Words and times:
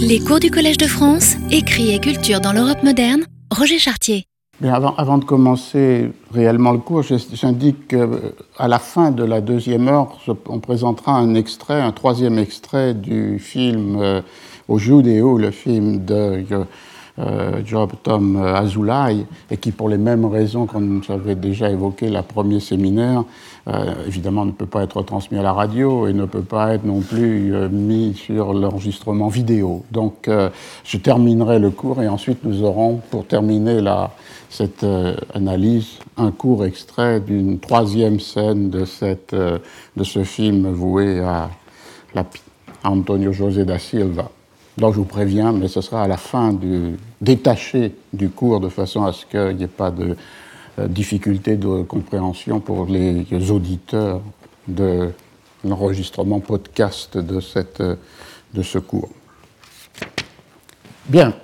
Les 0.00 0.20
cours 0.20 0.40
du 0.40 0.50
Collège 0.50 0.78
de 0.78 0.86
France, 0.86 1.36
écrit 1.50 1.94
et 1.94 1.98
culture 1.98 2.40
dans 2.40 2.52
l'Europe 2.52 2.82
moderne, 2.82 3.22
Roger 3.50 3.78
Chartier. 3.78 4.24
Avant, 4.62 5.18
de 5.18 5.24
commencer 5.24 6.12
réellement 6.32 6.72
le 6.72 6.78
cours, 6.78 7.02
j'indique 7.02 7.88
qu'à 7.88 8.68
la 8.68 8.78
fin 8.78 9.10
de 9.10 9.24
la 9.24 9.40
deuxième 9.40 9.88
heure, 9.88 10.18
on 10.48 10.60
présentera 10.60 11.12
un 11.16 11.34
extrait, 11.34 11.80
un 11.80 11.92
troisième 11.92 12.38
extrait 12.38 12.94
du 12.94 13.38
film 13.38 13.98
euh, 14.00 14.20
Au 14.68 14.78
Judéo, 14.78 15.38
le 15.38 15.50
film 15.50 16.04
de 16.04 16.44
euh, 17.18 17.60
Job 17.64 17.92
Tom 18.02 18.36
Azoulay, 18.36 19.26
et 19.50 19.56
qui, 19.56 19.72
pour 19.72 19.88
les 19.88 19.98
mêmes 19.98 20.24
raisons 20.24 20.66
qu'on 20.66 21.00
avait 21.08 21.34
déjà 21.34 21.70
évoqué 21.70 22.08
la 22.08 22.22
premier 22.22 22.60
séminaire, 22.60 23.24
euh, 23.68 23.94
évidemment 24.08 24.44
ne 24.44 24.50
peut 24.50 24.66
pas 24.66 24.82
être 24.82 25.02
transmis 25.02 25.38
à 25.38 25.42
la 25.42 25.52
radio 25.52 26.08
et 26.08 26.12
ne 26.12 26.24
peut 26.24 26.42
pas 26.42 26.74
être 26.74 26.84
non 26.84 27.00
plus 27.00 27.54
euh, 27.54 27.68
mis 27.68 28.14
sur 28.14 28.52
l'enregistrement 28.52 29.28
vidéo. 29.28 29.84
Donc 29.92 30.26
euh, 30.26 30.50
je 30.84 30.96
terminerai 30.96 31.60
le 31.60 31.70
cours 31.70 32.02
et 32.02 32.08
ensuite 32.08 32.42
nous 32.42 32.64
aurons, 32.64 33.00
pour 33.10 33.24
terminer 33.26 33.80
la, 33.80 34.10
cette 34.50 34.84
analyse, 35.32 35.98
un 36.16 36.32
court 36.32 36.64
extrait 36.64 37.20
d'une 37.20 37.60
troisième 37.60 38.18
scène 38.18 38.68
de, 38.68 38.84
cette, 38.84 39.34
de 39.34 40.04
ce 40.04 40.24
film 40.24 40.70
voué 40.72 41.20
à, 41.20 41.48
à 42.16 42.90
Antonio 42.90 43.32
José 43.32 43.64
da 43.64 43.78
Silva. 43.78 44.28
Donc 44.76 44.94
je 44.94 44.98
vous 44.98 45.04
préviens, 45.04 45.52
mais 45.52 45.68
ce 45.68 45.80
sera 45.80 46.02
à 46.02 46.08
la 46.08 46.16
fin 46.16 46.52
du 46.52 46.96
détaché 47.20 47.94
du 48.12 48.30
cours 48.30 48.60
de 48.60 48.68
façon 48.68 49.04
à 49.04 49.12
ce 49.12 49.24
qu'il 49.26 49.56
n'y 49.56 49.64
ait 49.64 49.68
pas 49.68 49.90
de 49.90 50.16
difficulté 50.78 51.56
de 51.56 51.82
compréhension 51.82 52.60
pour 52.60 52.86
les 52.86 53.50
auditeurs 53.50 54.22
de 54.68 55.10
l'enregistrement 55.64 56.40
podcast 56.40 57.16
de, 57.18 57.40
cette, 57.40 57.82
de 57.82 58.62
ce 58.62 58.78
cours. 58.78 59.10
Bien, 61.06 61.34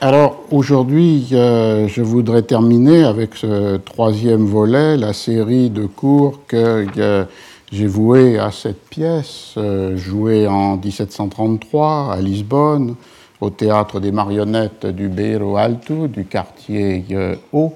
alors 0.00 0.44
aujourd'hui, 0.50 1.28
euh, 1.32 1.88
je 1.88 2.02
voudrais 2.02 2.42
terminer 2.42 3.04
avec 3.04 3.34
ce 3.34 3.76
troisième 3.78 4.44
volet, 4.44 4.96
la 4.96 5.12
série 5.12 5.70
de 5.70 5.86
cours 5.86 6.40
que 6.46 6.86
euh, 6.98 7.24
j'ai 7.72 7.86
voué 7.86 8.38
à 8.38 8.50
cette 8.50 8.88
pièce, 8.88 9.54
jouée 9.94 10.48
en 10.48 10.76
1733 10.76 12.14
à 12.14 12.20
Lisbonne, 12.20 12.96
au 13.40 13.50
théâtre 13.50 14.00
des 14.00 14.10
marionnettes 14.10 14.86
du 14.86 15.08
Beiro 15.08 15.56
Alto, 15.56 16.08
du 16.08 16.24
quartier 16.24 17.04
Haut 17.52 17.74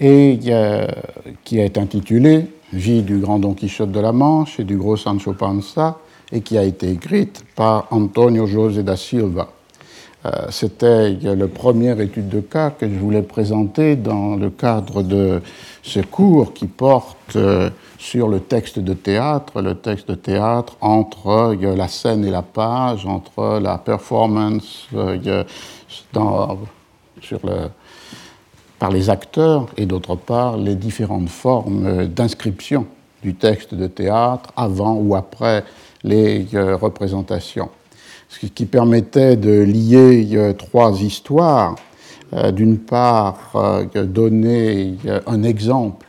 et 0.00 0.38
qui 1.44 1.58
est 1.58 1.78
intitulé 1.78 2.46
Vie 2.72 3.02
du 3.02 3.18
grand 3.18 3.40
Don 3.40 3.54
Quichotte 3.54 3.90
de 3.90 3.98
la 3.98 4.12
Manche 4.12 4.60
et 4.60 4.64
du 4.64 4.76
gros 4.76 4.96
Sancho 4.96 5.32
Panza, 5.32 5.98
et 6.30 6.40
qui 6.40 6.56
a 6.56 6.62
été 6.62 6.88
écrite 6.88 7.44
par 7.56 7.88
Antonio 7.90 8.46
José 8.46 8.84
da 8.84 8.96
Silva. 8.96 9.48
Euh, 10.26 10.30
c'était 10.50 11.10
le 11.12 11.48
premier 11.48 12.00
étude 12.00 12.28
de 12.28 12.40
cas 12.40 12.70
que 12.70 12.86
je 12.88 12.94
voulais 12.94 13.22
présenter 13.22 13.96
dans 13.96 14.36
le 14.36 14.50
cadre 14.50 15.02
de 15.02 15.40
ce 15.82 16.00
cours 16.00 16.52
qui 16.52 16.66
porte 16.66 17.36
euh, 17.36 17.70
sur 17.98 18.28
le 18.28 18.40
texte 18.40 18.78
de 18.78 18.92
théâtre, 18.92 19.62
le 19.62 19.74
texte 19.74 20.08
de 20.08 20.14
théâtre 20.14 20.76
entre 20.82 21.56
la 21.60 21.88
scène 21.88 22.24
et 22.24 22.30
la 22.30 22.42
page, 22.42 23.06
entre 23.06 23.58
la 23.60 23.78
performance 23.78 24.88
euh, 24.94 25.44
sur 27.20 27.40
le, 27.44 27.70
par 28.80 28.90
les 28.90 29.10
acteurs 29.10 29.66
et 29.76 29.86
d'autre 29.86 30.16
part 30.16 30.56
les 30.56 30.74
différentes 30.74 31.28
formes 31.28 32.06
d'inscription 32.08 32.86
du 33.22 33.34
texte 33.34 33.74
de 33.74 33.86
théâtre 33.86 34.50
avant 34.56 34.94
ou 34.94 35.14
après 35.14 35.64
les 36.02 36.46
euh, 36.54 36.76
représentations. 36.76 37.68
Ce 38.30 38.46
qui 38.46 38.64
permettait 38.64 39.36
de 39.36 39.60
lier 39.60 40.30
euh, 40.32 40.52
trois 40.54 41.00
histoires. 41.00 41.76
Euh, 42.32 42.52
d'une 42.52 42.78
part, 42.78 43.52
donner 43.92 44.94
un 45.26 45.42
exemple 45.42 46.06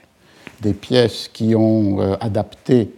des 0.61 0.73
pièces 0.73 1.27
qui 1.33 1.55
ont 1.55 1.97
adapté 2.19 2.91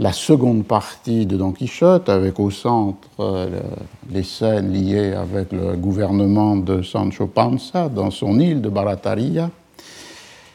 la 0.00 0.12
seconde 0.12 0.64
partie 0.64 1.26
de 1.26 1.36
Don 1.36 1.52
Quichotte, 1.52 2.08
avec 2.08 2.38
au 2.38 2.50
centre 2.50 3.08
euh, 3.18 3.60
les 4.10 4.22
scènes 4.22 4.72
liées 4.72 5.12
avec 5.12 5.52
le 5.52 5.76
gouvernement 5.76 6.56
de 6.56 6.82
Sancho 6.82 7.26
Panza 7.26 7.88
dans 7.88 8.10
son 8.10 8.38
île 8.38 8.60
de 8.60 8.68
Barataria, 8.68 9.50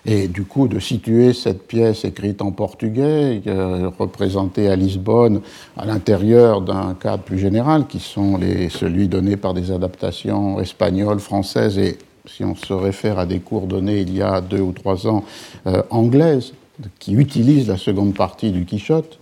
et 0.06 0.28
du 0.28 0.44
coup 0.44 0.68
de 0.68 0.80
situer 0.80 1.34
cette 1.34 1.68
pièce 1.68 2.04
écrite 2.06 2.42
en 2.42 2.52
portugais, 2.52 3.42
euh, 3.48 3.90
représentée 3.98 4.70
à 4.70 4.76
Lisbonne, 4.76 5.42
à 5.78 5.86
l'intérieur 5.86 6.62
d'un 6.62 6.94
cadre 6.94 7.24
plus 7.24 7.40
général, 7.40 7.88
qui 7.88 8.00
sont 8.00 8.38
les, 8.38 8.70
celui 8.70 9.08
donné 9.08 9.38
par 9.38 9.54
des 9.54 9.72
adaptations 9.72 10.60
espagnoles, 10.60 11.20
françaises 11.20 11.78
et, 11.78 11.98
si 12.26 12.46
on 12.46 12.56
se 12.56 12.72
réfère 12.72 13.20
à 13.20 13.26
des 13.26 13.40
cours 13.40 13.68
donnés 13.68 14.00
il 14.00 14.16
y 14.16 14.22
a 14.22 14.40
deux 14.40 14.62
ou 14.62 14.72
trois 14.72 15.08
ans, 15.08 15.26
euh, 15.68 15.84
anglaises, 15.90 16.54
qui 17.00 17.14
utilisent 17.14 17.68
la 17.68 17.78
seconde 17.78 18.14
partie 18.14 18.52
du 18.52 18.66
Quichotte. 18.66 19.20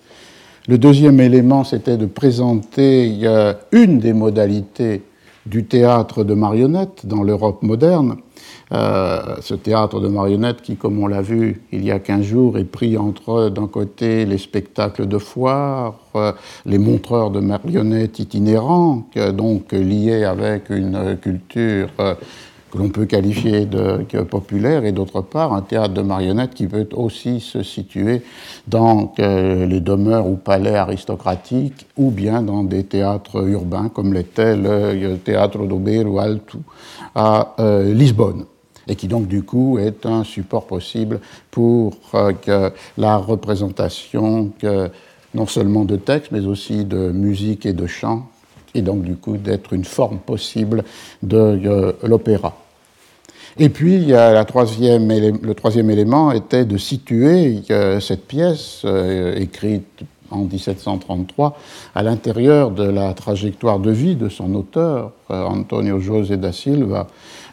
Le 0.68 0.78
deuxième 0.78 1.20
élément, 1.20 1.64
c'était 1.64 1.98
de 1.98 2.06
présenter 2.06 3.18
une 3.72 3.98
des 3.98 4.14
modalités 4.14 5.02
du 5.48 5.66
théâtre 5.66 6.24
de 6.24 6.36
marionnettes 6.36 7.06
dans 7.06 7.24
l'Europe 7.24 7.64
moderne. 7.64 8.18
Euh, 8.72 9.36
ce 9.42 9.54
théâtre 9.54 10.00
de 10.00 10.08
marionnettes 10.08 10.62
qui, 10.62 10.76
comme 10.76 11.00
on 11.00 11.08
l'a 11.08 11.22
vu 11.22 11.62
il 11.72 11.84
y 11.84 11.92
a 11.92 12.00
15 12.00 12.22
jours, 12.22 12.58
est 12.58 12.64
pris 12.64 12.98
entre, 12.98 13.50
d'un 13.50 13.68
côté, 13.68 14.26
les 14.26 14.38
spectacles 14.38 15.08
de 15.08 15.18
foire, 15.18 15.96
euh, 16.16 16.32
les 16.66 16.78
montreurs 16.78 17.32
de 17.32 17.40
marionnettes 17.40 18.20
itinérants, 18.20 19.08
donc 19.34 19.74
liés 19.74 20.24
avec 20.24 20.70
une 20.70 21.18
culture 21.22 21.90
euh, 22.00 22.14
que 22.72 22.78
l'on 22.78 22.90
peut 22.90 23.06
qualifier 23.06 23.66
de 23.66 24.22
populaire, 24.24 24.86
et 24.86 24.92
d'autre 24.92 25.22
part 25.22 25.54
un 25.54 25.62
théâtre 25.62 25.94
de 25.94 26.02
marionnettes 26.02 26.54
qui 26.54 26.68
peut 26.68 26.88
aussi 26.94 27.40
se 27.40 27.64
situer 27.64 28.22
dans 28.68 29.14
euh, 29.20 29.66
les 29.66 29.82
demeures 29.82 30.28
ou 30.28 30.38
palais 30.38 30.76
aristocratiques, 30.76 31.86
ou 31.98 32.12
bien 32.12 32.42
dans 32.42 32.64
des 32.64 32.84
théâtres 32.84 33.48
urbains, 33.48 33.90
comme 33.90 34.14
l'était 34.14 34.56
le 34.56 35.16
théâtre 35.18 35.66
d'Obeiro 35.66 36.20
Alto 36.20 36.59
à 37.14 37.56
euh, 37.59 37.94
Lisbonne. 37.94 38.46
Et 38.88 38.96
qui 38.96 39.08
donc 39.08 39.28
du 39.28 39.44
coup 39.44 39.78
est 39.78 40.06
un 40.06 40.24
support 40.24 40.66
possible 40.66 41.20
pour 41.52 41.94
euh, 42.16 42.70
la 42.98 43.18
représentation 43.18 44.52
non 45.34 45.46
seulement 45.46 45.86
de 45.86 45.96
texte, 45.96 46.32
mais 46.32 46.46
aussi 46.46 46.84
de 46.84 47.12
musique 47.12 47.66
et 47.66 47.74
de 47.74 47.88
chant, 47.88 48.28
et 48.74 48.82
donc 48.82 49.04
du 49.04 49.16
coup 49.16 49.38
d'être 49.38 49.74
une 49.74 49.86
forme 49.86 50.20
possible 50.20 50.84
de 51.24 51.96
l'opéra. 52.04 52.56
Et 53.58 53.70
puis, 53.70 54.06
la 54.06 54.46
troisième, 54.46 55.09
le 55.09 55.54
troisième 55.54 55.90
élément 55.90 56.32
était 56.32 56.66
de 56.66 56.78
situer 56.78 57.62
cette 58.00 58.26
pièce, 58.26 58.84
euh, 58.86 59.36
écrite 59.36 60.04
en 60.30 60.46
1733, 60.46 61.58
à 61.94 62.04
l'intérieur 62.04 62.72
de 62.72 62.84
la 62.84 63.14
trajectoire 63.14 63.80
de 63.80 63.92
vie 63.92 64.16
de 64.16 64.30
son 64.30 64.56
auteur, 64.56 65.12
euh, 65.30 65.44
Antonio 65.44 66.00
José 66.00 66.38
da 66.38 66.53
Silva, 66.53 67.08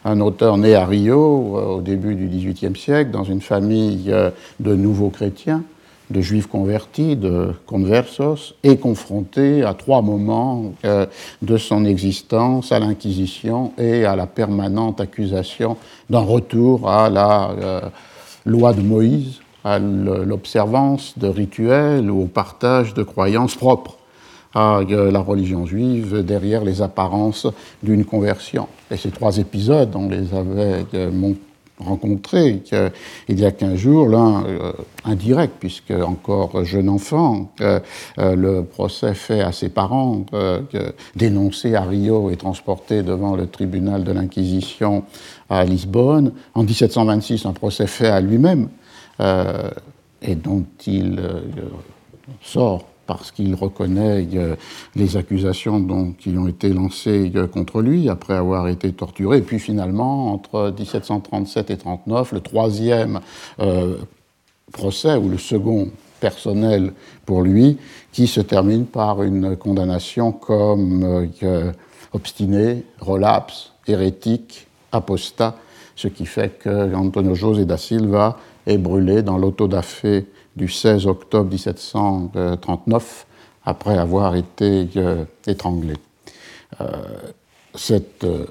un 0.05 0.21
auteur 0.21 0.57
né 0.57 0.75
à 0.75 0.85
Rio 0.85 1.57
euh, 1.57 1.65
au 1.75 1.81
début 1.81 2.15
du 2.15 2.27
XVIIIe 2.27 2.77
siècle, 2.77 3.11
dans 3.11 3.25
une 3.25 3.41
famille 3.41 4.13
de 4.61 4.75
nouveaux 4.75 5.09
chrétiens, 5.09 5.63
de 6.09 6.21
juifs 6.21 6.47
convertis, 6.47 7.15
de 7.15 7.53
conversos, 7.65 8.55
et 8.63 8.77
confronté 8.77 9.63
à 9.63 9.73
trois 9.73 10.01
moments 10.01 10.73
euh, 10.85 11.05
de 11.41 11.57
son 11.57 11.85
existence, 11.85 12.71
à 12.71 12.79
l'Inquisition 12.79 13.73
et 13.77 14.05
à 14.05 14.15
la 14.15 14.25
permanente 14.25 15.01
accusation 15.01 15.77
d'un 16.09 16.19
retour 16.19 16.89
à 16.89 17.09
la 17.09 17.51
euh, 17.51 17.81
loi 18.45 18.73
de 18.73 18.81
Moïse, 18.81 19.39
à 19.63 19.77
l'observance 19.77 21.17
de 21.17 21.27
rituels 21.27 22.09
ou 22.09 22.23
au 22.23 22.27
partage 22.27 22.93
de 22.93 23.03
croyances 23.03 23.55
propres 23.55 23.97
à 24.55 24.79
euh, 24.79 25.11
la 25.11 25.19
religion 25.19 25.65
juive 25.65 26.23
derrière 26.23 26.63
les 26.63 26.81
apparences 26.81 27.45
d'une 27.83 28.03
conversion. 28.03 28.67
Et 28.89 28.97
ces 28.97 29.11
trois 29.11 29.37
épisodes, 29.37 29.95
on 29.95 30.09
les 30.09 30.33
avait 30.33 30.85
rencontré 31.79 32.61
il 33.27 33.39
y 33.39 33.45
a 33.45 33.51
15 33.51 33.75
jours, 33.75 34.07
l'un 34.07 34.43
euh, 34.45 34.71
indirect, 35.05 35.53
puisque 35.59 35.91
encore 35.91 36.63
jeune 36.65 36.89
enfant, 36.89 37.51
euh, 37.61 37.79
le 38.17 38.63
procès 38.63 39.13
fait 39.13 39.41
à 39.41 39.51
ses 39.51 39.69
parents, 39.69 40.25
euh, 40.33 40.61
dénoncé 41.15 41.75
à 41.75 41.81
Rio 41.81 42.29
et 42.29 42.35
transporté 42.35 43.03
devant 43.03 43.35
le 43.35 43.47
tribunal 43.47 44.03
de 44.03 44.11
l'Inquisition 44.11 45.03
à 45.49 45.63
Lisbonne. 45.65 46.33
En 46.53 46.63
1726, 46.63 47.45
un 47.45 47.53
procès 47.53 47.87
fait 47.87 48.07
à 48.07 48.21
lui-même, 48.21 48.69
et 50.21 50.35
dont 50.35 50.63
il 50.87 51.19
sort 52.41 52.85
parce 53.09 53.31
qu'il 53.31 53.55
reconnaît 53.55 54.27
euh, 54.35 54.55
les 54.95 55.17
accusations 55.17 56.13
qui 56.19 56.37
ont 56.37 56.47
été 56.47 56.69
lancées 56.69 57.31
euh, 57.35 57.47
contre 57.47 57.81
lui 57.81 58.07
après 58.07 58.35
avoir 58.35 58.67
été 58.67 58.93
torturé. 58.93 59.39
Et 59.39 59.41
puis 59.41 59.57
finalement, 59.57 60.31
entre 60.31 60.71
1737 60.77 61.71
et 61.71 61.77
39, 61.77 62.33
le 62.33 62.39
troisième 62.41 63.19
euh, 63.61 63.97
procès, 64.71 65.15
ou 65.15 65.27
le 65.27 65.39
second 65.39 65.87
personnel 66.19 66.93
pour 67.25 67.41
lui, 67.41 67.77
qui 68.11 68.27
se 68.27 68.41
termine 68.41 68.85
par 68.85 69.23
une 69.23 69.57
condamnation 69.57 70.31
comme 70.31 71.27
obstiné, 72.13 72.83
relapse, 72.99 73.71
hérétique, 73.87 74.67
apostat, 74.91 75.55
ce 75.95 76.07
qui 76.07 76.27
fait 76.27 76.59
que 76.59 76.93
Antonio 76.93 77.33
José 77.33 77.65
da 77.65 77.77
Silva 77.77 78.37
est 78.67 78.77
brûlé 78.77 79.23
dans 79.23 79.39
l'autodafé 79.39 80.27
du 80.59 80.67
16 80.67 81.07
octobre 81.07 81.49
1739 81.49 83.25
après 83.63 83.97
avoir 83.97 84.35
été 84.35 84.89
euh, 84.97 85.23
étranglé. 85.47 85.93
Euh, 86.81 86.85
cette 87.75 88.25
euh, 88.25 88.45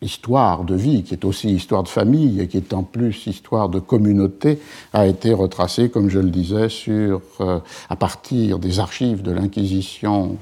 histoire 0.00 0.64
de 0.64 0.74
vie, 0.74 1.04
qui 1.04 1.14
est 1.14 1.24
aussi 1.24 1.50
histoire 1.50 1.84
de 1.84 1.88
famille 1.88 2.40
et 2.40 2.48
qui 2.48 2.56
est 2.56 2.72
en 2.72 2.82
plus 2.82 3.28
histoire 3.28 3.68
de 3.68 3.78
communauté, 3.78 4.58
a 4.92 5.06
été 5.06 5.32
retracée, 5.32 5.88
comme 5.88 6.08
je 6.08 6.18
le 6.18 6.30
disais, 6.30 6.66
à 7.88 7.94
partir 7.94 8.58
des 8.58 8.80
archives 8.80 9.22
de 9.22 9.30
l'Inquisition 9.30 10.38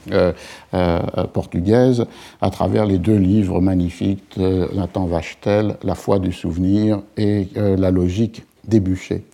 portugaise, 1.34 2.06
à 2.40 2.48
travers 2.48 2.86
les 2.86 2.96
deux 2.96 3.18
livres 3.18 3.60
magnifiques 3.60 4.38
de 4.38 4.74
Nathan 4.74 5.04
Vachtel, 5.04 5.76
La 5.82 5.94
foi 5.94 6.20
du 6.20 6.32
souvenir 6.32 7.02
et 7.18 7.48
La 7.54 7.90
logique 7.90 8.44
des 8.66 8.80
bûchers. 8.80 9.24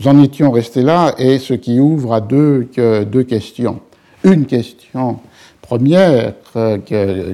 Nous 0.00 0.08
en 0.08 0.20
étions 0.22 0.50
restés 0.50 0.82
là, 0.82 1.14
et 1.18 1.38
ce 1.38 1.54
qui 1.54 1.78
ouvre 1.78 2.14
à 2.14 2.20
deux, 2.20 2.68
questions. 3.28 3.80
Une 4.24 4.44
question 4.44 5.20
première, 5.62 6.34
euh, 6.56 6.78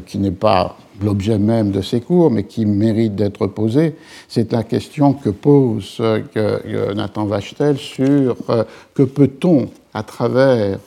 qui 0.07 0.19
n'est 0.19 0.31
pas 0.31 0.77
l'objet 1.03 1.39
même 1.39 1.71
de 1.71 1.81
ces 1.81 2.03
cours, 2.03 2.31
mais 2.31 2.45
qui 2.45 2.67
mérite 2.67 3.15
d'être 3.15 3.47
posée, 3.47 3.97
c'est 4.29 4.53
la 4.53 4.63
question 4.63 5.15
que 5.15 5.31
pose 5.31 5.97
euh, 6.01 6.95
Nathan 6.95 7.25
Vachtel 7.25 7.79
sur 7.79 8.37
euh, 8.51 8.65
que 8.93 9.05
peut-on, 9.05 9.71
à 9.95 10.03
travers 10.03 10.79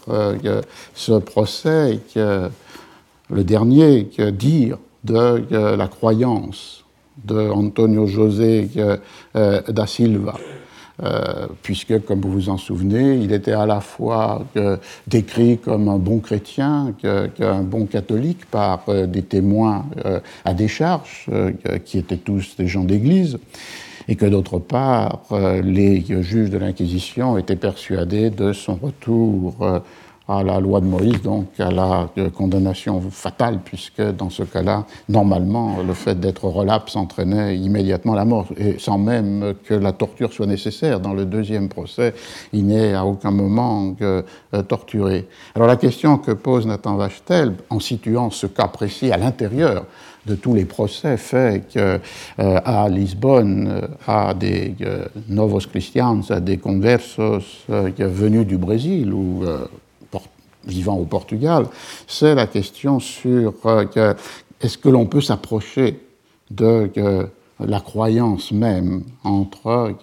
ce 0.93 1.13
procès, 1.13 1.99
le 2.15 3.43
dernier, 3.43 4.07
dire 4.31 4.77
de 5.03 5.75
la 5.75 5.87
croyance 5.87 6.85
de 7.25 7.49
Antonio 7.49 8.07
José 8.07 8.69
da 9.33 9.87
Silva? 9.87 10.35
Euh, 11.01 11.47
puisque, 11.63 12.05
comme 12.05 12.21
vous 12.21 12.31
vous 12.31 12.49
en 12.49 12.57
souvenez, 12.57 13.15
il 13.15 13.31
était 13.33 13.53
à 13.53 13.65
la 13.65 13.81
fois 13.81 14.45
euh, 14.57 14.77
décrit 15.07 15.57
comme 15.57 15.87
un 15.89 15.97
bon 15.97 16.19
chrétien, 16.19 16.93
qu'un 17.01 17.63
bon 17.63 17.85
catholique 17.87 18.45
par 18.45 18.83
euh, 18.89 19.07
des 19.07 19.23
témoins 19.23 19.85
à 20.45 20.53
décharge, 20.53 21.27
qui 21.85 21.97
étaient 21.97 22.17
tous 22.17 22.55
des 22.57 22.67
gens 22.67 22.83
d'église, 22.83 23.39
et 24.07 24.15
que 24.15 24.25
d'autre 24.25 24.59
part, 24.59 25.21
les 25.63 26.03
juges 26.21 26.49
de 26.49 26.57
l'Inquisition 26.57 27.37
étaient 27.37 27.55
persuadés 27.55 28.29
de 28.29 28.53
son 28.53 28.75
retour 28.75 29.55
à 30.27 30.41
la 30.41 30.59
loi 30.59 30.79
de 30.79 30.85
Moïse, 30.85 31.21
donc 31.21 31.47
à 31.59 31.69
la 31.69 32.09
euh, 32.17 32.29
condamnation 32.29 33.01
fatale, 33.11 33.59
puisque 33.63 34.01
dans 34.01 34.29
ce 34.29 34.43
cas-là, 34.43 34.85
normalement, 35.09 35.77
le 35.85 35.93
fait 35.93 36.17
d'être 36.17 36.45
relapse 36.45 36.95
entraînait 36.95 37.57
immédiatement 37.57 38.15
la 38.15 38.23
mort, 38.23 38.47
et 38.57 38.79
sans 38.79 38.97
même 38.97 39.53
que 39.65 39.73
la 39.73 39.91
torture 39.91 40.31
soit 40.31 40.45
nécessaire. 40.45 41.01
Dans 41.01 41.13
le 41.13 41.25
deuxième 41.25 41.67
procès, 41.67 42.13
il 42.53 42.67
n'est 42.67 42.93
à 42.93 43.05
aucun 43.05 43.31
moment 43.31 43.95
euh, 44.01 44.21
torturé. 44.67 45.27
Alors 45.55 45.67
la 45.67 45.75
question 45.75 46.17
que 46.17 46.31
pose 46.31 46.65
Nathan 46.65 46.95
Vachtel, 46.95 47.55
en 47.69 47.79
situant 47.79 48.29
ce 48.29 48.47
cas 48.47 48.67
précis 48.67 49.11
à 49.11 49.17
l'intérieur 49.17 49.85
de 50.25 50.35
tous 50.35 50.53
les 50.53 50.63
procès 50.63 51.17
faits 51.17 51.75
euh, 51.75 51.99
à 52.37 52.87
Lisbonne 52.87 53.89
à 54.07 54.33
des 54.33 54.73
novos 55.27 55.59
christians, 55.59 56.21
à 56.29 56.39
des 56.39 56.57
conversos 56.57 57.65
venus 57.67 58.47
du 58.47 58.57
Brésil 58.57 59.13
ou 59.13 59.43
vivant 60.65 60.97
au 60.97 61.05
Portugal, 61.05 61.65
c'est 62.07 62.35
la 62.35 62.47
question 62.47 62.99
sur 62.99 63.53
euh, 63.65 64.13
est-ce 64.61 64.77
que 64.77 64.89
l'on 64.89 65.05
peut 65.05 65.21
s'approcher 65.21 65.99
de 66.51 66.89
la 67.59 67.79
croyance 67.79 68.51
même 68.51 69.03
entre 69.23 69.95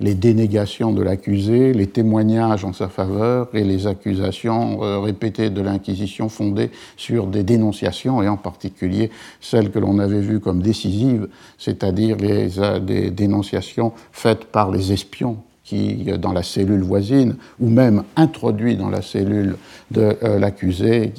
les 0.00 0.14
dénégations 0.14 0.92
de 0.92 1.02
l'accusé, 1.02 1.72
les 1.72 1.86
témoignages 1.86 2.64
en 2.64 2.72
sa 2.72 2.88
faveur 2.88 3.48
et 3.54 3.64
les 3.64 3.86
accusations 3.86 4.82
euh, 4.82 5.00
répétées 5.00 5.50
de 5.50 5.60
l'Inquisition 5.60 6.28
fondées 6.28 6.70
sur 6.96 7.26
des 7.26 7.42
dénonciations 7.42 8.22
et 8.22 8.28
en 8.28 8.36
particulier 8.36 9.10
celles 9.40 9.70
que 9.70 9.78
l'on 9.78 9.98
avait 9.98 10.20
vues 10.20 10.40
comme 10.40 10.62
décisives, 10.62 11.28
c'est-à-dire 11.58 12.16
les, 12.16 12.58
euh, 12.58 12.78
des 12.78 13.10
dénonciations 13.10 13.92
faites 14.12 14.44
par 14.46 14.70
les 14.70 14.92
espions 14.92 15.38
qui, 15.64 16.04
dans 16.18 16.32
la 16.32 16.42
cellule 16.42 16.82
voisine, 16.82 17.36
ou 17.58 17.68
même 17.68 18.04
introduit 18.16 18.76
dans 18.76 18.90
la 18.90 19.02
cellule 19.02 19.56
de 19.90 20.16
euh, 20.22 20.38
l'accusé, 20.38 21.12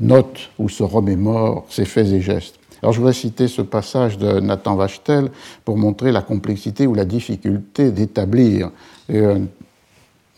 note 0.00 0.50
ou 0.58 0.68
se 0.68 0.82
remémore 0.82 1.66
ses 1.68 1.84
faits 1.84 2.08
et 2.08 2.20
gestes. 2.20 2.58
Alors 2.82 2.92
je 2.92 2.98
voudrais 2.98 3.12
citer 3.12 3.46
ce 3.46 3.62
passage 3.62 4.18
de 4.18 4.40
Nathan 4.40 4.74
Vachtel 4.74 5.30
pour 5.64 5.76
montrer 5.76 6.10
la 6.10 6.22
complexité 6.22 6.86
ou 6.86 6.94
la 6.94 7.04
difficulté 7.04 7.92
d'établir 7.92 8.70
une 9.08 9.46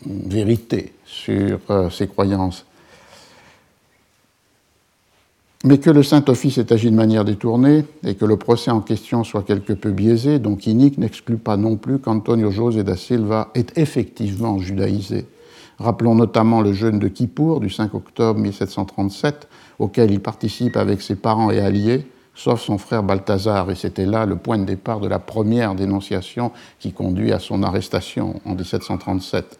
vérité 0.05 0.93
sur 1.05 1.59
euh, 1.69 1.89
ses 1.89 2.07
croyances 2.07 2.65
mais 5.65 5.79
que 5.79 5.89
le 5.89 6.03
Saint-Office 6.03 6.59
ait 6.59 6.71
agi 6.71 6.91
de 6.91 6.95
manière 6.95 7.25
détournée 7.25 7.85
et 8.05 8.13
que 8.13 8.25
le 8.25 8.37
procès 8.37 8.69
en 8.69 8.81
question 8.81 9.23
soit 9.23 9.41
quelque 9.41 9.73
peu 9.73 9.89
biaisé, 9.89 10.37
donc 10.37 10.67
inique, 10.67 10.99
n'exclut 10.99 11.37
pas 11.37 11.57
non 11.57 11.75
plus 11.75 11.97
qu'Antonio 11.97 12.51
José 12.51 12.83
da 12.83 12.95
Silva 12.95 13.49
est 13.55 13.75
effectivement 13.75 14.59
judaïsé. 14.59 15.25
Rappelons 15.79 16.13
notamment 16.13 16.61
le 16.61 16.71
jeûne 16.71 16.99
de 16.99 17.07
Kippour 17.07 17.61
du 17.61 17.71
5 17.71 17.95
octobre 17.95 18.39
1737, 18.39 19.47
auquel 19.79 20.11
il 20.11 20.19
participe 20.19 20.77
avec 20.77 21.01
ses 21.01 21.15
parents 21.15 21.49
et 21.49 21.59
alliés, 21.59 22.05
sauf 22.35 22.61
son 22.61 22.77
frère 22.77 23.01
Balthazar, 23.01 23.71
et 23.71 23.75
c'était 23.75 24.05
là 24.05 24.27
le 24.27 24.35
point 24.35 24.59
de 24.59 24.65
départ 24.65 24.99
de 24.99 25.07
la 25.07 25.17
première 25.17 25.73
dénonciation 25.73 26.51
qui 26.79 26.91
conduit 26.93 27.33
à 27.33 27.39
son 27.39 27.63
arrestation 27.63 28.39
en 28.45 28.53
1737. 28.53 29.59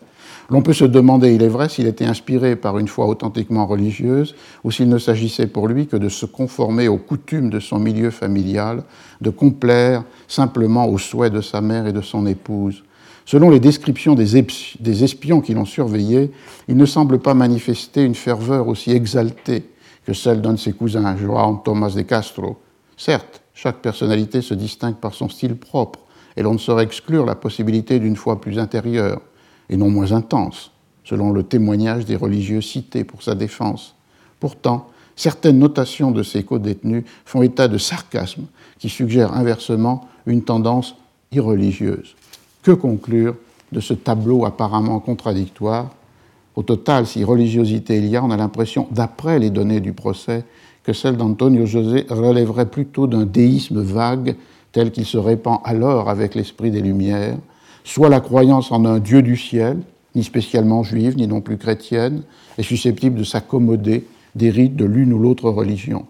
L'on 0.50 0.62
peut 0.62 0.74
se 0.74 0.86
demander, 0.86 1.33
il 1.33 1.42
est 1.42 1.47
vrai, 1.47 1.69
s'il 1.69 1.88
était 1.88 2.06
inspiré 2.06 2.56
par 2.56 2.77
une 2.77 2.88
foi 2.88 3.07
authentiquement 3.07 3.65
religieuse 3.65 4.36
ou 4.63 4.69
s'il 4.69 4.89
ne 4.89 5.00
s'agissait 5.00 5.47
pour 5.47 5.68
lui 5.68 5.88
que 5.88 5.97
de 5.97 6.09
se 6.09 6.27
conformer 6.27 6.88
aux 6.88 6.97
coutumes 6.97 7.50
de 7.50 7.59
son 7.59 7.80
milieu 7.80 8.12
familial, 8.12 8.83
de 9.21 9.31
complaire 9.31 10.03
simplement 10.27 10.88
aux 10.88 11.00
souhaits 11.00 11.33
de 11.33 11.42
sa 11.42 11.62
mère 11.62 11.88
et 11.88 11.94
de 11.94 12.01
son 12.01 12.27
épouse. 12.27 12.83
Selon 13.25 13.50
les 13.50 13.59
descriptions 13.59 14.13
des, 14.13 15.03
espions 15.03 15.42
qui 15.42 15.56
l'ont 15.56 15.65
surveillé, 15.65 16.31
il 16.68 16.77
ne 16.77 16.86
semble 16.86 17.18
pas 17.18 17.33
manifester 17.33 18.03
une 18.03 18.13
ferveur 18.13 18.68
aussi 18.68 18.92
exaltée 18.92 19.63
que 20.06 20.13
celle 20.13 20.42
d'un 20.42 20.53
de 20.53 20.59
ses 20.59 20.74
cousins, 20.74 21.18
João 21.18 21.57
Thomas 21.63 21.95
de 21.95 22.03
Castro. 22.03 22.57
Certes, 22.95 23.42
chaque 23.56 23.77
personnalité 23.77 24.42
se 24.42 24.54
distingue 24.54 24.97
par 24.97 25.16
son 25.16 25.28
style 25.28 25.56
propre, 25.56 26.02
et 26.37 26.44
l'on 26.44 26.54
ne 26.54 26.59
saurait 26.59 26.83
exclure 26.83 27.25
la 27.25 27.33
possibilité 27.33 27.97
d'une 27.97 28.16
foi 28.16 28.40
plus 28.40 28.59
intérieure 28.59 29.21
et 29.69 29.78
non 29.78 29.90
moins 29.90 30.12
intense, 30.12 30.72
selon 31.04 31.31
le 31.31 31.44
témoignage 31.44 32.06
des 32.06 32.16
religieux 32.16 32.62
cités 32.62 33.04
pour 33.04 33.24
sa 33.24 33.36
défense. 33.36 33.95
Pourtant, 34.40 34.88
certaines 35.16 35.60
notations 35.60 36.12
de 36.12 36.24
ces 36.24 36.44
co-détenus 36.44 37.04
font 37.26 37.42
état 37.42 37.68
de 37.68 37.78
sarcasme 37.78 38.45
qui 38.80 38.90
suggèrent 38.90 39.34
inversement 39.34 40.07
une 40.26 40.44
tendance 40.44 40.95
irreligieuse. 41.31 42.16
Que 42.64 42.72
conclure 42.72 43.36
de 43.72 43.80
ce 43.80 43.94
tableau 43.94 44.45
apparemment 44.45 45.00
contradictoire? 45.00 45.92
Au 46.56 46.64
total, 46.64 47.06
si 47.06 47.24
religiosité 47.24 47.98
il 47.98 48.07
y 48.07 48.16
a, 48.16 48.24
on 48.24 48.31
a 48.31 48.38
l'impression, 48.38 48.88
d'après 48.92 49.40
les 49.40 49.50
données 49.50 49.81
du 49.81 49.94
procès, 49.94 50.45
que 50.84 50.94
celle 50.94 51.18
d'Antonio 51.18 51.66
José 51.66 52.06
relèverait 52.10 52.68
plutôt 52.68 53.07
d'un 53.07 53.26
déisme 53.26 53.81
vague 53.81 54.36
tel 54.72 54.92
qu'il 54.92 55.06
se 55.06 55.18
répand 55.18 55.60
alors 55.64 56.10
avec 56.10 56.36
l'esprit 56.36 56.72
des 56.72 56.81
Lumières, 56.81 57.38
soit 57.85 58.09
la 58.09 58.19
croyance 58.19 58.71
en 58.71 58.83
un 58.83 58.99
Dieu 58.99 59.21
du 59.21 59.37
ciel, 59.37 59.77
ni 60.15 60.23
spécialement 60.23 60.83
juive, 60.83 61.15
ni 61.15 61.27
non 61.27 61.39
plus 61.39 61.57
chrétienne, 61.57 62.23
est 62.57 62.63
susceptible 62.63 63.18
de 63.18 63.23
s'accommoder 63.23 64.06
des 64.33 64.49
rites 64.49 64.75
de 64.75 64.85
l'une 64.85 65.13
ou 65.13 65.19
l'autre 65.19 65.49
religion, 65.49 66.06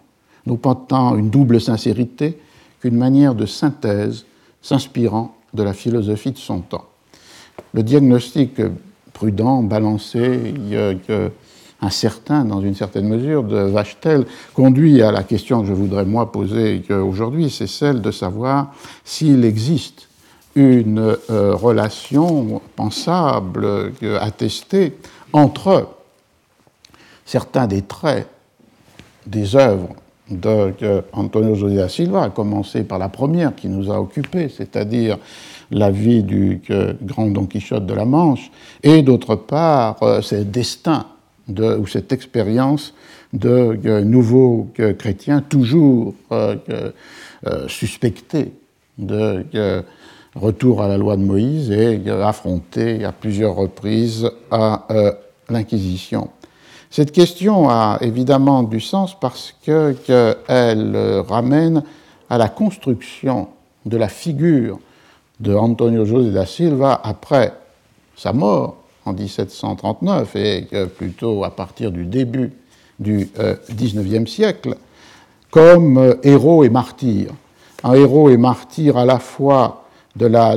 non 0.48 0.56
tant 0.56 1.16
une 1.16 1.30
double 1.30 1.62
sincérité 1.62 2.40
qu'une 2.82 2.98
manière 2.98 3.36
de 3.36 3.46
synthèse 3.46 4.26
s'inspirant 4.62 5.36
de 5.54 5.64
la 5.64 5.74
philosophie 5.74 6.32
de 6.32 6.38
son 6.38 6.62
temps. 6.62 6.86
Le 7.74 7.84
diagnostic 7.84 8.62
prudent, 9.14 9.62
balancé, 9.62 10.54
incertain 11.82 12.46
dans 12.46 12.62
une 12.62 12.74
certaine 12.74 13.08
mesure 13.08 13.44
de 13.44 13.58
Vachtel 13.58 14.26
conduit 14.54 15.02
à 15.02 15.12
la 15.12 15.24
question 15.24 15.62
que 15.62 15.68
je 15.68 15.74
voudrais 15.74 16.06
moi 16.06 16.32
poser 16.32 16.82
aujourd'hui, 16.90 17.50
c'est 17.50 17.68
celle 17.68 18.02
de 18.02 18.12
savoir 18.12 18.74
s'il 19.04 19.44
existe 19.46 20.05
une 20.56 21.18
euh, 21.30 21.54
relation 21.54 22.62
pensable, 22.76 23.66
euh, 23.66 24.20
attestée, 24.20 24.94
entre 25.34 25.90
certains 27.26 27.68
des 27.68 27.82
traits 27.82 28.28
des 29.28 29.56
œuvres 29.56 29.90
d'Antonio 30.30 31.56
José 31.56 31.76
da 31.76 31.90
Silva, 31.90 32.24
à 32.24 32.30
commencer 32.30 32.84
par 32.84 32.98
la 32.98 33.10
première 33.10 33.54
qui 33.54 33.68
nous 33.68 33.92
a 33.92 34.00
occupés, 34.00 34.50
c'est-à-dire 34.50 35.18
la 35.72 35.92
vie 35.92 36.24
du 36.24 36.62
grand 37.02 37.28
Don 37.28 37.46
Quichotte 37.46 37.86
de 37.86 37.94
la 37.94 38.06
Manche, 38.06 38.50
et 38.82 39.02
d'autre 39.02 39.36
part 39.36 39.98
ses 40.24 40.46
destins 40.46 41.08
ou 41.48 41.86
cette 41.86 42.12
expérience 42.12 42.94
de 43.34 44.02
nouveaux 44.02 44.68
chrétiens 44.98 45.42
toujours 45.42 46.14
suspectés 47.68 48.52
de 48.98 49.46
retour 50.36 50.82
à 50.82 50.88
la 50.88 50.98
loi 50.98 51.18
de 51.18 51.24
Moïse 51.24 51.72
et 51.72 52.02
affrontés 52.10 53.06
à 53.06 53.12
plusieurs 53.12 53.56
reprises 53.56 54.30
à 54.52 54.86
l'Inquisition. 55.50 56.30
Cette 56.90 57.12
question 57.12 57.70
a 57.70 57.98
évidemment 58.02 58.64
du 58.64 58.80
sens 58.80 59.20
parce 59.20 59.54
qu'elle 59.64 61.24
ramène 61.28 61.84
à 62.30 62.38
la 62.38 62.50
construction 62.50 63.48
de 63.86 63.98
la 63.98 64.08
figure 64.08 64.80
de 65.40 65.54
Antonio 65.54 66.06
José 66.06 66.32
da 66.32 66.46
Silva 66.46 67.00
après 67.04 67.54
sa 68.16 68.34
mort 68.34 68.78
en 69.06 69.14
1739 69.14 70.36
et 70.36 70.68
plutôt 70.98 71.44
à 71.44 71.52
partir 71.52 71.92
du 71.92 72.06
début 72.06 72.52
du 73.00 73.30
XIXe 73.70 74.06
euh, 74.06 74.26
siècle 74.26 74.76
comme 75.52 75.98
euh, 75.98 76.16
héros 76.24 76.64
et 76.64 76.70
martyr. 76.70 77.32
Un 77.84 77.94
héros 77.94 78.30
et 78.30 78.38
martyr 78.38 78.98
à 78.98 79.06
la 79.06 79.20
fois 79.20 79.85
de 80.16 80.26
la, 80.28 80.56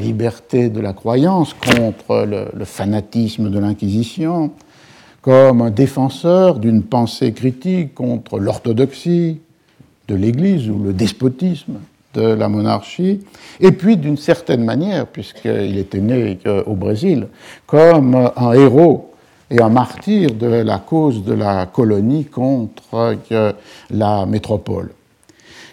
liberté 0.00 0.68
de 0.68 0.80
la 0.80 0.92
croyance 0.92 1.54
contre 1.54 2.26
le 2.26 2.64
fanatisme 2.64 3.50
de 3.50 3.58
l'Inquisition, 3.58 4.50
comme 5.22 5.62
un 5.62 5.70
défenseur 5.70 6.58
d'une 6.58 6.82
pensée 6.82 7.32
critique 7.32 7.94
contre 7.94 8.38
l'orthodoxie 8.38 9.40
de 10.06 10.14
l'Église 10.14 10.70
ou 10.70 10.78
le 10.82 10.92
despotisme 10.92 11.74
de 12.14 12.22
la 12.22 12.48
monarchie, 12.48 13.20
et 13.60 13.72
puis 13.72 13.96
d'une 13.96 14.16
certaine 14.16 14.64
manière, 14.64 15.06
puisqu'il 15.06 15.76
était 15.76 16.00
né 16.00 16.38
au 16.66 16.74
Brésil, 16.74 17.26
comme 17.66 18.30
un 18.36 18.52
héros 18.52 19.12
et 19.50 19.60
un 19.60 19.68
martyr 19.68 20.30
de 20.34 20.46
la 20.46 20.78
cause 20.78 21.24
de 21.24 21.34
la 21.34 21.66
colonie 21.66 22.24
contre 22.24 23.16
la 23.90 24.26
métropole. 24.26 24.90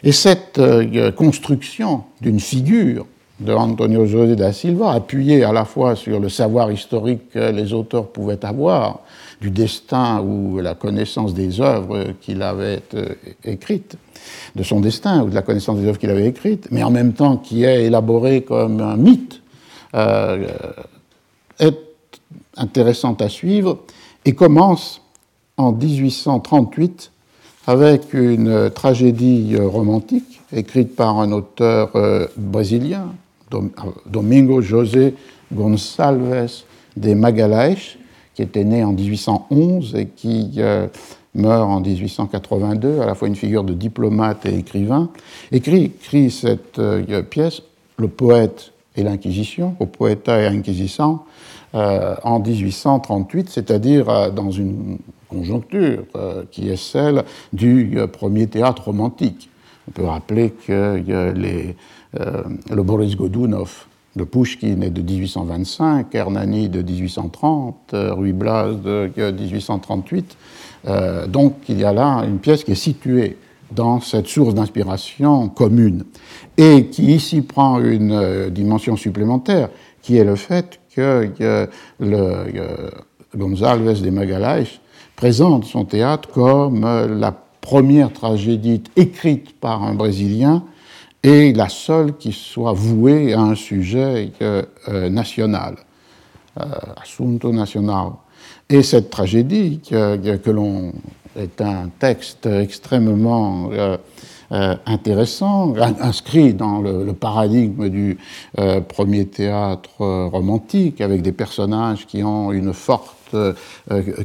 Et 0.04 0.12
cette 0.12 0.60
euh, 0.60 1.12
construction 1.12 2.04
d'une 2.22 2.40
figure 2.40 3.06
de 3.40 3.54
Antonio 3.54 4.06
José 4.06 4.36
da 4.36 4.54
Silva, 4.54 4.92
appuyée 4.92 5.44
à 5.44 5.52
la 5.52 5.66
fois 5.66 5.96
sur 5.96 6.20
le 6.20 6.30
savoir 6.30 6.72
historique 6.72 7.30
que 7.32 7.52
les 7.52 7.74
auteurs 7.74 8.08
pouvaient 8.08 8.44
avoir, 8.46 9.00
du 9.42 9.52
destin 9.52 10.22
ou 10.22 10.60
la 10.60 10.74
connaissance 10.74 11.34
des 11.34 11.60
œuvres 11.60 12.14
qu'il 12.22 12.42
avait 12.42 12.82
euh, 12.94 13.10
écrites, 13.44 13.98
de 14.56 14.64
son 14.64 14.80
destin 14.80 15.24
ou 15.24 15.30
de 15.30 15.36
la 15.36 15.42
connaissance 15.42 15.80
des 15.80 15.88
œuvres 15.88 16.00
qu'il 16.00 16.10
avait 16.10 16.28
écrites, 16.28 16.68
mais 16.72 16.84
en 16.84 16.92
même 16.92 17.14
temps 17.14 17.38
qui 17.38 17.64
est 17.64 17.84
élaboré 17.84 18.42
comme 18.42 18.80
un 18.80 18.96
mythe, 18.96 19.42
euh, 19.96 20.48
est 21.60 21.78
intéressante 22.58 23.22
à 23.22 23.30
suivre 23.30 23.80
et 24.25 24.34
commence 24.34 25.02
en 25.58 25.72
1838 25.72 27.12
avec 27.67 28.13
une 28.13 28.69
tragédie 28.69 29.57
romantique 29.57 30.41
écrite 30.53 30.95
par 30.95 31.19
un 31.19 31.31
auteur 31.31 31.95
euh, 31.95 32.27
brésilien, 32.38 33.13
Domingo 34.05 34.62
José 34.62 35.15
Gonçalves 35.53 36.63
de 36.98 37.13
Magalhães, 37.13 37.98
qui 38.34 38.41
était 38.41 38.63
né 38.63 38.84
en 38.84 38.91
1811 38.91 39.95
et 39.95 40.07
qui 40.07 40.53
euh, 40.57 40.88
meurt 41.34 41.69
en 41.69 41.79
1882, 41.79 43.01
à 43.01 43.05
la 43.05 43.15
fois 43.15 43.27
une 43.27 43.36
figure 43.36 43.63
de 43.63 43.74
diplomate 43.74 44.45
et 44.45 44.57
écrivain, 44.57 45.10
écrit, 45.51 45.91
cette 46.29 46.79
euh, 46.79 47.24
pièce, 47.24 47.62
Le 47.98 48.10
poète 48.10 48.74
et 48.98 49.03
l'Inquisition, 49.03 49.75
au 49.79 49.86
poeta 49.86 50.41
et 50.41 50.48
Inquisition, 50.48 51.19
euh, 51.74 52.15
en 52.24 52.39
1838, 52.39 53.50
c'est-à-dire 53.50 54.31
dans 54.31 54.51
une 54.51 54.98
conjoncture 55.29 56.03
qui 56.51 56.70
est 56.70 56.75
celle 56.75 57.24
du 57.53 57.98
premier 58.12 58.48
théâtre 58.48 58.86
romantique. 58.86 59.50
On 59.88 59.91
peut 59.91 60.05
rappeler 60.05 60.51
que 60.51 61.01
les, 61.36 61.75
le 62.13 62.84
Boris 62.84 63.15
Godunov 63.15 63.86
de 64.15 64.24
Pushkin 64.24 64.82
est 64.82 64.89
de 64.89 65.01
1825, 65.01 66.13
Hernani 66.15 66.70
de 66.70 66.82
1830, 66.82 67.75
euh, 67.94 68.13
Ruy 68.13 68.32
Blas 68.32 68.72
de 68.72 69.12
1838. 69.17 70.38
Euh, 70.88 71.27
donc 71.27 71.55
il 71.67 71.79
y 71.79 71.84
a 71.84 71.91
là 71.91 72.24
une 72.25 72.39
pièce 72.39 72.63
qui 72.63 72.72
est 72.72 72.75
située 72.75 73.38
dans 73.72 74.00
cette 74.00 74.27
source 74.27 74.53
d'inspiration 74.53 75.50
commune 75.50 76.03
et 76.58 76.86
qui 76.88 77.13
ici 77.13 77.41
prend 77.41 77.79
une 77.79 78.12
euh, 78.12 78.50
dimension 78.50 78.96
supplémentaire 78.96 79.70
qui 80.01 80.17
est 80.17 80.24
le 80.24 80.36
fait 80.36 80.79
que 80.96 81.29
le, 82.00 82.91
González 83.36 84.01
de 84.01 84.10
Magalhães 84.12 84.79
présente 85.15 85.65
son 85.65 85.86
théâtre 85.86 86.29
comme 86.29 86.81
la 86.81 87.31
première 87.62 88.13
tragédie 88.13 88.84
écrite 88.95 89.60
par 89.60 89.84
un 89.84 89.95
Brésilien 89.95 90.63
et 91.24 91.53
la 91.53 91.69
seule 91.69 92.15
qui 92.17 92.31
soit 92.31 92.74
vouée 92.74 93.34
à 93.34 93.41
un 93.41 93.55
sujet 93.55 94.31
euh, 94.41 94.62
euh, 94.89 95.10
national, 95.10 95.77
euh, 96.60 96.65
assunto 97.01 97.51
national. 97.51 98.12
Et 98.69 98.84
cette 98.84 99.10
tragédie, 99.10 99.81
que, 99.89 100.51
l'on 100.51 100.93
est 101.36 101.60
un 101.62 101.89
texte 102.00 102.45
extrêmement 102.45 103.69
intéressant, 104.52 105.74
inscrit 106.00 106.54
dans 106.54 106.80
le, 106.82 107.14
paradigme 107.14 107.90
du 107.90 108.18
premier 108.88 109.25
théâtre 109.25 110.28
romantique, 110.28 111.02
avec 111.02 111.22
des 111.22 111.32
personnages 111.32 112.06
qui 112.06 112.24
ont 112.24 112.52
une 112.52 112.74
forte 112.74 113.16
euh, 113.34 113.54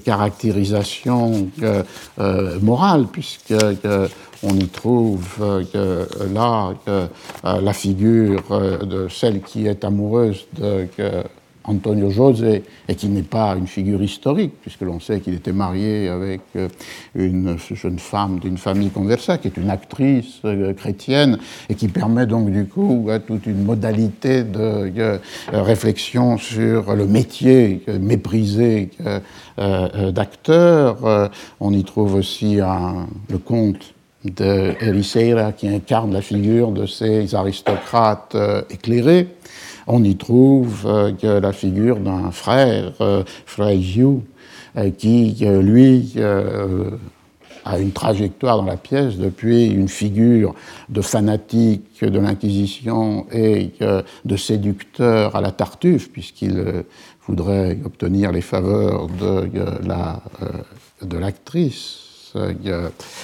caractérisation 0.05 1.49
euh, 1.63 1.83
euh, 2.19 2.59
morale, 2.61 3.07
puisque 3.11 3.55
on 4.43 4.55
y 4.57 4.69
trouve 4.69 5.65
là 6.33 6.73
la 7.45 7.73
figure 7.73 8.43
de 8.83 9.09
celle 9.09 9.43
qui 9.43 9.67
est 9.67 9.85
amoureuse 9.85 10.47
de 10.59 10.87
Antonio 11.65 12.11
José, 12.11 12.63
et 12.89 12.95
qui 12.95 13.09
n'est 13.09 13.23
pas 13.23 13.55
une 13.55 13.67
figure 13.67 14.03
historique, 14.03 14.55
puisque 14.63 14.81
l'on 14.81 14.99
sait 14.99 15.21
qu'il 15.21 15.35
était 15.35 15.53
marié 15.53 16.09
avec 16.09 16.41
euh, 16.57 16.69
une 17.15 17.57
jeune 17.59 17.99
femme 17.99 18.39
d'une 18.39 18.57
famille 18.57 18.91
conversa, 18.91 19.39
qui 19.39 19.49
est 19.49 19.57
une 19.57 19.71
actrice 19.71 20.41
euh, 20.45 20.73
chrétienne, 20.73 21.39
et 21.69 21.75
qui 21.75 21.89
permet 21.89 22.27
donc 22.27 22.51
du 22.51 22.67
coup 22.67 23.09
toute 23.27 23.47
une 23.47 23.65
modalité 23.65 24.43
de 24.43 24.91
euh, 24.99 25.19
réflexion 25.53 26.39
sur 26.39 26.95
le 26.95 27.07
métier 27.07 27.83
méprisé 28.01 28.91
d'acteur. 29.59 31.31
On 31.61 31.73
y 31.73 31.85
trouve 31.85 32.15
aussi 32.15 32.57
le 32.57 33.39
conte 33.39 33.95
de 34.25 34.75
Ericeira 34.81 35.53
qui 35.53 35.69
incarne 35.69 36.13
la 36.13 36.23
figure 36.23 36.71
de 36.73 36.87
ces 36.87 37.35
aristocrates 37.35 38.37
éclairés. 38.71 39.29
On 39.93 40.05
y 40.05 40.15
trouve 40.15 40.87
euh, 40.87 41.41
la 41.41 41.53
figure 41.53 41.99
d'un 41.99 42.31
frère, 42.31 42.93
euh, 43.01 43.25
euh, 43.59 44.91
qui, 44.97 45.45
lui, 45.45 46.15
a 47.65 47.79
une 47.81 47.91
trajectoire 47.91 48.59
dans 48.59 48.67
la 48.67 48.77
pièce 48.77 49.17
depuis 49.17 49.67
une 49.67 49.89
figure 49.89 50.55
de 50.91 51.01
fanatique 51.01 52.05
de 52.05 52.21
l'Inquisition 52.21 53.27
et 53.33 53.73
de 54.25 54.37
séducteur 54.37 55.35
à 55.35 55.41
la 55.41 55.51
Tartuffe, 55.51 56.13
puisqu'il 56.13 56.85
voudrait 57.27 57.77
obtenir 57.85 58.31
les 58.31 58.43
faveurs 58.43 59.09
de 59.09 59.51
l'actrice. 61.19 62.10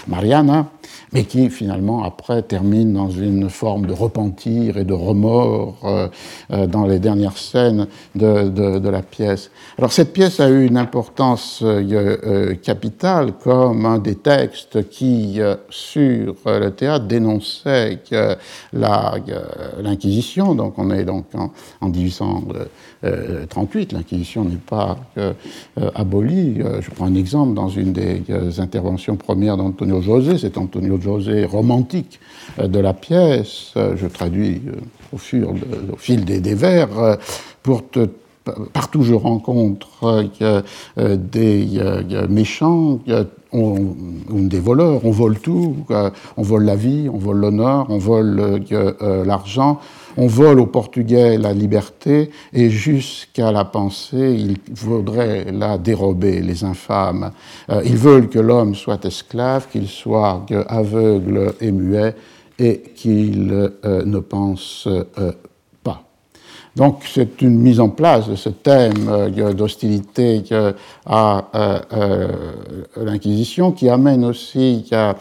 Mariana, 0.06 0.66
mais 1.12 1.25
qui 1.25 1.50
finalement 1.50 2.04
après 2.04 2.42
termine 2.42 2.92
dans 2.92 3.10
une 3.10 3.48
forme 3.48 3.86
de 3.86 3.92
repentir 3.92 4.76
et 4.76 4.84
de 4.84 4.92
remords 4.92 5.78
euh, 5.84 6.08
euh, 6.52 6.66
dans 6.66 6.86
les 6.86 6.98
dernières 6.98 7.38
scènes 7.38 7.86
de, 8.14 8.88
la 8.88 9.02
pièce. 9.02 9.50
Alors 9.78 9.92
cette 9.92 10.12
pièce 10.12 10.40
a 10.40 10.48
eu 10.48 10.66
une 10.66 10.76
importance 10.76 11.60
euh, 11.62 12.54
capitale 12.56 13.32
comme 13.42 13.86
un 13.86 13.98
des 13.98 14.16
textes 14.16 14.88
qui, 14.88 15.40
sur 15.70 16.34
le 16.46 16.70
théâtre, 16.70 17.06
dénonçait 17.06 18.00
l'Inquisition, 18.72 20.54
donc 20.54 20.78
on 20.78 20.90
est 20.90 21.04
donc 21.04 21.26
en, 21.34 21.52
en 21.80 21.88
1838, 21.88 23.92
l'Inquisition 23.92 24.44
n'est 24.44 24.56
pas 24.56 24.98
abolie. 25.94 26.62
Je 26.80 26.90
prends 26.90 27.06
un 27.06 27.14
exemple 27.14 27.54
dans 27.54 27.68
une 27.68 27.92
des 27.92 28.60
interventions 28.60 28.96
premières 29.19 29.57
d'Antonio 29.57 30.00
José, 30.00 30.38
c'est 30.38 30.59
Antonio 30.59 31.00
José 31.00 31.45
romantique 31.45 32.21
euh, 32.59 32.69
de 32.69 32.79
la 32.79 32.95
pièce, 32.95 33.73
euh, 33.76 33.97
je 33.97 34.07
traduis 34.07 34.62
euh, 34.67 34.73
au, 35.12 35.19
fur, 35.19 35.55
au 35.93 35.97
fil 35.97 36.25
des, 36.25 36.55
vers, 36.55 37.19
pour 37.62 37.88
te 37.88 38.09
partout 38.73 39.03
je 39.03 39.15
rencontre 39.15 40.25
des 40.97 41.81
méchants, 42.29 43.00
on, 43.53 43.75
des 44.31 44.61
voleurs, 44.61 45.05
on 45.05 45.11
vole 45.11 45.38
tout, 45.38 45.76
on 46.37 46.43
vole 46.43 46.65
la 46.65 46.76
vie, 46.76 47.09
on 47.12 47.19
vole 47.19 47.38
l'honneur, 47.38 47.87
on 47.88 47.99
vole 47.99 48.62
l'argent, 49.25 49.81
on 50.16 50.26
vole 50.26 50.61
au 50.61 50.66
Portugais 50.66 51.37
la 51.38 51.52
liberté 51.52 52.30
et 52.52 52.70
jusqu'à 52.70 53.52
la 53.52 53.64
pensée, 53.64 54.35
ils 54.38 54.56
voudraient 54.73 55.46
la 55.52 55.78
dérober, 55.78 56.40
les 56.40 56.64
infâmes. 56.64 57.32
Euh, 57.70 57.82
ils 57.85 57.96
veulent 57.96 58.28
que 58.28 58.38
l'homme 58.38 58.75
soit 58.75 59.04
esclave, 59.04 59.68
qu'il 59.70 59.88
soit 59.88 60.46
aveugle 60.68 61.54
et 61.61 61.70
muet 61.70 62.14
et 62.58 62.82
qu'il 62.94 63.50
euh, 63.52 64.04
ne 64.04 64.18
pense 64.18 64.87
euh, 64.87 65.32
pas. 65.82 66.02
Donc 66.75 67.02
c'est 67.12 67.42
une 67.42 67.58
mise 67.58 67.80
en 67.80 67.90
place 67.90 68.28
de 68.28 68.37
ce 68.37 68.49
thème 68.49 69.30
d'hostilité 69.54 70.42
à 71.04 71.44
l'Inquisition 72.96 73.73
qui 73.73 73.88
amène 73.88 74.25
aussi 74.25 74.87
à 74.92 75.16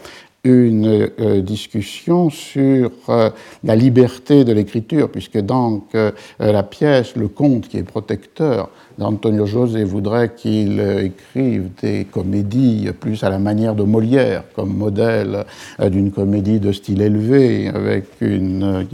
une 0.46 1.08
euh, 1.20 1.42
discussion 1.42 2.30
sur 2.30 2.90
euh, 3.08 3.30
la 3.64 3.74
liberté 3.74 4.44
de 4.44 4.52
l'écriture, 4.52 5.10
puisque 5.10 5.38
dans 5.38 5.84
euh, 5.94 6.12
la 6.38 6.62
pièce, 6.62 7.16
le 7.16 7.28
conte 7.28 7.68
qui 7.68 7.78
est 7.78 7.82
protecteur 7.82 8.70
d'Antonio 8.96 9.44
José 9.44 9.84
voudrait 9.84 10.32
qu'il 10.34 10.80
écrive 10.80 11.68
des 11.82 12.06
comédies 12.06 12.88
plus 12.98 13.24
à 13.24 13.28
la 13.28 13.38
manière 13.38 13.74
de 13.74 13.82
Molière, 13.82 14.44
comme 14.54 14.74
modèle 14.74 15.44
d'une 15.78 16.10
comédie 16.10 16.60
de 16.60 16.72
style 16.72 17.02
élevé, 17.02 17.68
avec 17.68 18.06
une 18.22 18.86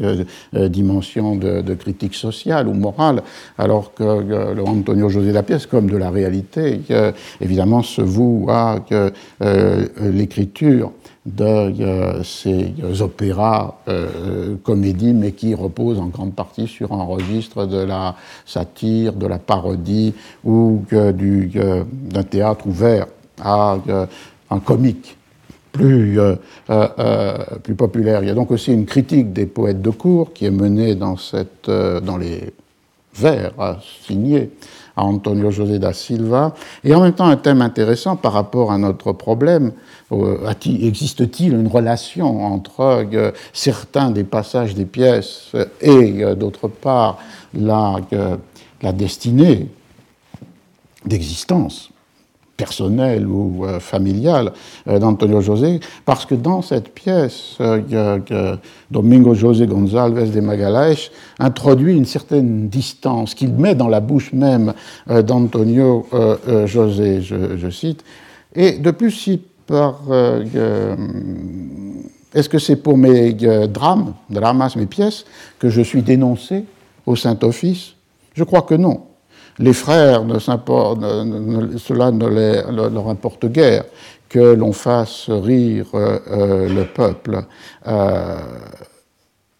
dimension 0.52 1.36
de, 1.36 1.74
critique 1.74 2.14
sociale 2.14 2.66
ou 2.66 2.74
morale, 2.74 3.22
alors 3.58 3.94
que 3.94 4.60
Antonio 4.66 5.08
José 5.08 5.30
la 5.30 5.44
pièce, 5.44 5.66
comme 5.66 5.88
de 5.88 5.96
la 5.96 6.10
réalité, 6.10 6.80
évidemment 7.40 7.84
se 7.84 8.02
voue 8.02 8.48
à 8.50 8.80
l'écriture 10.00 10.90
de 11.24 11.44
euh, 11.44 12.22
ces 12.24 12.74
opéras 13.00 13.76
euh, 13.88 14.56
comédies, 14.64 15.12
mais 15.12 15.32
qui 15.32 15.54
reposent 15.54 16.00
en 16.00 16.06
grande 16.06 16.34
partie 16.34 16.66
sur 16.66 16.92
un 16.92 17.04
registre 17.04 17.66
de 17.66 17.78
la 17.78 18.16
satire, 18.44 19.12
de 19.12 19.26
la 19.26 19.38
parodie 19.38 20.14
ou 20.44 20.82
d'un 20.90 22.22
théâtre 22.24 22.66
ouvert 22.66 23.06
à 23.40 23.78
un 24.50 24.58
comique 24.58 25.16
plus, 25.70 26.18
plus 27.62 27.74
populaire. 27.74 28.22
Il 28.22 28.28
y 28.28 28.30
a 28.30 28.34
donc 28.34 28.50
aussi 28.50 28.72
une 28.72 28.84
critique 28.84 29.32
des 29.32 29.46
poètes 29.46 29.80
de 29.80 29.90
cour 29.90 30.32
qui 30.32 30.44
est 30.44 30.50
menée 30.50 30.94
dans, 30.94 31.16
cette, 31.16 31.70
dans 31.70 32.16
les 32.18 32.52
vers 33.14 33.52
signés 34.06 34.50
à 34.96 35.04
Antonio 35.04 35.50
José 35.50 35.78
da 35.78 35.92
Silva, 35.92 36.54
et 36.84 36.94
en 36.94 37.00
même 37.00 37.12
temps 37.12 37.26
un 37.26 37.36
thème 37.36 37.62
intéressant 37.62 38.16
par 38.16 38.32
rapport 38.32 38.72
à 38.72 38.78
notre 38.78 39.12
problème. 39.12 39.72
Euh, 40.12 40.52
existe-t-il 40.64 41.54
une 41.54 41.68
relation 41.68 42.44
entre 42.44 42.80
euh, 43.14 43.30
certains 43.52 44.10
des 44.10 44.24
passages 44.24 44.74
des 44.74 44.84
pièces 44.84 45.52
et, 45.80 46.22
euh, 46.22 46.34
d'autre 46.34 46.68
part, 46.68 47.18
la, 47.54 47.96
la 48.82 48.92
destinée 48.92 49.68
d'existence 51.04 51.91
personnelle 52.56 53.26
ou 53.26 53.64
euh, 53.64 53.80
familiale 53.80 54.52
euh, 54.88 54.98
d'Antonio 54.98 55.40
José, 55.40 55.80
parce 56.04 56.26
que 56.26 56.34
dans 56.34 56.62
cette 56.62 56.94
pièce, 56.94 57.56
euh, 57.60 58.56
Domingo 58.90 59.34
José 59.34 59.66
González 59.66 60.30
de 60.30 60.40
Magalhães 60.40 61.10
introduit 61.38 61.96
une 61.96 62.04
certaine 62.04 62.68
distance 62.68 63.34
qu'il 63.34 63.52
met 63.52 63.74
dans 63.74 63.88
la 63.88 64.00
bouche 64.00 64.32
même 64.32 64.74
d'Antonio 65.08 66.06
José, 66.66 67.22
je, 67.22 67.70
cite, 67.70 68.04
et 68.54 68.72
de 68.72 68.90
plus, 68.90 69.10
si 69.10 69.40
par... 69.66 70.00
Est-ce 72.34 72.48
que 72.48 72.58
c'est 72.58 72.76
pour 72.76 72.96
mes 72.96 73.32
drames, 73.68 74.14
dramas, 74.30 74.74
mes 74.76 74.86
pièces, 74.86 75.24
que 75.58 75.68
je 75.68 75.82
suis 75.82 76.02
dénoncé 76.02 76.64
au 77.06 77.16
Saint-Office? 77.16 77.94
Je 78.34 78.44
crois 78.44 78.62
que 78.62 78.74
non 78.74 79.02
les 79.62 79.72
frères, 79.72 80.24
ne 80.24 80.38
cela 80.40 82.10
ne, 82.10 82.88
leur 82.88 83.08
importe 83.08 83.46
guère 83.46 83.84
que 84.28 84.54
l'on 84.54 84.72
fasse 84.72 85.30
rire 85.30 85.86
euh, 85.94 86.18
euh, 86.30 86.68
le 86.68 86.84
peuple. 86.84 87.44
Euh, 87.86 88.36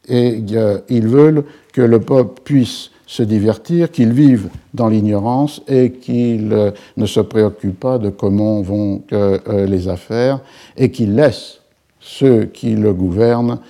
et 0.08 0.42
ils 0.88 1.06
veulent 1.06 1.44
que 1.72 1.82
le 1.82 2.00
peuple 2.00 2.40
puisse 2.42 2.90
se 3.06 3.22
divertir, 3.22 3.92
qu'il 3.92 4.12
vive 4.12 4.48
dans 4.74 4.88
l'ignorance 4.88 5.62
et 5.68 5.92
qu'il 5.92 6.72
ne 6.96 7.06
se 7.06 7.20
préoccupe 7.20 7.78
pas 7.78 7.98
de 7.98 8.10
comment 8.10 8.62
vont 8.62 9.02
les 9.48 9.88
affaires 9.88 10.40
et 10.76 10.90
qu'il 10.90 11.14
laisse 11.14 11.60
ceux 12.00 12.46
qui 12.46 12.74
le 12.74 12.92
gouvernent 12.92 13.60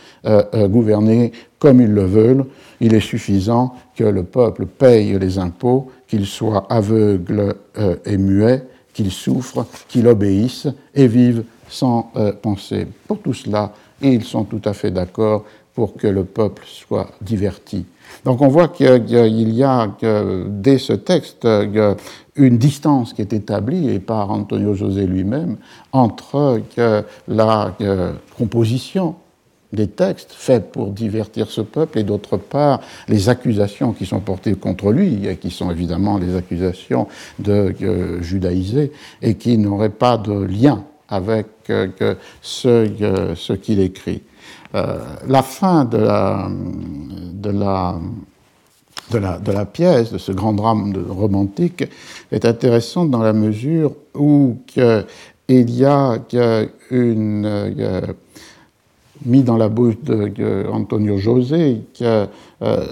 gouverner 0.55 1.33
comme 1.59 1.83
ils 1.83 1.93
le 1.93 2.05
veulent. 2.05 2.47
Il 2.81 2.95
est 2.95 3.01
suffisant 3.01 3.75
que 3.95 4.05
le 4.05 4.23
peuple 4.23 4.65
paye 4.67 5.19
les 5.19 5.39
impôts 5.39 5.91
qu'il 6.13 6.27
soit 6.27 6.67
aveugle 6.69 7.55
euh, 7.79 7.97
et 8.05 8.19
muet, 8.19 8.67
qu'il 8.93 9.11
souffre, 9.11 9.67
qu'il 9.89 10.07
obéisse 10.07 10.69
et 10.95 11.07
vive 11.07 11.45
sans 11.71 12.13
euh, 12.17 12.33
penser. 12.33 12.87
Pour 13.09 13.21
tout 13.21 13.33
cela, 13.33 13.73
ils 14.03 14.23
sont 14.23 14.45
tout 14.45 14.61
à 14.67 14.75
fait 14.75 14.91
d'accord 14.91 15.47
pour 15.73 15.95
que 15.95 16.07
le 16.07 16.25
peuple 16.25 16.65
soit 16.67 17.09
diverti. 17.23 17.87
Donc 18.27 18.43
on 18.43 18.49
voit 18.49 18.69
qu'il 18.69 19.55
y 19.55 19.63
a, 19.63 19.89
dès 20.49 20.77
ce 20.77 20.93
texte 20.93 21.49
une 22.37 22.59
distance 22.59 23.15
qui 23.15 23.23
est 23.23 23.33
établie, 23.33 23.89
et 23.89 23.99
par 23.99 24.31
Antonio 24.31 24.75
José 24.75 25.07
lui-même, 25.07 25.57
entre 25.93 26.61
la 27.27 27.75
composition 28.37 29.15
des 29.73 29.89
textes 29.89 30.33
faits 30.33 30.71
pour 30.71 30.91
divertir 30.91 31.51
ce 31.51 31.61
peuple 31.61 31.99
et 31.99 32.05
d'autre 32.05 32.37
part 32.37 32.81
les 33.09 33.29
accusations 33.29 33.93
qui 33.93 34.07
sont 34.07 34.21
portées 34.21 34.55
contre 34.55 34.93
lui 34.93 35.27
et 35.27 35.37
qui 35.37 35.51
sont 35.51 35.71
évidemment 35.71 36.19
les 36.19 36.37
accusations 36.37 37.09
de 37.39 37.75
euh, 37.83 38.23
judaïser 38.23 38.93
et 39.23 39.35
qui 39.37 39.57
n'auraient 39.59 39.89
pas 39.89 40.19
de 40.19 40.33
lien 40.33 40.85
avec 41.09 41.47
euh, 41.71 42.15
ce, 42.43 42.69
euh, 42.69 43.35
ce 43.35 43.53
qu'il 43.53 43.81
écrit. 43.81 44.23
la 44.73 45.43
fin 45.43 45.85
de 45.85 45.99
la, 45.99 46.49
la, 47.45 49.39
de 49.39 49.53
la, 49.53 49.65
pièce, 49.67 50.13
de 50.13 50.19
ce 50.19 50.33
grand 50.33 50.55
drame 50.55 50.95
romantique, 51.11 51.85
est 52.31 52.45
intéressante 52.47 53.11
dans 53.11 53.23
la 53.23 53.35
mesure 53.35 53.93
où 54.15 54.57
il 55.49 55.71
y 55.71 55.85
a 55.85 56.19
une, 56.91 58.15
mis 59.25 59.43
dans 59.43 59.57
la 59.57 59.69
bouche 59.69 59.97
d'Antonio 60.05 61.19
José 61.19 61.83
que, 61.99 62.27
euh, 62.63 62.87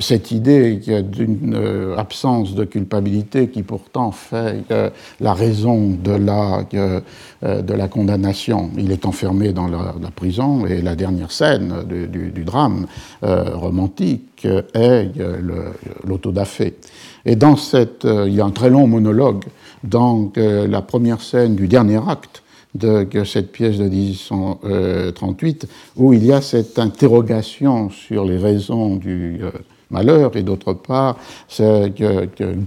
cette 0.00 0.32
idée 0.32 0.76
d'une 0.76 1.54
euh, 1.54 1.96
absence 1.96 2.54
de 2.54 2.64
culpabilité 2.64 3.48
qui 3.48 3.62
pourtant 3.62 4.10
fait 4.10 4.64
la 5.18 5.32
raison 5.32 5.90
de 5.90 6.12
la, 6.12 6.66
euh, 6.74 7.00
de 7.40 7.72
la 7.72 7.88
condamnation. 7.88 8.70
Il 8.76 8.92
est 8.92 9.06
enfermé 9.06 9.52
dans 9.52 9.66
la, 9.66 9.94
prison 10.14 10.66
et 10.66 10.82
la 10.82 10.94
dernière 10.94 11.32
scène 11.32 11.84
du, 11.88 12.44
drame 12.44 12.86
romantique 13.22 14.46
est 14.74 15.10
l'autodafé. 16.04 16.74
Et 17.24 17.36
dans 17.36 17.56
cette, 17.56 18.04
il 18.04 18.34
y 18.34 18.40
a 18.40 18.44
un 18.44 18.50
très 18.50 18.70
long 18.70 18.86
monologue 18.86 19.44
dans 19.82 20.30
la 20.36 20.82
première 20.82 21.20
scène 21.20 21.56
du 21.56 21.66
dernier 21.66 22.00
acte 22.06 22.43
de 22.74 23.06
cette 23.24 23.52
pièce 23.52 23.78
de 23.78 23.88
1838, 23.88 25.68
où 25.96 26.12
il 26.12 26.24
y 26.24 26.32
a 26.32 26.40
cette 26.40 26.78
interrogation 26.78 27.90
sur 27.90 28.24
les 28.24 28.36
raisons 28.36 28.96
du 28.96 29.38
euh, 29.42 29.50
malheur 29.90 30.36
et 30.36 30.42
d'autre 30.42 30.72
part 30.72 31.16
cette 31.48 31.94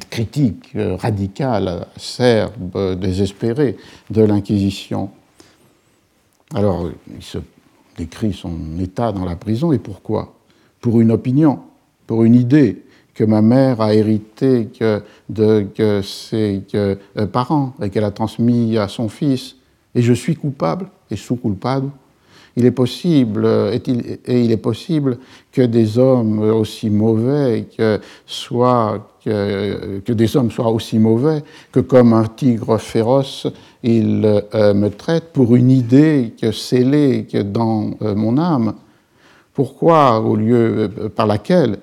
critique 0.10 0.70
euh, 0.76 0.96
radicale, 0.96 1.88
serbe, 1.98 2.98
désespérée 3.00 3.78
de 4.10 4.24
l'Inquisition. 4.24 5.10
Alors, 6.54 6.89
il 7.13 7.24
se 7.24 7.39
décrit 7.98 8.34
son 8.34 8.80
état 8.80 9.12
dans 9.12 9.26
la 9.26 9.36
prison 9.36 9.74
et 9.74 9.80
pourquoi? 9.80 10.36
Pour 10.80 11.02
une 11.02 11.12
opinion, 11.12 11.60
pour 12.06 12.24
une 12.24 12.36
idée 12.36 12.84
que 13.13 13.26
ma 13.26 13.41
mère 13.41 13.82
a 13.82 13.93
hérité 13.93 14.70
de 15.28 16.02
ses 16.04 16.63
euh, 16.76 16.96
parents 17.34 17.74
et 17.82 17.89
qu'elle 17.89 18.04
a 18.06 18.12
transmis 18.12 18.78
à 18.78 18.88
son 18.88 19.10
fils 19.10 19.57
et 19.98 20.02
je 20.04 20.14
suis 20.14 20.36
coupable 20.36 20.88
et 21.10 21.16
sous 21.16 21.36
coupable. 21.36 21.90
Il 22.56 22.66
est 22.66 22.72
possible, 22.72 23.46
et 23.46 24.44
il 24.44 24.52
est 24.52 24.58
possible 24.58 25.18
que 25.52 25.62
des 25.62 25.98
hommes 25.98 26.40
aussi 26.40 26.90
mauvais 26.90 27.68
que, 27.76 28.00
soient, 28.26 29.10
que, 29.24 30.12
des 30.12 30.38
hommes 30.38 30.50
soient 30.50 30.70
aussi 30.70 30.98
mauvais 30.98 31.44
que 31.72 31.80
comme 31.80 32.14
un 32.14 32.26
tigre 32.26 32.78
féroce, 32.78 33.48
ils 33.84 34.24
euh, 34.26 34.74
me 34.74 34.90
traitent 34.90 35.34
pour 35.34 35.56
une 35.56 35.70
idée 35.70 36.34
que 36.40 36.52
scellée 36.52 37.28
que 37.32 37.42
dans 37.44 37.92
euh, 38.02 38.16
mon 38.16 38.40
âme. 38.40 38.74
Pourquoi, 39.54 40.20
au 40.20 40.36
lieu 40.36 40.92
euh, 41.00 41.10
par 41.10 41.28
laquelle? 41.28 41.80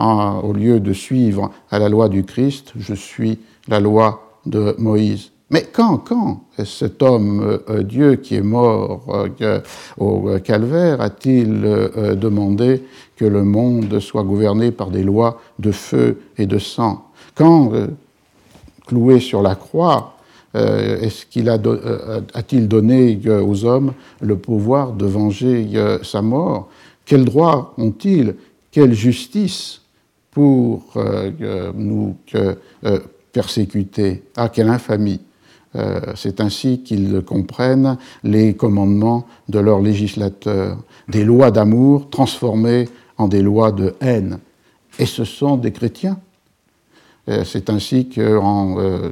Au 0.00 0.52
lieu 0.52 0.78
de 0.78 0.92
suivre 0.92 1.50
à 1.72 1.80
la 1.80 1.88
loi 1.88 2.08
du 2.08 2.22
Christ, 2.22 2.72
je 2.78 2.94
suis 2.94 3.40
la 3.66 3.80
loi 3.80 4.38
de 4.46 4.76
Moïse. 4.78 5.32
Mais 5.50 5.66
quand, 5.72 5.98
quand 5.98 6.42
cet 6.64 7.02
homme 7.02 7.60
euh, 7.70 7.82
Dieu 7.82 8.16
qui 8.16 8.34
est 8.34 8.42
mort 8.42 9.30
euh, 9.40 9.60
au 9.96 10.38
calvaire 10.44 11.00
a-t-il 11.00 11.62
euh, 11.64 12.14
demandé 12.14 12.82
que 13.16 13.24
le 13.24 13.44
monde 13.44 13.98
soit 14.00 14.24
gouverné 14.24 14.72
par 14.72 14.90
des 14.90 15.02
lois 15.02 15.40
de 15.58 15.72
feu 15.72 16.20
et 16.36 16.44
de 16.46 16.58
sang? 16.58 17.06
Quand, 17.34 17.72
cloué 18.86 19.20
sur 19.20 19.42
la 19.42 19.54
croix, 19.54 20.16
a, 20.54 20.60
a-t-il 22.34 22.68
donné 22.68 23.20
aux 23.28 23.64
hommes 23.64 23.92
le 24.20 24.36
pouvoir 24.36 24.92
de 24.92 25.06
venger 25.06 25.68
sa 26.02 26.20
mort? 26.20 26.68
Quels 27.04 27.24
droits 27.24 27.74
ont-ils? 27.78 28.34
Quelle 28.72 28.92
justice 28.92 29.82
pour 30.32 30.94
nous 31.74 32.16
persécuter? 33.32 34.24
Ah, 34.36 34.48
quelle 34.48 34.68
infamie 34.68 35.20
euh, 35.76 36.00
c'est 36.14 36.40
ainsi 36.40 36.80
qu'ils 36.80 37.22
comprennent 37.22 37.98
les 38.24 38.54
commandements 38.54 39.26
de 39.48 39.58
leur 39.58 39.80
législateur, 39.80 40.78
des 41.08 41.24
lois 41.24 41.50
d'amour 41.50 42.08
transformées 42.08 42.88
en 43.18 43.28
des 43.28 43.42
lois 43.42 43.70
de 43.72 43.94
haine. 44.00 44.38
Et 44.98 45.06
ce 45.06 45.24
sont 45.24 45.56
des 45.56 45.72
chrétiens. 45.72 46.18
Euh, 47.28 47.44
c'est 47.44 47.68
ainsi 47.68 48.08
qu'en 48.08 48.78
euh, 48.78 49.10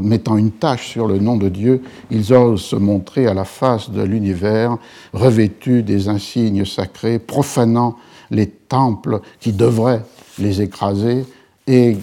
mettant 0.00 0.36
une 0.36 0.52
tâche 0.52 0.88
sur 0.88 1.08
le 1.08 1.18
nom 1.18 1.36
de 1.36 1.48
Dieu, 1.48 1.82
ils 2.12 2.32
osent 2.32 2.62
se 2.62 2.76
montrer 2.76 3.26
à 3.26 3.34
la 3.34 3.44
face 3.44 3.90
de 3.90 4.02
l'univers, 4.02 4.78
revêtus 5.12 5.82
des 5.82 6.08
insignes 6.08 6.64
sacrés, 6.64 7.18
profanant 7.18 7.96
les 8.30 8.46
temples 8.46 9.20
qui 9.40 9.52
devraient 9.52 10.04
les 10.38 10.62
écraser, 10.62 11.24
et 11.66 11.96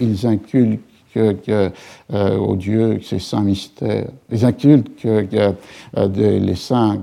ils 0.00 0.26
inculquent 0.26 0.80
que, 1.14 1.32
que 1.32 1.70
euh, 2.12 2.36
au 2.36 2.56
Dieu, 2.56 3.00
ces 3.02 3.18
saints 3.18 3.42
mystères. 3.42 4.08
Ils 4.30 4.44
incultent 4.44 4.96
que, 5.00 5.26
euh, 5.96 6.08
les 6.38 6.54
saints, 6.54 6.98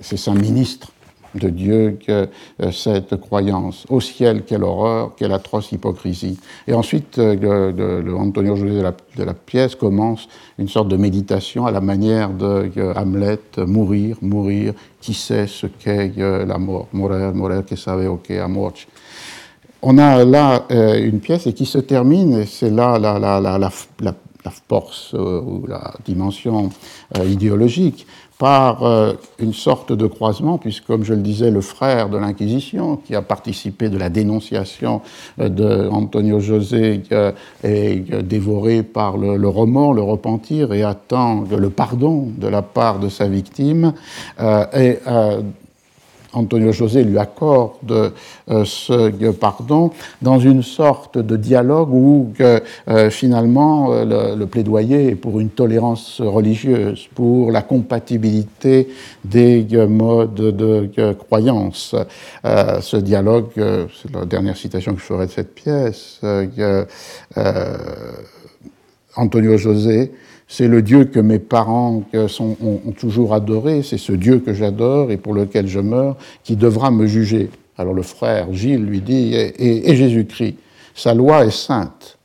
ces 0.00 0.16
saints 0.16 0.34
ministres 0.34 0.90
de 1.34 1.48
Dieu 1.48 1.98
que 2.06 2.28
euh, 2.62 2.70
cette 2.70 3.16
croyance. 3.16 3.86
Au 3.88 4.00
ciel, 4.00 4.44
quelle 4.44 4.62
horreur, 4.62 5.16
quelle 5.16 5.32
atroce 5.32 5.72
hypocrisie. 5.72 6.38
Et 6.68 6.74
ensuite, 6.74 7.18
le, 7.18 8.14
Antonio 8.16 8.54
José 8.54 8.82
de 9.16 9.24
la, 9.24 9.34
pièce 9.34 9.74
commence 9.74 10.28
une 10.58 10.68
sorte 10.68 10.88
de 10.88 10.96
méditation 10.96 11.66
à 11.66 11.72
la 11.72 11.80
manière 11.80 12.30
de 12.30 12.70
Hamlet, 12.96 13.40
mourir, 13.58 14.16
mourir, 14.22 14.74
qui 15.00 15.12
sait 15.12 15.46
ce 15.46 15.66
qu'est 15.66 16.12
la 16.16 16.56
mort, 16.56 16.88
mourir, 16.92 17.34
mourir, 17.34 17.64
que 17.66 17.76
sabe 17.76 18.06
o 18.08 18.16
que 18.16 18.38
amor 18.40 18.72
on 19.84 19.98
a 19.98 20.24
là 20.24 20.64
euh, 20.70 20.98
une 21.04 21.20
pièce 21.20 21.46
et 21.46 21.52
qui 21.52 21.66
se 21.66 21.78
termine, 21.78 22.38
et 22.38 22.46
c'est 22.46 22.70
là 22.70 22.98
la, 22.98 23.70
force 24.68 25.14
euh, 25.14 25.40
ou 25.40 25.66
la 25.66 25.92
dimension 26.04 26.70
euh, 27.16 27.24
idéologique, 27.24 28.06
par 28.36 28.82
une 29.38 29.54
sorte 29.54 29.92
de 29.92 30.08
croisement, 30.08 30.58
puisque, 30.58 30.86
comme 30.86 31.04
je 31.04 31.14
le 31.14 31.20
disais, 31.20 31.52
le 31.52 31.60
frère 31.60 32.08
de 32.08 32.18
l'Inquisition, 32.18 32.96
qui 32.96 33.14
a 33.14 33.22
participé 33.22 33.88
de 33.88 33.96
la 33.96 34.08
dénonciation 34.08 35.02
de 35.38 35.88
Antonio 35.88 36.40
José, 36.40 37.00
est 37.62 38.22
dévoré 38.24 38.82
par 38.82 39.18
le, 39.18 39.36
le, 39.36 39.48
remords, 39.48 39.94
le 39.94 40.02
repentir, 40.02 40.72
et 40.72 40.82
attend 40.82 41.44
le 41.48 41.70
pardon 41.70 42.28
de 42.36 42.48
la 42.48 42.62
part 42.62 42.98
de 42.98 43.08
sa 43.08 43.28
victime. 43.28 43.92
et 44.74 44.98
Antonio 46.34 46.72
José 46.72 47.04
lui 47.04 47.18
accorde 47.18 48.12
euh, 48.50 48.64
ce 48.64 49.30
pardon 49.30 49.90
dans 50.20 50.38
une 50.38 50.62
sorte 50.62 51.18
de 51.18 51.36
dialogue 51.36 51.90
où 51.92 52.32
euh, 52.40 53.10
finalement 53.10 53.92
euh, 53.92 54.36
le, 54.36 54.46
plaidoyer 54.46 55.08
est 55.08 55.14
pour 55.14 55.40
une 55.40 55.50
tolérance 55.50 56.20
religieuse, 56.20 57.08
pour 57.14 57.50
la 57.50 57.62
compatibilité 57.62 58.88
des 59.24 59.66
modes 59.88 60.34
de 60.34 61.12
croyance. 61.12 61.94
ce 62.44 62.96
dialogue, 62.96 63.50
c'est 63.56 64.12
la 64.14 64.24
dernière 64.24 64.56
citation 64.56 64.94
que 64.94 65.00
je 65.00 65.04
ferai 65.04 65.26
de 65.26 65.30
cette 65.30 65.54
pièce, 65.54 66.20
Antonio 69.16 69.56
José 69.56 70.12
c'est 70.48 70.68
le 70.68 70.82
Dieu 70.82 71.04
que 71.06 71.20
mes 71.20 71.38
parents 71.38 72.02
ont, 72.14 72.92
toujours 72.98 73.34
adoré, 73.34 73.82
c'est 73.82 73.98
ce 73.98 74.12
Dieu 74.12 74.40
que 74.40 74.52
j'adore 74.52 75.10
et 75.10 75.16
pour 75.16 75.34
lequel 75.34 75.66
je 75.66 75.80
meurs 75.80 76.16
qui 76.42 76.56
devra 76.56 76.90
me 76.90 77.06
juger. 77.06 77.50
Alors 77.76 77.94
le 77.94 78.02
frère 78.02 78.52
Gilles 78.52 78.84
lui 78.84 79.00
dit, 79.00 79.34
et, 79.34 79.96
Jésus-Christ, 79.96 80.56
sa 80.94 81.14
loi 81.14 81.44
est 81.44 81.50
sainte. 81.50 82.18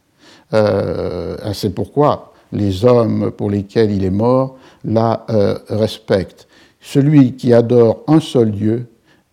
Euh, 0.53 1.37
c'est 1.53 1.73
pourquoi 1.73 2.33
les 2.51 2.85
hommes 2.85 3.31
pour 3.31 3.49
lesquels 3.49 3.91
il 3.91 4.03
est 4.03 4.09
mort 4.09 4.57
la 4.83 5.25
euh, 5.29 5.57
respectent. 5.69 6.47
Celui 6.81 7.33
qui 7.33 7.53
adore 7.53 8.03
un 8.07 8.19
seul 8.19 8.51
Dieu 8.51 8.87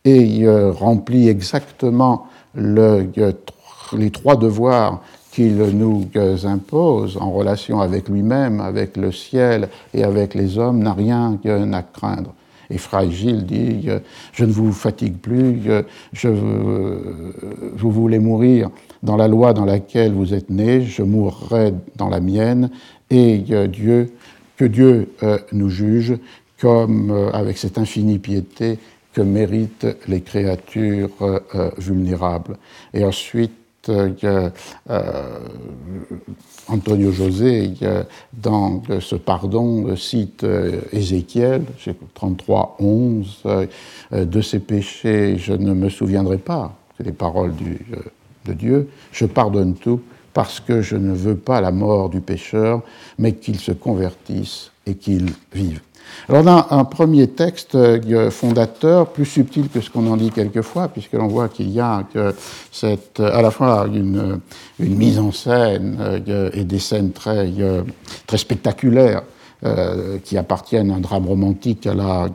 et 0.05 0.45
euh, 0.45 0.71
remplit 0.73 1.29
exactement 1.29 2.27
les 2.55 4.11
trois 4.11 4.37
devoirs 4.37 5.03
qu'il 5.37 5.57
nous 5.57 6.09
impose 6.45 7.19
en 7.21 7.31
relation 7.31 7.83
avec 7.83 8.09
lui-même, 8.09 8.59
avec 8.63 8.97
le 8.97 9.13
ciel 9.13 9.69
et 9.93 10.03
avec 10.03 10.33
les 10.33 10.57
hommes 10.57 10.79
n'a 10.79 10.95
rien 10.95 11.39
à 11.75 11.83
craindre. 11.83 12.33
Et 12.71 12.79
Frère 12.79 13.11
Gilles 13.11 13.45
dit 13.45 13.87
Je 14.33 14.45
ne 14.47 14.51
vous 14.51 14.73
fatigue 14.73 15.19
plus, 15.19 15.61
je, 16.15 16.29
vous 16.29 17.91
voulez 17.91 18.19
mourir 18.19 18.71
dans 19.03 19.19
la 19.19 19.29
loi 19.29 19.53
dans 19.53 19.67
laquelle 19.67 20.15
vous 20.15 20.33
êtes 20.33 20.49
né, 20.49 20.81
je 20.81 21.03
mourrai 21.03 21.75
dans 21.97 22.09
la 22.09 22.21
mienne, 22.21 22.71
et 23.11 23.37
Dieu, 23.69 24.15
que 24.57 24.65
Dieu 24.65 25.11
euh, 25.23 25.37
nous 25.53 25.69
juge 25.69 26.15
comme 26.63 27.11
euh, 27.11 27.31
avec 27.33 27.59
cette 27.59 27.77
infinie 27.77 28.19
piété 28.19 28.79
que 29.13 29.21
méritent 29.21 29.87
les 30.09 30.23
créatures 30.23 31.11
euh, 31.21 31.71
vulnérables. 31.77 32.57
Et 32.95 33.05
ensuite, 33.05 33.53
euh, 33.89 34.51
Antonio 36.69 37.13
José, 37.13 37.71
dans 38.33 38.83
ce 39.01 39.17
pardon, 39.17 39.97
cite 39.97 40.45
euh, 40.45 40.81
Ézéchiel, 40.93 41.65
33, 42.15 42.77
11, 42.81 43.43
euh, 43.47 43.67
de 44.13 44.41
ses 44.41 44.59
péchés, 44.59 45.37
je 45.39 45.53
ne 45.53 45.73
me 45.73 45.89
souviendrai 45.89 46.39
pas, 46.39 46.75
c'est 46.97 47.05
les 47.05 47.13
paroles 47.13 47.53
de 48.47 48.53
Dieu, 48.53 48.89
je 49.13 49.27
pardonne 49.27 49.75
tout 49.75 50.01
parce 50.33 50.61
que 50.61 50.83
je 50.83 50.97
ne 50.97 51.15
veux 51.15 51.37
pas 51.37 51.61
la 51.61 51.71
mort 51.71 52.11
du 52.11 52.21
pécheur, 52.21 52.83
mais 53.19 53.33
qu'il 53.33 53.59
se 53.59 53.73
convertisse 53.73 54.71
et 54.85 54.95
qu'il 54.95 55.31
vive. 55.53 55.81
Alors 56.29 56.43
on 56.43 56.47
a 56.49 56.67
un 56.71 56.85
premier 56.85 57.29
texte 57.29 57.75
euh, 57.75 58.31
fondateur, 58.31 59.09
plus 59.09 59.25
subtil 59.25 59.69
que 59.69 59.81
ce 59.81 59.91
qu'on 59.91 60.07
en 60.11 60.17
dit 60.17 60.31
quelquefois, 60.31 60.89
puisque 60.89 61.13
l'on 61.13 61.29
voit 61.29 61.49
qu'il 61.49 61.71
y 61.71 61.81
a 61.81 62.05
que 62.13 62.35
à 63.23 63.43
la 63.43 63.51
fois 63.51 63.87
une, 63.93 64.41
mise 64.79 65.19
en 65.19 65.33
scène 65.33 65.99
euh, 66.01 66.51
et 66.53 66.65
des 66.65 66.79
scènes 66.79 67.13
très, 67.13 67.53
euh, 67.61 67.83
spectaculaires 68.35 69.23
qui 70.23 70.37
appartiennent 70.37 70.91
à 70.93 70.97
un 70.97 71.01
drame 71.01 71.27
romantique 71.27 71.87
à 71.87 71.95
la, 71.95 72.29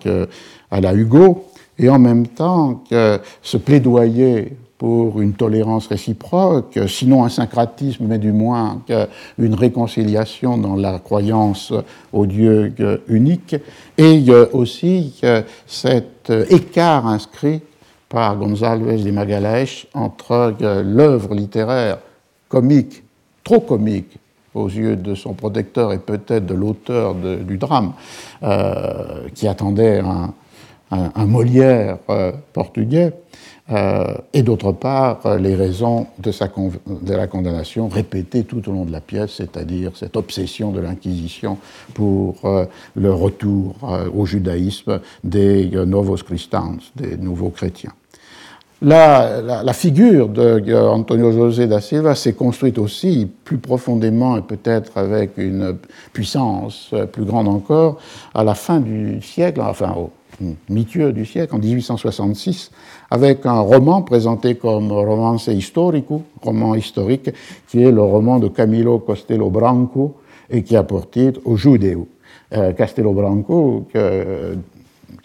à 0.72 0.82
la 0.82 0.94
Hugo, 0.94 1.46
et 1.78 1.88
en 1.88 2.00
même 2.00 2.28
temps 2.28 2.84
que 2.89 3.20
ce 3.41 3.58
plaidoyer 3.58 4.58
pour 4.82 5.22
une 5.22 5.34
tolérance 5.34 5.86
réciproque, 5.86 6.80
sinon 6.88 7.24
un 7.24 7.30
syncratisme, 7.30 8.06
mais 8.08 8.17
du 8.17 8.32
moins 8.32 8.82
une 9.38 9.54
réconciliation 9.54 10.58
dans 10.58 10.76
la 10.76 10.98
croyance 10.98 11.72
au 12.12 12.26
Dieu 12.26 12.74
unique, 13.08 13.56
et 14.00 14.26
aussi 14.54 15.22
cet 15.67 16.32
écart 16.50 17.06
inscrit 17.06 17.62
par 18.10 18.36
González 18.38 19.04
de 19.04 19.12
Magalhães 19.12 19.86
entre 19.94 20.56
l'œuvre 20.84 21.36
littéraire 21.36 22.00
comique, 22.50 23.04
trop 23.44 23.60
comique 23.60 24.17
aux 24.56 24.67
yeux 24.67 24.96
de 24.96 25.13
son 25.13 25.36
protecteur 25.36 25.94
et 25.94 26.00
peut-être 26.00 26.48
de 26.48 26.56
l'auteur 26.56 27.13
du 27.13 27.60
drame, 27.60 27.94
euh, 28.41 29.28
qui 29.36 29.48
attendait 29.48 30.00
un, 30.00 30.34
Molière 31.26 32.00
euh, 32.10 32.32
portugais, 32.52 33.13
euh, 33.72 34.16
et 34.34 34.44
d'autre 34.44 34.72
part 34.72 35.26
euh, 35.26 35.38
les 35.38 35.56
raisons 35.56 36.08
de, 36.20 36.32
sa 36.32 36.50
la 37.08 37.28
condamnation 37.28 37.88
répétées 37.88 38.44
tout 38.44 38.68
au 38.68 38.74
long 38.74 38.86
de 38.86 38.92
la 38.92 39.02
pièce, 39.02 39.32
c'est-à-dire 39.38 39.92
cette 39.96 40.18
obsession 40.18 40.72
de 40.72 40.80
l'Inquisition 40.80 41.58
pour 41.94 42.36
le 42.96 43.14
retour 43.14 43.76
au 44.16 44.26
judaïsme 44.26 45.00
des 45.24 45.70
Novos 45.86 46.18
Christians, 46.18 46.78
des 46.96 47.18
nouveaux 47.18 47.50
chrétiens. 47.50 47.94
La, 48.82 49.42
la, 49.42 49.64
la, 49.64 49.74
figure 49.74 50.28
de 50.28 50.74
Antonio 50.74 51.32
José 51.32 51.68
da 51.68 51.82
Silva 51.82 52.16
s'est 52.16 52.34
construite 52.34 52.80
aussi 52.80 53.30
plus 53.46 53.60
profondément 53.60 54.38
et 54.38 54.42
peut-être 54.42 54.98
avec 54.98 55.38
une 55.38 55.78
puissance 56.14 56.94
plus 57.12 57.26
grande 57.26 57.48
encore 57.48 58.00
à 58.34 58.44
la 58.44 58.56
fin 58.56 58.80
du 58.80 59.22
siècle, 59.22 59.62
enfin 59.62 59.96
mitieux 60.70 61.14
du 61.14 61.26
siècle, 61.26 61.56
en 61.56 61.60
1866, 61.60 62.72
avec 63.12 63.45
un 63.45 63.60
roman 63.60 64.02
présenté 64.02 64.56
comme 64.56 64.91
romance 64.91 65.47
historico, 65.47 66.24
roman 66.41 66.76
historique, 66.76 67.30
qui 67.67 67.84
est 67.84 67.91
le 67.91 68.02
roman 68.02 68.39
de 68.39 68.47
Camilo 68.47 69.00
Costello 69.00 69.50
Branco 69.50 70.15
et 70.50 70.63
qui 70.63 70.78
a 70.78 70.84
pour 70.84 71.10
titre 71.10 71.41
Au 71.43 71.58
Judeo. 71.58 72.08
Euh, 72.54 72.71
Castello 72.71 73.12
Branco, 73.12 73.86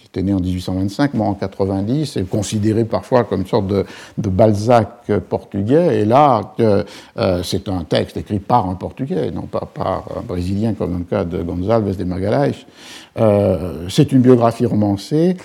qui 0.07 0.21
était 0.21 0.23
né 0.23 0.33
en 0.33 0.41
1825, 0.41 1.15
mort 1.15 1.29
en 1.29 1.35
90, 1.35 2.17
est 2.17 2.29
considéré 2.29 2.85
parfois 2.85 3.25
comme 3.25 3.41
une 3.41 3.47
sorte 3.47 3.67
de, 3.67 3.85
Balzac 4.17 5.11
portugais. 5.29 6.01
Et 6.01 6.05
là, 6.05 6.55
euh, 6.61 7.43
c'est 7.43 7.69
un 7.69 7.85
texte 7.85 8.17
écrit 8.17 8.39
par 8.39 8.69
un 8.69 8.75
portugais, 8.75 9.31
non 9.31 9.43
pas 9.43 9.69
par 9.73 10.05
un 10.17 10.23
brésilien 10.23 10.75
comme 10.75 10.93
dans 10.93 10.99
le 10.99 11.05
cas 11.05 11.25
de 11.25 11.43
González 11.43 11.95
de 11.97 12.05
Magalhães. 12.05 12.67
Euh, 13.19 13.87
c'est 13.89 14.13
une 14.13 14.21
biographie 14.21 14.67
romancée 14.67 15.37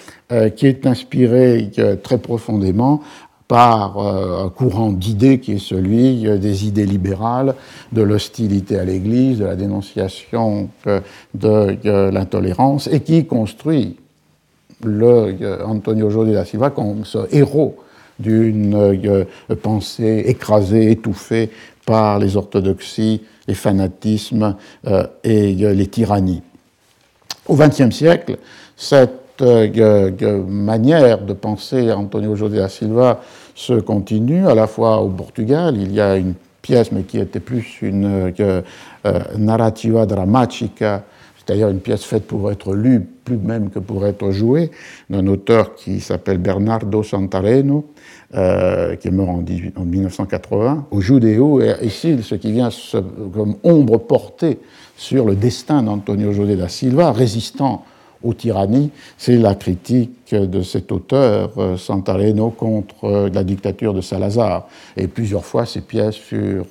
qui 0.55 0.65
est 0.65 0.85
inspirée 0.85 1.69
très 2.03 2.17
profondément 2.17 3.01
par 3.49 3.97
un 3.99 4.47
courant 4.47 4.93
d'idées 4.93 5.41
qui 5.41 5.53
est 5.53 5.59
celui 5.59 6.23
des 6.39 6.67
idées 6.67 6.85
libérales, 6.85 7.55
de 7.91 8.01
l'hostilité 8.01 8.79
à 8.79 8.85
l'Église, 8.85 9.39
de 9.39 9.45
la 9.45 9.57
dénonciation 9.57 10.69
de 11.33 12.11
l'intolérance, 12.11 12.87
et 12.87 13.01
qui 13.01 13.25
construit 13.25 13.97
le 14.85 15.63
Antonio 15.65 16.09
José 16.09 16.33
da 16.33 16.45
Silva 16.45 16.69
comme 16.69 17.05
ce 17.05 17.19
héros 17.31 17.77
d'une 18.19 19.25
pensée 19.61 20.23
écrasée, 20.27 20.91
étouffée 20.91 21.49
par 21.85 22.19
les 22.19 22.37
orthodoxies, 22.37 23.21
les 23.47 23.55
fanatismes 23.55 24.55
et 25.23 25.53
les 25.53 25.87
tyrannies. 25.87 26.43
Au 27.47 27.55
XXe 27.55 27.89
siècle, 27.89 28.37
cette 28.75 29.41
manière 29.41 31.21
de 31.21 31.33
penser 31.33 31.91
Antonio 31.91 32.35
José 32.35 32.57
da 32.57 32.69
Silva 32.69 33.21
se 33.55 33.73
continue, 33.73 34.47
à 34.47 34.55
la 34.55 34.67
fois 34.67 35.01
au 35.01 35.09
Portugal, 35.09 35.75
il 35.77 35.91
y 35.91 35.99
a 36.01 36.17
une 36.17 36.33
pièce, 36.61 36.91
mais 36.91 37.03
qui 37.03 37.19
était 37.19 37.39
plus 37.39 37.81
une 37.81 38.33
euh, 38.39 38.61
narrativa 39.37 40.05
dramatica, 40.05 41.03
c'est-à-dire 41.45 41.69
une 41.69 41.79
pièce 41.79 42.03
faite 42.03 42.27
pour 42.27 42.51
être 42.51 42.73
lue, 42.75 43.01
plus 43.01 43.37
même 43.37 43.69
que 43.69 43.79
pour 43.79 44.05
être 44.05 44.31
jouée, 44.31 44.69
d'un 45.09 45.25
auteur 45.27 45.75
qui 45.75 45.99
s'appelle 45.99 46.37
Bernardo 46.37 47.01
Santareno, 47.01 47.85
euh, 48.35 48.95
qui 48.95 49.07
est 49.07 49.11
mort 49.11 49.29
en, 49.29 49.43
1980, 49.83 50.87
au 50.91 51.01
Judéo, 51.01 51.61
et 51.61 51.73
ici, 51.81 52.17
ce 52.21 52.35
qui 52.35 52.51
vient 52.51 52.69
comme 53.33 53.55
ombre 53.63 53.97
portée 53.97 54.59
sur 54.95 55.25
le 55.25 55.35
destin 55.35 55.81
d'Antonio 55.83 56.31
José 56.31 56.55
da 56.55 56.67
Silva, 56.67 57.11
résistant 57.11 57.85
aux 58.23 58.35
tyrannies, 58.35 58.91
c'est 59.17 59.37
la 59.37 59.55
critique 59.55 60.35
de 60.35 60.61
cet 60.61 60.91
auteur, 60.91 61.53
euh, 61.57 61.75
Santareno, 61.75 62.51
contre 62.51 63.05
euh, 63.05 63.29
la 63.33 63.43
dictature 63.43 63.95
de 63.95 64.01
Salazar. 64.01 64.67
Et 64.95 65.07
plusieurs 65.07 65.43
fois, 65.43 65.65
ces 65.65 65.81
pièces 65.81 66.17
furent 66.17 66.67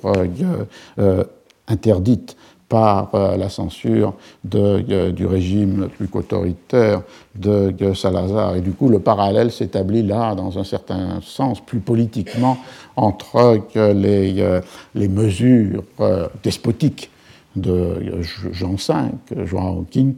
interdites 1.67 2.37
par 2.71 3.09
la 3.37 3.49
censure 3.49 4.13
de, 4.45 5.11
du 5.11 5.25
régime 5.25 5.89
plus 5.97 6.07
qu'autoritaire 6.07 7.01
de, 7.35 7.93
Salazar. 7.93 8.55
Et 8.55 8.61
du 8.61 8.71
coup, 8.71 8.87
le 8.87 8.99
parallèle 8.99 9.51
s'établit 9.51 10.03
là, 10.03 10.35
dans 10.35 10.57
un 10.57 10.63
certain 10.63 11.19
sens, 11.21 11.59
plus 11.59 11.81
politiquement, 11.81 12.57
entre 12.95 13.59
les, 13.75 14.61
les 14.95 15.07
mesures 15.09 15.83
despotiques 16.41 17.11
de 17.57 18.21
Jean 18.53 18.75
V, 18.75 19.45
João 19.45 19.85
V, 19.93 20.13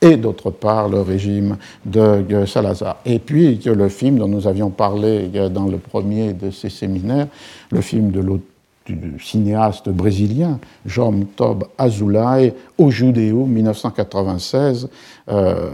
et 0.00 0.16
d'autre 0.16 0.50
part 0.50 0.88
le 0.88 1.00
régime 1.00 1.56
de 1.84 2.46
Salazar. 2.46 2.98
Et 3.04 3.18
puis 3.18 3.60
le 3.66 3.88
film 3.88 4.18
dont 4.18 4.28
nous 4.28 4.46
avions 4.46 4.70
parlé 4.70 5.28
dans 5.52 5.66
le 5.66 5.76
premier 5.78 6.32
de 6.32 6.50
ces 6.50 6.70
séminaires, 6.70 7.28
le 7.70 7.80
film 7.80 8.10
de 8.10 8.20
du 8.94 9.18
cinéaste 9.20 9.88
brésilien 9.88 10.58
João 10.86 11.24
Tob 11.36 11.64
Azulay, 11.76 12.54
Au 12.76 12.90
Judéo, 12.90 13.46
1996, 13.46 14.88
euh, 15.28 15.70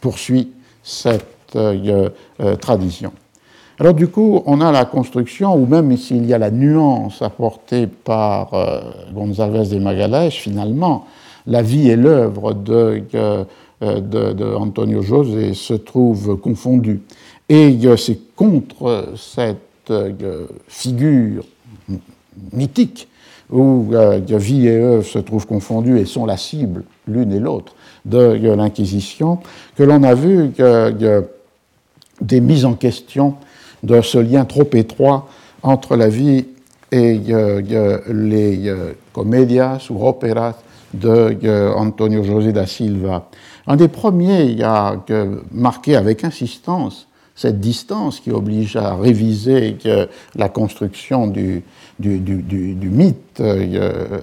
poursuit 0.00 0.52
cette 0.82 1.26
euh, 1.56 2.08
euh, 2.40 2.56
tradition. 2.56 3.12
Alors 3.78 3.94
du 3.94 4.08
coup, 4.08 4.42
on 4.46 4.60
a 4.60 4.70
la 4.70 4.84
construction, 4.84 5.54
ou 5.56 5.66
même 5.66 5.96
s'il 5.96 6.26
y 6.26 6.34
a 6.34 6.38
la 6.38 6.50
nuance 6.50 7.22
apportée 7.22 7.88
par 7.88 8.52
González 9.12 9.68
de 9.68 9.80
Magalhães, 9.80 10.30
finalement, 10.30 11.06
la 11.48 11.60
vie 11.60 11.90
et 11.90 11.96
l'œuvre 11.96 12.52
de, 12.52 13.02
de, 13.80 14.54
Antonio 14.54 15.02
José 15.02 15.54
se 15.54 15.74
trouvent 15.74 16.36
confondues. 16.36 17.02
Et 17.48 17.76
c'est 17.96 18.20
contre 18.36 19.08
cette 19.16 19.92
figure 20.68 21.44
mythique 22.52 23.08
où 23.50 23.90
euh, 23.92 24.20
vie 24.28 24.68
et 24.68 24.78
œuvre 24.78 25.04
se 25.04 25.18
trouvent 25.18 25.46
confondues 25.46 25.98
et 25.98 26.06
sont 26.06 26.26
la 26.26 26.36
cible 26.36 26.84
l'une 27.06 27.32
et 27.32 27.40
l'autre 27.40 27.74
de 28.04 28.54
l'Inquisition, 28.54 29.38
que 29.76 29.82
l'on 29.82 30.02
a 30.02 30.14
vu 30.14 30.50
des 32.20 32.40
mises 32.40 32.64
en 32.64 32.74
question 32.74 33.34
de 33.82 34.00
ce 34.02 34.18
lien 34.18 34.44
trop 34.44 34.68
étroit 34.72 35.28
entre 35.62 35.96
la 35.96 36.08
vie 36.08 36.46
et 36.92 37.18
les 38.08 38.74
comédias 39.12 39.78
ou 39.90 40.06
opéras 40.06 40.54
de 40.94 41.36
euh, 41.44 41.72
Antonio 41.74 42.22
José 42.22 42.52
da 42.52 42.66
Silva. 42.66 43.28
Un 43.66 43.76
des 43.76 43.88
premiers 43.88 44.62
a 44.62 44.96
marqué 45.52 45.96
avec 45.96 46.24
insistance 46.24 47.08
cette 47.34 47.60
distance 47.60 48.20
qui 48.20 48.30
oblige 48.30 48.76
à 48.76 48.94
réviser 48.94 49.76
la 50.36 50.48
construction 50.48 51.26
du, 51.26 51.62
mythe, 52.00 53.40
euh, 53.40 54.20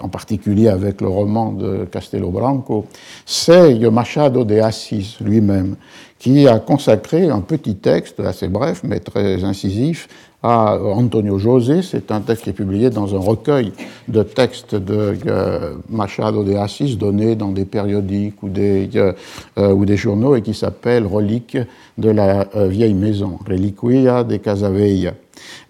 en 0.00 0.08
particulier 0.08 0.68
avec 0.68 1.00
le 1.00 1.08
roman 1.08 1.52
de 1.52 1.86
Castelo 1.90 2.30
Branco, 2.30 2.86
c'est 3.26 3.78
Machado 3.90 4.44
de 4.44 4.58
Assis 4.60 5.16
lui-même, 5.20 5.76
qui 6.18 6.46
a 6.48 6.58
consacré 6.58 7.28
un 7.28 7.40
petit 7.40 7.76
texte 7.76 8.20
assez 8.20 8.48
bref 8.48 8.82
mais 8.84 9.00
très 9.00 9.42
incisif 9.44 10.08
à 10.42 10.78
Antonio 10.78 11.38
José. 11.38 11.82
C'est 11.82 12.10
un 12.10 12.20
texte 12.20 12.44
qui 12.44 12.50
est 12.50 12.54
publié 12.54 12.90
dans 12.90 13.14
un 13.14 13.18
recueil 13.18 13.72
de 14.08 14.22
textes 14.22 14.74
de 14.74 15.16
euh, 15.26 15.74
Machado 15.88 16.42
de 16.44 16.54
Assis 16.54 16.96
donnés 16.96 17.36
dans 17.36 17.50
des 17.50 17.64
périodiques 17.64 18.42
ou 18.42 18.48
des, 18.48 18.88
euh, 18.96 19.12
euh, 19.58 19.72
ou 19.72 19.84
des 19.84 19.96
journaux 19.96 20.36
et 20.36 20.42
qui 20.42 20.54
s'appelle 20.54 21.06
Reliques 21.06 21.58
de 21.98 22.10
la 22.10 22.46
vieille 22.54 22.94
maison, 22.94 23.38
Reliquia 23.46 24.24
de 24.24 24.36
Casaveilla. 24.36 25.14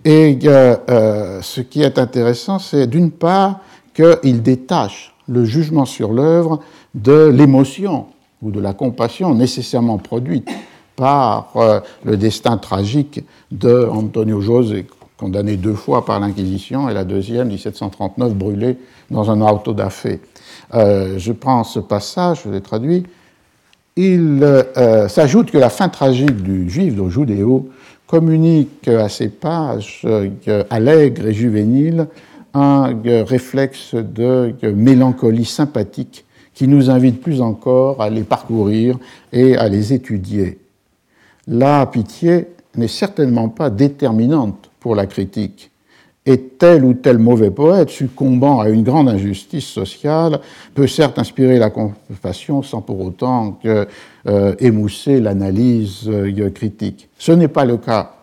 Et 0.05 0.39
ce 0.41 1.61
qui 1.61 1.83
est 1.83 1.99
intéressant, 1.99 2.59
c'est 2.59 2.87
d'une 2.87 3.11
part 3.11 3.61
qu'il 3.95 4.43
détache 4.43 5.15
le 5.29 5.45
jugement 5.45 5.85
sur 5.85 6.13
l'œuvre 6.13 6.61
de 6.95 7.27
l'émotion 7.27 8.07
ou 8.43 8.51
de 8.51 8.61
la 8.61 8.73
compassion 8.73 9.35
nécessairement 9.35 9.99
produite 9.99 10.49
par 11.01 11.53
euh, 11.57 11.81
le 12.05 12.19
destin 12.19 12.59
tragique 12.59 13.25
de 13.51 13.89
Antonio 13.91 14.43
José, 14.43 14.85
condamné 15.17 15.57
deux 15.57 15.73
fois 15.73 16.05
par 16.05 16.21
l'Inquisition, 16.21 16.91
et 16.91 16.95
la 16.95 17.05
deuxième, 17.05 17.49
1739, 17.49 18.35
brûlé 18.35 18.77
dans 19.11 19.31
un 19.31 19.41
auto 19.41 19.73
da 19.73 19.89
euh, 20.75 21.15
je 21.17 21.33
prends 21.33 21.65
ce 21.65 21.81
passage, 21.81 22.43
je 22.45 22.51
l'ai 22.51 22.61
traduit. 22.61 23.05
Il 23.97 24.41
euh, 24.43 25.09
s'ajoute 25.09 25.51
que 25.51 25.57
la 25.57 25.71
fin 25.71 25.89
tragique 25.89 26.43
du 26.43 26.69
juif 26.69 26.95
de 26.95 27.09
Judéo 27.09 27.71
communique 28.07 28.87
à 28.87 29.09
ces 29.09 29.31
pages 29.31 30.07
allègres 30.69 31.27
et 31.27 31.33
juvéniles 31.33 32.09
un 32.53 32.95
réflexe 33.05 33.95
de 33.95 34.55
mélancolie 34.75 35.47
sympathique 35.47 36.27
qui 36.53 36.69
nous 36.69 36.91
invite 36.91 37.23
plus 37.23 37.41
encore 37.41 38.03
à 38.03 38.11
les 38.11 38.25
parcourir 38.25 38.99
et 39.33 39.57
à 39.57 39.69
les 39.69 39.95
étudier. 39.95 40.59
La 41.53 41.85
pitié 41.87 42.47
n'est 42.77 42.87
certainement 42.87 43.49
pas 43.49 43.71
déterminante 43.71 44.71
pour 44.79 44.95
la 44.95 45.07
critique. 45.07 45.73
Et 46.25 46.39
tel 46.39 46.85
ou 46.85 46.95
tel 46.95 47.19
mauvais 47.19 47.51
poète, 47.51 47.91
succombant 47.91 48.61
à 48.61 48.69
une 48.69 48.85
grande 48.85 49.09
injustice 49.09 49.67
sociale, 49.67 50.39
peut 50.75 50.87
certes 50.87 51.19
inspirer 51.19 51.59
la 51.59 51.71
compassion 51.71 52.63
sans 52.63 52.83
pour 52.83 53.01
autant 53.01 53.59
euh, 53.65 54.55
émousser 54.61 55.19
l'analyse 55.19 56.09
euh, 56.09 56.51
critique. 56.51 57.09
Ce 57.19 57.33
n'est 57.33 57.49
pas 57.49 57.65
le 57.65 57.79
cas 57.79 58.15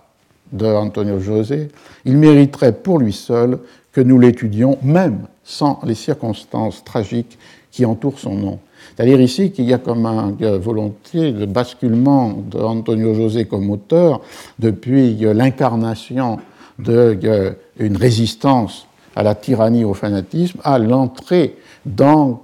de 0.53 0.65
Antonio 0.65 1.19
José. 1.19 1.67
Il 2.05 2.15
mériterait 2.15 2.71
pour 2.71 2.97
lui 2.97 3.11
seul 3.11 3.59
que 3.91 3.99
nous 3.99 4.19
l'étudions, 4.19 4.77
même 4.83 5.27
sans 5.43 5.81
les 5.83 5.95
circonstances 5.95 6.81
tragiques 6.85 7.37
qui 7.71 7.83
entourent 7.83 8.19
son 8.19 8.35
nom. 8.35 8.59
C'est-à-dire 8.97 9.21
ici 9.21 9.51
qu'il 9.51 9.65
y 9.65 9.73
a 9.73 9.77
comme 9.77 10.07
une 10.07 10.57
volonté 10.57 11.31
de 11.31 11.45
basculement 11.45 12.33
d'Antonio 12.49 13.13
José 13.13 13.45
comme 13.45 13.69
auteur 13.69 14.21
depuis 14.57 15.15
l'incarnation 15.17 16.39
d'une 16.79 17.95
résistance 17.95 18.87
à 19.15 19.21
la 19.21 19.35
tyrannie, 19.35 19.83
au 19.83 19.93
fanatisme, 19.93 20.59
à 20.63 20.79
l'entrée 20.79 21.57
dans 21.85 22.41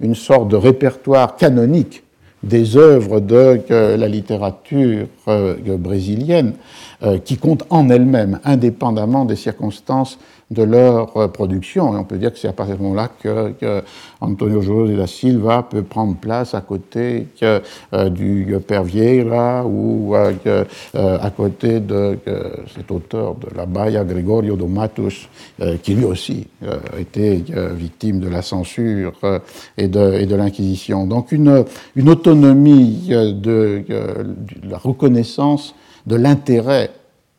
une 0.00 0.14
sorte 0.14 0.46
de 0.46 0.54
répertoire 0.54 1.34
canonique 1.34 2.04
des 2.44 2.76
œuvres 2.76 3.18
de 3.18 3.60
la 3.68 4.06
littérature 4.06 5.08
brésilienne, 5.26 6.52
qui 7.24 7.36
comptent 7.36 7.66
en 7.68 7.90
elles-mêmes, 7.90 8.38
indépendamment 8.44 9.24
des 9.24 9.34
circonstances 9.34 10.20
de 10.50 10.62
leur 10.62 11.16
euh, 11.16 11.28
production. 11.28 11.94
Et 11.94 11.98
on 11.98 12.04
peut 12.04 12.18
dire 12.18 12.32
que 12.32 12.38
c'est 12.38 12.48
à 12.48 12.52
partir 12.52 12.76
de 12.76 12.78
ce 12.78 12.82
moment-là 12.84 13.10
que, 13.20 13.82
Antonio 14.20 14.62
José 14.62 14.96
da 14.96 15.06
Silva 15.06 15.66
peut 15.68 15.82
prendre 15.82 16.16
place 16.16 16.54
à 16.54 16.60
côté 16.60 17.26
euh, 17.42 17.60
du 18.08 18.56
père 18.66 18.84
Vieira 18.84 19.64
ou 19.66 20.14
euh, 20.14 20.64
à 20.94 21.30
côté 21.30 21.80
de 21.80 22.18
cet 22.74 22.90
auteur 22.90 23.34
de 23.34 23.48
la 23.56 23.66
Baia, 23.66 24.04
Gregorio 24.04 24.56
do 24.56 24.66
Matos, 24.66 25.28
qui 25.82 25.94
lui 25.94 26.04
aussi 26.04 26.46
était 26.98 27.42
victime 27.74 28.20
de 28.20 28.28
la 28.28 28.42
censure 28.42 29.12
et 29.76 29.88
de, 29.88 30.34
l'Inquisition. 30.34 31.06
Donc 31.06 31.32
une, 31.32 31.64
autonomie 32.08 33.08
de 33.08 33.84
la 34.64 34.78
reconnaissance 34.78 35.74
de 36.06 36.16
l'intérêt 36.16 36.90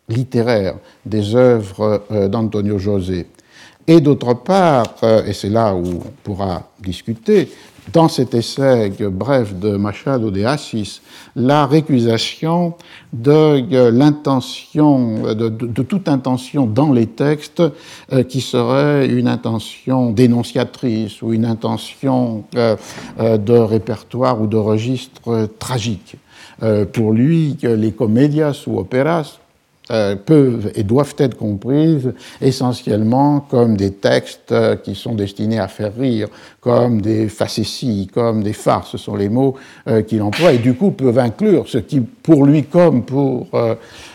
littéraire 0.09 0.75
des 1.05 1.35
œuvres 1.35 2.03
euh, 2.11 2.27
d'Antonio 2.27 2.77
José. 2.77 3.27
Et 3.87 4.01
d'autre 4.01 4.33
part, 4.33 4.95
euh, 5.03 5.25
et 5.25 5.33
c'est 5.33 5.49
là 5.49 5.73
où 5.73 5.85
on 5.85 6.13
pourra 6.23 6.69
discuter, 6.79 7.49
dans 7.93 8.09
cet 8.09 8.33
essai 8.33 8.91
bref 8.99 9.55
de 9.55 9.77
Machado 9.77 10.29
de 10.29 10.43
Assis, 10.43 10.99
la 11.37 11.65
récusation 11.65 12.73
de 13.13 13.89
l'intention, 13.91 15.33
de, 15.33 15.47
toute 15.83 16.09
intention 16.09 16.65
dans 16.65 16.91
les 16.91 17.07
textes 17.07 17.63
euh, 18.11 18.23
qui 18.23 18.41
serait 18.41 19.07
une 19.07 19.29
intention 19.29 20.11
dénonciatrice 20.11 21.21
ou 21.21 21.31
une 21.31 21.45
intention 21.45 22.43
de 22.53 23.57
répertoire 23.57 24.41
ou 24.41 24.47
de 24.47 24.57
registre 24.57 25.47
tragique. 25.57 26.17
pour 26.91 27.13
lui, 27.13 27.55
les 27.63 27.93
comédias 27.93 28.63
ou 28.67 28.79
opéras 28.79 29.39
euh, 29.89 30.17
peuvent 30.17 30.71
et 30.75 30.83
doivent 30.83 31.15
être 31.17 31.37
comprises 31.37 32.13
essentiellement 32.41 33.39
comme 33.39 33.77
des 33.77 33.93
textes 33.93 34.51
euh, 34.51 34.75
qui 34.75 34.95
sont 34.95 35.15
destinés 35.15 35.59
à 35.59 35.69
faire 35.69 35.95
rire, 35.97 36.27
comme 36.59 37.01
des 37.01 37.29
facéties, 37.29 38.09
comme 38.13 38.43
des 38.43 38.51
farces, 38.51 38.91
ce 38.91 38.97
sont 38.97 39.15
les 39.15 39.29
mots 39.29 39.55
euh, 39.87 40.01
qu'il 40.01 40.21
emploie, 40.21 40.51
et 40.51 40.57
du 40.57 40.73
coup 40.73 40.91
peuvent 40.91 41.19
inclure 41.19 41.69
ce 41.69 41.77
qui, 41.77 42.01
pour 42.01 42.45
lui 42.45 42.63
comme 42.63 43.03
pour 43.03 43.47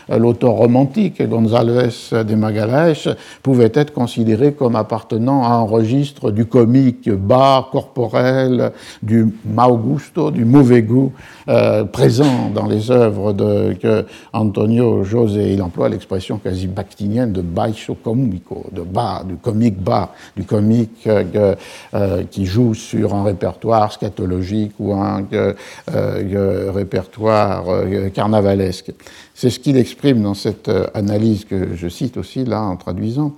l'auteur 0.09 0.51
romantique 0.51 1.21
González 1.27 2.11
de 2.11 2.35
Magalhães, 2.35 3.15
pouvait 3.41 3.71
être 3.73 3.93
considéré 3.93 4.53
comme 4.53 4.75
appartenant 4.75 5.43
à 5.43 5.49
un 5.49 5.61
registre 5.63 6.31
du 6.31 6.45
comique 6.45 7.09
bas, 7.09 7.67
corporel, 7.71 8.71
du 9.01 9.27
mau 9.45 9.77
gusto, 9.77 10.31
du 10.31 10.45
mauvais 10.45 10.81
goût, 10.81 11.11
présent 11.91 12.49
dans 12.53 12.65
les 12.65 12.91
œuvres 12.91 13.33
de 13.33 13.75
Antonio 14.33 15.03
José 15.03 15.57
emploie 15.63 15.89
l'expression 15.89 16.37
quasi 16.37 16.67
bactinienne 16.67 17.31
de 17.31 17.41
baixo 17.41 17.95
comico, 17.95 18.65
de 18.71 18.81
bas, 18.81 19.23
du 19.25 19.35
comique 19.35 19.81
bas, 19.81 20.13
du 20.35 20.43
comique 20.43 21.07
euh, 21.07 21.55
euh, 21.93 22.23
qui 22.29 22.45
joue 22.45 22.73
sur 22.73 23.13
un 23.13 23.23
répertoire 23.23 23.91
scatologique 23.91 24.73
ou 24.79 24.93
un 24.93 25.25
euh, 25.33 26.71
répertoire 26.71 27.65
carnavalesque. 28.13 28.91
C'est 29.33 29.49
ce 29.49 29.59
qu'il 29.59 29.77
exprime 29.93 30.23
dans 30.23 30.33
cette 30.33 30.71
analyse 30.95 31.45
que 31.45 31.75
je 31.75 31.87
cite 31.87 32.17
aussi 32.17 32.45
là 32.45 32.63
en 32.63 32.77
traduisant. 32.77 33.33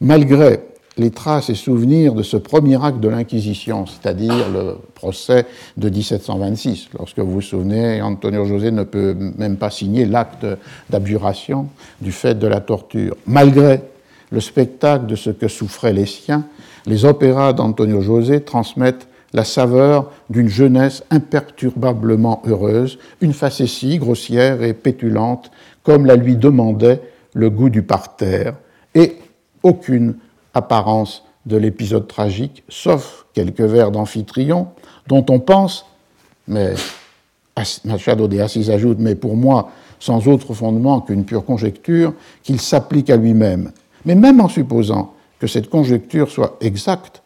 Malgré 0.00 0.60
les 0.96 1.10
traces 1.10 1.50
et 1.50 1.54
souvenirs 1.54 2.14
de 2.14 2.22
ce 2.22 2.38
premier 2.38 2.82
acte 2.82 2.98
de 2.98 3.08
l'Inquisition, 3.08 3.84
c'est-à-dire 3.84 4.48
le 4.50 4.76
procès 4.94 5.44
de 5.76 5.90
1726. 5.90 6.88
Lorsque 6.98 7.18
vous 7.18 7.30
vous 7.30 7.40
souvenez, 7.42 8.00
Antonio 8.00 8.46
José 8.46 8.70
ne 8.70 8.84
peut 8.84 9.14
même 9.36 9.58
pas 9.58 9.70
signer 9.70 10.06
l'acte 10.06 10.46
d'abjuration 10.88 11.68
du 12.00 12.10
fait 12.10 12.34
de 12.36 12.46
la 12.46 12.60
torture. 12.60 13.14
Malgré 13.26 13.82
le 14.30 14.40
spectacle 14.40 15.04
de 15.04 15.14
ce 15.14 15.28
que 15.28 15.46
souffraient 15.46 15.92
les 15.92 16.06
siens, 16.06 16.46
les 16.86 17.04
opéras 17.04 17.52
d'Antonio 17.52 18.00
José 18.00 18.40
transmettent 18.40 19.08
la 19.34 19.44
saveur 19.44 20.10
d'une 20.30 20.48
jeunesse 20.48 21.04
imperturbablement 21.10 22.42
heureuse, 22.46 22.98
une 23.20 23.34
facétie 23.34 23.98
grossière 23.98 24.62
et 24.62 24.72
pétulante, 24.72 25.50
comme 25.88 26.04
la 26.04 26.16
lui 26.16 26.36
demandait 26.36 27.00
le 27.32 27.48
goût 27.48 27.70
du 27.70 27.80
parterre, 27.80 28.56
et 28.94 29.16
aucune 29.62 30.16
apparence 30.52 31.24
de 31.46 31.56
l'épisode 31.56 32.06
tragique, 32.06 32.62
sauf 32.68 33.24
quelques 33.32 33.62
vers 33.62 33.90
d'Amphitryon, 33.90 34.68
dont 35.06 35.24
on 35.30 35.40
pense, 35.40 35.86
mais 36.46 36.74
Machado 37.86 38.28
de 38.28 38.38
Assis 38.38 38.70
ajoute, 38.70 38.98
mais 39.00 39.14
pour 39.14 39.34
moi, 39.34 39.70
sans 39.98 40.28
autre 40.28 40.52
fondement 40.52 41.00
qu'une 41.00 41.24
pure 41.24 41.46
conjecture, 41.46 42.12
qu'il 42.42 42.60
s'applique 42.60 43.08
à 43.08 43.16
lui-même. 43.16 43.72
Mais 44.04 44.14
même 44.14 44.42
en 44.42 44.48
supposant 44.50 45.14
que 45.38 45.46
cette 45.46 45.70
conjecture 45.70 46.30
soit 46.30 46.58
exacte, 46.60 47.22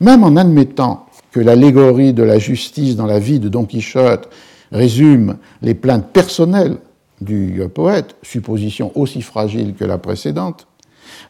même 0.00 0.24
en 0.24 0.36
admettant 0.36 1.04
que 1.30 1.40
l'allégorie 1.40 2.14
de 2.14 2.22
la 2.22 2.38
justice 2.38 2.96
dans 2.96 3.04
la 3.04 3.18
vie 3.18 3.38
de 3.38 3.50
Don 3.50 3.66
Quichotte 3.66 4.30
résume 4.72 5.36
les 5.60 5.74
plaintes 5.74 6.06
personnelles 6.06 6.78
du 7.20 7.60
poète, 7.74 8.16
supposition 8.22 8.92
aussi 8.94 9.22
fragile 9.22 9.74
que 9.74 9.84
la 9.84 9.98
précédente, 9.98 10.66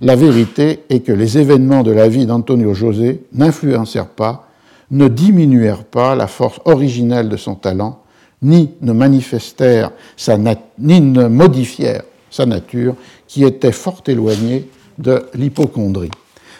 la 0.01 0.17
vérité 0.17 0.81
est 0.91 1.01
que 1.01 1.13
les 1.13 1.39
événements 1.39 1.83
de 1.83 1.91
la 1.91 2.09
vie 2.09 2.27
d'Antonio 2.27 2.75
José 2.75 3.23
n'influencèrent 3.33 4.09
pas, 4.09 4.49
ne 4.91 5.09
diminuèrent 5.09 5.85
pas 5.85 6.15
la 6.15 6.27
force 6.27 6.61
originelle 6.65 7.29
de 7.29 7.37
son 7.37 7.55
talent, 7.55 8.01
ni 8.43 8.71
ne 8.81 8.93
manifestèrent 8.93 9.91
sa 10.17 10.39
ni 10.79 11.01
ne 11.01 11.27
modifièrent 11.27 12.05
sa 12.31 12.47
nature, 12.47 12.95
qui 13.27 13.45
était 13.45 13.73
fort 13.73 14.03
éloignée 14.07 14.69
de 14.99 15.27
l'hypochondrie. 15.35 16.11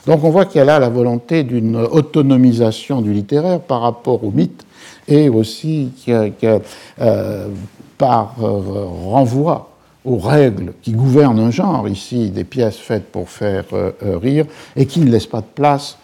Donc 0.07 0.25
on 0.25 0.31
voit 0.31 0.47
qu'il 0.47 0.59
y 0.59 0.69
a 0.69 0.79
la 0.79 0.89
volonté 0.89 1.43
d'une 1.43 1.77
autonomisation 1.77 3.03
du 3.03 3.13
littéraire 3.13 3.61
par 3.61 3.83
rapport 3.83 4.25
au 4.25 4.31
mythe 4.31 4.65
et 5.07 5.29
aussi 5.29 5.91
que, 6.07 6.61
euh, 7.01 7.49
par 7.99 8.37
euh, 8.41 8.87
renvoi 9.05 9.71
aux 10.05 10.19
règles 10.19 10.73
qui 10.81 10.93
gouvernent 10.93 11.41
un 11.41 11.51
genre, 11.51 11.89
ici 11.89 12.31
des 12.31 12.45
pièces 12.45 12.79
faites 12.79 13.11
pour 13.11 13.29
faire 13.29 13.65
euh, 13.73 13.91
euh, 14.05 14.17
rire, 14.17 14.47
et 14.77 14.87
qui 14.87 15.01
ne 15.01 15.11
laissent 15.11 15.27
pas 15.27 15.41
de 15.41 15.53
place 15.55 15.99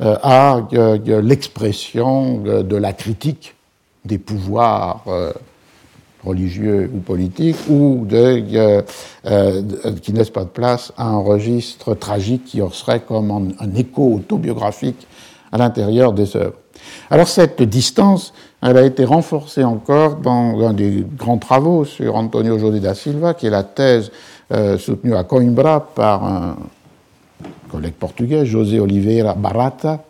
à 0.00 0.62
l'expression 0.72 2.38
de 2.38 2.76
la 2.76 2.94
critique 2.94 3.54
des 4.06 4.16
pouvoirs 4.16 5.04
religieux 6.24 6.90
ou 6.94 7.00
politiques, 7.00 7.58
ou 7.68 8.06
qui 8.08 8.14
ne 9.26 10.16
laissent 10.16 10.30
pas 10.30 10.44
de 10.44 10.48
place 10.48 10.90
à 10.96 11.06
un 11.06 11.18
registre 11.18 11.92
tragique 11.92 12.46
qui 12.46 12.62
serait 12.72 13.00
comme 13.00 13.52
un 13.60 13.74
écho 13.74 14.14
autobiographique 14.14 15.06
à 15.52 15.58
l'intérieur 15.58 16.14
des 16.14 16.34
œuvres. 16.34 16.56
Alors 17.10 17.28
cette 17.28 17.62
distance, 17.62 18.32
elle 18.62 18.76
a 18.76 18.82
été 18.82 19.04
renforcée 19.04 19.64
encore 19.64 20.16
dans 20.16 20.60
un 20.66 20.72
des 20.72 21.04
grands 21.16 21.38
travaux 21.38 21.84
sur 21.84 22.16
Antonio 22.16 22.58
José 22.58 22.80
da 22.80 22.94
Silva, 22.94 23.34
qui 23.34 23.46
est 23.46 23.50
la 23.50 23.62
thèse 23.62 24.10
euh, 24.52 24.76
soutenue 24.78 25.14
à 25.14 25.24
Coimbra 25.24 25.80
par 25.94 26.24
un 26.24 26.56
collègue 27.70 27.94
portugais, 27.94 28.44
José 28.44 28.80
Oliveira 28.80 29.34
Barata, 29.34 30.04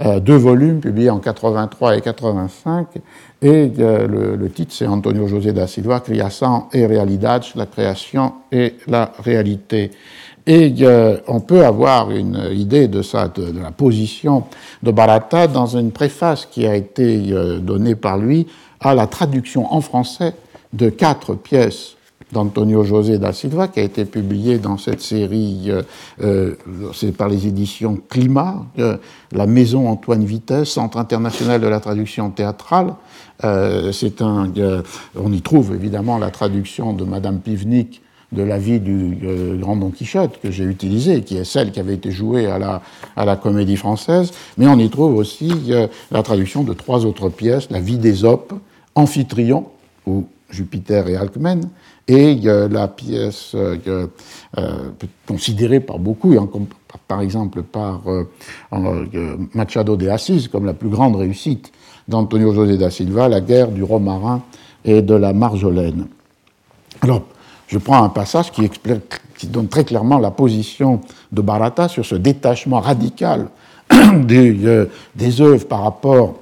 euh, 0.00 0.20
deux 0.20 0.36
volumes 0.36 0.80
publiés 0.80 1.10
en 1.10 1.18
83 1.18 1.96
et 1.96 2.00
85, 2.00 2.86
et 3.42 3.72
euh, 3.78 4.36
le, 4.36 4.50
titre 4.50 4.72
c'est 4.74 4.86
Antonio 4.86 5.26
José 5.26 5.52
da 5.52 5.66
Silva, 5.66 6.00
Criação 6.00 6.68
et 6.72 6.86
Realidad, 6.86 7.42
la 7.54 7.66
création 7.66 8.34
et 8.52 8.76
la 8.86 9.12
réalité. 9.22 9.90
Et 10.52 10.74
euh, 10.80 11.16
on 11.28 11.38
peut 11.38 11.64
avoir 11.64 12.10
une 12.10 12.50
idée 12.52 12.88
de, 12.88 13.02
la 13.62 13.70
position 13.70 14.46
de 14.82 14.90
Barata 14.90 15.46
dans 15.46 15.76
une 15.76 15.92
préface 15.92 16.44
qui 16.44 16.66
a 16.66 16.74
été 16.74 17.30
euh, 17.30 17.60
donnée 17.60 17.94
par 17.94 18.18
lui 18.18 18.48
à 18.80 18.96
la 18.96 19.06
traduction 19.06 19.72
en 19.72 19.80
français 19.80 20.34
de 20.72 20.90
quatre 20.90 21.36
pièces 21.36 21.94
d'Antonio 22.32 22.82
José 22.82 23.18
da 23.18 23.32
Silva, 23.32 23.68
qui 23.68 23.78
a 23.78 23.84
été 23.84 24.04
publiée 24.04 24.58
dans 24.58 24.76
cette 24.76 25.02
série, 25.02 25.70
euh, 26.20 26.54
c'est 26.94 27.16
par 27.16 27.28
les 27.28 27.46
éditions 27.46 28.00
Climat, 28.08 28.66
la 29.30 29.46
Maison 29.46 29.88
Antoine 29.88 30.24
Vitesse, 30.24 30.70
Centre 30.70 30.98
international 30.98 31.60
de 31.60 31.68
la 31.68 31.78
traduction 31.78 32.30
théâtrale. 32.30 32.94
c'est 33.40 34.20
un, 34.20 34.50
on 35.16 35.32
y 35.32 35.42
trouve 35.42 35.74
évidemment 35.74 36.18
la 36.18 36.30
traduction 36.30 36.92
de 36.92 37.04
Madame 37.04 37.38
Pivnik 37.38 38.00
de 38.32 38.42
la 38.42 38.58
vie 38.58 38.80
du 38.80 39.18
euh, 39.24 39.56
grand 39.56 39.76
Don 39.76 39.90
Quichotte 39.90 40.40
que 40.40 40.50
j'ai 40.50 40.64
utilisé, 40.64 41.22
qui 41.22 41.36
est 41.36 41.44
celle 41.44 41.72
qui 41.72 41.80
avait 41.80 41.94
été 41.94 42.10
jouée 42.10 42.46
à 42.46 42.58
la, 42.58 43.36
comédie 43.36 43.76
française, 43.76 44.32
mais 44.56 44.66
on 44.66 44.78
y 44.78 44.88
trouve 44.88 45.16
aussi 45.16 45.52
euh, 45.70 45.88
la 46.10 46.22
traduction 46.22 46.62
de 46.62 46.72
trois 46.72 47.04
autres 47.04 47.28
pièces, 47.28 47.70
La 47.70 47.80
vie 47.80 47.98
d'Ésope, 47.98 48.52
Amphitryon, 48.94 49.66
ou 50.06 50.26
Jupiter 50.50 51.08
et 51.08 51.16
Alcmène, 51.16 51.68
et 52.08 52.40
euh, 52.44 52.68
la 52.68 52.88
pièce 52.88 53.54
considérée 55.26 55.80
par 55.80 55.98
beaucoup, 55.98 56.34
par 57.06 57.20
exemple 57.20 57.62
par 57.62 58.02
Machado 59.54 59.96
de 59.96 60.08
Assis 60.08 60.48
comme 60.50 60.66
la 60.66 60.74
plus 60.74 60.88
grande 60.88 61.16
réussite 61.16 61.72
d'Antonio 62.08 62.52
José 62.52 62.76
da 62.76 62.90
Silva, 62.90 63.28
La 63.28 63.40
guerre 63.40 63.70
du 63.70 63.84
romarin 63.84 64.42
et 64.84 65.02
de 65.02 65.14
la 65.14 65.32
marjolaine. 65.32 66.06
Je 67.70 67.78
prends 67.78 68.02
un 68.02 68.08
passage 68.08 68.50
qui, 68.50 68.68
qui 69.38 69.46
donne 69.46 69.68
très 69.68 69.84
clairement 69.84 70.18
la 70.18 70.32
position 70.32 71.00
de 71.30 71.40
Barata 71.40 71.86
sur 71.86 72.04
ce 72.04 72.16
détachement 72.16 72.80
radical 72.80 73.46
des, 74.24 74.66
euh, 74.66 74.86
des 75.14 75.40
œuvres 75.40 75.66
par 75.66 75.84
rapport 75.84 76.34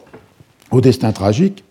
au 0.70 0.80
destin 0.80 1.12
tragique. 1.12 1.64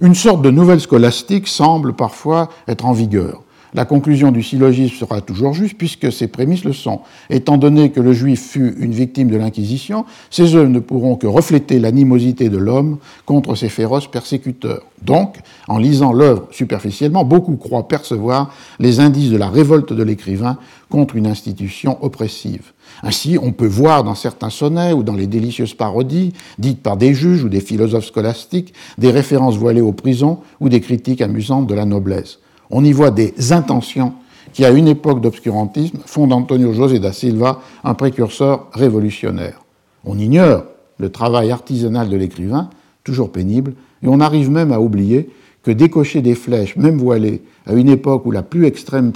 Une 0.00 0.16
sorte 0.16 0.42
de 0.42 0.50
nouvelle 0.50 0.80
scolastique 0.80 1.46
semble 1.46 1.92
parfois 1.92 2.48
être 2.66 2.84
en 2.84 2.92
vigueur. 2.92 3.43
La 3.74 3.84
conclusion 3.84 4.30
du 4.30 4.44
syllogisme 4.44 4.94
sera 4.94 5.20
toujours 5.20 5.52
juste 5.52 5.76
puisque 5.76 6.12
ses 6.12 6.28
prémices 6.28 6.62
le 6.62 6.72
sont. 6.72 7.00
Étant 7.28 7.56
donné 7.56 7.90
que 7.90 7.98
le 7.98 8.12
juif 8.12 8.40
fut 8.40 8.72
une 8.78 8.92
victime 8.92 9.28
de 9.28 9.36
l'Inquisition, 9.36 10.04
ses 10.30 10.54
œuvres 10.54 10.70
ne 10.70 10.78
pourront 10.78 11.16
que 11.16 11.26
refléter 11.26 11.80
l'animosité 11.80 12.48
de 12.48 12.56
l'homme 12.56 12.98
contre 13.26 13.56
ses 13.56 13.68
féroces 13.68 14.06
persécuteurs. 14.06 14.84
Donc, 15.02 15.38
en 15.66 15.78
lisant 15.78 16.12
l'œuvre 16.12 16.46
superficiellement, 16.52 17.24
beaucoup 17.24 17.56
croient 17.56 17.88
percevoir 17.88 18.54
les 18.78 19.00
indices 19.00 19.32
de 19.32 19.36
la 19.36 19.48
révolte 19.48 19.92
de 19.92 20.04
l'écrivain 20.04 20.56
contre 20.88 21.16
une 21.16 21.26
institution 21.26 21.98
oppressive. 22.00 22.70
Ainsi, 23.02 23.38
on 23.42 23.50
peut 23.50 23.66
voir 23.66 24.04
dans 24.04 24.14
certains 24.14 24.50
sonnets 24.50 24.92
ou 24.92 25.02
dans 25.02 25.14
les 25.16 25.26
délicieuses 25.26 25.74
parodies, 25.74 26.32
dites 26.60 26.80
par 26.80 26.96
des 26.96 27.12
juges 27.12 27.42
ou 27.42 27.48
des 27.48 27.60
philosophes 27.60 28.06
scolastiques, 28.06 28.72
des 28.98 29.10
références 29.10 29.56
voilées 29.56 29.80
aux 29.80 29.92
prisons 29.92 30.38
ou 30.60 30.68
des 30.68 30.80
critiques 30.80 31.22
amusantes 31.22 31.66
de 31.66 31.74
la 31.74 31.86
noblesse 31.86 32.38
on 32.70 32.84
y 32.84 32.92
voit 32.92 33.10
des 33.10 33.52
intentions 33.52 34.14
qui, 34.52 34.64
à 34.64 34.70
une 34.70 34.88
époque 34.88 35.20
d'obscurantisme, 35.20 35.98
font 36.06 36.26
d'Antonio 36.26 36.72
José 36.72 36.98
da 36.98 37.12
Silva 37.12 37.60
un 37.82 37.94
précurseur 37.94 38.68
révolutionnaire. 38.72 39.60
On 40.04 40.18
ignore 40.18 40.64
le 40.98 41.10
travail 41.10 41.50
artisanal 41.50 42.08
de 42.08 42.16
l'écrivain, 42.16 42.70
toujours 43.02 43.32
pénible, 43.32 43.74
et 44.02 44.08
on 44.08 44.20
arrive 44.20 44.50
même 44.50 44.72
à 44.72 44.80
oublier 44.80 45.30
que 45.62 45.70
décocher 45.70 46.22
des 46.22 46.34
flèches, 46.34 46.76
même 46.76 46.98
voilées, 46.98 47.42
à 47.66 47.72
une 47.72 47.88
époque 47.88 48.26
où 48.26 48.30
la 48.30 48.42
plus 48.42 48.66
extrême, 48.66 49.12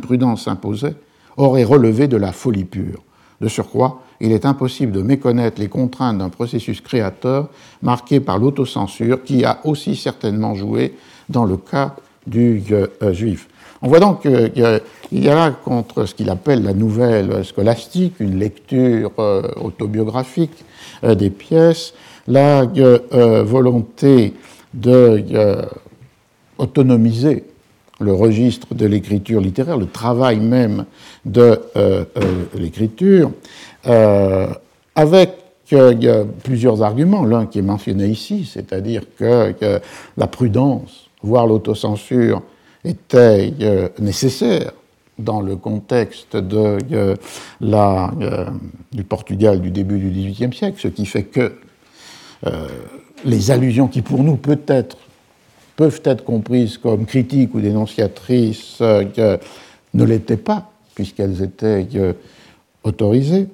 prudence 0.00 0.44
s'imposait, 0.44 0.94
aurait 1.36 1.64
relevé 1.64 2.06
de 2.06 2.16
la 2.16 2.32
folie 2.32 2.64
pure. 2.64 3.02
De 3.40 3.48
surcroît, 3.48 4.00
il 4.20 4.30
est 4.30 4.46
impossible 4.46 4.92
de 4.92 5.02
méconnaître 5.02 5.60
les 5.60 5.68
contraintes 5.68 6.18
d'un 6.18 6.28
processus 6.28 6.80
créateur 6.80 7.48
marqué 7.82 8.20
par 8.20 8.38
l'autocensure 8.38 9.24
qui 9.24 9.44
a 9.44 9.58
aussi 9.64 9.96
certainement 9.96 10.54
joué 10.54 10.94
dans 11.28 11.44
le 11.44 11.56
cas 11.56 11.96
du 12.26 12.62
euh, 12.72 13.12
juif. 13.12 13.48
On 13.82 13.88
voit 13.88 14.00
donc 14.00 14.22
qu'il 14.22 14.80
y 15.12 15.28
a 15.28 15.34
là, 15.34 15.50
contre 15.50 16.06
ce 16.06 16.14
qu'il 16.14 16.30
appelle 16.30 16.62
la 16.62 16.72
nouvelle 16.72 17.44
scolastique, 17.44 18.14
une 18.18 18.38
lecture 18.38 19.12
euh, 19.18 19.42
autobiographique 19.60 20.64
euh, 21.04 21.14
des 21.14 21.30
pièces, 21.30 21.92
la 22.26 22.64
volonté 23.44 24.32
de 24.72 25.22
autonomiser 26.56 27.44
le 28.00 28.14
registre 28.14 28.74
de 28.74 28.86
l'écriture 28.86 29.42
littéraire, 29.42 29.76
le 29.76 29.86
travail 29.86 30.40
même 30.40 30.86
de 31.26 31.60
l'écriture, 32.54 33.30
avec 34.94 35.32
plusieurs 36.42 36.82
arguments. 36.82 37.26
L'un 37.26 37.44
qui 37.44 37.58
est 37.58 37.62
mentionné 37.62 38.06
ici, 38.06 38.48
c'est-à-dire 38.50 39.02
que 39.18 39.52
la 40.16 40.26
prudence 40.26 41.03
voire 41.24 41.46
l'autocensure, 41.46 42.42
était 42.84 43.52
euh, 43.62 43.88
nécessaire 43.98 44.72
dans 45.18 45.40
le 45.40 45.56
contexte 45.56 46.36
de, 46.36 46.78
euh, 46.92 47.16
la, 47.60 48.12
euh, 48.20 48.46
du 48.92 49.04
Portugal 49.04 49.60
du 49.60 49.70
début 49.70 49.98
du 49.98 50.10
XVIIIe 50.10 50.52
siècle, 50.52 50.78
ce 50.78 50.88
qui 50.88 51.06
fait 51.06 51.24
que 51.24 51.52
les 53.24 53.50
allusions 53.50 53.88
qui 53.88 54.02
pour 54.02 54.22
nous 54.22 54.36
peut-être 54.36 54.98
peuvent 55.76 56.02
être 56.04 56.24
comprises 56.24 56.76
comme 56.76 57.06
critiques 57.06 57.54
ou 57.54 57.60
dénonciatrices 57.62 58.82
ne 58.82 60.04
l'étaient 60.04 60.36
pas, 60.36 60.70
puisqu'elles 60.94 61.42
étaient 61.42 61.88
autorisées. 62.82 63.48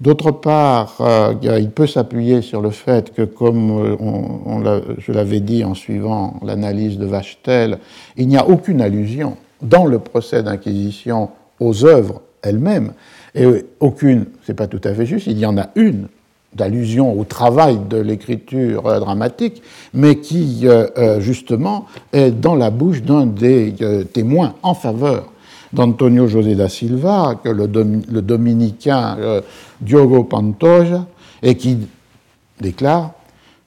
D'autre 0.00 0.30
part, 0.30 0.98
euh, 1.00 1.34
il 1.42 1.70
peut 1.70 1.88
s'appuyer 1.88 2.40
sur 2.40 2.60
le 2.60 2.70
fait 2.70 3.12
que, 3.12 3.22
comme 3.22 3.96
euh, 3.98 4.80
je 4.98 5.10
l'avais 5.10 5.40
dit 5.40 5.64
en 5.64 5.74
suivant 5.74 6.38
l'analyse 6.44 6.98
de 6.98 7.04
Vachtel, 7.04 7.78
il 8.16 8.28
n'y 8.28 8.36
a 8.36 8.46
aucune 8.48 8.80
allusion 8.80 9.36
dans 9.60 9.86
le 9.86 9.98
procès 9.98 10.44
d'inquisition 10.44 11.30
aux 11.58 11.84
œuvres 11.84 12.22
elles-mêmes, 12.42 12.92
et 13.34 13.44
aucune, 13.80 14.26
c'est 14.46 14.54
pas 14.54 14.68
tout 14.68 14.80
à 14.84 14.94
fait 14.94 15.04
juste, 15.04 15.26
il 15.26 15.36
y 15.36 15.46
en 15.46 15.58
a 15.58 15.70
une 15.74 16.06
d'allusion 16.54 17.18
au 17.18 17.24
travail 17.24 17.80
de 17.90 17.98
l'écriture 17.98 18.86
euh, 18.86 19.00
dramatique, 19.00 19.62
mais 19.94 20.20
qui, 20.20 20.64
justement, 21.18 21.86
est 22.12 22.30
dans 22.30 22.54
la 22.54 22.70
bouche 22.70 23.02
d'un 23.02 23.26
des 23.26 23.74
témoins 24.12 24.54
en 24.62 24.74
faveur 24.74 25.32
d'Antonio 25.72 26.26
José 26.26 26.54
da 26.54 26.68
Silva, 26.68 27.40
que 27.42 27.48
le, 27.48 27.66
dominicain 27.66 29.16
euh, 29.18 29.40
Diogo 29.80 30.24
Pantoja, 30.24 31.06
et 31.42 31.56
qui 31.56 31.78
déclare 32.60 33.12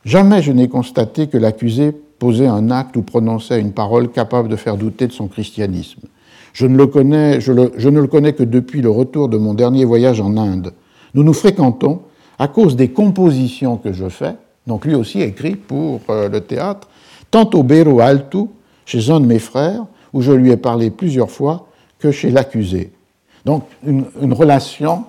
Jamais 0.03 0.41
je 0.41 0.51
n'ai 0.51 0.67
constaté 0.67 1.27
que 1.27 1.37
l'accusé 1.37 1.91
posait 1.91 2.47
un 2.47 2.71
acte 2.71 2.97
ou 2.97 3.03
prononçait 3.03 3.59
une 3.59 3.71
parole 3.71 4.09
capable 4.09 4.49
de 4.49 4.55
faire 4.55 4.77
douter 4.77 5.07
de 5.07 5.11
son 5.11 5.27
christianisme. 5.27 6.01
Je 6.53 6.65
ne, 6.65 6.75
le 6.75 6.87
connais, 6.87 7.39
je, 7.39 7.51
ne 7.51 7.99
le 7.99 8.07
connais 8.07 8.33
que 8.33 8.43
depuis 8.43 8.81
le 8.81 8.89
retour 8.89 9.29
de 9.29 9.37
mon 9.37 9.53
dernier 9.53 9.85
voyage 9.85 10.19
en 10.19 10.37
Inde. 10.37 10.73
Nous 11.13 11.23
nous 11.23 11.33
fréquentons 11.33 12.01
à 12.39 12.47
cause 12.47 12.75
des 12.75 12.89
compositions 12.89 13.77
que 13.77 13.93
je 13.93 14.09
fais, 14.09 14.35
donc 14.67 14.85
lui 14.85 14.95
aussi 14.95 15.21
écrit 15.21 15.55
pour 15.55 16.01
euh, 16.09 16.29
le 16.29 16.41
théâtre, 16.41 16.89
tant 17.29 17.49
au 17.53 17.63
Bero 17.63 17.99
Alto, 17.99 18.49
chez 18.85 19.09
un 19.11 19.19
de 19.19 19.25
mes 19.25 19.39
frères, 19.39 19.85
où 20.13 20.21
je 20.21 20.31
lui 20.31 20.51
ai 20.51 20.57
parlé 20.57 20.89
plusieurs 20.89 21.29
fois, 21.29 21.67
que 22.01 22.11
chez 22.11 22.31
l'accusé. 22.31 22.91
Donc 23.45 23.63
une, 23.85 24.33
relation 24.33 25.05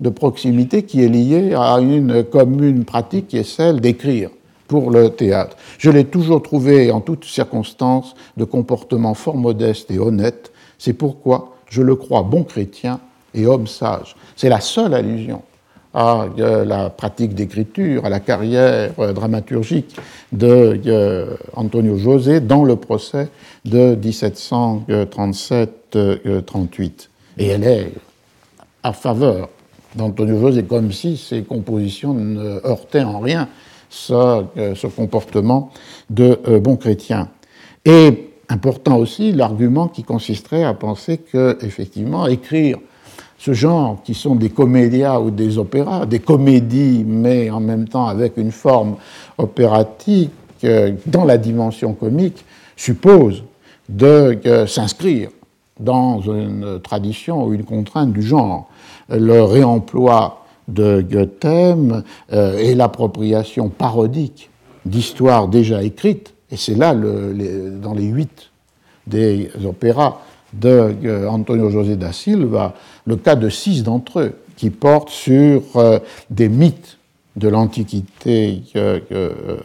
de 0.00 0.08
proximité 0.08 0.84
qui 0.84 1.04
est 1.04 1.08
liée 1.08 1.54
à 1.54 1.78
une 1.80 2.24
commune 2.24 2.84
pratique 2.84 3.28
qui 3.28 3.36
est 3.36 3.44
celle 3.44 3.80
d'écrire 3.80 4.30
pour 4.66 4.90
le 4.90 5.10
théâtre. 5.10 5.56
Je 5.78 5.90
l'ai 5.90 6.04
toujours 6.04 6.42
trouvé 6.42 6.90
en 6.90 7.00
toutes 7.00 7.24
circonstances 7.24 8.14
de 8.36 8.44
comportement 8.44 9.14
fort 9.14 9.36
modeste 9.36 9.90
et 9.90 9.98
honnête. 9.98 10.52
C'est 10.78 10.92
pourquoi 10.92 11.56
je 11.68 11.82
le 11.82 11.96
crois 11.96 12.22
bon 12.22 12.44
chrétien 12.44 13.00
et 13.34 13.46
homme 13.46 13.66
sage. 13.66 14.16
C'est 14.36 14.48
la 14.48 14.60
seule 14.60 14.94
allusion 14.94 15.42
à 15.94 16.26
euh, 16.38 16.64
la 16.64 16.90
pratique 16.90 17.34
d'écriture, 17.34 18.04
à 18.04 18.08
la 18.08 18.20
carrière 18.20 18.92
euh, 18.98 19.12
dramaturgique 19.12 19.96
de 20.32 20.80
euh, 20.86 21.36
Antonio 21.54 21.96
José 21.96 22.40
dans 22.40 22.64
le 22.64 22.76
procès 22.76 23.28
de 23.64 23.96
1737 23.96 25.98
38. 26.46 27.10
Et 27.38 27.48
elle 27.48 27.64
est 27.64 27.92
à 28.82 28.92
faveur 28.92 29.48
d'Antonio 29.96 30.40
José, 30.40 30.62
comme 30.62 30.92
si 30.92 31.16
ses 31.16 31.42
compositions 31.42 32.14
ne 32.14 32.64
heurtaient 32.64 33.02
en 33.02 33.18
rien 33.18 33.48
ce, 33.88 34.44
euh, 34.56 34.74
comportement 34.96 35.72
de 36.08 36.38
bon 36.58 36.76
chrétien. 36.76 37.28
Et 37.84 38.30
important 38.48 38.96
aussi 38.96 39.32
l'argument 39.32 39.88
qui 39.88 40.04
consisterait 40.04 40.64
à 40.64 40.74
penser 40.74 41.18
que, 41.18 41.58
effectivement, 41.62 42.26
écrire 42.26 42.78
ce 43.40 43.54
genre 43.54 44.02
qui 44.04 44.12
sont 44.12 44.34
des 44.34 44.50
comédias 44.50 45.18
ou 45.18 45.30
des 45.30 45.56
opéras, 45.56 46.04
des 46.04 46.18
comédies, 46.18 47.04
mais 47.06 47.48
en 47.48 47.60
même 47.60 47.88
temps 47.88 48.06
avec 48.06 48.36
une 48.36 48.52
forme 48.52 48.96
opératique 49.38 50.30
euh, 50.64 50.92
dans 51.06 51.24
la 51.24 51.38
dimension 51.38 51.94
comique, 51.94 52.44
suppose 52.76 53.42
de 53.88 54.38
s'inscrire 54.66 55.30
dans 55.80 56.20
une 56.20 56.80
tradition 56.82 57.46
ou 57.46 57.54
une 57.54 57.64
contrainte 57.64 58.12
du 58.12 58.22
genre. 58.22 58.68
Le 59.08 59.42
réemploi 59.42 60.44
de 60.68 61.24
thèmes 61.24 62.04
euh, 62.32 62.58
et 62.58 62.74
l'appropriation 62.74 63.70
parodique 63.70 64.50
d'histoires 64.84 65.48
déjà 65.48 65.82
écrites, 65.82 66.34
et 66.50 66.56
c'est 66.56 66.74
là, 66.74 66.94
dans 66.94 67.94
les 67.94 68.06
huit 68.06 68.50
des 69.06 69.50
opéras 69.66 70.20
de 70.52 70.94
euh, 71.04 71.28
Antonio 71.28 71.70
José 71.70 71.96
da 71.96 72.12
Silva, 72.12 72.74
le 73.06 73.16
cas 73.16 73.36
de 73.36 73.48
six 73.48 73.82
d'entre 73.82 74.20
eux 74.20 74.34
qui 74.56 74.70
portent 74.70 75.10
sur 75.10 75.62
euh, 75.76 75.98
des 76.30 76.48
mythes 76.48 76.98
de 77.36 77.48
l'Antiquité 77.48 78.62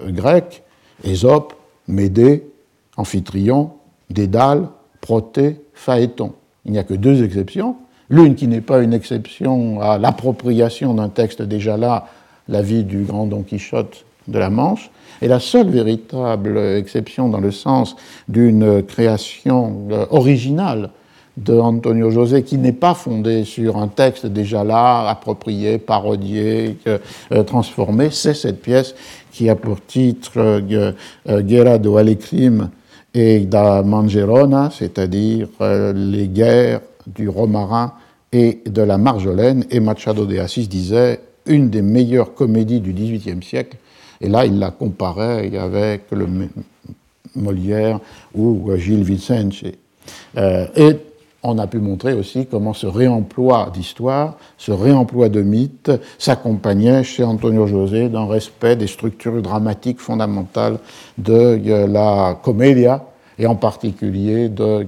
grecque, 0.09 0.63
Ésope, 1.03 1.55
Médée, 1.87 2.47
Amphitryon, 2.95 3.71
Dédale, 4.09 4.67
Protée, 5.01 5.61
Phaéton. 5.73 6.33
Il 6.65 6.71
n'y 6.71 6.79
a 6.79 6.83
que 6.83 6.93
deux 6.93 7.23
exceptions. 7.23 7.75
L'une 8.09 8.35
qui 8.35 8.47
n'est 8.47 8.61
pas 8.61 8.81
une 8.81 8.93
exception 8.93 9.81
à 9.81 9.97
l'appropriation 9.97 10.93
d'un 10.93 11.09
texte 11.09 11.41
déjà 11.41 11.75
là, 11.77 12.07
la 12.47 12.61
vie 12.61 12.83
du 12.83 13.03
grand 13.03 13.25
Don 13.25 13.41
Quichotte 13.41 14.05
de 14.27 14.37
la 14.37 14.49
Manche, 14.49 14.91
et 15.21 15.27
la 15.27 15.39
seule 15.39 15.69
véritable 15.69 16.57
exception 16.57 17.29
dans 17.29 17.39
le 17.39 17.51
sens 17.51 17.95
d'une 18.27 18.83
création 18.83 19.87
euh, 19.91 20.05
originale 20.09 20.91
de 21.37 21.53
Antonio 21.53 22.11
José, 22.11 22.43
qui 22.43 22.57
n'est 22.57 22.71
pas 22.71 22.93
fondé 22.93 23.43
sur 23.43 23.77
un 23.77 23.89
texte 23.89 24.25
déjà 24.25 24.63
là, 24.63 25.09
approprié, 25.09 25.79
parodié, 25.79 26.77
transformé. 27.45 28.09
C'est 28.09 28.33
cette 28.33 28.61
pièce 28.61 28.95
qui 29.33 29.49
a 29.49 29.55
pour 29.55 29.85
titre 29.85 30.61
Guerra 30.61 31.77
de 31.77 31.89
Alecrim 31.89 32.69
et 33.13 33.41
da 33.41 33.83
Mangerona, 33.83 34.69
c'est-à-dire 34.71 35.49
les 35.59 36.29
guerres 36.29 36.79
du 37.05 37.29
romarin 37.29 37.93
et 38.31 38.61
de 38.65 38.81
la 38.81 38.97
Marjolaine. 38.97 39.65
Et 39.71 39.79
Machado 39.79 40.25
de 40.25 40.37
Assis 40.37 40.67
disait 40.67 41.19
une 41.45 41.69
des 41.69 41.81
meilleures 41.81 42.33
comédies 42.33 42.81
du 42.81 42.93
XVIIIe 42.93 43.43
siècle. 43.43 43.77
Et 44.25 44.27
là, 44.27 44.43
il 44.43 44.57
la 44.57 44.71
comparait 44.71 45.55
avec 45.55 46.09
le 46.11 46.27
Molière 47.35 47.99
ou 48.33 48.75
Gilles 48.75 49.03
Vicente. 49.03 49.53
Euh, 50.37 50.65
et 50.75 50.97
on 51.43 51.59
a 51.59 51.67
pu 51.67 51.77
montrer 51.77 52.13
aussi 52.13 52.47
comment 52.47 52.73
ce 52.73 52.87
réemploi 52.87 53.69
d'histoire, 53.71 54.37
ce 54.57 54.71
réemploi 54.71 55.29
de 55.29 55.43
mythes 55.43 55.91
s'accompagnait 56.17 57.03
chez 57.03 57.23
Antonio 57.23 57.67
José 57.67 58.09
d'un 58.09 58.25
respect 58.25 58.75
des 58.75 58.87
structures 58.87 59.43
dramatiques 59.43 59.99
fondamentales 59.99 60.79
de 61.19 61.59
euh, 61.67 61.85
la 61.85 62.39
comédia, 62.41 63.05
et 63.37 63.47
en 63.47 63.55
particulier 63.55 64.49
de, 64.49 64.87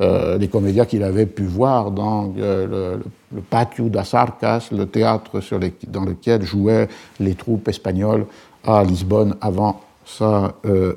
euh, 0.00 0.38
des 0.38 0.48
comédias 0.48 0.84
qu'il 0.84 1.02
avait 1.02 1.26
pu 1.26 1.44
voir 1.44 1.90
dans 1.90 2.32
euh, 2.38 2.96
le, 3.32 3.40
Patio 3.48 3.88
das 3.88 4.12
Arcas, 4.12 4.68
le 4.72 4.86
théâtre 4.86 5.40
dans 5.86 6.04
lequel 6.04 6.42
jouaient 6.42 6.88
les 7.20 7.34
troupes 7.34 7.68
espagnoles 7.68 8.26
à 8.64 8.84
Lisbonne 8.84 9.36
avant 9.40 9.80
sa 10.04 10.54
euh, 10.64 10.94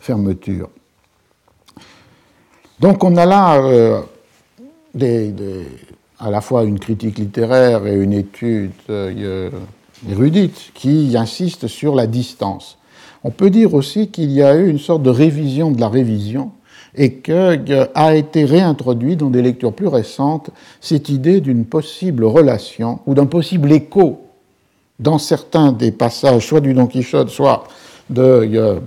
fermeture. 0.00 0.68
Donc 2.80 3.02
on 3.02 3.16
a 3.16 3.26
là 3.26 4.02
des, 4.94 5.34
à 6.18 6.30
la 6.30 6.40
fois 6.40 6.64
une 6.64 6.78
critique 6.78 7.18
littéraire 7.18 7.86
et 7.86 7.94
une 7.94 8.12
étude 8.12 8.70
érudite 10.08 10.70
qui 10.74 11.16
insiste 11.16 11.66
sur 11.66 11.94
la 11.94 12.06
distance. 12.06 12.78
On 13.24 13.30
peut 13.30 13.50
dire 13.50 13.74
aussi 13.74 14.08
qu'il 14.08 14.30
y 14.30 14.42
a 14.42 14.54
eu 14.56 14.68
une 14.68 14.78
sorte 14.78 15.02
de 15.02 15.10
révision 15.10 15.70
de 15.70 15.80
la 15.80 15.88
révision 15.88 16.52
et 16.94 17.14
qu'a 17.14 18.14
été 18.14 18.44
réintroduit 18.44 19.16
dans 19.16 19.30
des 19.30 19.42
lectures 19.42 19.72
plus 19.72 19.88
récentes 19.88 20.50
cette 20.80 21.08
idée 21.08 21.40
d'une 21.40 21.64
possible 21.64 22.24
relation 22.24 23.00
ou 23.06 23.14
d'un 23.14 23.26
possible 23.26 23.72
écho 23.72 24.27
dans 24.98 25.18
certains 25.18 25.72
des 25.72 25.92
passages, 25.92 26.46
soit 26.46 26.60
du 26.60 26.74
Don 26.74 26.86
Quichotte, 26.86 27.28
soit 27.28 27.64
de 28.10 28.22
euh, 28.22 28.80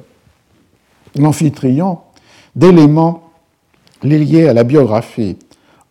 l'Amphitryon, 1.15 1.99
d'éléments 2.55 3.23
liés 4.03 4.47
à 4.47 4.53
la 4.53 4.63
biographie 4.63 5.37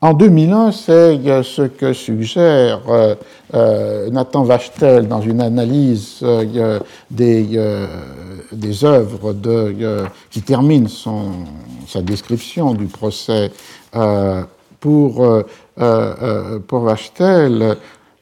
en 0.03 0.15
2001, 0.15 0.73
c'est 0.73 1.21
ce 1.43 1.61
que 1.61 1.93
suggère 1.93 2.81
euh, 2.89 3.15
euh, 3.53 4.09
Nathan 4.09 4.45
Vachtel 4.45 5.07
dans 5.09 5.21
une 5.21 5.43
analyse 5.43 6.21
euh, 6.23 6.79
des, 7.11 7.59
œuvres 8.83 9.35
qui 10.31 10.41
termine 10.41 10.89
sa 11.87 12.01
description 12.01 12.73
du 12.73 12.87
procès 12.87 13.53
pour, 14.81 15.43
pour 16.67 16.81
Vachtel. 16.81 17.77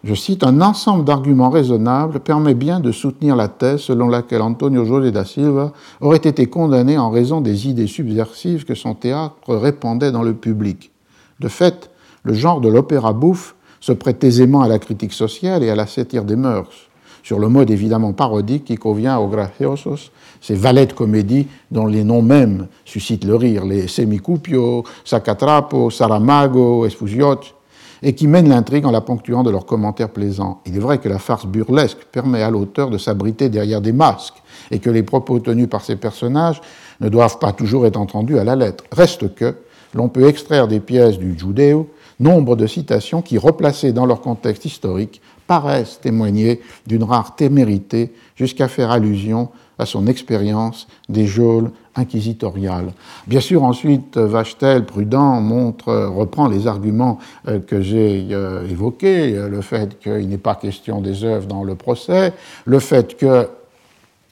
Je 0.04 0.14
cite, 0.14 0.44
un 0.44 0.60
ensemble 0.60 1.04
d'arguments 1.04 1.50
raisonnables 1.50 2.20
permet 2.20 2.54
bien 2.54 2.78
de 2.78 2.92
soutenir 2.92 3.34
la 3.34 3.48
thèse 3.48 3.80
selon 3.80 4.06
laquelle 4.06 4.42
Antonio 4.42 4.84
José 4.84 5.10
da 5.10 5.24
Silva 5.24 5.72
aurait 6.00 6.18
été 6.18 6.46
condamné 6.46 6.96
en 6.96 7.10
raison 7.10 7.40
des 7.40 7.66
idées 7.66 7.88
subversives 7.88 8.64
que 8.64 8.76
son 8.76 8.94
théâtre 8.94 9.56
répandait 9.56 10.12
dans 10.12 10.22
le 10.22 10.34
public. 10.34 10.92
De 11.40 11.48
fait, 11.48 11.90
le 12.22 12.32
genre 12.32 12.60
de 12.60 12.68
l'opéra 12.68 13.12
bouffe 13.12 13.56
se 13.80 13.90
prête 13.90 14.22
aisément 14.22 14.62
à 14.62 14.68
la 14.68 14.78
critique 14.78 15.12
sociale 15.12 15.64
et 15.64 15.70
à 15.70 15.74
la 15.74 15.88
satire 15.88 16.24
des 16.24 16.36
mœurs, 16.36 16.88
sur 17.24 17.40
le 17.40 17.48
mode 17.48 17.70
évidemment 17.70 18.12
parodique 18.12 18.66
qui 18.66 18.76
convient 18.76 19.18
aux 19.18 19.28
graciosos, 19.28 20.12
ces 20.40 20.54
valets 20.54 20.86
de 20.86 20.92
comédie 20.92 21.48
dont 21.72 21.86
les 21.86 22.04
noms 22.04 22.22
mêmes 22.22 22.68
suscitent 22.84 23.24
le 23.24 23.34
rire, 23.34 23.64
les 23.64 23.88
Semicupio, 23.88 24.84
Sacatrapo, 25.04 25.90
Saramago, 25.90 26.86
Esfusioc, 26.86 27.54
et 28.02 28.14
qui 28.14 28.26
mènent 28.26 28.48
l'intrigue 28.48 28.86
en 28.86 28.90
la 28.90 29.00
ponctuant 29.00 29.42
de 29.42 29.50
leurs 29.50 29.66
commentaires 29.66 30.10
plaisants. 30.10 30.60
Il 30.66 30.76
est 30.76 30.80
vrai 30.80 30.98
que 30.98 31.08
la 31.08 31.18
farce 31.18 31.46
burlesque 31.46 31.98
permet 32.12 32.42
à 32.42 32.50
l'auteur 32.50 32.90
de 32.90 32.98
s'abriter 32.98 33.48
derrière 33.48 33.80
des 33.80 33.92
masques, 33.92 34.42
et 34.70 34.78
que 34.78 34.90
les 34.90 35.02
propos 35.02 35.38
tenus 35.38 35.68
par 35.68 35.84
ces 35.84 35.96
personnages 35.96 36.60
ne 37.00 37.08
doivent 37.08 37.38
pas 37.38 37.52
toujours 37.52 37.86
être 37.86 37.96
entendus 37.96 38.38
à 38.38 38.44
la 38.44 38.56
lettre. 38.56 38.84
Reste 38.92 39.34
que, 39.34 39.56
l'on 39.94 40.08
peut 40.08 40.28
extraire 40.28 40.68
des 40.68 40.80
pièces 40.80 41.18
du 41.18 41.38
Judéo 41.38 41.88
nombre 42.20 42.56
de 42.56 42.66
citations 42.66 43.22
qui, 43.22 43.38
replacées 43.38 43.92
dans 43.92 44.06
leur 44.06 44.20
contexte 44.20 44.64
historique, 44.64 45.22
paraissent 45.48 45.98
témoigner 46.00 46.60
d'une 46.86 47.02
rare 47.02 47.34
témérité 47.34 48.12
jusqu'à 48.36 48.68
faire 48.68 48.92
allusion 48.92 49.48
à 49.80 49.86
son 49.86 50.06
expérience 50.06 50.86
des 51.08 51.26
geôles 51.26 51.70
inquisitoriales. 51.96 52.92
Bien 53.26 53.40
sûr, 53.40 53.64
ensuite, 53.64 54.16
Vachtel, 54.16 54.84
prudent, 54.84 55.40
montre, 55.40 55.92
reprend 55.92 56.48
les 56.48 56.66
arguments 56.66 57.18
euh, 57.48 57.60
que 57.60 57.80
j'ai 57.80 58.28
euh, 58.30 58.68
évoqués, 58.68 59.34
euh, 59.34 59.48
le 59.48 59.62
fait 59.62 59.98
qu'il 59.98 60.28
n'est 60.28 60.38
pas 60.38 60.54
question 60.54 61.00
des 61.00 61.24
œuvres 61.24 61.46
dans 61.46 61.64
le 61.64 61.74
procès, 61.74 62.32
le 62.64 62.78
fait 62.78 63.16
que 63.16 63.48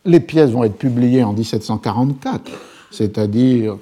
les 0.05 0.21
pièces 0.21 0.51
vont 0.51 0.62
être 0.62 0.79
publiées 0.79 1.25
en 1.25 1.33
1744 1.33 2.53
c'est-à-dire 2.93 3.77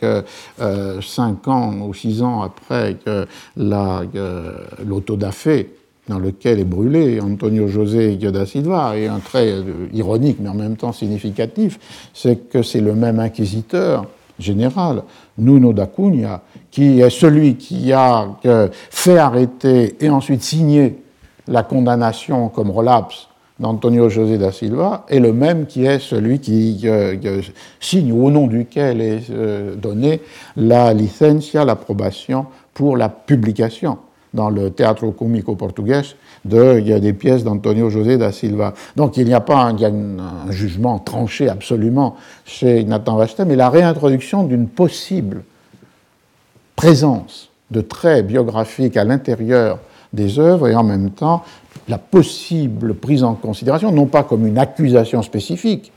que 0.00 0.24
euh, 0.60 1.00
cinq 1.02 1.48
ans 1.48 1.74
ou 1.86 1.92
six 1.92 2.22
ans 2.22 2.42
après 2.42 2.96
que 3.04 3.26
l'autodafé 3.56 5.70
dans 6.08 6.18
lequel 6.18 6.60
est 6.60 6.64
brûlé 6.64 7.20
Antonio 7.20 7.66
José 7.68 8.16
da 8.16 8.46
Silva, 8.46 8.96
et 8.96 9.06
un 9.06 9.20
trait 9.20 9.50
euh, 9.50 9.88
ironique 9.92 10.38
mais 10.40 10.48
en 10.48 10.54
même 10.54 10.76
temps 10.76 10.92
significatif, 10.92 11.78
c'est 12.12 12.48
que 12.48 12.62
c'est 12.62 12.80
le 12.80 12.94
même 12.94 13.18
inquisiteur 13.18 14.06
général, 14.38 15.02
Nuno 15.38 15.72
da 15.72 15.86
Cunha, 15.86 16.42
qui 16.70 17.00
est 17.00 17.10
celui 17.10 17.56
qui 17.56 17.92
a 17.92 18.36
euh, 18.46 18.68
fait 18.90 19.18
arrêter 19.18 19.96
et 20.00 20.10
ensuite 20.10 20.42
signé 20.42 20.98
la 21.46 21.62
condamnation 21.62 22.48
comme 22.48 22.70
relapse 22.70 23.28
d'Antonio 23.60 24.08
José 24.08 24.38
da 24.38 24.50
Silva 24.50 25.04
est 25.08 25.20
le 25.20 25.32
même 25.32 25.66
qui 25.66 25.84
est 25.86 26.00
celui 26.00 26.40
qui 26.40 26.80
euh, 26.84 27.40
signe 27.80 28.12
au 28.12 28.30
nom 28.30 28.46
duquel 28.46 29.00
est 29.00 29.30
euh, 29.30 29.76
donnée 29.76 30.20
la 30.56 30.92
licencia, 30.92 31.64
l'approbation 31.64 32.46
pour 32.72 32.96
la 32.96 33.08
publication 33.08 33.98
dans 34.34 34.50
le 34.50 34.70
Teatro 34.70 35.12
Cómico 35.12 35.54
Portugais 35.54 36.02
de, 36.44 36.78
il 36.78 36.88
y 36.88 36.92
a 36.92 37.00
des 37.00 37.12
pièces 37.12 37.44
d'Antonio 37.44 37.88
José 37.88 38.18
da 38.18 38.32
Silva. 38.32 38.74
Donc 38.96 39.16
il 39.16 39.24
n'y 39.26 39.32
a 39.32 39.40
pas 39.40 39.62
un, 39.62 40.50
jugement 40.50 40.98
tranché 40.98 41.48
absolument 41.48 42.16
chez 42.44 42.84
Nathan 42.84 43.16
Vachta, 43.16 43.44
mais 43.44 43.56
la 43.56 43.70
réintroduction 43.70 44.42
d'une 44.42 44.68
possible 44.68 45.44
présence 46.76 47.50
de 47.70 47.80
traits 47.80 48.26
biographiques 48.26 48.96
à 48.96 49.04
l'intérieur 49.04 49.78
des 50.12 50.38
œuvres 50.38 50.68
et 50.68 50.74
en 50.74 50.84
même 50.84 51.10
temps 51.10 51.42
la 51.88 51.98
possible 51.98 52.94
prise 52.94 53.24
en 53.24 53.34
considération, 53.34 53.92
non 53.92 54.06
pas 54.06 54.22
comme 54.22 54.46
une 54.46 54.58
accusation 54.58 55.22
spécifique, 55.22 55.92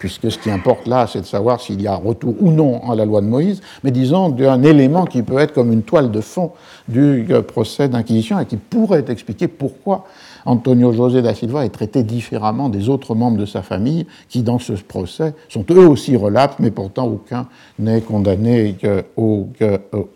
puisque 0.00 0.32
ce 0.32 0.38
qui 0.38 0.50
importe 0.50 0.88
là, 0.88 1.06
c'est 1.06 1.20
de 1.20 1.26
savoir 1.26 1.60
s'il 1.60 1.80
y 1.80 1.86
a 1.86 1.94
retour 1.94 2.34
ou 2.40 2.50
non 2.50 2.90
à 2.90 2.96
la 2.96 3.04
loi 3.04 3.20
de 3.20 3.26
Moïse, 3.26 3.60
mais 3.84 3.90
disons 3.92 4.30
d'un 4.30 4.62
élément 4.62 5.04
qui 5.04 5.22
peut 5.22 5.38
être 5.38 5.52
comme 5.52 5.72
une 5.72 5.82
toile 5.82 6.10
de 6.10 6.20
fond 6.20 6.52
du 6.88 7.26
euh, 7.30 7.42
procès 7.42 7.88
d'inquisition 7.88 8.40
et 8.40 8.46
qui 8.46 8.56
pourrait 8.56 9.04
expliquer 9.08 9.46
pourquoi 9.46 10.06
Antonio 10.46 10.92
José 10.92 11.20
da 11.20 11.34
Silva 11.34 11.66
est 11.66 11.68
traité 11.68 12.02
différemment 12.02 12.70
des 12.70 12.88
autres 12.88 13.14
membres 13.14 13.36
de 13.36 13.44
sa 13.44 13.60
famille 13.62 14.06
qui, 14.30 14.42
dans 14.42 14.58
ce 14.58 14.72
procès, 14.72 15.34
sont 15.50 15.66
eux 15.70 15.86
aussi 15.86 16.16
relapses, 16.16 16.56
mais 16.58 16.70
pourtant 16.70 17.06
aucun 17.06 17.46
n'est 17.78 18.00
condamné 18.00 18.74
au, 19.18 19.48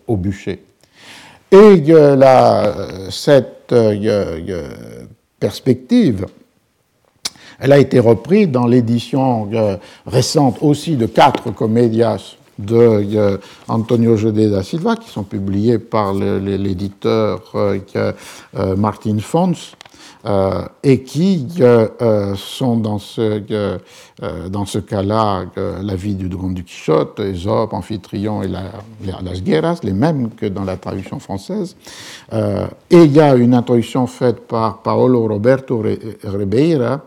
au 0.07 0.17
bûcher. 0.17 0.63
Et 1.51 1.77
la, 1.77 2.73
cette 3.11 3.71
euh, 3.71 4.69
perspective, 5.39 6.25
elle 7.59 7.71
a 7.71 7.77
été 7.79 7.99
reprise 7.99 8.49
dans 8.49 8.67
l'édition 8.67 9.49
euh, 9.53 9.77
récente 10.05 10.57
aussi 10.61 10.95
de 10.95 11.05
quatre 11.05 11.51
comédias 11.51 12.35
de 12.57 12.75
euh, 12.75 13.37
Antonio 13.67 14.15
José 14.15 14.49
da 14.49 14.63
Silva, 14.63 14.95
qui 14.95 15.09
sont 15.09 15.23
publiés 15.23 15.79
par 15.79 16.13
l'éditeur 16.13 17.41
Martin 18.77 19.17
Fons, 19.19 19.53
euh, 20.25 20.65
et 20.81 21.03
qui 21.03 21.45
euh, 21.59 21.87
euh, 22.01 22.33
sont 22.35 22.77
dans 22.77 22.97
ce, 22.97 23.43
dans 24.49 24.65
ce 24.65 24.79
cas-là 24.79 25.45
la 25.55 25.95
vie 25.95 26.15
du 26.15 26.29
Don 26.29 26.49
du 26.49 26.63
Quichotte, 26.63 27.19
Ésope, 27.19 27.73
Amphitryon 27.73 28.41
et 28.41 28.47
la, 28.47 28.63
Las 29.23 29.43
Guerras, 29.43 29.81
les 29.83 29.93
mêmes 29.93 30.31
que 30.31 30.47
dans 30.47 30.63
la 30.63 30.77
traduction 30.77 31.19
française. 31.19 31.75
et 32.31 33.03
il 33.03 33.11
y 33.11 33.21
a 33.21 33.35
une 33.35 33.53
introduction 33.53 34.07
faite 34.07 34.47
par 34.47 34.79
Paolo 34.79 35.27
Roberto 35.27 35.83
Ribeira, 36.23 37.01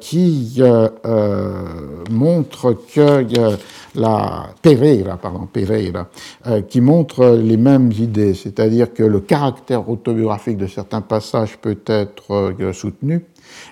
qui 0.00 0.60
montre 2.10 2.76
que 2.94 3.24
la 3.94 4.46
Pereira, 4.62 5.16
pardon, 5.16 5.46
Pereira, 5.52 6.08
qui 6.68 6.80
montre 6.80 7.26
les 7.36 7.56
mêmes 7.56 7.92
idées, 7.92 8.34
c'est-à-dire 8.34 8.94
que 8.94 9.02
le 9.02 9.20
caractère 9.20 9.88
autobiographique 9.88 10.56
de 10.56 10.66
certains 10.66 11.02
passages 11.02 11.58
peut 11.58 11.78
être 11.86 12.54
soutenu 12.72 13.24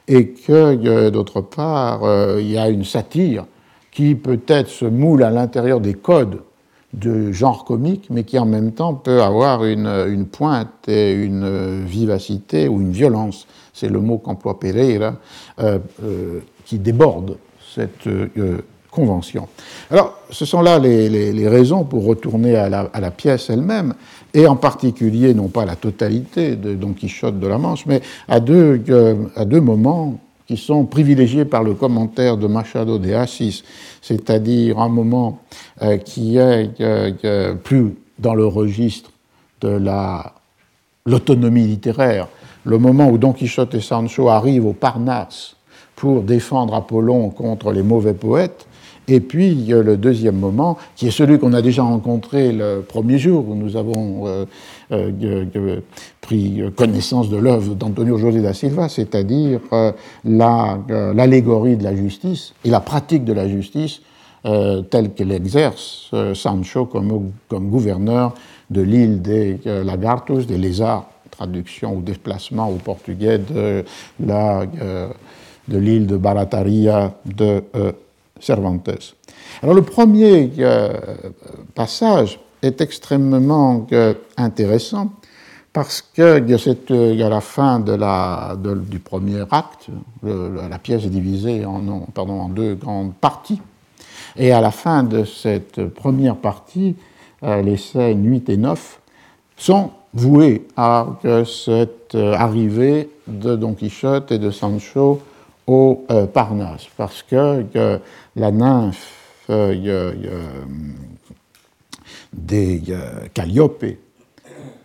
et 0.07 0.29
que 0.29 1.09
d'autre 1.11 1.41
part 1.41 2.03
il 2.39 2.51
y 2.51 2.59
a 2.59 2.69
une 2.69 2.85
satire 2.85 3.47
qui 3.91 4.15
peut-être 4.15 4.69
se 4.69 4.85
moule 4.85 5.23
à 5.23 5.31
l'intérieur 5.31 5.81
des 5.81 5.95
codes 5.95 6.41
de 6.97 7.31
genre 7.31 7.65
comique, 7.65 8.09
mais 8.11 8.25
qui 8.25 8.39
en 8.39 8.47
même 8.47 8.73
temps 8.73 8.95
peut 8.95 9.23
avoir 9.23 9.65
une, 9.65 10.27
pointe 10.27 10.89
et 10.89 11.13
une 11.13 11.85
vivacité 11.85 12.69
ou 12.69 12.81
une 12.81 12.93
violence, 12.93 13.47
c'est 13.73 13.89
le 13.89 14.01
mot 14.01 14.19
qu'emploie 14.19 14.59
Pereira, 14.59 15.15
euh, 15.61 15.79
euh, 16.03 16.41
qui 16.65 16.79
déborde 16.79 17.37
cette 17.75 18.07
euh, 18.07 18.65
convention. 18.91 19.47
Alors, 19.91 20.15
ce 20.31 20.47
sont 20.47 20.63
là 20.63 20.79
les, 20.79 21.49
raisons 21.49 21.85
pour 21.85 22.07
retourner 22.07 22.57
à 22.57 22.69
la, 22.69 23.11
pièce 23.11 23.51
elle-même, 23.51 23.95
et 24.33 24.47
en 24.47 24.57
particulier, 24.57 25.35
non 25.35 25.49
pas 25.49 25.67
la 25.67 25.77
totalité 25.77 26.57
de 26.57 26.75
Don 26.75 26.95
Quichotte 26.95 27.39
de 27.39 27.47
la 27.47 27.59
Manche, 27.59 27.85
mais 27.85 28.01
à 28.27 28.41
deux, 28.41 28.83
à 29.37 29.45
deux 29.45 29.61
moments 29.61 30.19
qui 30.47 30.57
sont 30.57 30.85
privilégiés 30.85 31.45
par 31.45 31.63
le 31.63 31.75
commentaire 31.75 32.37
de 32.37 32.47
Machado 32.47 32.99
de 32.99 33.13
Assis, 33.13 33.65
c'est-à-dire 34.01 34.79
un 34.79 34.89
moment 34.89 35.41
euh, 35.83 35.97
qui 35.97 36.37
est 36.37 36.81
euh, 36.81 37.13
euh, 37.25 37.55
plus 37.55 37.95
dans 38.19 38.35
le 38.35 38.47
registre 38.47 39.11
de 39.61 39.81
l'autonomie 41.07 41.67
littéraire, 41.67 42.29
le 42.65 42.79
moment 42.79 43.09
où 43.09 43.19
Don 43.19 43.33
Quichotte 43.33 43.75
et 43.75 43.81
Sancho 43.81 44.29
arrivent 44.29 44.67
au 44.67 44.73
Parnasse 44.73 45.57
pour 45.97 46.23
défendre 46.23 46.75
Apollon 46.75 47.31
contre 47.31 47.73
les 47.73 47.83
mauvais 47.83 48.15
poètes, 48.15 48.67
et 49.09 49.21
puis 49.21 49.55
le 49.55 49.97
deuxième 49.97 50.37
moment, 50.37 50.77
qui 50.97 51.07
est 51.07 51.13
celui 51.13 51.39
qu'on 51.39 51.53
a 51.53 51.63
déjà 51.63 51.83
rencontré 51.83 52.53
le 52.53 52.85
premier 52.87 53.19
jour, 53.19 53.49
où 53.49 53.55
nous 53.55 53.77
avons 53.77 54.47
pris 56.21 56.63
connaissance 56.77 57.29
de 57.29 57.37
l'œuvre 57.37 57.75
d'Antonio 57.75 58.19
José 58.19 58.41
da 58.41 58.55
Silva, 58.55 58.89
c'est-à-dire 58.89 59.61
euh, 59.73 59.93
l'allégorie 60.25 61.77
de 61.77 61.85
la 61.85 61.95
justice 61.95 62.55
et 62.65 62.71
la 62.71 62.81
pratique 62.81 63.25
de 63.25 63.33
la 63.33 63.49
justice 63.49 64.01
telle 64.91 65.11
qu'elle 65.13 65.33
exerce 65.33 66.13
Sancho 66.35 66.87
comme, 66.87 67.33
gouverneur 67.51 68.33
de 68.71 68.81
l'île 68.81 69.21
des 69.21 69.59
Lagartos, 69.65 70.43
des 70.43 70.57
lézards, 70.57 71.11
traduction 71.33 71.97
ou 71.97 72.01
déplacement 72.01 72.71
au 72.71 72.77
portugais 72.77 73.41
de 73.41 73.85
l'île 75.69 76.07
de 76.07 76.17
Barataria 76.17 77.13
de 77.25 77.65
Cervantes. 78.41 79.17
Alors 79.63 79.75
le 79.75 79.83
premier 79.83 80.51
euh, 80.59 80.93
passage 81.75 82.39
est 82.63 82.81
extrêmement 82.81 83.87
euh, 83.93 84.15
intéressant 84.37 85.13
parce 85.73 86.01
que 86.01 86.39
il 86.39 87.17
y 87.17 87.23
a 87.23 87.29
la 87.29 87.43
fin 87.43 87.81
du 87.81 88.99
premier 88.99 89.43
acte, 89.51 89.89
la 90.23 90.79
pièce 90.79 91.05
est 91.05 91.11
divisée 91.11 91.67
en, 91.67 91.83
pardon, 92.15 92.41
en, 92.41 92.49
deux 92.49 92.75
grandes 92.75 93.13
parties, 93.13 93.61
et 94.37 94.53
à 94.53 94.63
la 94.63 94.71
fin 94.71 95.03
de 95.03 95.25
cette 95.25 95.87
première 95.89 96.37
partie, 96.37 96.97
euh, 97.43 97.61
les 97.61 97.77
scènes 97.77 98.25
8 98.27 98.49
et 98.49 98.57
9 98.57 99.01
sont 99.59 99.91
vouées 100.15 100.67
à 100.79 101.09
cette 101.45 102.15
arrivée 102.15 103.11
de 103.27 103.55
Don 103.55 103.75
Quichotte 103.75 104.33
et 104.33 104.39
de 104.39 104.51
Sancho 104.51 105.21
au 105.67 106.07
euh, 106.11 106.27
Parnasse, 106.27 106.87
parce 106.97 107.23
que 107.23 107.67
la 108.35 108.51
nymphe 108.51 109.13
euh, 112.07 112.33
des 112.33 112.83
Calliope 113.35 113.85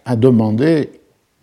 a 0.06 0.16
demandé, 0.16 0.90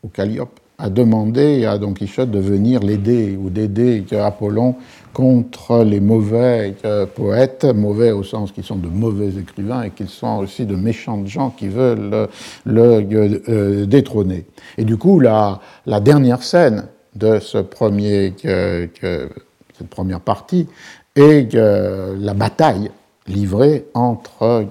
ou 0.03 0.09
Calliope, 0.09 0.61
a 0.79 0.91
demandé 0.91 1.65
à 1.65 1.77
Don 1.77 1.93
Quichotte 1.93 2.31
de 2.31 2.39
venir 2.39 2.81
l'aider 2.81 3.37
ou 3.37 3.51
d'aider 3.51 4.05
Apollon 4.13 4.77
contre 5.13 5.83
les 5.83 5.99
mauvais 5.99 6.77
euh, 6.85 7.05
poètes, 7.07 7.65
mauvais 7.65 8.13
au 8.13 8.23
sens 8.23 8.53
qu'ils 8.53 8.63
sont 8.63 8.77
de 8.77 8.89
mauvais 8.89 9.31
écrivains 9.41 9.83
et 9.83 9.91
qu'ils 9.91 10.09
sont 10.09 10.39
aussi 10.39 10.67
de 10.67 10.77
méchants 10.77 11.25
gens 11.27 11.51
qui 11.51 11.69
veulent 11.69 12.29
le, 12.65 13.85
détrôner. 13.87 14.47
Et 14.77 14.85
du 14.85 14.97
coup, 14.97 15.19
la, 15.19 15.61
la 15.87 15.99
dernière 15.99 16.45
scène 16.45 16.87
de 17.17 17.41
ce 17.41 17.59
premier, 17.59 18.35
cette 18.41 19.89
première 19.91 20.21
partie 20.21 20.69
et 21.17 21.49
la 21.53 22.35
bataille 22.35 22.91
livrée 23.29 23.87
entre 23.95 24.65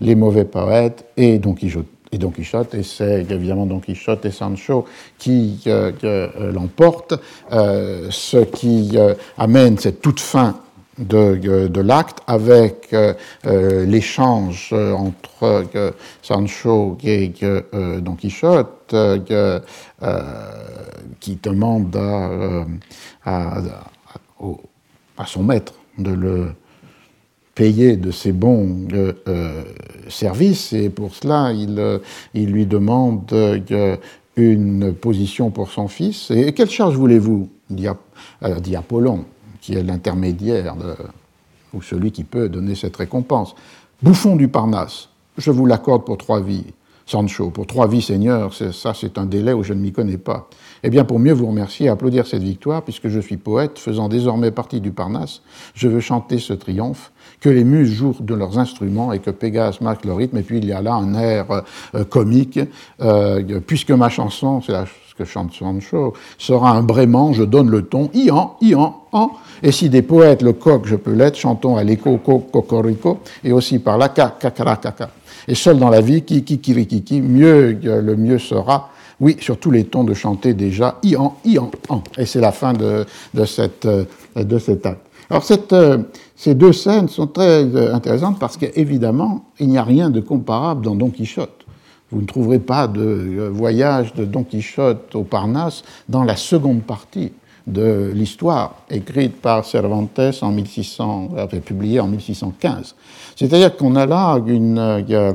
les 0.00 0.14
mauvais 0.14 0.44
poètes 0.44 1.04
et 1.16 1.38
Don 1.38 1.54
Quichotte. 1.54 1.86
Et 2.12 2.18
Don 2.18 2.32
et 2.72 2.82
c'est 2.84 3.26
évidemment 3.28 3.66
Don 3.66 3.80
Quichotte 3.80 4.24
et 4.24 4.30
Sancho 4.30 4.84
qui 5.18 5.60
euh, 5.66 5.90
l'emportent, 6.52 7.14
euh, 7.50 8.06
ce 8.10 8.36
qui 8.36 8.92
euh, 8.94 9.14
amène 9.36 9.78
cette 9.78 10.00
toute 10.00 10.20
fin 10.20 10.54
de, 10.98 11.80
l'acte 11.80 12.18
avec 12.26 12.88
euh, 12.92 13.14
euh, 13.46 13.84
l'échange 13.84 14.72
entre 14.72 15.66
euh, 15.74 15.90
Sancho 16.22 16.96
et 17.02 17.32
Don 17.72 18.14
Quichotte 18.14 18.94
qui 21.20 21.38
demande 21.42 21.96
à, 23.24 23.54
son 25.26 25.42
maître 25.42 25.74
de 25.98 26.10
le 26.10 26.52
payer 27.54 27.96
de 27.96 28.10
ses 28.10 28.32
bons 28.32 28.88
services 30.08 30.72
et 30.72 30.90
pour 30.90 31.14
cela 31.14 31.52
il, 31.52 32.00
il 32.34 32.50
lui 32.50 32.66
demande 32.66 33.32
une 34.36 34.92
position 34.94 35.50
pour 35.50 35.70
son 35.70 35.88
fils. 35.88 36.30
Et 36.30 36.52
quelle 36.52 36.70
charge 36.70 36.96
voulez-vous? 36.96 37.48
Dit 37.70 38.76
Apollon 38.76 39.24
qui 39.60 39.74
est 39.74 39.82
l'intermédiaire 39.82 40.74
ou 41.72 41.80
celui 41.80 42.12
qui 42.12 42.24
peut 42.24 42.48
donner 42.48 42.74
cette 42.74 42.96
récompense. 42.96 43.54
Bouffon 44.02 44.36
du 44.36 44.48
Parnasse, 44.48 45.08
je 45.38 45.50
vous 45.50 45.64
l'accorde 45.64 46.04
pour 46.04 46.18
trois 46.18 46.42
vies. 46.42 46.66
Sancho, 47.06 47.50
pour 47.50 47.66
trois 47.66 47.86
vies, 47.86 48.02
Seigneur, 48.02 48.52
ça 48.54 48.94
c'est 48.94 49.18
un 49.18 49.26
délai 49.26 49.52
où 49.52 49.62
je 49.62 49.74
ne 49.74 49.80
m'y 49.80 49.92
connais 49.92 50.16
pas. 50.16 50.48
Eh 50.82 50.90
bien, 50.90 51.04
pour 51.04 51.18
mieux 51.18 51.32
vous 51.32 51.46
remercier 51.46 51.86
et 51.86 51.88
applaudir 51.88 52.26
cette 52.26 52.42
victoire, 52.42 52.82
puisque 52.82 53.08
je 53.08 53.20
suis 53.20 53.36
poète, 53.36 53.78
faisant 53.78 54.08
désormais 54.08 54.50
partie 54.50 54.80
du 54.80 54.90
Parnasse, 54.90 55.42
je 55.74 55.88
veux 55.88 56.00
chanter 56.00 56.38
ce 56.38 56.52
triomphe, 56.52 57.12
que 57.40 57.48
les 57.48 57.64
muses 57.64 57.92
jouent 57.92 58.16
de 58.20 58.34
leurs 58.34 58.58
instruments 58.58 59.12
et 59.12 59.18
que 59.18 59.30
Pégase 59.30 59.80
marque 59.80 60.04
le 60.04 60.14
rythme. 60.14 60.38
Et 60.38 60.42
puis 60.42 60.58
il 60.58 60.64
y 60.64 60.72
a 60.72 60.80
là 60.80 60.94
un 60.94 61.14
air 61.14 61.62
euh, 61.94 62.04
comique, 62.04 62.58
euh, 63.00 63.60
puisque 63.66 63.90
ma 63.90 64.08
chanson, 64.08 64.62
c'est 64.62 64.72
la 64.72 64.86
que 65.16 65.24
chante 65.24 65.52
Sancho, 65.52 66.12
sera 66.38 66.72
un 66.72 66.82
brément, 66.82 67.32
je 67.32 67.44
donne 67.44 67.70
le 67.70 67.82
ton, 67.82 68.10
ian, 68.14 68.56
ian, 68.60 69.02
an. 69.12 69.30
Et 69.62 69.70
si 69.70 69.88
des 69.88 70.02
poètes, 70.02 70.42
le 70.42 70.52
coq, 70.52 70.86
je 70.86 70.96
peux 70.96 71.12
l'être, 71.12 71.36
chantons 71.36 71.76
à 71.76 71.84
l'écho, 71.84 72.18
co, 72.18 72.40
cocorico, 72.40 73.18
et 73.44 73.52
aussi 73.52 73.78
par 73.78 73.96
la 73.96 74.12
ca, 74.14 74.34
caca. 74.38 75.10
Et 75.46 75.54
seul 75.54 75.78
dans 75.78 75.90
la 75.90 76.00
vie, 76.00 76.22
qui, 76.22 76.42
qui, 76.42 76.58
qui, 76.58 77.20
mieux, 77.20 77.78
le 77.82 78.16
mieux 78.16 78.38
sera, 78.38 78.90
oui, 79.20 79.36
sur 79.40 79.58
tous 79.58 79.70
les 79.70 79.84
tons 79.84 80.04
de 80.04 80.14
chanter 80.14 80.52
déjà, 80.54 80.98
ian, 81.04 81.36
ian, 81.44 81.70
an. 81.88 82.02
Et 82.18 82.26
c'est 82.26 82.40
la 82.40 82.52
fin 82.52 82.72
de, 82.72 83.06
de, 83.34 83.44
cette, 83.44 83.86
de 83.86 84.58
cet 84.58 84.86
acte. 84.86 85.06
Alors 85.30 85.44
cette, 85.44 85.74
ces 86.36 86.54
deux 86.54 86.72
scènes 86.72 87.08
sont 87.08 87.28
très 87.28 87.64
intéressantes 87.92 88.38
parce 88.38 88.56
qu'évidemment, 88.56 89.44
il 89.58 89.68
n'y 89.68 89.78
a 89.78 89.84
rien 89.84 90.10
de 90.10 90.20
comparable 90.20 90.84
dans 90.84 90.94
Don 90.94 91.08
Quichotte. 91.08 91.63
Vous 92.10 92.20
ne 92.20 92.26
trouverez 92.26 92.58
pas 92.58 92.86
de 92.86 93.00
euh, 93.00 93.50
voyage 93.50 94.14
de 94.14 94.24
Don 94.24 94.44
Quichotte 94.44 95.14
au 95.14 95.22
Parnasse 95.22 95.82
dans 96.08 96.22
la 96.22 96.36
seconde 96.36 96.82
partie 96.82 97.32
de 97.66 98.12
l'histoire 98.14 98.74
écrite 98.90 99.40
par 99.40 99.64
Cervantes 99.64 100.20
en 100.42 100.52
1600, 100.52 101.30
euh, 101.36 101.46
publiée 101.60 102.00
en 102.00 102.08
1615. 102.08 102.94
C'est-à-dire 103.36 103.76
qu'on 103.76 103.96
a 103.96 104.04
là 104.04 104.38
une 104.46 104.78
euh, 104.78 105.32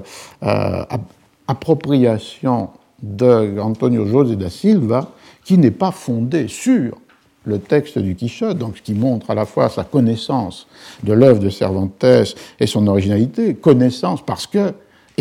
appropriation 1.48 2.70
de 3.02 3.60
Antonio 3.60 4.06
José 4.06 4.36
da 4.36 4.50
Silva 4.50 5.10
qui 5.44 5.58
n'est 5.58 5.72
pas 5.72 5.92
fondée 5.92 6.48
sur 6.48 6.98
le 7.46 7.58
texte 7.58 7.98
du 7.98 8.16
Quichotte, 8.16 8.58
donc 8.58 8.78
ce 8.78 8.82
qui 8.84 8.94
montre 8.94 9.32
à 9.32 9.34
la 9.34 9.46
fois 9.46 9.70
sa 9.70 9.84
connaissance 9.84 10.68
de 11.04 11.14
l'œuvre 11.14 11.40
de 11.40 11.50
Cervantes 11.50 12.06
et 12.60 12.68
son 12.68 12.86
originalité, 12.86 13.56
connaissance 13.56 14.24
parce 14.24 14.46
que 14.46 14.74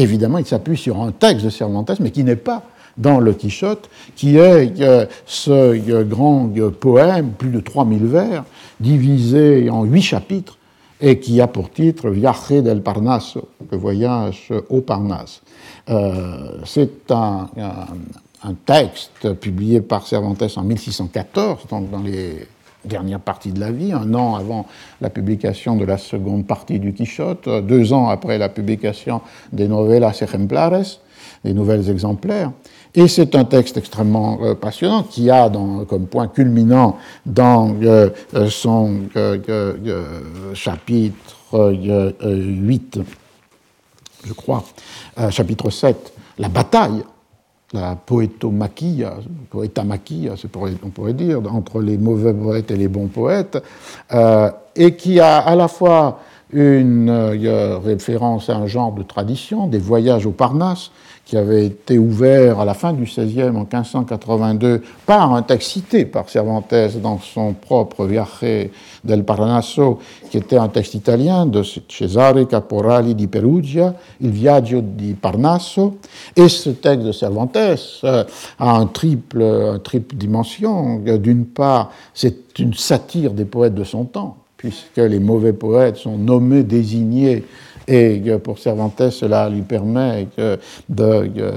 évidemment, 0.03 0.39
il 0.39 0.47
s'appuie 0.47 0.77
sur 0.77 1.01
un 1.01 1.13
texte 1.13 1.45
de 1.45 1.51
Cervantes, 1.51 2.01
mais 2.01 2.11
qui 2.11 2.25
n'est 2.25 2.37
pas 2.37 2.63
dans 2.97 3.21
le 3.21 3.33
Quichotte, 3.33 3.89
qui 4.17 4.37
est 4.37 4.81
euh, 4.81 5.07
ce 5.25 5.51
euh, 5.51 6.05
grand 6.05 6.51
euh, 6.57 6.71
poème, 6.71 7.31
plus 7.31 7.51
de 7.51 7.61
3000 7.61 8.07
vers, 8.07 8.45
divisé 8.81 9.71
en 9.71 9.85
huit 9.85 10.03
chapitres, 10.03 10.59
et 11.01 11.21
qui 11.21 11.41
a 11.41 11.47
pour 11.47 11.71
titre 11.71 12.11
Viaje 12.11 12.61
del 12.61 12.83
Parnaso, 12.83 13.49
le 13.71 13.79
voyage 13.79 14.53
au 14.69 14.81
Parnasse. 14.81 15.43
C'est 16.65 17.11
un, 17.13 17.47
texte 18.67 19.33
publié 19.35 19.81
par 19.81 20.09
Cervantes 20.09 20.43
en 20.57 20.63
1614, 20.65 21.69
donc 21.71 21.89
dans 21.91 22.01
les 22.01 22.49
dernière 22.85 23.21
partie 23.21 23.53
de 23.53 23.61
la 23.61 23.71
vie, 23.71 23.93
un 23.93 24.15
an 24.15 24.37
avant 24.37 24.67
la 25.01 25.11
publication 25.11 25.77
de 25.77 25.85
la 25.85 25.99
seconde 25.99 26.47
partie 26.47 26.79
du 26.79 26.93
Quichotte, 26.93 27.49
deux 27.49 27.93
ans 27.93 28.09
après 28.09 28.39
la 28.39 28.49
publication 28.49 29.21
des 29.53 29.69
novelas 29.69 30.19
ejemplares, 30.23 31.01
des 31.45 31.53
nouvelles 31.53 31.91
exemplaires. 31.91 32.53
Et 32.95 33.07
c'est 33.07 33.35
un 33.35 33.45
texte 33.45 33.77
extrêmement 33.77 34.39
euh, 34.43 34.55
passionnant 34.55 35.03
qui 35.03 35.31
a 35.31 35.51
comme 35.89 36.07
point 36.07 36.29
culminant 36.29 36.97
dans 37.27 37.77
euh, 37.83 38.11
euh, 38.35 38.49
son 38.49 39.03
chapitre 40.55 41.37
8, 42.23 43.01
je 44.27 44.33
crois, 44.33 44.65
chapitre 45.31 45.71
7, 45.71 46.13
la 46.39 46.49
bataille 46.49 47.03
la 47.73 47.97
poétomachia, 47.97 49.15
poétamachia, 49.51 50.35
on 50.83 50.89
pourrait 50.89 51.13
dire, 51.13 51.41
entre 51.53 51.81
les 51.81 51.99
mauvais 51.99 52.33
poètes 52.33 52.71
et 52.71 52.77
les 52.77 52.89
bons 52.89 53.09
poètes, 53.09 53.63
et 54.77 54.97
qui 54.97 55.21
a 55.21 55.39
à 55.39 55.55
la 55.55 55.69
fois 55.69 56.21
une 56.51 57.11
référence 57.85 58.49
à 58.49 58.57
un 58.57 58.67
genre 58.67 58.93
de 58.93 59.03
tradition, 59.03 59.67
des 59.67 59.79
voyages 59.79 60.25
au 60.25 60.31
Parnasse, 60.31 60.91
qui 61.29 61.37
avait 61.37 61.67
été 61.67 61.99
ouvert 61.99 62.59
à 62.59 62.65
la 62.65 62.73
fin 62.73 62.95
du 62.95 63.05
XVIe, 63.05 63.51
en 63.51 63.67
1582, 63.71 64.81
par 65.05 65.35
un 65.35 65.43
texte 65.43 65.73
cité 65.73 66.07
par 66.07 66.31
Cervantes 66.31 66.73
dans 67.03 67.21
son 67.21 67.53
propre 67.53 68.07
Viaje 68.07 68.71
del 69.05 69.25
Parnaso, 69.25 69.99
qui 70.31 70.39
était 70.39 70.57
un 70.57 70.69
texte 70.69 70.95
italien 70.95 71.45
de 71.45 71.63
Cesare 71.63 72.49
Caporali 72.49 73.15
di 73.15 73.27
Perugia, 73.27 73.95
Il 74.23 74.31
Viaggio 74.31 74.81
di 74.81 75.13
Parnaso. 75.13 75.99
Et 76.35 76.49
ce 76.49 76.71
texte 76.71 77.05
de 77.07 77.13
Cervantes 77.13 77.59
euh, 78.05 78.25
a 78.59 78.71
un 78.71 78.87
triple, 78.87 79.81
triple 79.85 80.17
dimension. 80.17 80.99
D'une 81.19 81.45
part, 81.45 81.91
c'est 82.15 82.59
une 82.59 82.73
satire 82.73 83.33
des 83.33 83.45
poètes 83.45 83.75
de 83.75 83.85
son 83.85 84.07
temps, 84.07 84.39
puisque 84.57 84.97
les 84.97 85.21
mauvais 85.21 85.53
poètes 85.53 85.99
sont 85.99 86.17
nommés, 86.17 86.63
désignés 86.63 87.45
et 87.89 88.21
pour 88.45 88.59
Cervantes, 88.59 89.11
cela 89.11 89.49
lui 89.49 89.63
permet 89.63 90.29
de 90.37 90.59
euh, 90.99 91.53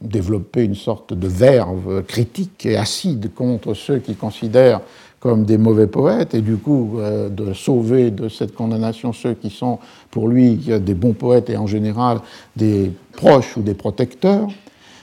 développer 0.00 0.64
une 0.64 0.74
sorte 0.74 1.14
de 1.14 1.28
verve 1.28 2.02
critique 2.02 2.66
et 2.66 2.76
acide 2.76 3.32
contre 3.32 3.74
ceux 3.74 3.98
qui 3.98 4.16
considèrent 4.16 4.80
comme 5.20 5.44
des 5.44 5.58
mauvais 5.58 5.86
poètes, 5.86 6.34
et 6.34 6.40
du 6.40 6.56
coup 6.56 6.98
euh, 6.98 7.28
de 7.28 7.52
sauver 7.52 8.10
de 8.10 8.28
cette 8.28 8.54
condamnation 8.54 9.12
ceux 9.12 9.34
qui 9.34 9.50
sont 9.50 9.78
pour 10.10 10.28
lui 10.28 10.56
des 10.56 10.94
bons 10.94 11.14
poètes 11.14 11.50
et 11.50 11.56
en 11.56 11.66
général 11.66 12.18
des 12.56 12.90
proches 13.12 13.56
ou 13.56 13.62
des 13.62 13.74
protecteurs. 13.74 14.48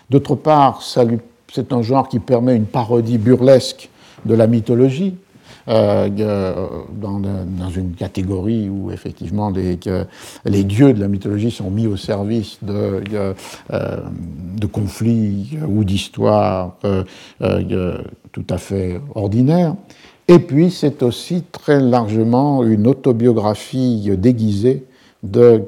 D'autre 0.09 0.35
part, 0.35 0.81
c'est 0.81 1.73
un 1.73 1.81
genre 1.81 2.09
qui 2.09 2.19
permet 2.19 2.55
une 2.55 2.65
parodie 2.65 3.17
burlesque 3.17 3.89
de 4.25 4.35
la 4.35 4.47
mythologie, 4.47 5.15
euh, 5.15 5.22
dans, 5.67 7.19
dans, 7.19 7.69
une 7.69 7.93
catégorie 7.93 8.69
où 8.69 8.91
effectivement 8.91 9.49
les, 9.49 10.63
dieux 10.63 10.93
de 10.93 10.99
la 10.99 11.07
mythologie 11.07 11.51
sont 11.51 11.69
mis 11.69 11.87
au 11.87 11.97
service 11.97 12.57
de, 12.61 13.01
euh, 13.71 14.03
conflits 14.71 15.57
ou 15.67 15.83
d'histoires 15.83 16.75
euh, 16.85 17.03
tout 18.31 18.45
à 18.49 18.57
fait 18.57 18.99
ordinaires. 19.15 19.75
Et 20.27 20.39
puis 20.39 20.71
c'est 20.71 21.03
aussi 21.03 21.43
très 21.51 21.79
largement 21.79 22.63
une 22.63 22.87
autobiographie 22.87 24.09
déguisée 24.17 24.85
de 25.23 25.63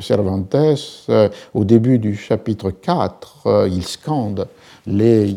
Cervantes. 0.00 0.56
au 1.54 1.64
début 1.64 1.98
du 1.98 2.16
chapitre 2.16 2.70
4, 2.70 3.68
il 3.70 3.84
scande 3.84 4.48
les 4.86 5.36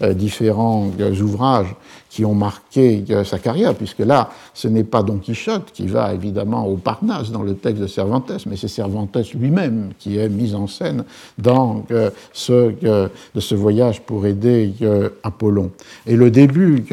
différents 0.00 0.90
ouvrages 1.20 1.74
qui 2.12 2.26
ont 2.26 2.34
marqué 2.34 3.02
euh, 3.08 3.24
sa 3.24 3.38
carrière, 3.38 3.74
puisque 3.74 4.00
là, 4.00 4.28
ce 4.52 4.68
n'est 4.68 4.84
pas 4.84 5.02
Don 5.02 5.16
Quichotte 5.16 5.72
qui 5.72 5.86
va 5.86 6.12
évidemment 6.12 6.66
au 6.66 6.76
Parnasse 6.76 7.30
dans 7.30 7.42
le 7.42 7.54
texte 7.54 7.80
de 7.80 7.86
Cervantes, 7.86 8.30
mais 8.46 8.56
c'est 8.56 8.68
Cervantes 8.68 9.16
lui-même 9.32 9.92
qui 9.98 10.18
est 10.18 10.28
mis 10.28 10.54
en 10.54 10.66
scène 10.66 11.04
dans 11.38 11.86
euh, 11.90 12.10
ce, 12.34 12.74
euh, 12.84 13.08
de 13.34 13.40
ce 13.40 13.54
voyage 13.54 14.02
pour 14.02 14.26
aider 14.26 14.74
Apollon. 15.22 15.70
Et 16.06 16.16
le 16.16 16.30
début 16.30 16.84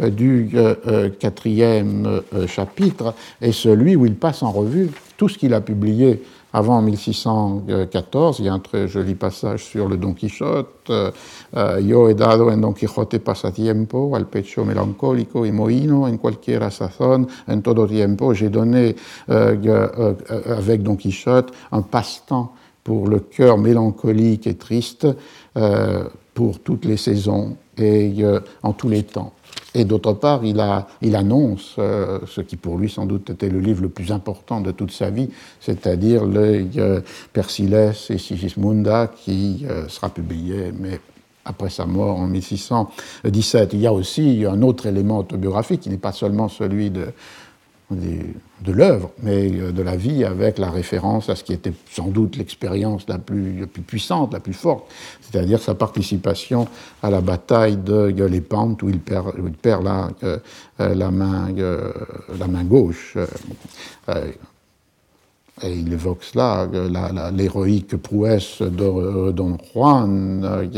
du 0.00 0.50
quatrième 1.20 2.22
chapitre 2.48 3.14
est 3.40 3.52
celui 3.52 3.94
où 3.94 4.06
il 4.06 4.14
passe 4.14 4.42
en 4.42 4.50
revue 4.50 4.90
tout 5.16 5.28
ce 5.28 5.38
qu'il 5.38 5.54
a 5.54 5.60
publié 5.60 6.22
avant 6.54 6.80
1614, 6.80 8.38
il 8.38 8.44
y 8.44 8.48
a 8.48 8.52
un 8.54 8.60
très 8.60 8.86
joli 8.86 9.16
passage 9.16 9.64
sur 9.64 9.88
le 9.88 9.96
Don 9.96 10.12
Quichotte. 10.14 10.88
Euh, 10.88 11.10
Yo 11.80 12.08
he 12.08 12.14
dado 12.14 12.48
en 12.48 12.58
Don 12.58 12.72
Quijote 12.72 13.18
pasatiempo, 13.18 14.14
al 14.14 14.26
pecho 14.26 14.64
melancólico 14.64 15.44
y 15.44 15.50
mohino, 15.50 16.06
en 16.06 16.16
cualquiera 16.16 16.70
sazón, 16.70 17.26
en 17.48 17.60
todo 17.60 17.88
tiempo. 17.88 18.34
J'ai 18.34 18.50
donné 18.50 18.94
euh, 19.30 19.56
euh, 19.66 20.14
avec 20.56 20.84
Don 20.84 20.94
Quichotte 20.94 21.52
un 21.72 21.82
passe-temps 21.82 22.52
pour 22.84 23.08
le 23.08 23.18
cœur 23.18 23.58
mélancolique 23.58 24.46
et 24.46 24.54
triste, 24.54 25.08
pour 26.34 26.60
toutes 26.60 26.84
les 26.84 26.98
saisons 26.98 27.56
et 27.78 28.14
en 28.62 28.74
tous 28.74 28.90
les 28.90 29.04
temps. 29.04 29.32
Et 29.74 29.84
d'autre 29.84 30.12
part, 30.12 30.44
il, 30.44 30.60
annonce 31.16 31.74
euh, 31.78 32.20
ce 32.26 32.40
qui 32.40 32.56
pour 32.56 32.78
lui 32.78 32.88
sans 32.88 33.06
doute 33.06 33.30
était 33.30 33.48
le 33.48 33.58
livre 33.58 33.82
le 33.82 33.88
plus 33.88 34.12
important 34.12 34.60
de 34.60 34.70
toute 34.70 34.92
sa 34.92 35.10
vie, 35.10 35.30
c'est-à-dire 35.60 36.24
le 36.24 36.66
euh, 36.76 37.00
Persiles 37.32 37.92
et 38.08 38.18
Sigismunda, 38.18 39.08
qui 39.08 39.66
euh, 39.68 39.88
sera 39.88 40.10
publié, 40.10 40.72
mais 40.78 41.00
après 41.44 41.70
sa 41.70 41.86
mort 41.86 42.18
en 42.18 42.26
1617. 42.26 43.72
Il 43.72 43.80
y 43.80 43.86
a 43.86 43.92
aussi 43.92 44.44
un 44.48 44.62
autre 44.62 44.86
élément 44.86 45.18
autobiographique 45.18 45.80
qui 45.80 45.90
n'est 45.90 45.98
pas 45.98 46.12
seulement 46.12 46.48
celui 46.48 46.90
de, 46.90 47.08
de 47.90 48.72
l'œuvre, 48.72 49.10
mais 49.22 49.52
euh, 49.52 49.72
de 49.72 49.82
la 49.82 49.96
vie 49.96 50.24
avec 50.24 50.58
la 50.58 50.70
référence 50.70 51.28
à 51.28 51.36
ce 51.36 51.44
qui 51.44 51.52
était 51.52 51.72
sans 51.90 52.08
doute 52.08 52.36
l'expérience 52.36 53.06
la 53.08 53.18
plus, 53.18 53.66
puissante, 53.86 54.32
la 54.32 54.40
plus 54.40 54.54
forte, 54.54 54.84
c'est-à-dire 55.20 55.60
sa 55.60 55.74
participation 55.74 56.66
à 57.02 57.10
la 57.10 57.20
bataille 57.20 57.76
de 57.76 58.10
Gueulepante 58.10 58.82
où 58.82 58.88
il 58.88 59.00
perd, 59.00 59.32
il 59.36 59.52
perd 59.52 59.84
la, 59.84 60.08
euh, 60.22 60.38
euh, 60.80 61.10
main, 61.10 61.48
la 62.38 62.48
main 62.48 62.64
gauche. 62.64 63.16
et 65.62 65.70
il 65.70 65.92
évoque 65.92 66.24
cela, 66.24 66.68
l'héroïque 67.32 67.96
prouesse 67.96 68.62
de 68.62 69.30
Don 69.30 69.58
Juan, 69.72 70.68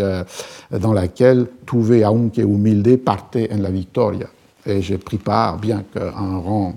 dans 0.70 0.92
laquelle 0.92 1.46
Tuve 1.66 2.04
aunque 2.04 2.38
humilde 2.38 2.98
parte 2.98 3.36
en 3.36 3.58
la 3.58 3.70
victoria 3.70 4.26
et 4.66 4.82
j'ai 4.82 4.98
pris 4.98 5.18
part, 5.18 5.58
bien 5.58 5.84
qu'à 5.92 6.08
un 6.16 6.38
rang 6.38 6.74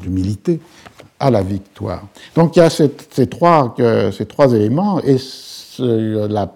d'humilité, 0.00 0.60
à 1.18 1.30
la 1.30 1.42
victoire. 1.42 2.02
Donc 2.34 2.56
il 2.56 2.58
y 2.58 2.62
a 2.62 2.70
ces, 2.70 2.90
trois, 3.28 3.74
éléments, 4.52 5.00
et 5.00 5.16
la 5.78 6.52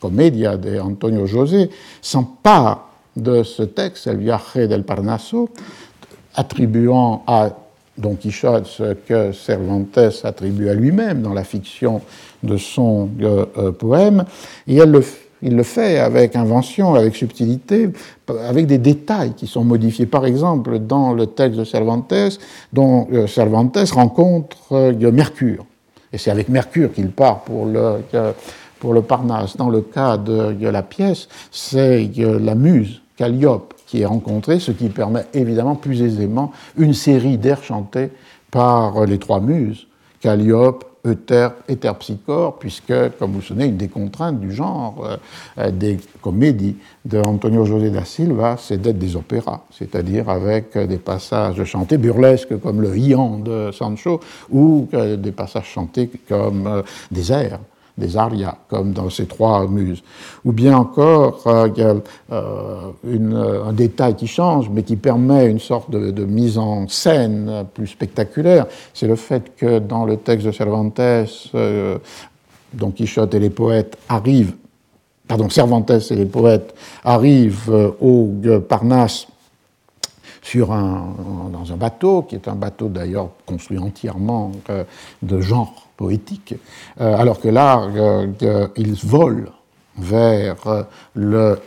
commedia 0.00 0.56
de 0.56 0.78
Antonio 0.78 1.26
José 1.26 1.70
s'empare 2.02 2.88
de 3.16 3.42
ce 3.42 3.62
texte, 3.62 4.06
El 4.06 4.18
viaje 4.18 4.66
del 4.68 4.82
Parnaso, 4.82 5.48
attribuant 6.34 7.22
à 7.26 7.50
Don 7.96 8.16
Quichotte 8.16 8.66
ce 8.66 8.94
que 8.94 9.32
Cervantes 9.32 10.24
attribue 10.24 10.68
à 10.68 10.74
lui-même 10.74 11.22
dans 11.22 11.32
la 11.32 11.44
fiction 11.44 12.02
de 12.42 12.56
son 12.56 13.08
euh, 13.20 13.46
euh, 13.56 13.70
poème, 13.70 14.24
et 14.66 14.76
elle 14.76 14.90
le 14.90 15.00
fait 15.00 15.23
il 15.44 15.54
le 15.54 15.62
fait 15.62 15.98
avec 15.98 16.34
invention, 16.36 16.94
avec 16.94 17.14
subtilité, 17.14 17.90
avec 18.48 18.66
des 18.66 18.78
détails 18.78 19.34
qui 19.34 19.46
sont 19.46 19.62
modifiés. 19.62 20.06
Par 20.06 20.24
exemple, 20.24 20.78
dans 20.78 21.12
le 21.12 21.26
texte 21.26 21.58
de 21.58 21.64
Cervantes, 21.64 22.14
dont 22.72 23.06
euh, 23.12 23.26
Cervantes 23.26 23.78
rencontre 23.92 24.72
euh, 24.72 25.12
Mercure. 25.12 25.66
Et 26.12 26.18
c'est 26.18 26.30
avec 26.30 26.48
Mercure 26.48 26.92
qu'il 26.92 27.10
part 27.10 27.40
pour 27.40 27.66
le, 27.66 27.96
pour 28.80 28.94
le 28.94 29.02
Parnasse. 29.02 29.56
Dans 29.56 29.68
le 29.68 29.82
cas 29.82 30.16
de, 30.16 30.66
la 30.66 30.82
pièce, 30.82 31.28
c'est 31.50 32.08
la 32.16 32.54
muse, 32.54 33.02
Calliope, 33.16 33.74
qui 33.86 34.00
est 34.00 34.06
rencontrée, 34.06 34.60
ce 34.60 34.70
qui 34.70 34.88
permet 34.88 35.26
évidemment 35.34 35.74
plus 35.74 36.02
aisément 36.02 36.52
une 36.78 36.94
série 36.94 37.36
d'airs 37.36 37.64
chantés 37.64 38.10
par 38.50 39.06
les 39.06 39.18
trois 39.18 39.40
muses, 39.40 39.88
Calliope, 40.20 40.84
Euterpe 41.06 41.62
et 41.68 41.76
Terpsichore, 41.76 42.58
puisque, 42.58 42.92
comme 43.18 43.32
vous 43.32 43.40
vous 43.40 43.42
souvenez, 43.42 43.66
une 43.66 43.76
des 43.76 43.88
contraintes 43.88 44.40
du 44.40 44.52
genre 44.52 45.18
euh, 45.58 45.70
des 45.70 45.98
comédies 46.22 46.76
de 47.04 47.18
Antonio 47.18 47.64
José 47.64 47.90
da 47.90 48.04
Silva, 48.04 48.56
c'est 48.58 48.80
d'être 48.80 48.98
des 48.98 49.16
opéras, 49.16 49.64
c'est-à-dire 49.70 50.28
avec 50.28 50.76
des 50.78 50.98
passages 50.98 51.62
chantés 51.64 51.98
burlesques 51.98 52.58
comme 52.60 52.80
le 52.80 52.96
Ian 52.96 53.38
de 53.38 53.70
Sancho 53.72 54.20
ou 54.50 54.88
euh, 54.94 55.16
des 55.16 55.32
passages 55.32 55.68
chantés 55.68 56.10
comme 56.28 56.66
euh, 56.66 56.82
des 57.10 57.32
airs 57.32 57.60
des 57.96 58.16
arias, 58.16 58.56
comme 58.68 58.92
dans 58.92 59.08
ces 59.08 59.26
trois 59.26 59.68
muses. 59.68 60.02
Ou 60.44 60.52
bien 60.52 60.76
encore, 60.76 61.42
euh, 61.46 62.00
euh, 62.32 62.90
une, 63.08 63.36
un 63.36 63.72
détail 63.72 64.16
qui 64.16 64.26
change, 64.26 64.68
mais 64.70 64.82
qui 64.82 64.96
permet 64.96 65.46
une 65.46 65.60
sorte 65.60 65.90
de, 65.90 66.24
mise 66.24 66.58
en 66.58 66.88
scène 66.88 67.66
plus 67.74 67.86
spectaculaire, 67.86 68.66
c'est 68.92 69.06
le 69.06 69.16
fait 69.16 69.54
que 69.56 69.78
dans 69.78 70.04
le 70.04 70.16
texte 70.16 70.46
de 70.46 70.52
Cervantes, 70.52 70.98
euh, 70.98 71.98
Don 72.72 72.90
Quichotte 72.90 73.34
et 73.34 73.38
les 73.38 73.50
poètes 73.50 73.96
arrivent 74.08 74.54
pardon, 75.28 75.48
Cervantes 75.48 75.90
et 75.90 76.14
les 76.16 76.26
poètes 76.26 76.74
arrivent 77.04 77.94
au 78.00 78.30
Parnasse 78.68 79.28
sur 80.44 80.72
un, 80.72 81.14
dans 81.52 81.72
un 81.72 81.76
bateau, 81.76 82.22
qui 82.22 82.36
est 82.36 82.46
un 82.46 82.54
bateau 82.54 82.88
d'ailleurs 82.88 83.30
construit 83.46 83.78
entièrement 83.78 84.52
de 85.22 85.40
genre 85.40 85.88
poétique, 85.96 86.54
alors 86.98 87.40
que 87.40 87.48
là, 87.48 87.88
ils 88.76 88.94
volent 88.94 89.50
vers 89.98 90.86
le 91.14 91.58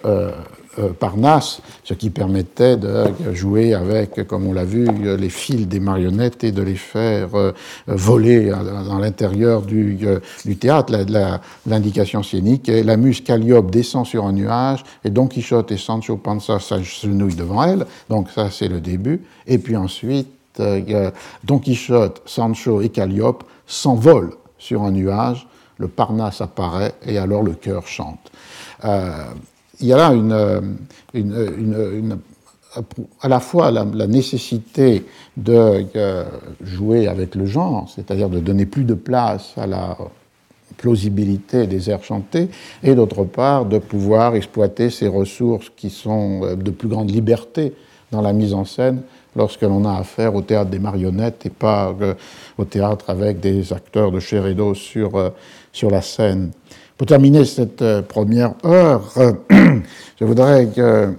euh, 0.79 0.89
Parnasse, 0.89 1.61
ce 1.83 1.95
qui 1.95 2.11
permettait 2.11 2.77
de 2.77 3.05
jouer 3.33 3.73
avec, 3.73 4.27
comme 4.27 4.45
on 4.45 4.53
l'a 4.53 4.63
vu, 4.63 4.85
les 5.17 5.29
fils 5.29 5.67
des 5.67 5.79
marionnettes 5.79 6.43
et 6.43 6.51
de 6.51 6.61
les 6.61 6.75
faire 6.75 7.29
euh, 7.33 7.51
voler 7.87 8.51
dans 8.87 8.99
l'intérieur 8.99 9.63
du, 9.63 9.97
euh, 10.03 10.19
théâtre. 10.59 10.93
L'indication 11.65 12.21
scénique 12.21 12.67
la 12.67 12.95
muse 12.95 13.21
Calliope 13.21 13.71
descend 13.71 14.05
sur 14.05 14.25
un 14.25 14.33
nuage 14.33 14.83
et 15.03 15.09
Don 15.09 15.27
Quichotte 15.27 15.71
et 15.71 15.77
Sancho 15.77 16.17
Panza 16.17 16.59
s'agenouillent 16.59 17.35
devant 17.35 17.63
elle. 17.63 17.85
Donc 18.09 18.29
ça, 18.29 18.51
c'est 18.51 18.67
le 18.67 18.79
début. 18.79 19.21
Et 19.47 19.57
puis 19.57 19.75
ensuite, 19.75 20.27
Don 21.43 21.59
Quichotte, 21.59 22.21
Sancho 22.25 22.81
et 22.81 22.89
Calliope 22.89 23.43
s'envolent 23.65 24.35
sur 24.59 24.83
un 24.83 24.91
nuage. 24.91 25.47
Le 25.77 25.87
Parnasse 25.87 26.41
apparaît 26.41 26.93
et 27.05 27.17
alors 27.17 27.43
le 27.43 27.53
cœur 27.53 27.87
chante. 27.87 28.31
Il 28.83 29.85
y 29.85 29.93
a 29.93 29.97
là 29.97 30.13
une, 30.13 30.77
une, 31.13 32.17
à 33.21 33.27
la 33.27 33.39
fois 33.39 33.71
la, 33.71 33.85
nécessité 34.07 35.05
de 35.35 35.85
euh, 35.95 36.25
jouer 36.61 37.07
avec 37.07 37.35
le 37.35 37.45
genre, 37.45 37.89
c'est-à-dire 37.93 38.29
de 38.29 38.39
donner 38.39 38.65
plus 38.65 38.83
de 38.83 38.93
place 38.93 39.53
à 39.57 39.67
la 39.67 39.97
plausibilité 40.77 41.65
des 41.65 41.89
airs 41.89 42.03
chantés, 42.03 42.49
et 42.83 42.93
d'autre 42.93 43.23
part 43.23 43.65
de 43.65 43.79
pouvoir 43.79 44.35
exploiter 44.35 44.89
ces 44.89 45.07
ressources 45.07 45.71
qui 45.75 45.89
sont 45.89 46.41
euh, 46.43 46.55
de 46.55 46.71
plus 46.71 46.87
grande 46.87 47.09
liberté 47.09 47.73
dans 48.11 48.21
la 48.21 48.33
mise 48.33 48.53
en 48.53 48.65
scène 48.65 49.01
lorsque 49.35 49.61
l'on 49.61 49.85
a 49.85 49.97
affaire 49.99 50.33
au 50.35 50.41
théâtre 50.41 50.69
des 50.69 50.79
marionnettes 50.79 51.45
et 51.45 51.49
pas 51.49 51.95
euh, 52.01 52.13
au 52.57 52.65
théâtre 52.65 53.09
avec 53.09 53.39
des 53.39 53.73
acteurs 53.73 54.11
de 54.11 54.19
chair 54.19 54.43
sur, 54.75 55.31
sur 55.77 55.91
la 55.91 56.01
scène. 56.01 56.51
Pour 56.97 57.05
terminer 57.05 57.45
cette 57.45 57.83
euh, 57.83 58.01
première 58.01 58.53
heure, 58.65 59.13
je 60.19 60.25
voudrais 60.25 60.67
euh, 60.79 61.11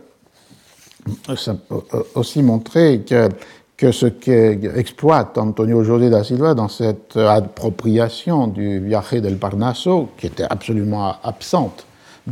aussi 2.16 2.42
montrer 2.42 3.02
que, 3.08 3.28
que 3.76 3.92
ce 3.92 4.06
qu'exploite 4.06 5.38
Antonio 5.38 5.84
José 5.84 6.10
da 6.10 6.24
Silva 6.24 6.54
dans 6.54 6.66
cette 6.66 7.16
appropriation 7.16 8.48
du 8.48 8.80
Viaje 8.80 9.20
del 9.20 9.38
Parnaso, 9.38 10.08
qui 10.18 10.26
était 10.26 10.46
absolument 10.50 11.14
absente 11.22 11.86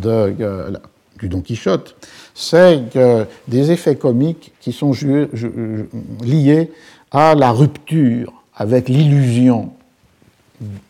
euh, 0.05 0.73
du 1.21 1.29
Don 1.29 1.41
Quichotte, 1.43 1.95
c'est 2.35 2.83
des 3.49 3.71
effets 3.71 3.97
comiques 3.97 4.53
qui 4.61 4.73
sont 4.73 4.93
liés 6.23 6.73
à 7.13 7.35
la 7.35 7.53
rupture 7.53 8.33
avec 8.55 8.89
l'illusion 8.91 9.71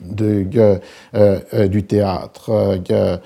de, 0.01 0.47
euh, 0.57 0.79
euh, 1.14 1.69
du 1.69 1.85
théâtre. 1.85 2.81
Euh, 2.91 3.17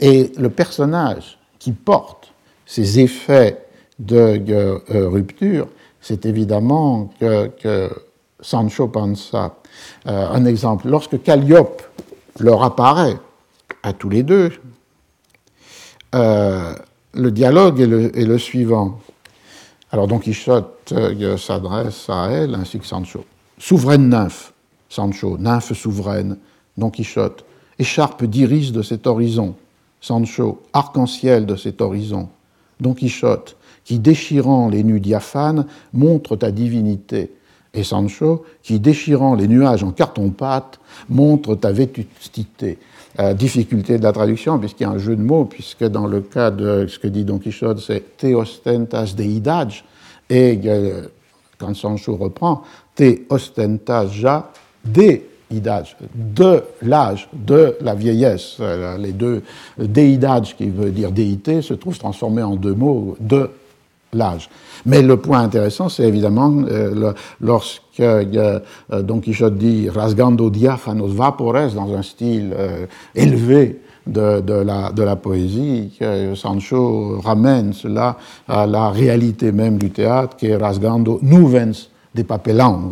et 0.00 0.32
le 0.38 0.50
personnage 0.50 1.38
qui 1.58 1.72
porte 1.72 2.32
ces 2.66 3.00
effets 3.00 3.58
de 3.98 4.80
rupture, 5.06 5.68
c'est 6.00 6.26
évidemment 6.26 7.10
que, 7.20 7.90
Sancho 8.40 8.88
Panza. 8.88 9.54
un 10.06 10.44
exemple, 10.46 10.88
lorsque 10.88 11.22
Calliope 11.22 11.82
leur 12.40 12.64
apparaît 12.64 13.16
à 13.84 13.92
tous 13.92 14.08
les 14.08 14.24
deux, 14.24 14.50
le 16.12 17.30
dialogue 17.30 17.80
est 17.80 17.86
le, 17.86 18.18
est 18.18 18.24
le, 18.24 18.38
suivant. 18.38 18.98
Alors 19.92 20.08
Don 20.08 20.18
Quichotte 20.18 20.92
s'adresse 21.36 22.06
à 22.08 22.30
elle 22.30 22.56
ainsi 22.56 22.80
que 22.80 22.86
Sancho. 22.86 23.24
Souveraine 23.58 24.08
nymphe, 24.08 24.51
Sancho, 24.92 25.38
nymphe 25.38 25.72
souveraine, 25.72 26.36
Don 26.76 26.90
Quichotte, 26.90 27.46
écharpe 27.78 28.24
d'iris 28.24 28.72
de 28.72 28.82
cet 28.82 29.06
horizon, 29.06 29.54
Sancho, 30.02 30.60
arc-en-ciel 30.74 31.46
de 31.46 31.56
cet 31.56 31.80
horizon, 31.80 32.28
Don 32.78 32.92
Quichotte, 32.92 33.56
qui 33.84 33.98
déchirant 33.98 34.68
les 34.68 34.84
nues 34.84 35.00
diaphanes 35.00 35.66
montre 35.94 36.36
ta 36.36 36.50
divinité, 36.50 37.32
et 37.72 37.84
Sancho, 37.84 38.44
qui 38.62 38.80
déchirant 38.80 39.34
les 39.34 39.48
nuages 39.48 39.82
en 39.82 39.92
carton-pâte 39.92 40.78
montre 41.08 41.54
ta 41.54 41.72
vétusté. 41.72 42.78
Euh, 43.18 43.32
difficulté 43.32 43.96
de 43.98 44.02
la 44.02 44.12
traduction, 44.12 44.58
puisqu'il 44.58 44.82
y 44.82 44.86
a 44.86 44.90
un 44.90 44.98
jeu 44.98 45.16
de 45.16 45.22
mots, 45.22 45.46
puisque 45.46 45.84
dans 45.84 46.06
le 46.06 46.20
cas 46.20 46.50
de 46.50 46.86
ce 46.86 46.98
que 46.98 47.08
dit 47.08 47.24
Don 47.24 47.38
Quichotte, 47.38 47.78
c'est 47.78 48.18
te 48.18 48.26
ostentas 48.34 49.14
deidage, 49.16 49.86
et 50.28 50.60
euh, 50.66 51.06
quand 51.56 51.74
Sancho 51.74 52.14
reprend, 52.16 52.62
te 52.94 53.22
ostentas 53.30 54.08
ja 54.08 54.52
des 54.84 55.26
de 56.14 56.62
l'âge, 56.82 57.28
de 57.32 57.76
la 57.80 57.94
vieillesse. 57.94 58.56
Euh, 58.60 58.96
les 58.98 59.12
deux 59.12 59.42
déidage, 59.78 60.56
qui 60.56 60.68
veut 60.68 60.90
dire 60.90 61.12
déité, 61.12 61.62
se 61.62 61.74
trouvent 61.74 61.98
transformés 61.98 62.42
en 62.42 62.56
deux 62.56 62.74
mots, 62.74 63.16
de 63.20 63.50
l'âge. 64.12 64.48
Mais 64.84 65.02
le 65.02 65.16
point 65.16 65.40
intéressant, 65.40 65.88
c'est 65.88 66.04
évidemment 66.04 66.52
euh, 66.68 67.12
lorsque 67.40 68.00
euh, 68.00 68.60
Don 68.90 69.20
Quichotte 69.20 69.56
dit 69.56 69.88
rasgando 69.88 70.50
diaphanos 70.50 71.12
vapores 71.12 71.72
dans 71.74 71.94
un 71.94 72.02
style 72.02 72.54
élevé 73.14 73.80
de, 74.06 74.42
la, 74.62 74.90
de, 74.90 75.02
la, 75.02 75.16
poésie, 75.16 75.96
Sancho 76.34 77.20
ramène 77.20 77.72
cela 77.72 78.16
à 78.48 78.66
la 78.66 78.90
réalité 78.90 79.52
même 79.52 79.78
du 79.78 79.90
théâtre, 79.90 80.36
qui 80.36 80.46
est 80.46 80.56
rasgando 80.56 81.20
nuvens 81.22 81.91
des 82.14 82.24
papelans, 82.24 82.90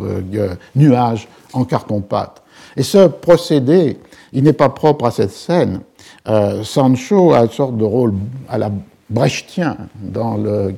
nuages 0.75 1.27
en 1.53 1.63
carton-pâte. 1.63 2.41
Et 2.75 2.83
ce 2.83 3.07
procédé, 3.07 3.97
il 4.33 4.43
n'est 4.43 4.53
pas 4.53 4.69
propre 4.69 5.05
à 5.05 5.11
cette 5.11 5.31
scène. 5.31 5.81
Euh, 6.27 6.63
Sancho 6.63 7.33
a 7.33 7.41
une 7.41 7.49
sorte 7.49 7.77
de 7.77 7.83
rôle 7.83 8.13
à 8.47 8.57
la 8.57 8.71
brechtien 9.09 9.75
dans 9.99 10.37
le, 10.37 10.73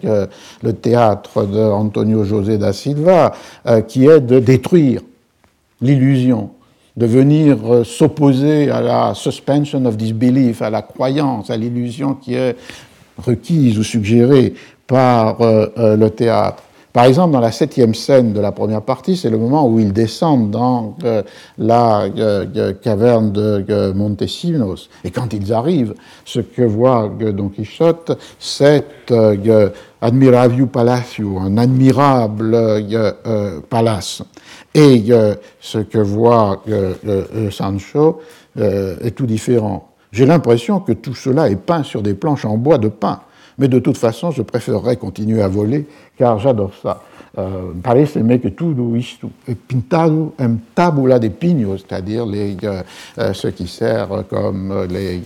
le 0.63 0.73
théâtre 0.73 1.43
d'Antonio 1.45 2.23
José 2.23 2.57
da 2.57 2.73
Silva, 2.73 3.33
euh, 3.67 3.81
qui 3.81 4.07
est 4.07 4.21
de 4.21 4.39
détruire 4.39 5.01
l'illusion, 5.81 6.49
de 6.97 7.05
venir 7.05 7.57
euh, 7.71 7.83
s'opposer 7.83 8.71
à 8.71 8.81
la 8.81 9.13
suspension 9.13 9.85
of 9.85 9.97
disbelief, 9.97 10.61
à 10.61 10.69
la 10.69 10.81
croyance, 10.81 11.49
à 11.49 11.57
l'illusion 11.57 12.15
qui 12.15 12.33
est 12.33 12.55
requise 13.23 13.77
ou 13.77 13.83
suggérée 13.83 14.55
par 14.87 15.37
le 15.39 16.09
théâtre. 16.09 16.63
Par 16.93 17.05
exemple, 17.05 17.33
dans 17.33 17.39
la 17.39 17.51
septième 17.51 17.95
scène 17.95 18.33
de 18.33 18.39
la 18.39 18.51
première 18.51 18.83
partie, 18.83 19.17
c'est 19.17 19.31
le 19.31 19.39
moment 19.39 19.67
où 19.67 19.79
ils 19.79 19.91
descendent 19.91 20.51
dans 20.51 20.95
euh, 21.03 21.23
la 21.57 22.03
euh, 22.03 22.45
euh, 22.55 22.73
caverne 22.73 23.31
de 23.31 23.91
Montesinos. 23.93 24.91
Et 25.03 25.09
quand 25.09 25.33
ils 25.33 25.51
arrivent, 25.51 25.95
ce 26.23 26.39
que 26.39 26.61
voit 26.61 27.11
Don 27.19 27.49
Quichotte, 27.49 28.15
c'est 28.37 29.11
Admiraviu 30.01 30.67
Palacio, 30.67 31.39
un 31.39 31.57
admirable 31.57 32.55
palace. 33.69 34.21
Et 34.75 35.05
ce 35.59 35.77
que 35.79 35.97
voit 35.97 36.61
Sancho 37.49 38.21
est 38.55 39.15
tout 39.15 39.25
différent. 39.25 39.89
J'ai 40.11 40.27
l'impression 40.27 40.79
que 40.79 40.91
tout 40.91 41.15
cela 41.15 41.49
est 41.49 41.55
peint 41.55 41.83
sur 41.83 42.03
des 42.03 42.13
planches 42.13 42.45
en 42.45 42.57
bois 42.57 42.77
de 42.77 42.89
pin. 42.89 43.21
Mais 43.57 43.67
de 43.67 43.79
toute 43.79 43.97
façon, 43.97 44.31
je 44.31 44.41
préférerais 44.41 44.97
continuer 44.97 45.41
à 45.41 45.47
voler, 45.47 45.87
car 46.17 46.39
j'adore 46.39 46.71
ça. 46.81 47.01
Euh, 47.35 47.71
parece 47.81 48.13
que 48.13 48.47
tout 48.49 48.95
isto 48.95 49.31
est 49.47 49.55
pintado 49.55 50.35
en 50.39 50.57
tabula 50.75 51.17
de 51.17 51.29
pigno, 51.29 51.77
c'est-à-dire 51.77 52.25
euh, 52.27 52.83
euh, 53.17 53.33
ce 53.33 53.47
qui 53.47 53.67
sert 53.67 54.23
comme 54.29 54.85
les, 54.89 55.21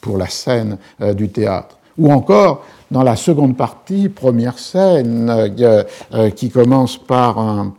pour 0.00 0.18
la 0.18 0.28
scène 0.28 0.78
du 1.14 1.30
théâtre. 1.30 1.76
Ou 1.96 2.12
encore, 2.12 2.64
dans 2.92 3.02
la 3.02 3.16
seconde 3.16 3.56
partie, 3.56 4.08
première 4.08 4.56
scène, 4.56 5.52
qui 6.36 6.50
commence 6.50 6.96
par 6.96 7.38
un, 7.38 7.74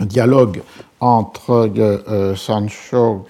dialogue 0.00 0.60
entre 0.98 1.70
Sancho 2.34 3.24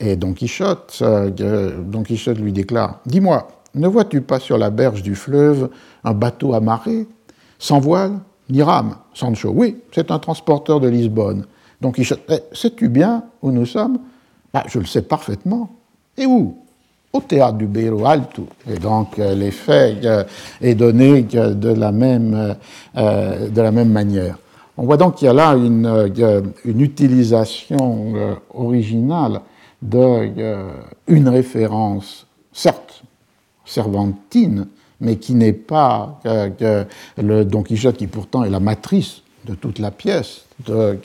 et 0.00 0.16
Don 0.16 0.32
Quichotte, 0.32 1.02
Don 1.02 2.02
Quichotte 2.02 2.38
lui 2.38 2.52
déclare 2.52 3.00
Dis-moi, 3.04 3.46
ne 3.74 3.88
vois-tu 3.88 4.20
pas 4.20 4.38
sur 4.38 4.58
la 4.58 4.70
berge 4.70 5.02
du 5.02 5.14
fleuve 5.14 5.70
un 6.04 6.14
bateau 6.14 6.54
amarré, 6.54 7.06
sans 7.58 7.80
voile 7.80 8.18
ni 8.50 8.62
rame 8.62 8.96
Sancho, 9.14 9.50
oui, 9.54 9.76
c'est 9.92 10.10
un 10.10 10.18
transporteur 10.18 10.80
de 10.80 10.88
Lisbonne. 10.88 11.46
Donc, 11.80 11.98
eh, 11.98 12.04
sais-tu 12.52 12.88
bien 12.88 13.24
où 13.40 13.50
nous 13.50 13.66
sommes? 13.66 13.98
Bah, 14.52 14.64
Je 14.68 14.78
le 14.78 14.84
sais 14.84 15.02
parfaitement. 15.02 15.70
Et 16.16 16.26
où? 16.26 16.56
Au 17.12 17.20
théâtre 17.20 17.58
du 17.58 17.66
Beiro 17.66 18.06
Alto. 18.06 18.46
Et 18.70 18.78
donc, 18.78 19.18
euh, 19.18 19.34
l'effet 19.34 19.96
euh, 20.04 20.24
est 20.60 20.74
donné 20.74 21.22
de 21.22 21.68
la 21.72 21.92
même, 21.92 22.56
euh, 22.96 23.84
manière. 23.84 24.38
On 24.76 24.84
voit 24.84 24.96
donc 24.96 25.16
qu'il 25.16 25.26
y 25.26 25.28
a 25.28 25.34
là 25.34 25.54
une, 25.54 26.10
une 26.64 26.80
utilisation 26.80 28.14
originale 28.54 29.40
d'une 29.82 31.28
référence, 31.28 32.26
certes 32.52 32.91
cervantine, 33.72 34.68
mais 35.00 35.16
qui 35.16 35.34
n'est 35.34 35.52
pas 35.52 36.20
le 36.24 37.42
Don 37.44 37.62
Quichotte 37.62 37.96
qui 37.96 38.06
pourtant 38.06 38.44
est 38.44 38.50
la 38.50 38.60
matrice 38.60 39.22
de 39.46 39.54
toute 39.54 39.80
la 39.80 39.90
pièce 39.90 40.44
de 40.66 40.96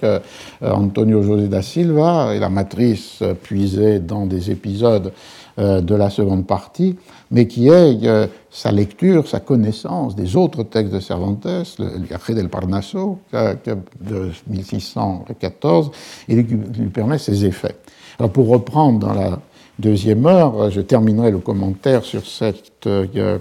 Antonio 0.61 1.23
José 1.23 1.47
da 1.47 1.63
Silva 1.63 2.35
et 2.35 2.39
la 2.39 2.49
matrice 2.49 3.23
puisée 3.41 3.99
dans 3.99 4.27
des 4.27 4.51
épisodes 4.51 5.11
euh, 5.59 5.81
de 5.81 5.95
la 5.95 6.11
seconde 6.11 6.45
partie, 6.45 6.97
mais 7.31 7.47
qui 7.47 7.67
est 7.67 8.05
euh, 8.05 8.27
sa 8.51 8.71
lecture, 8.71 9.27
sa 9.27 9.39
connaissance 9.39 10.15
des 10.15 10.35
autres 10.35 10.61
textes 10.61 10.93
de 10.93 10.99
Cervantes, 10.99 11.47
le 11.79 12.05
Café 12.07 12.35
del 12.35 12.47
Parnaso 12.47 13.17
de 13.33 14.29
1614, 14.47 15.89
et 16.29 16.45
qui 16.45 16.53
lui 16.53 16.89
permet 16.89 17.17
ses 17.17 17.43
effets. 17.43 17.75
Alors 18.19 18.31
pour 18.31 18.49
reprendre 18.49 18.99
dans 18.99 19.13
la 19.15 19.39
deuxième 19.79 20.25
heure, 20.25 20.69
je 20.71 20.81
terminerai 20.81 21.31
le 21.31 21.39
commentaire 21.39 22.03
sur 22.03 22.25
cette 22.25 22.87
euh, 22.87 23.39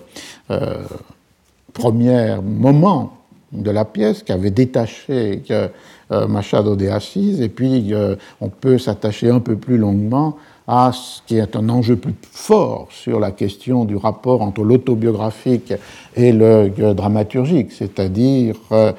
premier 1.73 2.37
moment 2.43 3.13
de 3.53 3.71
la 3.71 3.85
pièce 3.85 4.23
qui 4.23 4.33
avait 4.33 4.51
détaché 4.51 5.43
Machado 6.11 6.77
de 6.77 6.89
Assis, 6.89 7.43
et 7.43 7.49
puis 7.49 7.93
on 8.41 8.49
peut 8.49 8.79
s'attacher 8.79 9.31
un 9.31 9.41
peu 9.41 9.57
plus 9.57 9.79
longuement 9.79 10.37
à 10.67 10.91
ce 10.93 11.21
qui 11.27 11.37
est 11.37 11.55
un 11.55 11.69
enjeu 11.69 11.97
plus 11.97 12.15
fort 12.33 12.89
sur 12.91 13.21
la 13.21 13.31
question 13.31 13.85
du 13.85 13.97
rapport 13.97 14.43
entre 14.43 14.63
l'autobiographique 14.63 15.73
et 16.17 16.33
le 16.33 16.93
dramaturgique, 16.95 17.73
c'est-à-dire 17.73 18.57
euh, 18.73 18.93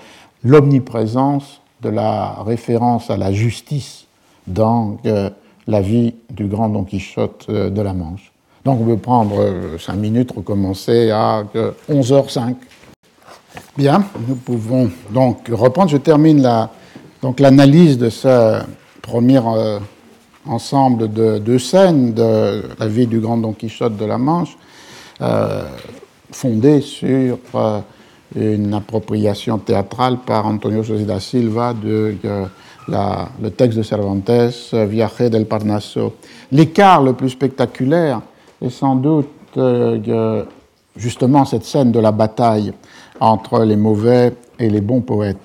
l'omniprésence 0.43 1.61
de 1.81 1.89
la 1.89 2.43
référence 2.43 3.09
à 3.09 3.17
la 3.17 3.33
justice 3.33 4.05
dans 4.47 4.97
euh, 5.05 5.29
la 5.67 5.81
vie 5.81 6.15
du 6.29 6.47
grand 6.47 6.69
Don 6.69 6.83
Quichotte 6.83 7.45
euh, 7.49 7.69
de 7.69 7.81
la 7.81 7.93
Manche. 7.93 8.31
Donc 8.65 8.81
on 8.81 8.85
peut 8.85 8.97
prendre 8.97 9.77
cinq 9.79 9.95
minutes, 9.95 10.31
recommencer 10.35 11.09
à 11.09 11.45
11h05. 11.89 12.55
Bien, 13.77 14.03
nous 14.27 14.35
pouvons 14.35 14.89
donc 15.11 15.47
reprendre. 15.49 15.89
Je 15.89 15.97
termine 15.97 16.45
l'analyse 17.39 17.97
de 17.97 18.09
ce 18.09 18.61
premier 19.01 19.39
ensemble 20.47 21.11
de, 21.11 21.57
scènes 21.57 22.13
de 22.13 22.63
la 22.79 22.87
vie 22.87 23.07
du 23.07 23.19
grand 23.19 23.37
Don 23.37 23.53
Quichotte 23.53 23.97
de 23.97 24.05
la 24.05 24.17
Manche, 24.17 24.57
euh, 25.21 25.63
fondée 26.31 26.81
sur 26.81 27.37
euh, 27.55 27.79
une 28.35 28.73
appropriation 28.73 29.57
théâtrale 29.57 30.17
par 30.25 30.45
Antonio 30.45 30.83
José 30.83 31.05
da 31.05 31.19
Silva 31.19 31.73
de 31.73 32.15
le 32.87 33.49
texte 33.49 33.77
de 33.77 33.83
Cervantes, 33.83 34.53
Viaje 34.73 35.29
del 35.29 35.45
Parnaso. 35.45 36.13
L'écart 36.51 37.03
le 37.03 37.13
plus 37.13 37.29
spectaculaire 37.29 38.21
est 38.61 38.69
sans 38.69 38.95
doute 38.95 39.29
euh, 39.57 40.43
justement 40.95 41.45
cette 41.45 41.63
scène 41.63 41.91
de 41.91 41.99
la 41.99 42.11
bataille 42.11 42.73
entre 43.19 43.63
les 43.63 43.75
mauvais 43.75 44.33
et 44.59 44.69
les 44.69 44.81
bons 44.81 45.01
poètes. 45.01 45.37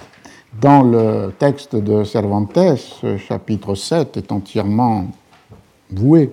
Dans 0.61 0.82
le 0.82 1.32
texte 1.38 1.76
de 1.76 2.05
Cervantes, 2.05 2.59
chapitre 3.26 3.74
7 3.74 4.16
est 4.18 4.32
entièrement 4.32 5.07
voué 5.90 6.30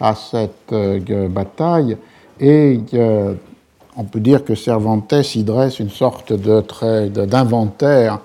à 0.00 0.14
cette 0.14 0.72
euh, 0.72 1.28
bataille 1.28 1.96
et 2.40 2.80
euh, 2.94 3.34
on 3.96 4.04
peut 4.04 4.20
dire 4.20 4.44
que 4.44 4.54
Cervantes 4.54 5.34
y 5.34 5.42
dresse 5.42 5.80
une 5.80 5.90
sorte 5.90 6.32
d'inventaire 6.32 8.20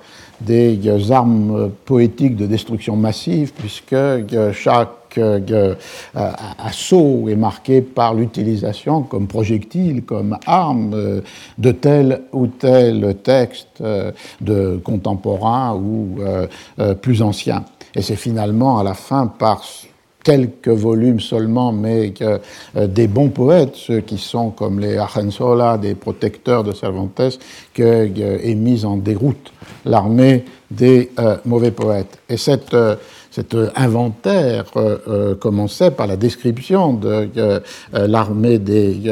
des 0.46 0.80
euh, 0.88 1.12
armes 1.12 1.72
poétiques 1.86 2.36
de 2.36 2.46
destruction 2.46 2.96
massive, 2.96 3.54
puisque 3.54 3.96
chaque 4.54 5.20
assaut 6.58 7.30
est 7.30 7.36
marqué 7.36 7.82
par 7.82 8.14
l'utilisation 8.14 9.04
comme 9.04 9.28
projectile, 9.28 10.04
comme 10.04 10.38
arme 10.48 11.22
de 11.58 11.72
tel 11.72 12.22
ou 12.32 12.48
tel 12.48 13.16
texte 13.24 13.84
de 14.42 14.82
contemporain 14.84 15.76
ou 15.76 16.18
plus 17.02 17.22
ancien. 17.22 17.64
Et 17.96 18.02
c'est 18.02 18.16
finalement 18.16 18.80
à 18.80 18.84
la 18.84 18.96
fin 18.96 19.28
par 19.28 19.64
quelques 20.24 20.70
volumes 20.70 21.20
seulement, 21.20 21.72
mais 21.72 22.12
que, 22.12 22.40
euh, 22.76 22.88
des 22.88 23.08
bons 23.08 23.30
poètes, 23.30 23.76
ceux 23.76 24.00
qui 24.00 24.18
sont 24.18 24.50
comme 24.50 24.80
les 24.80 24.98
Argensola, 24.98 25.78
des 25.78 25.96
protecteurs 25.96 26.64
de 26.64 26.72
Cervantes, 26.72 27.40
qui 27.74 27.84
euh, 27.84 28.38
est 28.42 28.56
mise 28.56 28.86
en 28.86 28.98
déroute 28.98 29.52
l'armée 29.86 30.46
des 30.72 31.12
euh, 31.20 31.38
mauvais 31.46 31.72
poètes. 31.72 32.18
Et 32.30 32.38
cette, 32.38 32.76
cet 33.30 33.56
inventaire 33.76 34.66
commençait 35.40 35.92
par 35.92 36.08
la 36.08 36.16
description 36.16 36.94
de 36.94 37.30
l'armée 37.92 38.60
des 38.60 39.12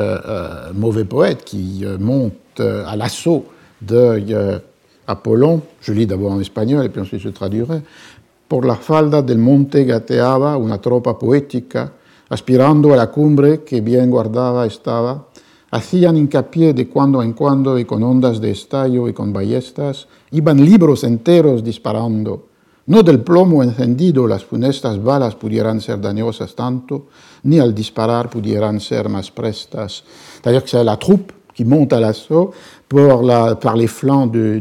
mauvais 0.74 1.06
poètes 1.06 1.44
qui 1.44 1.84
monte 2.00 2.60
à 2.60 2.96
l'assaut 2.96 3.46
de 3.82 4.62
Apollon. 5.08 5.62
Je 5.82 5.92
lis 5.94 6.06
d'abord 6.06 6.32
en 6.32 6.40
espagnol 6.40 6.86
et 6.86 6.90
puis 6.90 7.02
ensuite 7.02 7.22
je 7.22 7.30
traduirai. 7.30 7.82
Por 8.52 8.66
la 8.66 8.76
falda 8.76 9.22
del 9.22 9.38
monte 9.38 9.86
gateaba 9.86 10.58
una 10.58 10.82
tropa 10.82 11.18
poética, 11.18 11.94
aspirando 12.28 12.92
a 12.92 12.98
la 12.98 13.10
cumbre 13.10 13.64
que 13.64 13.80
bien 13.80 14.10
guardada 14.12 14.66
estaba, 14.66 15.30
hacían 15.72 16.18
hincapié 16.18 16.74
de 16.74 16.90
cuando 16.90 17.24
en 17.24 17.32
cuando 17.32 17.80
y 17.80 17.86
con 17.86 18.04
ondas 18.04 18.42
de 18.42 18.52
estallo 18.52 19.08
y 19.08 19.14
con 19.14 19.32
ballestas, 19.32 20.10
iban 20.32 20.66
libros 20.66 21.06
enteros 21.06 21.64
disparando. 21.64 22.48
No 22.88 23.04
del 23.04 23.22
plomo 23.22 23.64
encendido 23.64 24.28
las 24.28 24.44
funestas 24.44 25.02
balas 25.02 25.36
pudieran 25.36 25.80
ser 25.80 26.02
dañosas 26.02 26.54
tanto, 26.54 27.08
ni 27.44 27.58
al 27.58 27.74
disparar 27.74 28.30
pudieran 28.30 28.82
ser 28.82 29.08
más 29.08 29.32
prestas. 29.32 30.04
C'est-à-dire 30.44 30.64
que 30.64 30.70
c'est 30.70 30.84
la 30.84 30.98
troupe 30.98 31.32
qui 31.62 31.68
monte 31.68 31.94
à 31.94 32.00
l'assaut 32.00 32.54
la, 32.92 33.56
par 33.56 33.76
les 33.76 33.86
flancs 33.86 34.26
de, 34.26 34.60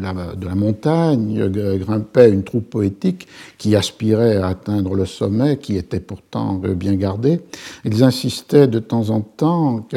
la, 0.00 0.54
montagne 0.54 1.40
euh, 1.40 1.78
grimpait 1.78 2.30
une 2.30 2.44
troupe 2.44 2.68
poétique 2.68 3.26
qui 3.56 3.74
aspirait 3.74 4.36
à 4.36 4.48
atteindre 4.48 4.94
le 4.94 5.06
sommet, 5.06 5.56
qui 5.56 5.78
était 5.78 6.00
pourtant 6.00 6.60
euh, 6.64 6.74
bien 6.74 6.96
gardé. 6.96 7.40
Ils 7.86 8.04
insistaient 8.04 8.68
de 8.68 8.78
temps 8.78 9.08
en 9.08 9.22
temps 9.22 9.88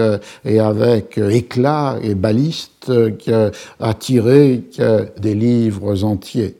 et 0.45 0.59
avec 0.59 1.17
éclat 1.17 1.97
et 2.01 2.15
baliste 2.15 2.91
à 3.79 3.93
tirer 3.93 4.63
des 5.19 5.35
livres 5.35 6.05
entiers. 6.05 6.55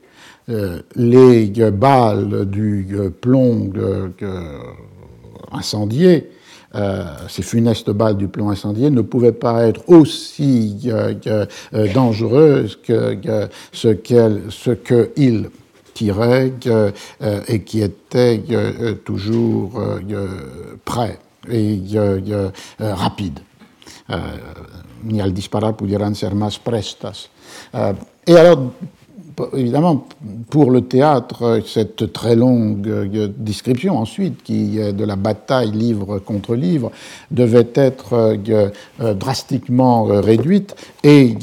Euh, 0.49 0.81
les 0.95 1.47
balles 1.71 2.45
du 2.45 2.87
plomb 3.21 3.71
incendié 5.51 6.29
euh, 6.77 7.05
ces 7.27 7.41
funestes 7.41 7.89
balles 7.89 8.17
du 8.17 8.27
plomb 8.27 8.49
incendié 8.49 8.89
ne 8.89 9.01
pouvaient 9.01 9.31
pas 9.31 9.65
être 9.65 9.81
aussi 9.87 10.77
euh, 10.85 11.15
euh, 11.73 11.93
dangereuses 11.93 12.77
que, 12.83 13.17
ce 13.71 13.87
qu'ils 14.69 15.49
tiraient 15.93 16.53
et 17.47 17.61
qui 17.63 17.81
étaient 17.81 18.43
toujours 19.03 19.81
prêts 20.85 21.17
et 21.49 21.81
rapides. 22.79 23.39
ni 25.03 25.21
al 25.21 25.33
disparar 25.33 25.75
pudieran 25.75 26.15
ser 26.15 26.33
más 26.35 26.59
prestas. 26.59 27.29
et 28.25 28.35
alors, 28.37 28.73
évidemment, 29.55 30.05
pour 30.49 30.71
le 30.71 30.81
théâtre, 30.81 31.61
cette 31.65 32.11
très 32.13 32.35
longue 32.35 32.87
euh, 32.87 33.27
description 33.37 33.97
ensuite, 33.97 34.43
qui 34.43 34.77
de 34.77 35.03
la 35.03 35.15
bataille 35.15 35.71
livre 35.71 36.19
contre 36.19 36.55
livre, 36.55 36.91
devait 37.31 37.67
être 37.75 38.13
euh, 38.13 38.69
euh, 39.01 39.13
drastiquement 39.13 40.03
réduite. 40.05 40.75
Et 41.03 41.35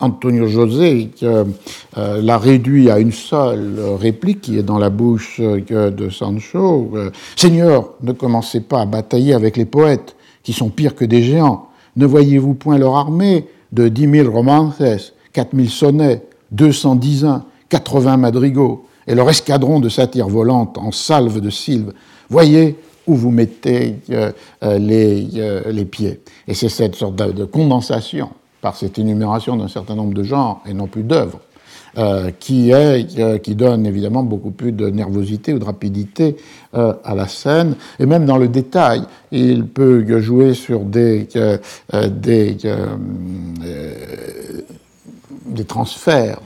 Antonio 0.00 0.46
José 0.46 1.10
l'a 1.96 2.38
réduit 2.38 2.88
à 2.88 3.00
une 3.00 3.10
seule 3.10 3.80
réplique 3.98 4.42
qui 4.42 4.58
est 4.58 4.62
dans 4.62 4.78
la 4.78 4.90
bouche 4.90 5.40
de 5.40 6.08
Sancho. 6.08 6.92
Seigneur, 7.34 7.94
ne 8.02 8.12
commencez 8.12 8.60
pas 8.60 8.82
à 8.82 8.86
batailler 8.86 9.34
avec 9.34 9.56
les 9.56 9.64
poètes, 9.64 10.14
qui 10.44 10.52
sont 10.52 10.68
pires 10.68 10.94
que 10.94 11.04
des 11.04 11.22
géants. 11.24 11.66
Ne 11.96 12.06
voyez-vous 12.06 12.54
point 12.54 12.78
leur 12.78 12.94
armée 12.94 13.46
de 13.72 13.88
dix 13.88 14.06
mille 14.06 14.28
romances, 14.28 14.80
quatre 15.32 15.52
mille 15.52 15.70
sonnets, 15.70 16.22
210 16.50 17.24
uns, 17.24 17.44
80 17.68 18.16
madrigaux, 18.16 18.86
et 19.06 19.14
leur 19.14 19.28
escadron 19.30 19.80
de 19.80 19.88
satires 19.88 20.28
volantes 20.28 20.76
en 20.78 20.92
salve 20.92 21.40
de 21.40 21.50
sylves. 21.50 21.92
Voyez 22.28 22.76
où 23.08 23.14
vous 23.14 23.30
mettez 23.30 23.96
euh, 24.10 24.30
euh, 24.62 24.78
les, 24.78 25.28
euh, 25.36 25.72
les, 25.72 25.86
pieds. 25.86 26.20
Et 26.46 26.54
c'est 26.54 26.68
cette 26.68 26.94
sorte 26.94 27.16
de, 27.16 27.44
condensation 27.44 28.30
par 28.60 28.76
cette 28.76 28.98
énumération 28.98 29.56
d'un 29.56 29.68
certain 29.68 29.94
nombre 29.94 30.14
de 30.14 30.22
genres 30.22 30.62
et 30.66 30.74
non 30.74 30.86
plus 30.86 31.02
d'œuvres 31.02 31.40
qui, 32.38 32.70
est, 32.70 33.42
qui 33.42 33.56
donne 33.56 33.84
évidemment 33.84 34.22
beaucoup 34.22 34.52
plus 34.52 34.70
de 34.70 34.88
nervosité 34.88 35.52
ou 35.52 35.58
de 35.58 35.64
rapidité 35.64 36.36
à 36.72 37.14
la 37.16 37.26
scène. 37.26 37.74
Et 37.98 38.06
même 38.06 38.24
dans 38.24 38.36
le 38.36 38.46
détail, 38.46 39.02
il 39.32 39.66
peut 39.66 40.20
jouer 40.20 40.54
sur 40.54 40.80
des, 40.80 41.26
des 41.92 42.56
des 45.48 45.64
transferts 45.64 46.40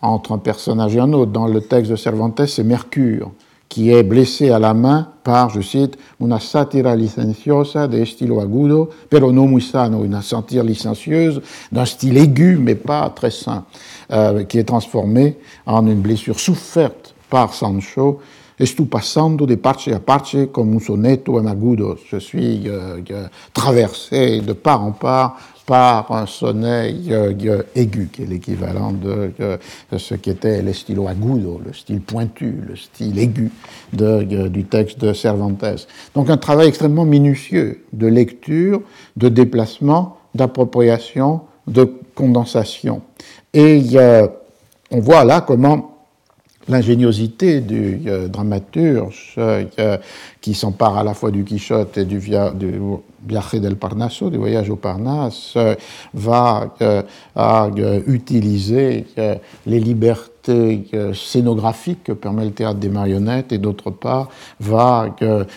entre 0.00 0.32
un 0.32 0.38
personnage 0.38 0.94
et 0.96 1.00
un 1.00 1.12
autre. 1.12 1.32
Dans 1.32 1.46
le 1.46 1.60
texte 1.60 1.90
de 1.90 1.96
Cervantes, 1.96 2.46
c'est 2.46 2.64
Mercure 2.64 3.30
qui 3.68 3.90
est 3.90 4.02
blessé 4.02 4.50
à 4.50 4.58
la 4.58 4.72
main 4.72 5.08
par, 5.22 5.50
je 5.50 5.60
cite, 5.60 5.98
una 6.20 6.40
satira 6.40 6.96
licenciosa 6.96 7.86
de 7.86 8.02
estilo 8.02 8.40
agudo, 8.40 8.88
pero 9.10 9.30
no 9.30 9.46
muy 9.46 9.60
sano, 9.60 10.04
une 10.04 10.22
satire 10.22 10.64
licencieuse 10.64 11.42
d'un 11.70 11.84
style 11.84 12.16
aigu 12.16 12.56
mais 12.56 12.74
pas 12.74 13.10
très 13.10 13.30
sain, 13.30 13.66
euh, 14.10 14.44
qui 14.44 14.58
est 14.58 14.64
transformé 14.64 15.36
en 15.66 15.86
une 15.86 16.00
blessure 16.00 16.40
soufferte 16.40 17.14
par 17.28 17.52
Sancho 17.52 18.20
passando 18.90 19.46
de 19.46 19.54
parce 19.54 19.88
a 19.88 20.00
parce 20.00 20.36
comme 20.52 20.74
un 20.74 20.80
sonetto 20.80 21.38
agudo. 21.38 21.96
Je 22.10 22.18
suis 22.18 22.68
euh, 22.68 23.00
euh, 23.10 23.28
traversé 23.52 24.40
de 24.40 24.52
part 24.52 24.82
en 24.82 24.92
part 24.92 25.36
par 25.68 26.10
un 26.12 26.24
sonnet 26.24 26.94
aigu, 27.74 28.08
qui 28.10 28.22
est 28.22 28.26
l'équivalent 28.26 28.90
de, 28.90 29.30
ce 29.98 30.14
qu'était 30.14 30.62
le 30.62 30.72
style 30.72 30.98
agudo, 31.06 31.60
le 31.62 31.74
style 31.74 32.00
pointu, 32.00 32.54
le 32.66 32.74
style 32.74 33.18
aigu 33.18 33.50
du 33.92 34.64
texte 34.64 34.98
de 34.98 35.12
Cervantes. 35.12 35.86
Donc 36.14 36.30
un 36.30 36.38
travail 36.38 36.68
extrêmement 36.68 37.04
minutieux 37.04 37.84
de 37.92 38.06
lecture, 38.06 38.80
de 39.18 39.28
déplacement, 39.28 40.16
d'appropriation, 40.34 41.42
de 41.66 41.84
condensation. 42.14 43.02
Et 43.52 43.82
on 44.90 45.00
voit 45.00 45.24
là 45.24 45.42
comment 45.42 45.97
l'ingéniosité 46.68 47.60
du 47.60 48.02
euh, 48.06 48.28
dramaturge 48.28 49.34
euh, 49.38 49.96
qui 50.40 50.54
s'empare 50.54 50.98
à 50.98 51.04
la 51.04 51.14
fois 51.14 51.30
du 51.30 51.44
Quichotte 51.44 51.98
et 51.98 52.04
du, 52.04 52.18
via, 52.18 52.50
du 52.50 52.80
Viaje 53.26 53.60
del 53.60 53.76
Parnaso, 53.76 54.30
du 54.30 54.36
voyage 54.36 54.70
au 54.70 54.76
Parnasse, 54.76 55.54
euh, 55.56 55.74
va 56.14 56.74
utiliser 58.06 59.06
les 59.66 59.80
libertés 59.80 60.37
scénographique 61.14 62.04
que 62.04 62.12
permet 62.12 62.44
le 62.44 62.52
théâtre 62.52 62.78
des 62.78 62.88
marionnettes 62.88 63.52
et 63.52 63.58
d'autre 63.58 63.90
part 63.90 64.28
va 64.60 65.14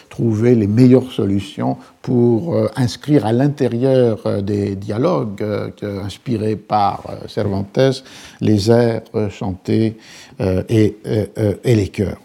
trouver 0.09 0.55
les 0.55 0.67
meilleures 0.67 1.11
solutions 1.11 1.77
pour 2.01 2.55
euh, 2.55 2.67
inscrire 2.75 3.25
à 3.25 3.31
l'intérieur 3.31 4.21
euh, 4.25 4.41
des 4.41 4.75
dialogues 4.75 5.41
euh, 5.41 5.69
inspirés 6.03 6.55
par 6.55 7.03
Cervantes 7.27 8.03
les 8.39 8.71
airs 8.71 9.01
chantés 9.29 9.97
et, 10.39 10.97
et 11.63 11.75
les 11.75 11.87
chœurs. 11.87 12.17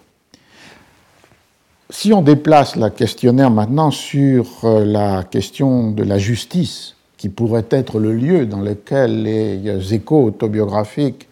Si 1.90 2.12
on 2.12 2.22
déplace 2.22 2.76
la 2.76 2.90
questionnaire 2.90 3.50
maintenant 3.50 3.90
sur 3.90 4.46
la 4.64 5.24
question 5.24 5.90
de 5.90 6.02
la 6.02 6.18
justice, 6.18 6.96
qui 7.16 7.28
pourrait 7.28 7.66
être 7.70 7.98
le 7.98 8.12
lieu 8.12 8.46
dans 8.46 8.60
lequel 8.60 9.22
les 9.22 9.94
échos 9.94 10.24
autobiographiques 10.24 11.28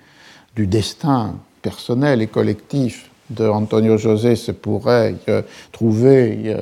du 0.56 0.66
destin 0.66 1.34
personnel 1.62 2.22
et 2.22 2.26
collectif 2.26 3.10
de 3.30 3.46
Antonio 3.46 3.96
José 3.96 4.36
se 4.36 4.52
pourrait 4.52 5.14
euh, 5.28 5.42
trouver 5.72 6.42
euh, 6.46 6.60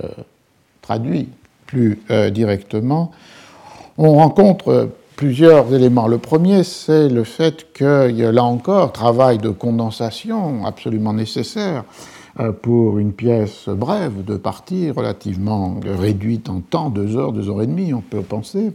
traduit 0.80 1.28
plus 1.66 2.00
euh, 2.10 2.30
directement, 2.30 3.10
on 3.98 4.14
rencontre 4.14 4.90
plusieurs 5.16 5.74
éléments. 5.74 6.06
Le 6.06 6.18
premier, 6.18 6.64
c'est 6.64 7.08
le 7.08 7.24
fait 7.24 7.66
a 7.80 8.08
là 8.08 8.44
encore 8.44 8.92
travail 8.92 9.38
de 9.38 9.50
condensation 9.50 10.64
absolument 10.64 11.12
nécessaire 11.12 11.84
pour 12.62 12.98
une 12.98 13.12
pièce 13.12 13.68
brève 13.68 14.24
de 14.24 14.36
partie 14.36 14.90
relativement 14.90 15.78
réduite 15.84 16.48
en 16.48 16.60
temps, 16.60 16.88
deux 16.88 17.16
heures, 17.16 17.32
deux 17.32 17.50
heures 17.50 17.60
et 17.60 17.66
demie, 17.66 17.92
on 17.92 18.00
peut 18.00 18.22
penser. 18.22 18.72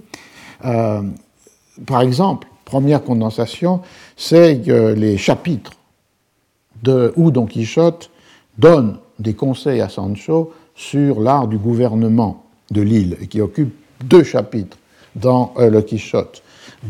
par 0.62 2.02
exemple, 2.02 2.48
première 2.68 3.02
condensation, 3.02 3.82
c'est 4.18 4.62
que 4.62 4.94
les 4.94 5.18
chapitres 5.18 5.72
de, 6.84 7.14
où 7.16 7.32
Don 7.32 7.46
Quichotte 7.46 8.10
donne 8.58 8.98
des 9.20 9.34
conseils 9.34 9.80
à 9.80 9.88
Sancho 9.88 10.52
sur 10.76 11.22
l'art 11.22 11.48
du 11.48 11.58
gouvernement 11.58 12.44
de 12.70 12.82
l'île, 12.82 13.18
et 13.22 13.28
qui 13.28 13.40
occupe 13.40 13.74
deux 14.04 14.24
chapitres 14.24 14.78
dans 15.16 15.54
euh, 15.58 15.70
le 15.70 15.82
Quichotte. 15.82 16.44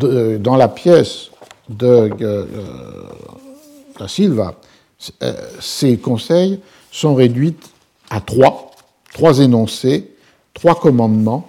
Euh, 0.03 0.39
dans 0.39 0.55
la 0.55 0.67
pièce 0.67 1.29
de 1.69 2.09
euh, 2.21 2.45
la 3.99 4.07
Silva, 4.07 4.55
ces 5.59 5.97
conseils 5.97 6.59
sont 6.91 7.13
réduits 7.13 7.55
à 8.09 8.19
trois, 8.19 8.71
trois 9.13 9.39
énoncés, 9.39 10.09
trois 10.55 10.73
commandements 10.73 11.47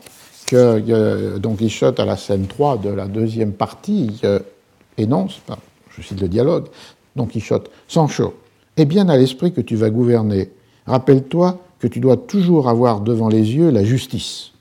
que 0.48 1.38
Don 1.38 1.54
Quichotte, 1.54 2.00
à 2.00 2.04
la 2.04 2.16
scène 2.16 2.46
3 2.46 2.78
de 2.78 2.88
la 2.88 3.06
deuxième 3.06 3.52
partie, 3.52 4.20
énonce, 4.96 5.40
je 5.90 6.02
cite 6.02 6.20
le 6.20 6.28
dialogue, 6.28 6.66
Don 7.16 7.26
Quichotte, 7.26 7.70
Sancho, 7.86 8.34
est 8.76 8.86
bien 8.86 9.08
à 9.08 9.16
l'esprit 9.16 9.52
que 9.52 9.60
tu 9.60 9.76
vas 9.76 9.90
gouverner. 9.90 10.50
Rappelle-toi 10.86 11.58
que 11.78 11.86
tu 11.86 12.00
dois 12.00 12.16
toujours 12.16 12.68
avoir 12.68 13.00
devant 13.00 13.28
les 13.28 13.54
yeux 13.54 13.70
la 13.70 13.84
justice. 13.84 14.52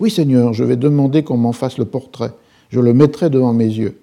Oui, 0.00 0.10
Seigneur, 0.10 0.52
je 0.52 0.64
vais 0.64 0.76
demander 0.76 1.22
qu'on 1.22 1.36
m'en 1.36 1.52
fasse 1.52 1.78
le 1.78 1.84
portrait. 1.84 2.32
Je 2.70 2.80
le 2.80 2.92
mettrai 2.92 3.30
devant 3.30 3.52
mes 3.52 3.66
yeux. 3.66 4.00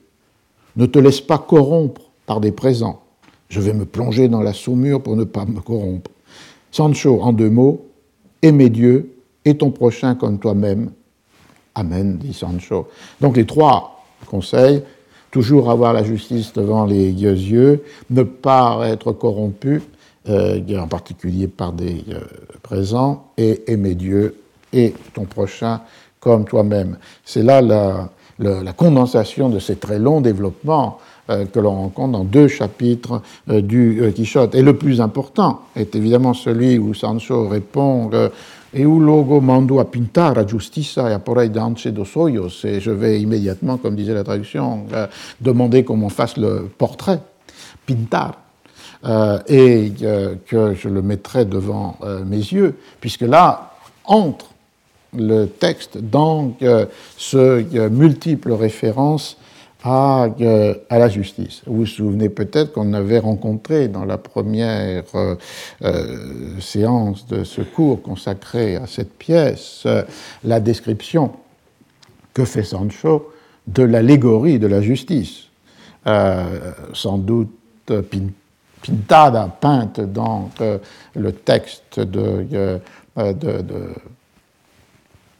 Ne 0.75 0.85
te 0.85 0.99
laisse 0.99 1.21
pas 1.21 1.39
corrompre 1.39 2.03
par 2.25 2.39
des 2.39 2.51
présents. 2.51 3.01
Je 3.49 3.59
vais 3.59 3.73
me 3.73 3.85
plonger 3.85 4.27
dans 4.27 4.41
la 4.41 4.53
saumure 4.53 5.01
pour 5.01 5.15
ne 5.15 5.23
pas 5.23 5.45
me 5.45 5.59
corrompre. 5.59 6.11
Sancho, 6.71 7.21
en 7.21 7.33
deux 7.33 7.49
mots, 7.49 7.85
aimez 8.41 8.69
Dieu 8.69 9.15
et 9.45 9.57
ton 9.57 9.71
prochain 9.71 10.15
comme 10.15 10.37
toi-même. 10.37 10.91
Amen, 11.77 12.17
dit 12.17 12.33
Sancho. 12.33 12.87
Donc 13.21 13.37
les 13.37 13.45
trois 13.45 14.03
conseils, 14.25 14.81
toujours 15.29 15.69
avoir 15.69 15.93
la 15.93 16.03
justice 16.03 16.51
devant 16.53 16.85
les 16.85 17.11
yeux, 17.11 17.83
ne 18.09 18.23
pas 18.23 18.79
être 18.87 19.11
corrompu, 19.11 19.83
euh, 20.27 20.59
en 20.75 20.87
particulier 20.87 21.47
par 21.47 21.73
des 21.73 22.03
euh, 22.09 22.21
présents, 22.63 23.27
et 23.37 23.71
aimer 23.71 23.93
Dieu 23.93 24.37
et 24.73 24.95
ton 25.13 25.25
prochain 25.25 25.81
comme 26.19 26.45
toi-même. 26.45 26.97
C'est 27.23 27.43
là 27.43 27.61
la, 27.61 28.73
condensation 28.73 29.49
de 29.49 29.59
ces 29.59 29.75
très 29.75 29.99
longs 29.99 30.21
développements 30.21 30.97
euh, 31.29 31.45
que 31.45 31.59
l'on 31.59 31.75
rencontre 31.75 32.13
dans 32.13 32.23
deux 32.23 32.47
chapitres 32.47 33.21
du 33.47 34.01
Quichotte. 34.15 34.55
Et 34.55 34.63
le 34.63 34.75
plus 34.75 34.99
important 34.99 35.61
est 35.75 35.95
évidemment 35.95 36.33
celui 36.33 36.79
où 36.79 36.95
Sancho 36.95 37.47
répond 37.47 38.09
et 38.77 38.85
où 38.85 38.99
logo 38.99 39.41
mando 39.41 39.79
a 39.79 39.85
pintar 39.85 40.37
a 40.37 40.45
justicia 40.45 41.09
et 41.09 41.13
a 41.13 41.91
dos 41.91 42.15
hoyos. 42.15 42.63
Et 42.63 42.79
je 42.79 42.91
vais 42.91 43.19
immédiatement, 43.19 43.77
comme 43.77 43.95
disait 43.95 44.13
la 44.13 44.23
traduction, 44.23 44.85
euh, 44.93 45.07
demander 45.41 45.83
qu'on 45.83 45.97
m'en 45.97 46.09
fasse 46.09 46.37
le 46.37 46.69
portrait, 46.77 47.19
pintar. 47.87 48.37
Euh, 49.05 49.39
et 49.47 49.91
euh, 50.03 50.35
que 50.45 50.73
je 50.75 50.89
le 50.89 51.01
mettrai 51.01 51.45
devant 51.45 51.97
mes 52.25 52.37
yeux, 52.37 52.75
puisque 52.99 53.21
là 53.21 53.73
entre 54.05 54.47
le 55.13 55.45
texte 55.45 55.97
dans 55.97 56.55
ce 57.17 57.87
multiples 57.89 58.53
euh, 59.85 60.73
à, 60.89 60.97
la 60.97 61.07
justice. 61.07 61.61
Vous 61.67 61.77
vous 61.77 61.85
souvenez 61.85 62.29
peut-être 62.29 62.73
qu'on 62.73 62.93
avait 62.93 63.19
rencontré 63.19 63.87
dans 63.87 64.05
la 64.05 64.17
première 64.17 65.03
euh, 65.13 65.35
euh, 65.83 66.59
séance 66.59 67.27
de 67.27 67.43
ce 67.43 67.61
cours 67.61 68.01
consacré 68.01 68.75
à 68.75 68.87
cette 68.87 69.13
pièce 69.13 69.87
la 70.43 70.59
description 70.59 71.31
que 72.33 72.43
fait 72.43 72.63
Sancho 72.63 73.31
de 73.67 73.83
l'allégorie 73.83 74.57
de 74.59 74.67
la 74.67 74.81
justice. 74.81 75.43
sans 76.93 77.17
doute 77.17 77.51
pintada, 78.81 79.55
peinte 79.61 79.99
dans 79.99 80.49
le 81.15 81.31
texte 81.31 81.99
de 81.99 82.79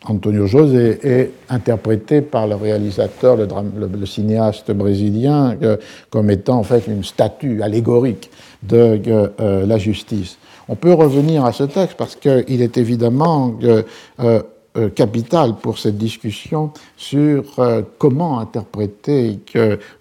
Antonio 0.05 0.45
José 0.45 0.99
est 1.03 1.31
interprété 1.49 2.21
par 2.21 2.47
le 2.47 2.55
réalisateur, 2.55 3.35
le, 3.35 4.05
cinéaste 4.05 4.71
brésilien, 4.71 5.55
euh, 5.63 5.77
comme 6.09 6.29
étant 6.29 6.59
en 6.59 6.63
fait 6.63 6.87
une 6.87 7.03
statue 7.03 7.61
allégorique 7.61 8.29
de 8.63 9.01
euh, 9.07 9.65
la 9.65 9.77
justice. 9.77 10.37
On 10.69 10.75
peut 10.75 10.93
revenir 10.93 11.45
à 11.45 11.51
ce 11.51 11.63
texte 11.63 11.97
parce 11.97 12.15
qu'il 12.15 12.61
est 12.61 12.77
évidemment 12.77 13.57
euh, 14.19 14.41
capital 14.95 15.55
pour 15.55 15.79
cette 15.79 15.97
discussion 15.97 16.71
sur 16.97 17.55
comment 17.97 18.39
interpréter 18.39 19.39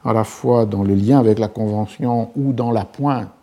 à 0.04 0.12
la 0.12 0.24
fois 0.24 0.66
dans 0.66 0.82
le 0.82 0.94
lien 0.94 1.18
avec 1.18 1.38
la 1.38 1.48
Convention 1.48 2.30
ou 2.36 2.52
dans 2.52 2.72
la 2.72 2.84
pointe 2.84 3.28
euh, 3.28 3.35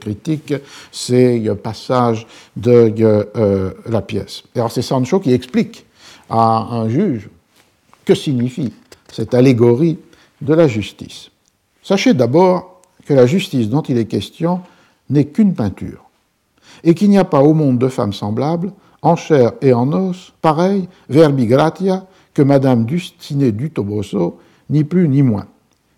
critique 0.00 0.54
ces 0.92 1.50
passages 1.62 2.26
de 2.56 2.94
euh, 3.36 3.72
la 3.86 4.02
pièce. 4.02 4.42
Alors 4.54 4.70
c'est 4.70 4.82
Sancho 4.82 5.20
qui 5.20 5.32
explique 5.32 5.86
à 6.28 6.68
un 6.70 6.88
juge 6.88 7.28
que 8.04 8.14
signifie 8.14 8.72
cette 9.12 9.34
allégorie 9.34 9.98
de 10.40 10.54
la 10.54 10.68
justice. 10.68 11.30
Sachez 11.82 12.14
d'abord 12.14 12.82
que 13.06 13.14
la 13.14 13.26
justice 13.26 13.68
dont 13.68 13.82
il 13.82 13.98
est 13.98 14.06
question 14.06 14.60
n'est 15.10 15.26
qu'une 15.26 15.54
peinture, 15.54 16.04
et 16.82 16.94
qu'il 16.94 17.10
n'y 17.10 17.18
a 17.18 17.24
pas 17.24 17.42
au 17.42 17.54
monde 17.54 17.78
de 17.78 17.88
femmes 17.88 18.12
semblables, 18.12 18.72
en 19.02 19.16
chair 19.16 19.52
et 19.60 19.72
en 19.72 19.92
os, 19.92 20.32
pareilles, 20.40 20.88
verbi 21.08 21.46
gratia, 21.46 22.06
que 22.32 22.42
Madame 22.42 22.84
Dustinée 22.84 23.52
du 23.52 23.70
Toboso, 23.70 24.38
ni 24.70 24.82
plus 24.82 25.08
ni 25.08 25.22
moins. 25.22 25.46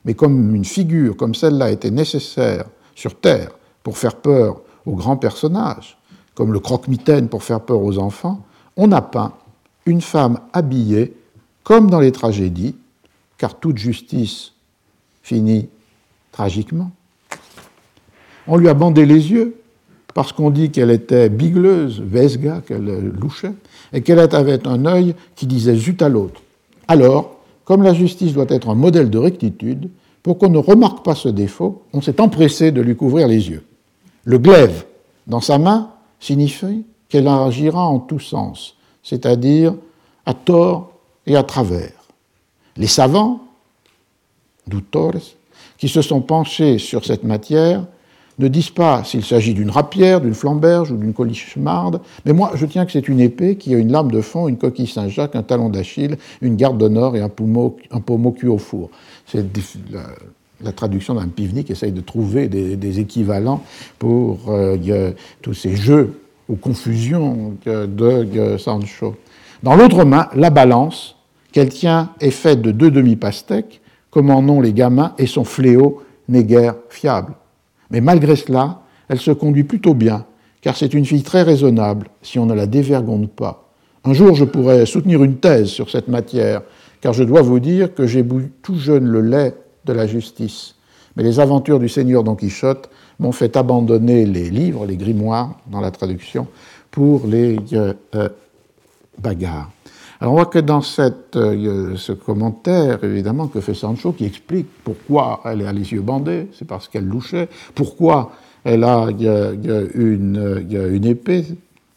Mais 0.05 0.14
comme 0.14 0.55
une 0.55 0.64
figure 0.64 1.16
comme 1.16 1.35
celle-là 1.35 1.70
était 1.70 1.90
nécessaire 1.90 2.66
sur 2.97 3.14
Terre 3.14 3.51
pour 3.85 3.97
faire 3.97 4.16
peur 4.16 4.62
aux 4.85 4.97
grands 4.97 5.16
personnages, 5.16 5.97
comme 6.35 6.52
le 6.52 6.59
croque-mitaine 6.59 7.28
pour 7.28 7.44
faire 7.44 7.60
peur 7.60 7.81
aux 7.81 7.98
enfants, 7.98 8.44
on 8.77 8.90
a 8.90 9.01
peint 9.01 9.32
une 9.85 10.01
femme 10.01 10.40
habillée 10.52 11.14
comme 11.62 11.89
dans 11.89 12.01
les 12.01 12.10
tragédies, 12.12 12.74
car 13.39 13.55
toute 13.55 13.78
justice 13.78 14.52
finit 15.23 15.68
tragiquement. 16.32 16.90
On 18.48 18.56
lui 18.56 18.68
a 18.68 18.74
bandé 18.74 19.06
les 19.06 19.31
yeux 19.31 19.60
parce 20.14 20.32
qu'on 20.32 20.51
dit 20.51 20.70
qu'elle 20.70 20.90
était 20.90 21.28
bigleuse, 21.28 22.01
vesga, 22.01 22.62
qu'elle 22.66 23.12
louchait, 23.20 23.52
et 23.93 24.01
qu'elle 24.01 24.18
avait 24.18 24.66
un 24.66 24.86
œil 24.86 25.14
qui 25.35 25.47
disait 25.47 25.74
zut 25.74 26.01
à 26.01 26.09
l'autre. 26.09 26.40
Alors, 26.89 27.40
comme 27.64 27.82
la 27.82 27.93
justice 27.93 28.32
doit 28.32 28.47
être 28.48 28.70
un 28.70 28.74
modèle 28.74 29.10
de 29.10 29.18
rectitude, 29.18 29.90
pour 30.27 30.39
qu'on 30.39 30.51
ne 30.51 30.59
remarque 30.59 31.05
pas 31.05 31.15
ce 31.15 31.28
défaut, 31.28 31.82
on 31.93 32.01
s'est 32.01 32.20
empressé 32.20 32.73
de 32.73 32.81
lui 32.81 32.97
couvrir 32.97 33.28
les 33.28 33.48
yeux. 33.48 33.62
Le 34.24 34.39
glaive 34.39 34.85
dans 35.28 35.40
sa 35.40 35.57
main 35.57 35.90
signifie 36.19 36.85
qu'elle 37.09 37.28
agira 37.28 37.86
en 37.86 38.01
tous 38.01 38.19
sens, 38.19 38.74
c'est-à-dire 39.05 39.77
à 40.24 40.35
tort 40.35 40.90
et 41.27 41.36
à 41.36 41.44
travers. 41.44 41.93
Les 42.77 42.89
savants, 42.89 43.39
doutores, 44.66 45.36
qui 45.78 45.89
se 45.89 46.03
sont 46.03 46.23
penchés 46.23 46.78
sur 46.78 47.05
cette 47.05 47.23
matière, 47.23 47.85
ne 48.39 48.48
disent 48.48 48.70
pas 48.70 49.05
s'il 49.05 49.24
s'agit 49.24 49.55
d'une 49.55 49.70
rapière, 49.70 50.20
d'une 50.20 50.35
flamberge 50.35 50.90
ou 50.90 50.97
d'une 50.97 51.15
colichemarde, 51.15 52.01
mais 52.24 52.32
moi 52.32 52.51
je 52.55 52.66
tiens 52.66 52.85
que 52.85 52.93
c'est 52.93 53.09
une 53.09 53.20
épée 53.20 53.57
qui 53.57 53.74
a 53.74 53.78
une 53.78 53.93
lame 53.93 54.11
de 54.11 54.20
fond, 54.20 54.48
une 54.48 54.59
coquille 54.59 54.86
Saint-Jacques, 54.86 55.36
un 55.36 55.43
talon 55.43 55.70
d'Achille, 55.70 56.19
une 56.43 56.57
garde 56.57 56.78
d'honneur 56.78 57.16
et 57.16 57.20
un 57.20 57.28
pommeau, 57.28 57.77
un 57.90 58.01
pommeau 58.01 58.35
au 58.48 58.59
four. 58.59 58.90
C'est 59.27 59.44
la, 60.62 60.73
traduction 60.73 61.15
d'un 61.15 61.28
pivni 61.28 61.65
qui 61.65 61.73
essaye 61.73 61.93
de 61.93 62.01
trouver 62.01 62.48
des, 62.48 63.01
équivalents 63.01 63.62
pour 63.98 64.48
euh, 64.48 65.12
tous 65.43 65.55
ces 65.55 65.77
jeux 65.77 66.20
ou 66.48 66.57
confusions 66.57 67.57
de 67.66 68.57
Sancho. 68.59 69.16
Dans 69.62 69.74
l'autre 69.74 70.05
main, 70.05 70.28
la 70.35 70.51
balance 70.51 71.16
qu'elle 71.53 71.70
tient 71.70 72.11
est 72.20 72.31
faite 72.31 72.62
de 72.62 72.70
deux 72.70 72.90
demi-pastèques, 72.90 73.81
comme 74.11 74.31
en 74.31 74.40
ont 74.48 74.61
les 74.61 74.73
gamins, 74.73 75.15
et 75.19 75.27
son 75.27 75.44
fléau 75.44 76.03
n'est 76.28 76.44
guère 76.44 76.74
fiable. 76.89 77.35
Mais 77.90 78.01
malgré 78.01 78.36
cela, 78.36 78.82
elle 79.09 79.20
se 79.20 79.31
conduit 79.31 79.65
plutôt 79.65 79.94
bien, 79.94 80.27
car 80.61 80.77
c'est 80.77 80.94
une 80.94 81.05
fille 81.05 81.23
très 81.23 81.43
raisonnable 81.43 82.09
si 82.23 82.39
on 82.39 82.47
ne 82.47 82.55
la 82.55 82.66
dévergonde 82.66 83.31
pas. 83.31 83.70
Un 84.05 84.12
jour, 84.12 84.35
je 84.35 84.44
pourrais 84.44 84.86
soutenir 84.86 85.24
une 85.24 85.36
thèse 85.36 85.69
sur 85.69 85.90
cette 85.90 86.09
matière, 86.09 86.62
car 87.06 87.12
je 87.12 87.22
dois 87.22 87.42
vous 87.42 87.60
dire 87.60 87.94
que 87.94 88.04
j'ai 88.04 88.24
bu 88.24 88.50
tout 88.62 88.74
jeune 88.74 89.06
le 89.06 89.20
lait 89.20 89.54
de 89.84 89.92
la 89.92 90.08
justice. 90.08 90.74
Mais 91.14 91.22
les 91.22 91.38
aventures 91.38 91.78
du 91.78 91.88
seigneur 91.88 92.24
Don 92.24 92.34
Quichotte 92.34 92.90
m'ont 93.20 93.30
fait 93.30 93.56
abandonner 93.56 94.26
les 94.26 94.50
livres, 94.50 94.86
les 94.86 94.96
grimoires, 94.96 95.60
dans 95.68 95.80
la 95.80 95.92
traduction, 95.92 96.48
pour 96.90 97.28
les 97.28 97.58
euh, 97.74 97.94
euh, 98.16 98.28
bagarres. 99.20 99.70
Alors 100.18 100.32
on 100.32 100.36
voit 100.38 100.46
que 100.46 100.58
dans 100.58 100.82
cette, 100.82 101.36
euh, 101.36 101.94
ce 101.94 102.10
commentaire, 102.10 103.04
évidemment, 103.04 103.46
que 103.46 103.60
fait 103.60 103.74
Sancho, 103.74 104.10
qui 104.10 104.24
explique 104.24 104.66
pourquoi 104.82 105.42
elle 105.44 105.64
a 105.64 105.72
les 105.72 105.92
yeux 105.92 106.02
bandés, 106.02 106.48
c'est 106.58 106.66
parce 106.66 106.88
qu'elle 106.88 107.06
louchait, 107.06 107.48
pourquoi 107.76 108.32
elle 108.64 108.82
a 108.82 109.06
une, 109.94 110.66
une 110.74 111.04
épée, 111.04 111.44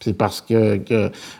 c'est 0.00 0.14
parce 0.14 0.40
qu'elle 0.40 0.80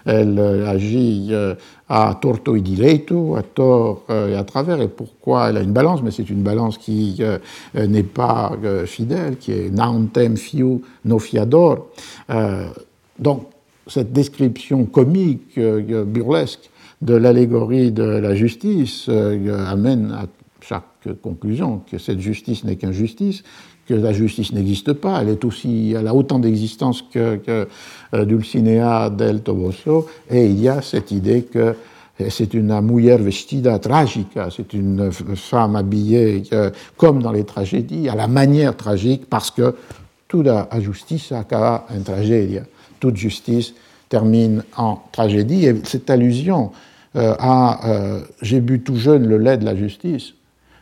agit 0.07 1.29
euh, 1.31 1.55
à 1.91 2.17
torto 2.21 2.55
et 2.55 2.61
direito, 2.61 3.35
à 3.35 3.43
tort 3.43 4.05
et 4.09 4.37
à 4.37 4.45
travers, 4.45 4.81
et 4.81 4.89
pourquoi 4.89 5.51
elle 5.51 5.57
a 5.57 5.61
une 5.61 5.73
balance, 5.73 6.03
mais 6.03 6.13
c'est 6.13 6.31
une 6.31 6.43
balance 6.43 6.79
qui 6.79 7.17
euh, 7.21 7.39
n'est 7.75 8.05
pas 8.05 8.53
fidèle, 8.87 9.37
qui 9.37 9.53
est 9.53 9.71
nauntem 9.71 10.37
fiu 10.37 10.81
no 11.05 11.19
fiador. 11.19 11.89
donc, 13.19 13.47
cette 13.87 14.13
description 14.13 14.85
comique, 14.85 15.59
burlesque, 15.59 16.71
de 17.03 17.15
l'allégorie 17.15 17.93
de 17.93 18.03
la 18.03 18.35
justice 18.35 19.07
euh, 19.09 19.67
amène 19.67 20.13
à 20.13 20.27
chaque 20.61 20.85
conclusion 21.23 21.83
que 21.91 21.99
cette 21.99 22.21
justice 22.21 22.65
n'est 22.65 22.77
qu'injustice, 22.77 23.43
que 23.91 23.95
la 23.97 24.13
justice 24.13 24.53
n'existe 24.53 24.93
pas, 24.93 25.21
elle 25.21 26.07
a 26.07 26.15
autant 26.15 26.39
d'existence 26.39 27.03
que, 27.03 27.41
euh, 27.49 28.25
Dulcinea 28.25 29.11
del 29.11 29.41
Toboso, 29.41 30.07
et 30.31 30.47
il 30.47 30.61
y 30.61 30.69
a 30.69 30.81
cette 30.81 31.11
idée 31.11 31.43
que 31.43 31.75
c'est 32.29 32.55
une 32.55 32.81
mujer 32.83 33.17
vestida 33.17 33.81
tragica, 33.81 34.49
c'est 34.55 34.75
une 34.75 35.11
femme 35.11 35.75
habillée 35.75 36.45
euh, 36.53 36.71
comme 36.97 37.21
dans 37.21 37.33
les 37.33 37.43
tragédies, 37.43 38.09
à 38.09 38.15
la 38.15 38.29
manière 38.29 38.77
tragique, 38.77 39.27
parce 39.29 39.51
que 39.51 39.75
toute 40.29 40.47
justice 40.79 41.33
acaba 41.33 41.85
en 41.91 42.63
toute 43.01 43.17
justice 43.17 43.75
termine 44.09 44.63
en 44.77 45.01
tragédie, 45.11 45.67
et 45.67 45.75
cette 45.83 46.11
allusion 46.11 46.71
euh, 47.17 47.35
à 47.41 47.81
J'ai 48.41 48.61
bu 48.61 48.83
tout 48.83 48.95
jeune 48.95 49.27
le 49.27 49.39
lait 49.39 49.59
de 49.59 49.65
la 49.65 49.75
justice 49.75 50.35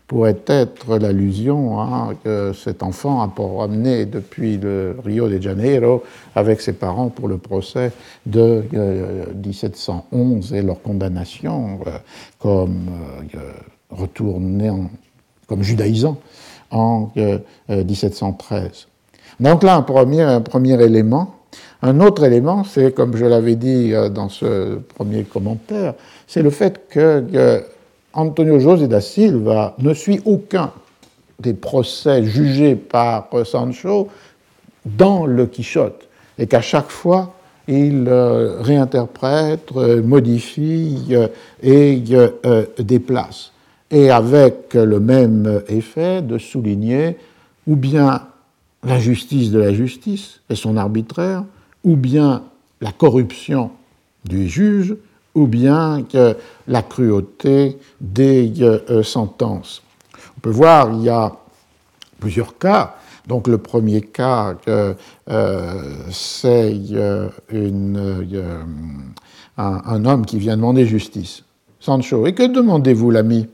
pourrait 0.09 0.39
être 0.47 0.97
l'allusion 0.97 1.81
hein, 1.81 2.15
que 2.25 2.55
cet 2.55 2.83
enfant 2.83 3.21
a 3.21 3.31
ramené 3.59 4.07
depuis 4.07 4.57
le 4.57 4.97
Rio 5.05 5.29
de 5.29 5.41
Janeiro 5.41 6.03
avec 6.35 6.63
ses 6.63 6.73
parents 6.73 7.11
pour 7.11 7.29
le 7.29 7.37
procès 7.37 7.93
de 8.25 8.65
1711 9.45 10.53
euh, 10.53 10.57
et 10.57 10.63
leur 10.63 10.81
condamnation 10.81 11.79
comme 12.39 12.87
retourné 13.91 14.73
comme 15.47 15.63
judaïsant 15.63 16.17
en 16.71 17.11
1713. 17.69 18.89
Donc 19.41 19.63
là, 19.63 19.77
un 19.77 19.83
premier, 19.83 20.23
un 20.23 20.41
premier 20.41 20.83
élément. 20.83 21.35
Un 21.81 22.01
autre 22.01 22.25
élément, 22.25 22.65
c'est, 22.65 22.93
comme 22.95 23.17
je 23.17 23.25
l'avais 23.25 23.57
dit 23.57 23.93
dans 24.15 24.29
ce 24.29 24.77
premier 24.77 25.25
commentaire, 25.25 25.95
c'est 26.27 26.43
le 26.43 26.51
fait 26.51 26.89
que 26.89 27.63
Antonio 28.13 28.59
José 28.59 28.89
da 28.89 29.01
Silva 29.01 29.75
ne 29.79 29.95
suit 29.95 30.21
aucun 30.25 30.73
des 31.39 31.55
procès 31.55 32.25
jugés 32.25 32.75
par 32.75 33.29
Sancho 33.45 34.09
dans 34.85 35.27
le 35.27 35.47
Quichotte, 35.47 36.09
et 36.39 36.47
qu'à 36.47 36.61
chaque 36.61 36.91
fois, 36.91 37.35
il 37.69 38.07
euh, 38.09 38.61
réinterprète, 38.61 39.69
euh, 39.77 40.03
modifie 40.03 41.09
euh, 41.11 41.29
et 41.63 42.03
déplace. 42.79 43.53
Et 43.91 44.11
avec 44.11 44.75
le 44.75 45.01
même 45.01 45.63
effet 45.69 46.23
de 46.23 46.39
souligner 46.39 47.17
ou 47.67 47.77
bien 47.77 48.23
l'injustice 48.85 49.51
de 49.51 49.59
la 49.59 49.73
justice 49.73 50.41
et 50.51 50.55
son 50.55 50.77
arbitraire, 50.77 51.45
ou 51.85 51.97
bien 51.97 52.43
la 52.81 52.93
corruption 52.93 53.71
du 54.25 54.49
juge, 54.49 54.97
ou 55.35 55.47
bien 55.47 56.05
que 56.11 56.37
la 56.67 56.83
cruauté 56.83 57.79
des 58.01 58.53
euh, 58.61 59.03
sentences. 59.03 59.83
On 60.37 60.41
peut 60.41 60.51
voir, 60.51 60.93
il 60.93 61.03
y 61.03 61.09
a 61.09 61.33
plusieurs 62.19 62.59
cas. 62.59 62.97
Donc 63.27 63.47
le 63.47 63.59
premier 63.59 64.01
cas, 64.01 64.57
euh, 64.69 64.95
c'est 66.11 66.75
euh, 66.93 67.29
un, 69.59 69.83
un, 69.85 70.05
homme 70.07 70.25
qui 70.25 70.39
vient 70.39 70.57
demander 70.57 70.87
justice. 70.87 71.45
Sancho, 71.79 72.27
et 72.27 72.35
que 72.35 72.45
demandez-vous, 72.45 73.11
l'ami? 73.11 73.47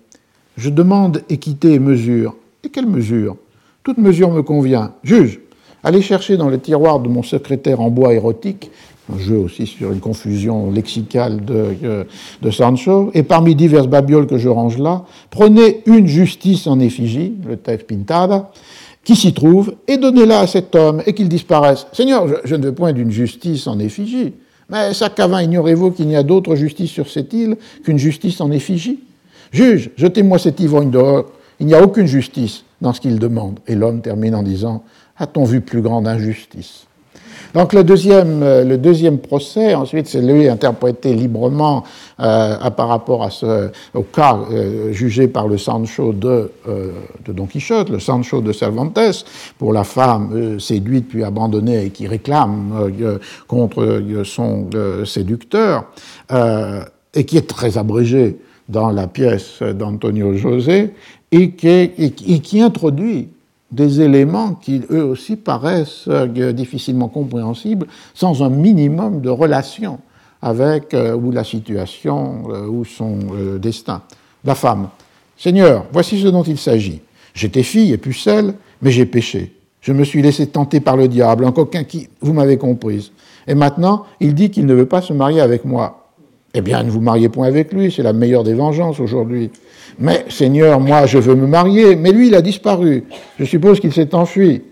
Je 0.57 0.71
demande 0.71 1.23
équité 1.29 1.73
et 1.73 1.79
mesure. 1.81 2.37
Et 2.63 2.69
quelle 2.69 2.87
mesure? 2.87 3.37
Toute 3.83 3.99
mesure 3.99 4.31
me 4.31 4.43
convient. 4.43 4.93
Juge, 5.03 5.41
allez 5.83 6.01
chercher 6.01 6.37
dans 6.37 6.49
le 6.49 6.59
tiroir 6.59 7.01
de 7.01 7.09
mon 7.09 7.23
secrétaire 7.23 7.81
en 7.81 7.91
bois 7.91 8.15
érotique 8.15 8.71
un 9.13 9.19
jeu 9.19 9.37
aussi 9.37 9.67
sur 9.67 9.93
une 9.93 10.01
confusion 10.01 10.71
lexicale 10.71 11.45
de, 11.45 11.77
euh, 11.85 12.05
de, 12.41 12.51
Sancho, 12.51 13.11
et 13.15 13.23
parmi 13.23 13.55
diverses 13.55 13.87
babioles 13.87 14.27
que 14.27 14.39
je 14.39 14.49
range 14.49 14.79
là, 14.79 15.05
prenez 15.31 15.83
une 15.87 16.07
justice 16.07 16.67
en 16.67 16.81
effigie, 16.81 17.35
le 17.47 17.57
texte 17.57 17.87
pintada, 17.87 18.51
qui 19.05 19.15
s'y 19.17 19.35
trouve, 19.35 19.75
et 19.87 19.99
donnez-la 19.99 20.41
à 20.41 20.47
cet 20.47 20.75
homme, 20.75 21.03
et 21.07 21.13
qu'il 21.13 21.29
disparaisse. 21.29 21.87
Seigneur, 21.93 22.27
je, 22.45 22.55
ne 22.55 22.65
veux 22.65 22.75
point 22.75 22.93
d'une 22.93 23.11
justice 23.11 23.67
en 23.67 23.79
effigie, 23.79 24.33
mais 24.71 24.95
Sakavin, 24.95 25.43
ignorez-vous 25.43 25.91
qu'il 25.91 26.09
n'y 26.09 26.17
a 26.17 26.23
d'autre 26.23 26.55
justice 26.57 26.91
sur 26.91 27.11
cette 27.11 27.33
île 27.35 27.57
qu'une 27.85 27.99
justice 27.99 28.41
en 28.41 28.51
effigie? 28.51 29.01
Juge, 29.53 29.91
jetez-moi 29.97 30.39
cet 30.39 30.59
ivrogne 30.61 30.91
dehors, 30.91 31.27
il 31.61 31.67
n'y 31.67 31.75
a 31.75 31.83
aucune 31.83 32.07
justice 32.07 32.65
dans 32.81 32.95
ce 32.95 33.01
qu'il 33.01 33.19
demande. 33.19 33.61
Et 33.67 33.75
l'homme 33.75 34.01
termine 34.01 34.35
en 34.35 34.43
disant, 34.43 34.83
a-t-on 35.19 35.45
vu 35.45 35.61
plus 35.61 35.83
grande 35.83 36.09
injustice? 36.09 36.87
Donc 37.55 37.73
le 37.73 37.85
deuxième, 37.85 38.43
euh, 38.43 38.65
le 38.65 38.79
deuxième 38.79 39.19
procès, 39.19 39.75
ensuite, 39.75 40.09
c'est 40.09 40.21
lui 40.21 40.49
interprété 40.49 41.15
librement 41.15 41.85
euh, 42.19 42.71
par 42.71 42.89
rapport 42.89 43.23
à 43.23 43.31
ce, 43.31 43.71
au 43.95 44.03
cas 44.03 44.39
euh, 44.51 44.93
jugé 44.93 45.29
par 45.29 45.47
le 45.47 45.57
Sancho 45.57 46.13
de, 46.13 46.51
Don 47.29 47.47
Quichotte, 47.47 47.91
le 47.91 48.01
Sancho 48.01 48.41
de 48.41 48.53
Cervantes, 48.53 48.99
pour 49.59 49.73
la 49.73 49.85
femme 49.85 50.59
séduite 50.59 51.09
puis 51.09 51.23
abandonnée 51.23 51.87
et 51.87 51.91
qui 51.91 52.09
réclame 52.09 52.91
contre 53.47 54.03
son 54.25 54.69
séducteur, 55.05 55.85
et 57.15 57.25
qui 57.25 57.37
est 57.37 57.49
très 57.49 57.79
abrégé 57.79 58.39
dans 58.69 58.91
la 58.91 59.07
pièce 59.07 59.63
d'Antonio 59.63 60.35
José, 60.35 60.95
et 61.31 61.53
qui 61.53 62.61
introduit 62.61 63.29
des 63.75 64.01
éléments 64.01 64.55
qui, 64.55 64.83
eux 64.91 65.05
aussi, 65.05 65.37
paraissent 65.37 66.05
euh, 66.09 66.53
difficilement 66.53 67.09
compréhensibles 67.09 67.87
sans 68.15 68.43
un 68.43 68.51
minimum 68.51 69.21
de 69.21 69.29
relation 69.29 69.99
avec 70.41 70.95
euh, 70.95 71.19
la 71.33 71.45
situation 71.45 72.45
euh, 72.51 72.67
ou 72.67 72.85
son 72.85 73.19
destin. 73.61 74.03
La 74.45 74.55
femme. 74.55 74.89
Seigneur, 75.37 75.87
voici 75.93 76.21
ce 76.21 76.29
dont 76.29 76.43
il 76.43 76.59
s'agit. 76.59 77.01
J'étais 77.35 77.63
fille 77.63 77.93
et 77.93 77.99
pucelle, 77.99 78.55
mais 78.81 78.91
j'ai 78.91 79.07
péché. 79.07 79.55
Je 79.81 79.93
me 79.93 80.05
suis 80.05 80.23
laissé 80.23 80.47
tenter 80.47 80.81
par 80.81 80.97
le 80.97 81.09
diable, 81.09 81.45
un 81.45 81.53
coquin 81.53 81.85
qui, 81.85 82.09
vous 82.21 82.33
m'avez 82.33 82.57
comprise. 82.57 83.11
Et 83.47 83.55
maintenant, 83.55 84.05
il 84.21 84.35
dit 84.35 84.51
qu'il 84.51 84.67
ne 84.67 84.75
veut 84.75 84.87
pas 84.87 85.03
se 85.03 85.13
marier 85.13 85.41
avec 85.41 85.65
moi. 85.65 86.04
Eh 86.57 86.61
bien, 86.61 86.85
ne 86.85 86.91
vous 86.91 87.01
mariez 87.01 87.29
point 87.29 87.49
avec 87.49 87.73
lui, 87.73 87.91
c'est 87.91 88.05
la 88.05 88.13
meilleure 88.13 88.45
des 88.45 88.55
vengeances 88.55 89.01
aujourd'hui. 89.01 89.51
Mais 89.99 90.25
Seigneur, 90.29 90.79
moi 90.79 91.05
je 91.05 91.19
veux 91.19 91.35
me 91.35 91.49
marier, 91.49 91.97
mais 91.97 92.13
lui 92.13 92.29
il 92.29 92.35
a 92.37 92.43
disparu. 92.43 93.05
Je 93.41 93.45
suppose 93.45 93.81
qu'il 93.81 93.93
s'est 93.93 94.15
enfui. 94.15 94.63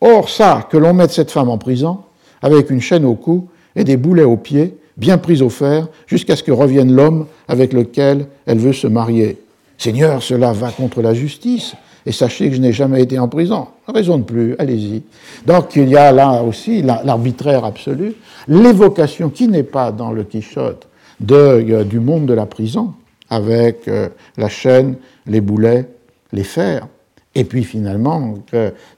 Or 0.00 0.30
ça, 0.30 0.68
que 0.70 0.76
l'on 0.76 0.94
mette 0.94 1.10
cette 1.10 1.32
femme 1.32 1.48
en 1.48 1.58
prison, 1.58 1.98
avec 2.40 2.70
une 2.70 2.80
chaîne 2.80 3.04
au 3.04 3.14
cou 3.14 3.48
et 3.74 3.82
des 3.82 3.96
boulets 3.96 4.24
aux 4.24 4.36
pieds, 4.36 4.76
bien 4.96 5.18
pris 5.18 5.42
au 5.42 5.48
fer, 5.48 5.88
jusqu'à 6.06 6.36
ce 6.36 6.44
que 6.44 6.52
revienne 6.52 6.92
l'homme 6.92 7.26
avec 7.48 7.72
lequel 7.72 8.26
elle 8.46 8.58
veut 8.58 8.72
se 8.72 8.86
marier. 8.86 9.38
Seigneur, 9.76 10.22
cela 10.22 10.52
va 10.52 10.70
contre 10.70 11.02
la 11.02 11.14
justice, 11.14 11.74
et 12.06 12.12
sachez 12.12 12.48
que 12.48 12.54
je 12.54 12.60
n'ai 12.60 12.72
jamais 12.72 13.02
été 13.02 13.18
en 13.18 13.26
prison. 13.26 13.66
Raison 13.88 14.18
de 14.18 14.22
plus, 14.22 14.54
allez-y. 14.60 15.02
Donc 15.46 15.74
il 15.74 15.88
y 15.88 15.96
a 15.96 16.12
là 16.12 16.44
aussi 16.44 16.82
l'arbitraire 16.82 17.64
absolu, 17.64 18.14
l'évocation 18.46 19.30
qui 19.30 19.48
n'est 19.48 19.64
pas 19.64 19.90
dans 19.90 20.12
le 20.12 20.22
Quichotte 20.22 20.86
de, 21.20 21.34
euh, 21.34 21.84
du 21.84 22.00
monde 22.00 22.26
de 22.26 22.34
la 22.34 22.46
prison, 22.46 22.94
avec 23.30 23.88
euh, 23.88 24.08
la 24.36 24.48
chaîne, 24.48 24.96
les 25.26 25.40
boulets, 25.40 25.88
les 26.32 26.44
fers, 26.44 26.88
et 27.34 27.44
puis 27.44 27.64
finalement 27.64 28.34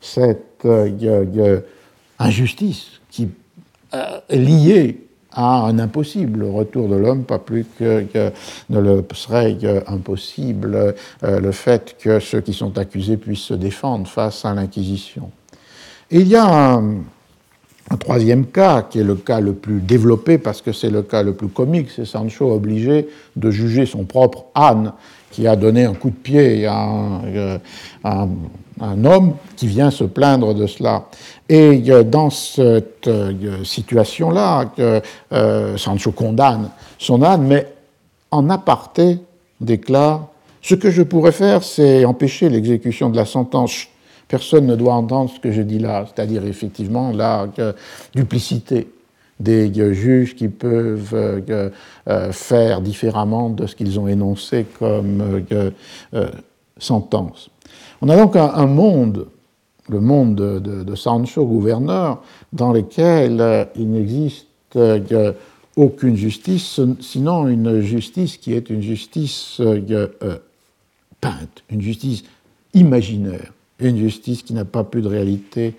cette 0.01 0.65
euh, 0.65 1.61
injustice 2.19 3.01
qui 3.11 3.29
est 3.93 4.37
liée 4.37 5.01
à 5.33 5.67
un 5.67 5.79
impossible 5.79 6.45
retour 6.45 6.89
de 6.89 6.97
l'homme, 6.97 7.25
pas 7.25 7.39
plus 7.39 7.67
que, 7.79 8.33
ne 8.71 8.81
le 8.81 9.05
serait 9.13 9.57
impossible 9.87 10.95
le 11.23 11.53
fait 11.53 11.97
que 11.99 12.21
ceux 12.21 12.41
qui 12.41 12.55
sont 12.55 12.79
accusés 12.79 13.19
puissent 13.19 13.41
se 13.41 13.55
défendre 13.55 14.07
face 14.07 14.47
à 14.47 14.55
l'Inquisition. 14.55 15.31
Il 16.11 16.27
y 16.29 16.37
a 16.37 16.75
un, 16.75 17.03
un 17.91 17.97
troisième 17.97 18.47
cas, 18.47 18.83
qui 18.83 18.99
est 18.99 19.05
le 19.05 19.15
cas 19.15 19.41
le 19.41 19.53
plus 19.53 19.81
développé 19.81 20.39
parce 20.39 20.61
que 20.61 20.73
c'est 20.73 20.91
le 20.91 21.03
cas 21.03 21.23
le 21.23 21.35
plus 21.35 21.49
comique, 21.49 21.89
c'est 21.95 22.05
Sancho 22.05 22.51
obligé 22.51 23.09
de 23.37 23.51
juger 23.51 23.87
son 23.87 24.05
propre 24.05 24.47
âne 24.55 24.93
qui 25.31 25.47
a 25.47 25.55
donné 25.55 25.85
un 25.85 25.95
coup 25.95 26.11
de 26.11 26.17
pied 26.17 26.67
à 26.67 26.83
un, 26.83 27.25
euh, 27.27 27.59
un, 28.05 29.05
homme 29.05 29.35
qui 29.57 29.67
vient 29.67 29.91
se 29.91 30.05
plaindre 30.05 30.55
de 30.55 30.67
cela. 30.67 31.05
Et 31.49 31.83
euh, 31.89 32.03
dans 32.03 32.31
cette 32.31 33.07
euh, 33.07 33.63
situation-là, 33.63 34.73
Sancho 35.77 36.13
condamne 36.13 36.71
son 36.99 37.23
âne, 37.23 37.43
mais 37.47 37.67
en 38.31 38.51
aparté 38.51 39.19
déclare 39.61 40.27
Ce 40.63 40.75
que 40.75 40.91
je 40.91 41.03
pourrais 41.03 41.33
faire, 41.33 41.63
c'est 41.63 42.05
empêcher 42.05 42.49
l'exécution 42.49 43.11
de 43.11 43.17
la 43.17 43.25
sentence 43.25 43.87
Personne 44.29 44.67
ne 44.67 44.77
doit 44.77 44.95
entendre 44.95 45.31
ce 45.31 45.41
que 45.41 45.53
je 45.53 45.63
dis 45.63 45.79
là, 45.79 46.07
c'est-à-dire 46.07 46.45
effectivement 46.45 47.13
la 47.13 47.49
duplicité 48.15 48.89
des 49.39 49.95
juges 49.95 50.35
qui 50.35 50.49
peuvent 50.49 51.15
euh, 51.15 51.71
euh, 52.09 52.33
faire 52.33 52.81
différemment 52.81 53.51
de 53.51 53.67
ce 53.67 53.77
qu'ils 53.77 54.01
ont 54.01 54.09
énoncé 54.09 54.67
comme 54.79 55.43
euh, 55.53 56.31
sentence. 56.79 57.51
On 58.01 58.09
a 58.09 58.17
donc 58.17 58.37
un, 58.37 58.67
monde, 58.67 59.27
le 59.89 60.01
monde 60.01 60.37
de, 60.37 60.95
Sancho, 60.95 61.45
gouverneur, 61.47 62.23
dans 62.53 62.73
lequel 62.73 63.69
il 63.75 63.91
n'existe 63.91 64.47
aucune 65.77 66.17
justice, 66.17 66.81
sinon 67.01 67.49
une 67.49 67.81
justice 67.81 68.37
qui 68.37 68.53
est 68.53 68.69
une 68.69 68.83
justice 68.83 69.63
peinte, 71.21 71.65
une 71.71 71.81
justice 71.81 72.25
imaginaire 72.75 73.53
une 73.79 73.99
justice 73.99 74.43
qui 74.43 74.55
n'a 74.55 74.65
pas 74.65 74.85
plus 74.85 75.03
de 75.03 75.09
réalité 75.09 75.75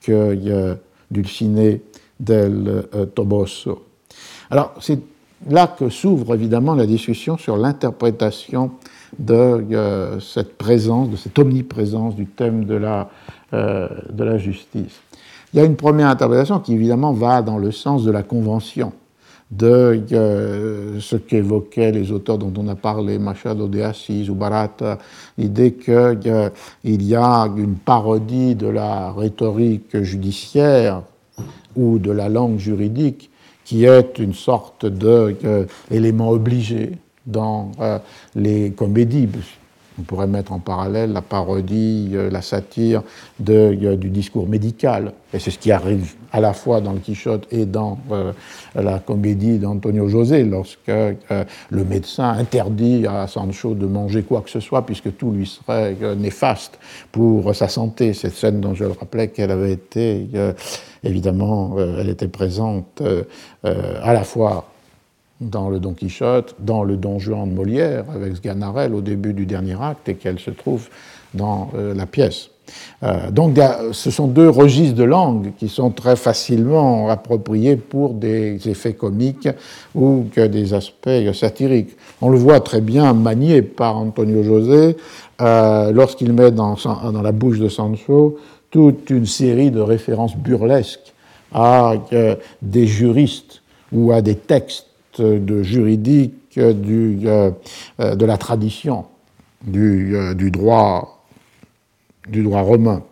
que 0.00 0.76
Dulcinea 1.10 1.78
del 2.18 2.86
euh, 2.94 3.06
Toboso. 3.06 3.84
Alors, 4.50 4.74
c'est 4.80 5.00
là 5.48 5.66
que 5.66 5.88
s'ouvre 5.88 6.34
évidemment 6.34 6.74
la 6.74 6.86
discussion 6.86 7.36
sur 7.36 7.56
l'interprétation 7.56 8.70
de 9.18 9.34
euh, 9.34 10.20
cette 10.20 10.56
présence, 10.56 11.10
de 11.10 11.16
cette 11.16 11.38
omniprésence 11.38 12.14
du 12.14 12.26
thème 12.26 12.64
de 12.64 12.74
la, 12.74 13.10
euh, 13.52 13.88
de 14.10 14.24
la 14.24 14.38
justice. 14.38 15.00
Il 15.52 15.58
y 15.58 15.60
a 15.60 15.64
une 15.64 15.76
première 15.76 16.08
interprétation 16.08 16.60
qui 16.60 16.74
évidemment 16.74 17.12
va 17.12 17.42
dans 17.42 17.58
le 17.58 17.72
sens 17.72 18.04
de 18.04 18.10
la 18.10 18.22
convention 18.22 18.92
de 19.52 20.02
euh, 20.12 20.98
ce 20.98 21.16
qu'évoquaient 21.16 21.92
les 21.92 22.10
auteurs 22.10 22.38
dont 22.38 22.52
on 22.56 22.66
a 22.68 22.74
parlé, 22.74 23.18
Machado 23.18 23.68
de 23.68 23.82
Assis 23.82 24.28
ou 24.30 24.34
Barata, 24.34 24.98
l'idée 25.36 25.74
qu'il 25.74 25.92
euh, 25.92 26.48
y 26.84 27.14
a 27.14 27.50
une 27.56 27.74
parodie 27.76 28.54
de 28.54 28.66
la 28.66 29.12
rhétorique 29.12 30.02
judiciaire 30.02 31.02
ou 31.76 31.98
de 31.98 32.10
la 32.10 32.30
langue 32.30 32.58
juridique 32.58 33.30
qui 33.64 33.84
est 33.84 34.18
une 34.18 34.34
sorte 34.34 34.86
d'élément 34.86 36.30
euh, 36.30 36.34
obligé 36.34 36.92
dans 37.24 37.70
les 38.34 38.72
comédies, 38.72 39.28
on 39.98 40.02
pourrait 40.02 40.26
mettre 40.26 40.52
en 40.52 40.58
parallèle 40.58 41.12
la 41.12 41.22
parodie, 41.22 42.10
euh, 42.14 42.30
la 42.30 42.42
satire 42.42 43.02
de, 43.40 43.74
du 43.94 44.10
discours 44.10 44.48
médical. 44.48 45.12
Et 45.34 45.38
c'est 45.38 45.50
ce 45.50 45.58
qui 45.58 45.72
arrive 45.72 46.14
à 46.32 46.40
la 46.40 46.52
fois 46.52 46.80
dans 46.80 46.92
le 46.92 46.98
Quichotte 46.98 47.46
et 47.50 47.66
dans 47.66 47.98
euh, 48.10 48.32
la 48.74 48.98
comédie 48.98 49.58
d'Antonio 49.58 50.08
José, 50.08 50.44
lorsque 50.44 50.88
euh, 50.88 51.14
le 51.70 51.84
médecin 51.84 52.30
interdit 52.30 53.06
à 53.06 53.26
Sancho 53.26 53.74
de 53.74 53.86
manger 53.86 54.22
quoi 54.22 54.40
que 54.40 54.50
ce 54.50 54.60
soit, 54.60 54.84
puisque 54.84 55.16
tout 55.16 55.30
lui 55.30 55.46
serait 55.46 55.96
néfaste 56.16 56.78
pour 57.10 57.54
sa 57.54 57.68
santé. 57.68 58.14
Cette 58.14 58.34
scène 58.34 58.60
dont 58.60 58.74
je 58.74 58.84
le 58.84 58.92
rappelais 58.92 59.28
qu'elle 59.28 59.50
avait 59.50 59.72
été, 59.72 60.26
évidemment, 61.02 61.76
elle 61.78 62.08
était 62.08 62.28
présente 62.28 63.02
à 63.62 64.12
la 64.12 64.24
fois 64.24 64.71
dans 65.42 65.68
le 65.70 65.80
Don 65.80 65.92
Quichotte, 65.92 66.54
dans 66.58 66.84
le 66.84 66.96
Don 66.96 67.18
Juan 67.18 67.48
de 67.48 67.54
Molière, 67.54 68.04
avec 68.14 68.36
Sganarelle 68.36 68.94
au 68.94 69.00
début 69.00 69.32
du 69.32 69.46
dernier 69.46 69.76
acte, 69.80 70.08
et 70.08 70.14
qu'elle 70.14 70.38
se 70.38 70.50
trouve 70.50 70.88
dans 71.34 71.70
euh, 71.74 71.94
la 71.94 72.06
pièce. 72.06 72.48
Euh, 73.02 73.30
donc 73.30 73.58
ce 73.90 74.10
sont 74.10 74.28
deux 74.28 74.48
registres 74.48 74.94
de 74.94 75.02
langue 75.02 75.52
qui 75.58 75.68
sont 75.68 75.90
très 75.90 76.14
facilement 76.14 77.08
appropriés 77.08 77.76
pour 77.76 78.14
des 78.14 78.68
effets 78.68 78.92
comiques 78.92 79.48
ou 79.94 80.26
que 80.32 80.46
des 80.46 80.72
aspects 80.72 81.32
satiriques. 81.32 81.96
On 82.20 82.28
le 82.28 82.38
voit 82.38 82.60
très 82.60 82.80
bien 82.80 83.12
manié 83.14 83.62
par 83.62 83.96
Antonio 83.96 84.42
José 84.44 84.96
euh, 85.40 85.90
lorsqu'il 85.92 86.32
met 86.32 86.52
dans, 86.52 86.76
dans, 86.84 87.22
la 87.22 87.32
bouche 87.32 87.58
de 87.58 87.68
Sancho 87.68 88.38
toute 88.70 89.10
une 89.10 89.26
série 89.26 89.70
de 89.70 89.80
références 89.80 90.36
burlesques 90.36 91.12
à 91.52 91.94
des 92.62 92.86
juristes 92.86 93.60
ou 93.92 94.12
à 94.12 94.22
des 94.22 94.36
textes 94.36 94.86
de 95.20 95.62
juridique 95.62 96.34
euh, 96.58 97.50
euh, 98.00 98.14
de 98.14 98.26
la 98.26 98.36
tradition 98.36 99.06
du, 99.64 100.14
euh, 100.16 100.34
du, 100.34 100.50
droit, 100.50 101.24
du 102.28 102.42
droit 102.42 102.60
romain. 102.60 103.02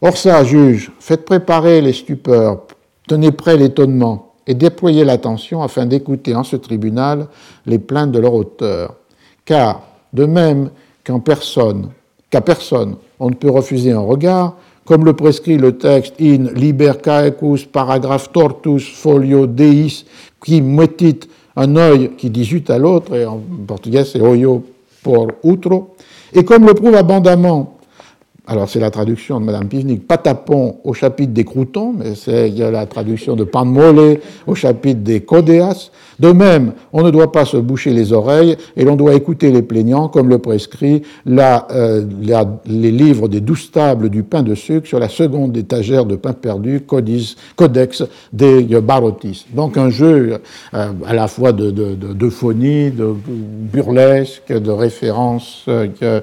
Or 0.00 0.16
ça, 0.16 0.42
juge, 0.44 0.90
faites 1.00 1.24
préparer 1.24 1.80
les 1.82 1.92
stupeurs, 1.92 2.62
tenez 3.06 3.30
prêt 3.30 3.56
l'étonnement 3.56 4.32
et 4.46 4.54
déployez 4.54 5.04
l'attention 5.04 5.62
afin 5.62 5.84
d'écouter 5.86 6.34
en 6.34 6.44
ce 6.44 6.56
tribunal 6.56 7.28
les 7.66 7.78
plaintes 7.78 8.12
de 8.12 8.20
leur 8.20 8.34
auteur. 8.34 8.94
Car, 9.44 9.82
de 10.12 10.24
même 10.24 10.70
qu'en 11.04 11.20
personne, 11.20 11.90
qu'à 12.30 12.40
personne 12.40 12.96
on 13.20 13.28
ne 13.30 13.34
peut 13.34 13.50
refuser 13.50 13.92
un 13.92 14.00
regard, 14.00 14.56
comme 14.84 15.04
le 15.04 15.14
prescrit 15.14 15.56
le 15.56 15.76
texte 15.76 16.14
in 16.20 16.50
liber 16.54 16.92
caecus 17.02 17.64
paragraphe 17.64 18.30
tortus 18.32 18.84
folio 18.84 19.46
deis 19.46 20.04
qui 20.44 20.60
metit 20.60 21.20
un 21.56 21.76
œil 21.76 22.10
qui 22.18 22.30
dit 22.30 22.44
zut 22.44 22.68
à 22.70 22.78
l'autre, 22.78 23.14
et 23.14 23.24
en 23.24 23.40
portugais 23.66 24.04
c'est 24.04 24.20
oyo 24.20 24.64
por 25.02 25.28
outro, 25.42 25.94
et 26.32 26.44
comme 26.44 26.66
le 26.66 26.74
prouve 26.74 26.96
abondamment 26.96 27.73
alors 28.46 28.68
c'est 28.68 28.80
la 28.80 28.90
traduction 28.90 29.40
de 29.40 29.46
Madame 29.46 29.68
Pivnik, 29.68 30.06
patapon 30.06 30.76
au 30.84 30.92
chapitre 30.92 31.32
des 31.32 31.44
croutons, 31.44 31.94
mais 31.96 32.14
c'est 32.14 32.50
la 32.50 32.84
traduction 32.84 33.36
de 33.36 33.44
pan 33.44 33.64
mole 33.64 34.18
au 34.46 34.54
chapitre 34.54 35.00
des 35.00 35.20
codéas. 35.20 35.90
De 36.20 36.30
même, 36.30 36.74
on 36.92 37.02
ne 37.02 37.10
doit 37.10 37.32
pas 37.32 37.44
se 37.44 37.56
boucher 37.56 37.92
les 37.92 38.12
oreilles 38.12 38.56
et 38.76 38.84
l'on 38.84 38.96
doit 38.96 39.14
écouter 39.14 39.50
les 39.50 39.62
plaignants, 39.62 40.08
comme 40.08 40.28
le 40.28 40.38
prescrit 40.38 41.02
euh, 41.26 42.04
les 42.66 42.90
livres 42.92 43.28
des 43.28 43.40
douze 43.40 43.70
tables 43.70 44.10
du 44.10 44.22
pain 44.22 44.42
de 44.42 44.54
sucre 44.54 44.86
sur 44.86 44.98
la 44.98 45.08
seconde 45.08 45.56
étagère 45.56 46.04
de 46.04 46.14
pain 46.16 46.34
perdu, 46.34 46.82
codex 47.56 48.04
des 48.32 48.62
barotis. 48.80 49.46
Donc 49.54 49.76
un 49.76 49.90
jeu 49.90 50.38
euh, 50.74 50.92
à 51.06 51.14
la 51.14 51.28
fois 51.28 51.52
de, 51.52 51.70
de, 51.70 51.94
de, 51.94 52.28
phonie, 52.28 52.90
de 52.90 53.14
burlesque, 53.72 54.52
de 54.52 54.70
références 54.70 55.64
euh, 55.68 56.20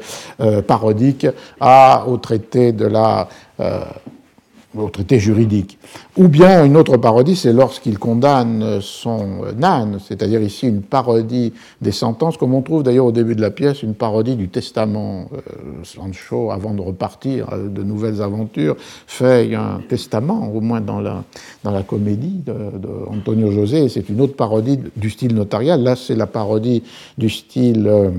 parodiques 0.61 1.27
à 1.59 2.05
au 2.11 2.17
traité 2.17 2.71
de 2.71 2.85
la 2.85 3.27
au 4.77 4.89
traité 4.89 5.19
juridique. 5.19 5.77
Ou 6.17 6.27
bien 6.27 6.63
une 6.63 6.77
autre 6.77 6.97
parodie, 6.97 7.35
c'est 7.35 7.51
lorsqu'il 7.51 7.99
condamne 7.99 8.79
son 8.81 9.43
âne, 9.61 9.99
c'est-à-dire 10.05 10.41
ici 10.41 10.67
une 10.67 10.81
parodie 10.81 11.53
des 11.81 11.91
sentences, 11.91 12.37
comme 12.37 12.53
on 12.53 12.61
trouve 12.61 12.83
d'ailleurs 12.83 13.07
au 13.07 13.11
début 13.11 13.35
de 13.35 13.41
la 13.41 13.51
pièce 13.51 13.83
une 13.83 13.95
parodie 13.95 14.35
du 14.35 14.47
testament. 14.47 15.29
Euh, 15.33 15.39
Sancho, 15.83 16.51
avant 16.51 16.73
de 16.73 16.81
repartir 16.81 17.47
de 17.57 17.83
nouvelles 17.83 18.21
aventures, 18.21 18.75
fait 19.07 19.53
un 19.55 19.81
testament, 19.89 20.51
au 20.53 20.61
moins 20.61 20.79
dans 20.79 21.01
la, 21.01 21.23
dans 21.63 21.71
la 21.71 21.83
comédie 21.83 22.41
d'Antonio 22.45 23.47
de, 23.47 23.51
José, 23.51 23.89
c'est 23.89 24.07
une 24.09 24.21
autre 24.21 24.35
parodie 24.35 24.79
du 24.95 25.09
style 25.09 25.35
notarial. 25.35 25.83
Là, 25.83 25.95
c'est 25.95 26.15
la 26.15 26.27
parodie 26.27 26.83
du 27.17 27.29
style... 27.29 27.87
Euh, 27.87 28.11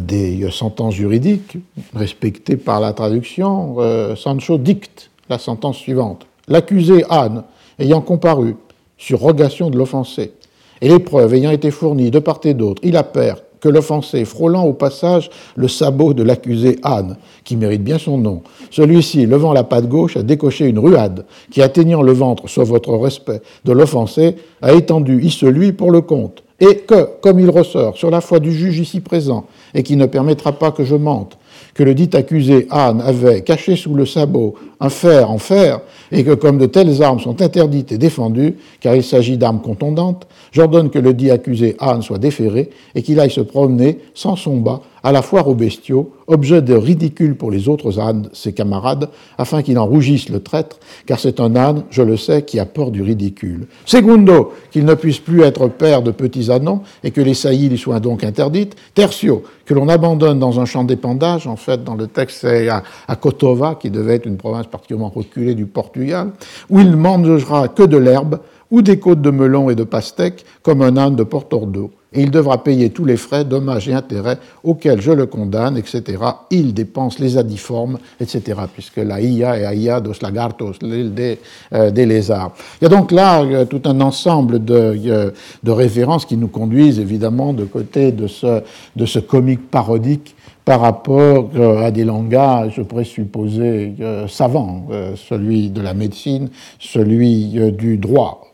des 0.00 0.48
sentences 0.50 0.94
juridiques 0.94 1.58
respectées 1.94 2.56
par 2.56 2.80
la 2.80 2.92
traduction, 2.92 3.76
euh, 3.78 4.16
Sancho 4.16 4.58
dicte 4.58 5.10
la 5.28 5.38
sentence 5.38 5.76
suivante. 5.76 6.26
L'accusé 6.48 7.04
Anne, 7.10 7.44
ayant 7.78 8.00
comparu 8.00 8.56
sur 8.96 9.20
rogation 9.20 9.70
de 9.70 9.78
l'offensé, 9.78 10.32
et 10.80 10.88
les 10.88 10.98
preuves 10.98 11.34
ayant 11.34 11.50
été 11.50 11.70
fournies 11.70 12.10
de 12.10 12.18
part 12.18 12.40
et 12.44 12.54
d'autre, 12.54 12.80
il 12.84 12.96
appert 12.96 13.36
que 13.60 13.68
l'offensé, 13.68 14.24
frôlant 14.24 14.64
au 14.64 14.72
passage 14.72 15.30
le 15.54 15.68
sabot 15.68 16.14
de 16.14 16.24
l'accusé 16.24 16.78
Anne, 16.82 17.16
qui 17.44 17.56
mérite 17.56 17.84
bien 17.84 17.98
son 17.98 18.18
nom, 18.18 18.42
celui-ci, 18.70 19.24
levant 19.24 19.52
la 19.52 19.62
patte 19.62 19.88
gauche, 19.88 20.16
a 20.16 20.22
décoché 20.22 20.66
une 20.66 20.80
ruade, 20.80 21.24
qui, 21.50 21.62
atteignant 21.62 22.02
le 22.02 22.12
ventre, 22.12 22.48
soit 22.48 22.64
votre 22.64 22.92
respect, 22.96 23.40
de 23.64 23.72
l'offensé, 23.72 24.36
a 24.60 24.72
étendu 24.72 25.30
celui 25.30 25.72
pour 25.72 25.92
le 25.92 26.00
compte, 26.00 26.42
et 26.58 26.78
que, 26.78 27.08
comme 27.20 27.38
il 27.38 27.50
ressort 27.50 27.96
sur 27.96 28.10
la 28.10 28.20
foi 28.20 28.40
du 28.40 28.52
juge 28.52 28.80
ici 28.80 29.00
présent, 29.00 29.46
et 29.74 29.82
qui 29.82 29.96
ne 29.96 30.06
permettra 30.06 30.52
pas 30.52 30.72
que 30.72 30.84
je 30.84 30.96
mente, 30.96 31.38
que 31.74 31.82
le 31.82 31.94
dit 31.94 32.10
accusé 32.14 32.66
Anne 32.70 33.00
avait 33.00 33.42
caché 33.42 33.76
sous 33.76 33.94
le 33.94 34.06
sabot 34.06 34.54
un 34.80 34.88
fer 34.88 35.30
en 35.30 35.38
fer, 35.38 35.80
et 36.10 36.24
que 36.24 36.34
comme 36.34 36.58
de 36.58 36.66
telles 36.66 37.02
armes 37.02 37.20
sont 37.20 37.40
interdites 37.40 37.92
et 37.92 37.98
défendues, 37.98 38.56
car 38.80 38.96
il 38.96 39.04
s'agit 39.04 39.36
d'armes 39.36 39.60
contondantes, 39.60 40.26
j'ordonne 40.50 40.90
que 40.90 40.98
le 40.98 41.14
dit 41.14 41.30
accusé 41.30 41.76
Anne 41.78 42.02
soit 42.02 42.18
déféré 42.18 42.70
et 42.94 43.02
qu'il 43.02 43.20
aille 43.20 43.30
se 43.30 43.40
promener 43.40 44.00
sans 44.14 44.34
son 44.34 44.56
bas 44.56 44.82
à 45.04 45.12
la 45.12 45.22
foire 45.22 45.48
aux 45.48 45.54
bestiaux, 45.54 46.12
objet 46.26 46.62
de 46.62 46.74
ridicule 46.74 47.36
pour 47.36 47.50
les 47.50 47.68
autres 47.68 47.98
ânes, 47.98 48.28
ses 48.32 48.52
camarades, 48.52 49.08
afin 49.36 49.62
qu'il 49.62 49.78
en 49.78 49.86
rougisse 49.86 50.28
le 50.28 50.40
traître, 50.40 50.78
car 51.06 51.18
c'est 51.18 51.40
un 51.40 51.56
âne, 51.56 51.84
je 51.90 52.02
le 52.02 52.16
sais, 52.16 52.42
qui 52.42 52.60
apporte 52.60 52.92
du 52.92 53.02
ridicule. 53.02 53.66
Segundo, 53.84 54.52
qu'il 54.70 54.84
ne 54.84 54.94
puisse 54.94 55.18
plus 55.18 55.42
être 55.42 55.68
père 55.68 56.02
de 56.02 56.12
petits 56.12 56.50
ânons, 56.50 56.82
et 57.02 57.10
que 57.10 57.20
les 57.20 57.34
saillies 57.34 57.68
lui 57.68 57.78
soient 57.78 58.00
donc 58.00 58.22
interdites. 58.22 58.76
Tertio, 58.94 59.42
que 59.66 59.74
l'on 59.74 59.88
abandonne 59.88 60.38
dans 60.38 60.60
un 60.60 60.64
champ 60.64 60.84
d'épandage, 60.84 61.46
en 61.52 61.56
fait, 61.56 61.84
dans 61.84 61.94
le 61.94 62.06
texte, 62.06 62.38
c'est 62.40 62.68
à, 62.68 62.82
à 63.06 63.16
Cotova, 63.16 63.76
qui 63.80 63.90
devait 63.90 64.16
être 64.16 64.26
une 64.26 64.38
province 64.38 64.66
particulièrement 64.66 65.10
reculée 65.14 65.54
du 65.54 65.66
Portugal, 65.66 66.30
où 66.70 66.80
il 66.80 66.90
ne 66.90 66.96
mangera 66.96 67.68
que 67.68 67.82
de 67.82 67.98
l'herbe, 67.98 68.40
ou 68.72 68.80
des 68.80 68.98
côtes 68.98 69.20
de 69.20 69.30
melon 69.30 69.68
et 69.68 69.74
de 69.74 69.84
pastèques, 69.84 70.44
comme 70.62 70.80
un 70.80 70.96
âne 70.96 71.14
de 71.14 71.22
Portordo. 71.22 71.90
Et 72.14 72.22
il 72.22 72.30
devra 72.30 72.62
payer 72.62 72.90
tous 72.90 73.04
les 73.04 73.16
frais, 73.16 73.44
dommages 73.44 73.88
et 73.88 73.94
intérêts 73.94 74.38
auxquels 74.64 75.00
je 75.00 75.12
le 75.12 75.26
condamne, 75.26 75.76
etc. 75.76 76.02
Il 76.50 76.74
dépense 76.74 77.18
les 77.18 77.38
adiformes, 77.38 77.98
etc. 78.20 78.60
Puisque 78.72 78.98
la 78.98 79.20
IA 79.20 79.58
est 79.58 79.64
Aia 79.64 80.00
dos 80.00 80.12
lagartos, 80.20 80.74
l'île 80.82 81.14
des, 81.14 81.38
euh, 81.72 81.90
des, 81.90 82.06
lézards. 82.06 82.52
Il 82.80 82.84
y 82.84 82.86
a 82.86 82.90
donc 82.90 83.12
là 83.12 83.42
euh, 83.42 83.64
tout 83.64 83.82
un 83.84 84.00
ensemble 84.00 84.62
de, 84.62 84.74
euh, 85.06 85.30
de, 85.62 85.70
références 85.70 86.26
qui 86.26 86.36
nous 86.36 86.48
conduisent 86.48 86.98
évidemment 86.98 87.52
de 87.52 87.64
côté 87.64 88.12
de 88.12 88.26
ce 88.26 89.18
comique 89.18 89.70
parodique 89.70 90.34
par 90.64 90.80
rapport 90.80 91.50
à 91.82 91.90
des 91.90 92.04
langages 92.04 92.82
présupposés 92.82 93.94
savants, 94.28 94.86
celui 95.16 95.70
de 95.70 95.80
la 95.80 95.92
médecine, 95.92 96.50
celui 96.78 97.72
du 97.72 97.98
droit. 97.98 98.46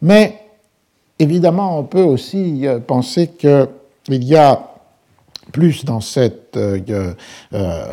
Mais 0.00 0.42
évidemment, 1.22 1.78
on 1.78 1.84
peut 1.84 2.02
aussi 2.02 2.66
euh, 2.66 2.80
penser 2.80 3.28
qu'il 3.28 4.24
y 4.24 4.36
a 4.36 4.71
plus 5.50 5.84
dans 5.84 6.00
cette 6.00 6.56
euh, 6.56 6.78
euh, 7.52 7.84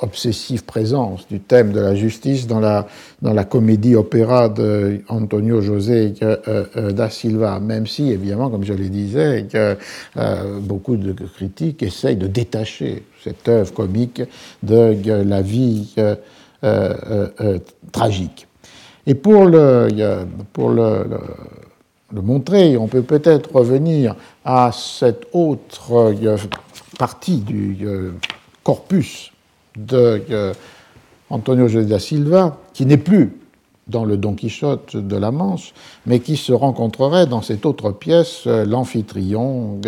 obsessive 0.00 0.64
présence 0.64 1.26
du 1.28 1.40
thème 1.40 1.72
de 1.72 1.80
la 1.80 1.94
justice 1.94 2.46
dans 2.46 2.60
la, 2.60 2.86
dans 3.22 3.32
la 3.32 3.44
comédie-opéra 3.44 4.48
d'Antonio 4.48 5.62
José 5.62 6.14
da 6.74 7.10
Silva, 7.10 7.58
même 7.60 7.86
si, 7.86 8.10
évidemment, 8.10 8.50
comme 8.50 8.64
je 8.64 8.72
le 8.72 8.88
disais, 8.88 9.46
beaucoup 10.60 10.96
de 10.96 11.12
critiques 11.12 11.82
essayent 11.82 12.16
de 12.16 12.26
détacher 12.26 13.04
cette 13.22 13.48
œuvre 13.48 13.72
comique 13.72 14.22
de 14.62 15.22
la 15.22 15.42
vie 15.42 15.94
tragique. 17.92 18.46
Et 19.06 19.14
pour 19.14 19.46
le, 19.46 19.88
pour 20.52 20.70
le, 20.70 21.04
montrer, 22.12 22.76
on 22.76 22.86
peut 22.86 23.02
peut-être 23.02 23.54
revenir 23.54 24.14
à 24.44 24.70
cette 24.72 25.26
autre 25.32 25.92
euh, 25.92 26.36
partie 27.00 27.38
du 27.38 27.78
euh, 27.84 28.10
corpus 28.62 29.32
de 29.74 30.22
euh, 30.30 30.52
Antonio 31.30 31.66
José 31.66 31.86
da 31.86 31.98
Silva, 31.98 32.58
qui 32.74 32.84
n'est 32.84 32.98
plus 32.98 33.38
dans 33.86 34.04
le 34.04 34.18
Don 34.18 34.34
Quichotte 34.34 34.98
de 34.98 35.16
la 35.16 35.30
Manche, 35.30 35.72
mais 36.04 36.20
qui 36.20 36.36
se 36.36 36.52
rencontrerait 36.52 37.26
dans 37.26 37.40
cette 37.40 37.64
autre 37.64 37.90
pièce, 37.90 38.44
l'Amphitryon, 38.44 39.80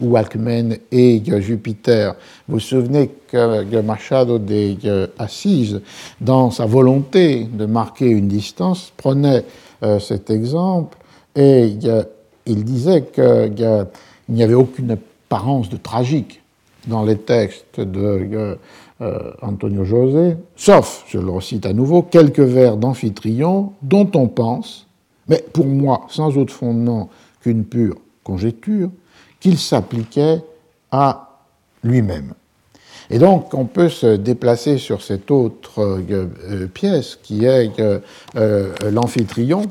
où 0.00 0.16
Alcmène 0.16 0.76
et 0.92 1.22
Jupiter. 1.40 2.14
Vous 2.46 2.56
vous 2.56 2.60
souvenez 2.60 3.10
que 3.28 3.80
Machado 3.80 4.38
de 4.38 5.10
Assise, 5.18 5.80
dans 6.20 6.50
sa 6.50 6.66
volonté 6.66 7.44
de 7.50 7.64
marquer 7.64 8.10
une 8.10 8.28
distance, 8.28 8.92
prenait 8.96 9.44
cet 9.98 10.30
exemple 10.30 10.98
et 11.34 11.74
il 12.46 12.64
disait 12.64 13.06
qu'il 13.12 13.86
n'y 14.28 14.42
avait 14.42 14.54
aucune 14.54 14.92
apparence 14.92 15.68
de 15.68 15.78
tragique 15.78 16.42
dans 16.88 17.04
les 17.04 17.18
textes 17.18 17.80
de 17.80 18.58
euh, 19.00 19.30
Antonio 19.42 19.84
José, 19.84 20.36
sauf, 20.56 21.04
je 21.08 21.18
le 21.18 21.30
recite 21.30 21.66
à 21.66 21.72
nouveau, 21.72 22.02
quelques 22.02 22.40
vers 22.40 22.76
d'Amphitryon 22.76 23.72
dont 23.82 24.10
on 24.14 24.26
pense, 24.26 24.88
mais 25.28 25.44
pour 25.52 25.66
moi 25.66 26.06
sans 26.08 26.36
autre 26.36 26.52
fondement 26.52 27.08
qu'une 27.40 27.64
pure 27.64 27.96
conjecture, 28.24 28.90
qu'il 29.38 29.58
s'appliquait 29.58 30.42
à 30.90 31.38
lui-même. 31.84 32.34
Et 33.10 33.18
donc, 33.18 33.54
on 33.54 33.64
peut 33.64 33.88
se 33.88 34.16
déplacer 34.16 34.78
sur 34.78 35.00
cette 35.00 35.30
autre 35.30 35.80
euh, 35.80 36.26
euh, 36.50 36.66
pièce 36.66 37.18
qui 37.22 37.44
est 37.44 37.70
l'Amphitryon 38.82 39.62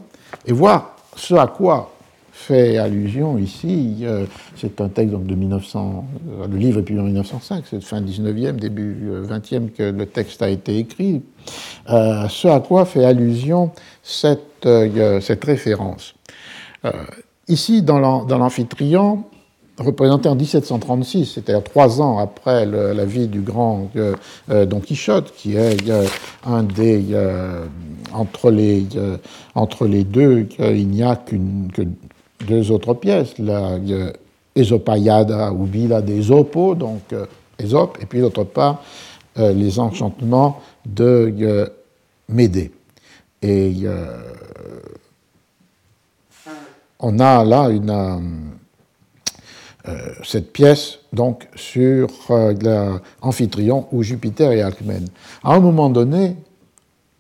et 0.45 0.53
voir 0.53 0.95
ce 1.15 1.35
à 1.35 1.47
quoi 1.47 1.96
fait 2.37 2.77
allusion 2.77 3.37
ici, 3.39 3.97
euh, 4.03 4.25
c'est 4.55 4.79
un 4.79 4.89
texte 4.89 5.15
de 5.15 5.35
1900, 5.35 6.05
euh, 6.29 6.47
le 6.47 6.57
livre 6.57 6.79
est 6.79 6.83
publié 6.83 7.01
en 7.01 7.05
1905, 7.05 7.65
c'est 7.67 7.83
fin 7.83 7.99
19e, 7.99 8.53
début 8.53 9.09
20e 9.23 9.55
euh, 9.55 9.67
que 9.75 9.83
le 9.83 10.05
texte 10.05 10.41
a 10.43 10.49
été 10.49 10.77
écrit, 10.77 11.23
ce 11.87 12.47
à 12.47 12.59
quoi 12.59 12.85
fait 12.85 13.03
allusion 13.03 13.71
cette, 14.03 14.67
cette 15.21 15.43
référence. 15.43 16.13
ici, 17.47 17.81
dans 17.81 17.99
l'Amphitryon, 18.27 19.23
représenté 19.79 20.29
en 20.29 20.35
1736, 20.35 21.25
c'est-à-dire 21.25 21.63
trois 21.63 22.01
ans 22.01 22.19
après 22.19 22.65
la 22.65 23.05
vie 23.05 23.27
du 23.27 23.41
grand 23.41 23.89
Don 24.47 24.79
Quichotte, 24.79 25.33
qui 25.35 25.55
est 25.55 25.77
un 26.45 26.63
des 26.63 27.03
entre 28.13 28.51
les, 28.51 28.85
entre 29.55 29.87
les 29.87 30.03
deux, 30.03 30.47
il 30.59 30.87
n'y 30.87 31.03
a 31.03 31.15
qu'une, 31.15 31.69
deux 32.45 32.71
autres 32.71 32.93
pièces, 32.93 33.37
la 33.39 33.77
Esopaiada 34.55 35.51
ou 35.51 35.65
Villa 35.65 36.01
des 36.01 36.31
Opos, 36.31 36.75
donc 36.75 37.01
euh, 37.13 37.25
Ésope, 37.59 37.97
et 38.01 38.05
puis 38.05 38.21
d'autre 38.21 38.43
part 38.43 38.83
euh, 39.37 39.53
les 39.53 39.79
enchantements 39.79 40.61
de 40.85 41.71
Médée. 42.29 42.71
Et 43.41 43.85
on 46.99 47.19
a 47.19 47.45
là 47.45 47.69
cette 50.23 50.51
pièce 50.51 50.99
donc 51.13 51.47
sur 51.55 52.09
l'Amphitryon 52.29 53.87
ou 53.91 54.03
Jupiter 54.03 54.51
et 54.51 54.61
Alcmène. 54.61 55.07
À 55.43 55.53
un 55.53 55.59
moment 55.59 55.89
donné, 55.89 56.35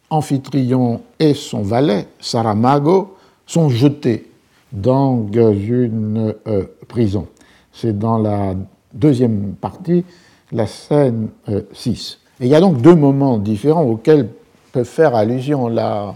Amphitryon 0.09 1.01
et 1.19 1.33
son 1.33 1.61
valet, 1.61 2.07
Saramago, 2.19 3.17
sont 3.45 3.69
jetés 3.69 4.26
dans 4.71 5.25
une 5.31 6.35
euh, 6.47 6.63
prison. 6.87 7.27
C'est 7.71 7.97
dans 7.97 8.17
la 8.17 8.55
deuxième 8.93 9.53
partie, 9.53 10.03
la 10.51 10.67
scène 10.67 11.29
6. 11.73 12.19
Euh, 12.41 12.45
il 12.45 12.47
y 12.47 12.55
a 12.55 12.59
donc 12.59 12.81
deux 12.81 12.95
moments 12.95 13.37
différents 13.37 13.83
auxquels 13.83 14.29
peut 14.71 14.83
faire 14.83 15.15
allusion 15.15 15.67
la, 15.67 16.15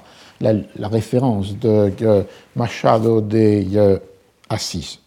référence 0.79 1.57
de 1.57 1.91
Machado 2.55 3.21
de 3.21 3.99
Assis. 4.49 4.99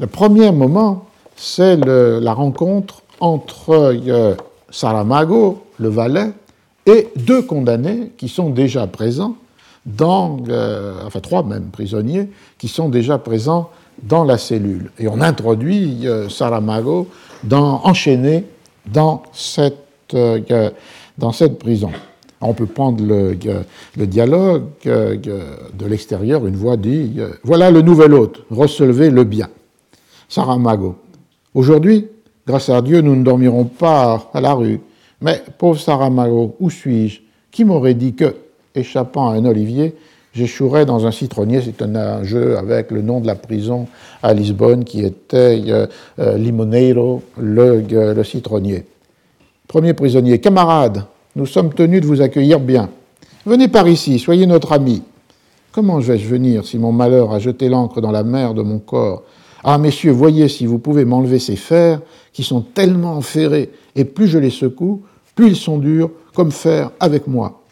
Le 0.00 0.06
premier 0.06 0.50
moment, 0.50 1.06
c'est 1.36 1.76
la 1.76 2.32
rencontre 2.32 3.02
entre 3.20 3.96
Saramago, 4.70 5.62
le 5.78 5.88
valet, 5.88 6.32
et 6.86 7.08
deux 7.16 7.42
condamnés 7.42 8.12
qui 8.16 8.28
sont 8.28 8.50
déjà 8.50 8.86
présents 8.86 9.36
dans, 9.86 10.38
euh, 10.48 10.94
enfin 11.06 11.20
trois 11.20 11.42
même 11.44 11.70
prisonniers, 11.70 12.28
qui 12.58 12.68
sont 12.68 12.88
déjà 12.88 13.18
présents 13.18 13.70
dans 14.02 14.24
la 14.24 14.36
cellule. 14.36 14.90
Et 14.98 15.08
on 15.08 15.20
introduit 15.20 16.06
euh, 16.06 16.28
Saramago 16.28 17.08
enchaîné 17.50 18.44
dans 18.86 19.22
cette, 19.32 19.78
euh, 20.14 20.70
dans 21.16 21.32
cette 21.32 21.58
prison. 21.58 21.92
On 22.40 22.52
peut 22.52 22.66
prendre 22.66 23.02
le, 23.02 23.38
le 23.96 24.06
dialogue 24.06 24.64
de 24.84 25.86
l'extérieur, 25.86 26.46
une 26.46 26.56
voix 26.56 26.76
dit 26.76 27.18
Voilà 27.44 27.70
le 27.70 27.80
nouvel 27.80 28.12
hôte, 28.12 28.42
recevez 28.50 29.08
le 29.08 29.24
bien. 29.24 29.48
Saramago. 30.28 30.96
Aujourd'hui, 31.54 32.08
grâce 32.46 32.68
à 32.68 32.82
Dieu, 32.82 33.00
nous 33.00 33.16
ne 33.16 33.24
dormirons 33.24 33.64
pas 33.64 34.30
à 34.34 34.40
la 34.42 34.52
rue. 34.52 34.80
Mais, 35.22 35.42
pauvre 35.56 35.80
Saramago, 35.80 36.56
où 36.60 36.68
suis-je? 36.68 37.20
Qui 37.50 37.64
m'aurait 37.64 37.94
dit 37.94 38.14
que, 38.14 38.34
échappant 38.76 39.30
à 39.30 39.34
un 39.34 39.44
olivier, 39.44 39.94
j'échouerais 40.34 40.86
dans 40.86 41.06
un 41.06 41.10
citronnier 41.10 41.60
C'est 41.64 41.82
un, 41.82 42.22
jeu 42.22 42.56
avec 42.58 42.90
le 42.90 43.02
nom 43.02 43.20
de 43.20 43.26
la 43.26 43.34
prison 43.34 43.86
à 44.22 44.34
Lisbonne 44.34 44.84
qui 44.84 45.00
était 45.04 45.62
euh, 45.68 45.86
euh, 46.18 46.36
Limoneiro, 46.36 47.22
le, 47.38 47.84
euh, 47.92 48.14
le 48.14 48.24
citronnier. 48.24 48.84
Premier 49.66 49.94
prisonnier, 49.94 50.38
camarade, 50.38 51.04
nous 51.34 51.46
sommes 51.46 51.72
tenus 51.72 52.00
de 52.00 52.06
vous 52.06 52.20
accueillir 52.20 52.60
bien. 52.60 52.88
Venez 53.44 53.68
par 53.68 53.88
ici, 53.88 54.18
soyez 54.18 54.46
notre 54.46 54.72
ami. 54.72 55.02
Comment 55.72 55.98
vais-je 55.98 56.26
venir 56.26 56.64
si 56.64 56.78
mon 56.78 56.92
malheur 56.92 57.32
a 57.32 57.38
jeté 57.38 57.68
l'encre 57.68 58.00
dans 58.00 58.10
la 58.10 58.22
mer 58.22 58.54
de 58.54 58.62
mon 58.62 58.78
corps? 58.78 59.24
Ah, 59.62 59.78
messieurs, 59.78 60.12
voyez 60.12 60.48
si 60.48 60.64
vous 60.64 60.78
pouvez 60.78 61.04
m'enlever 61.04 61.38
ces 61.38 61.56
fers 61.56 62.00
qui 62.32 62.44
sont 62.44 62.60
tellement 62.60 63.14
enferrés, 63.14 63.70
et 63.94 64.04
plus 64.04 64.28
je 64.28 64.38
les 64.38 64.50
secoue, 64.50 65.02
plus 65.34 65.48
ils 65.48 65.56
sont 65.56 65.78
durs, 65.78 66.10
comme 66.34 66.52
fer 66.52 66.90
avec 67.00 67.26
moi. 67.26 67.62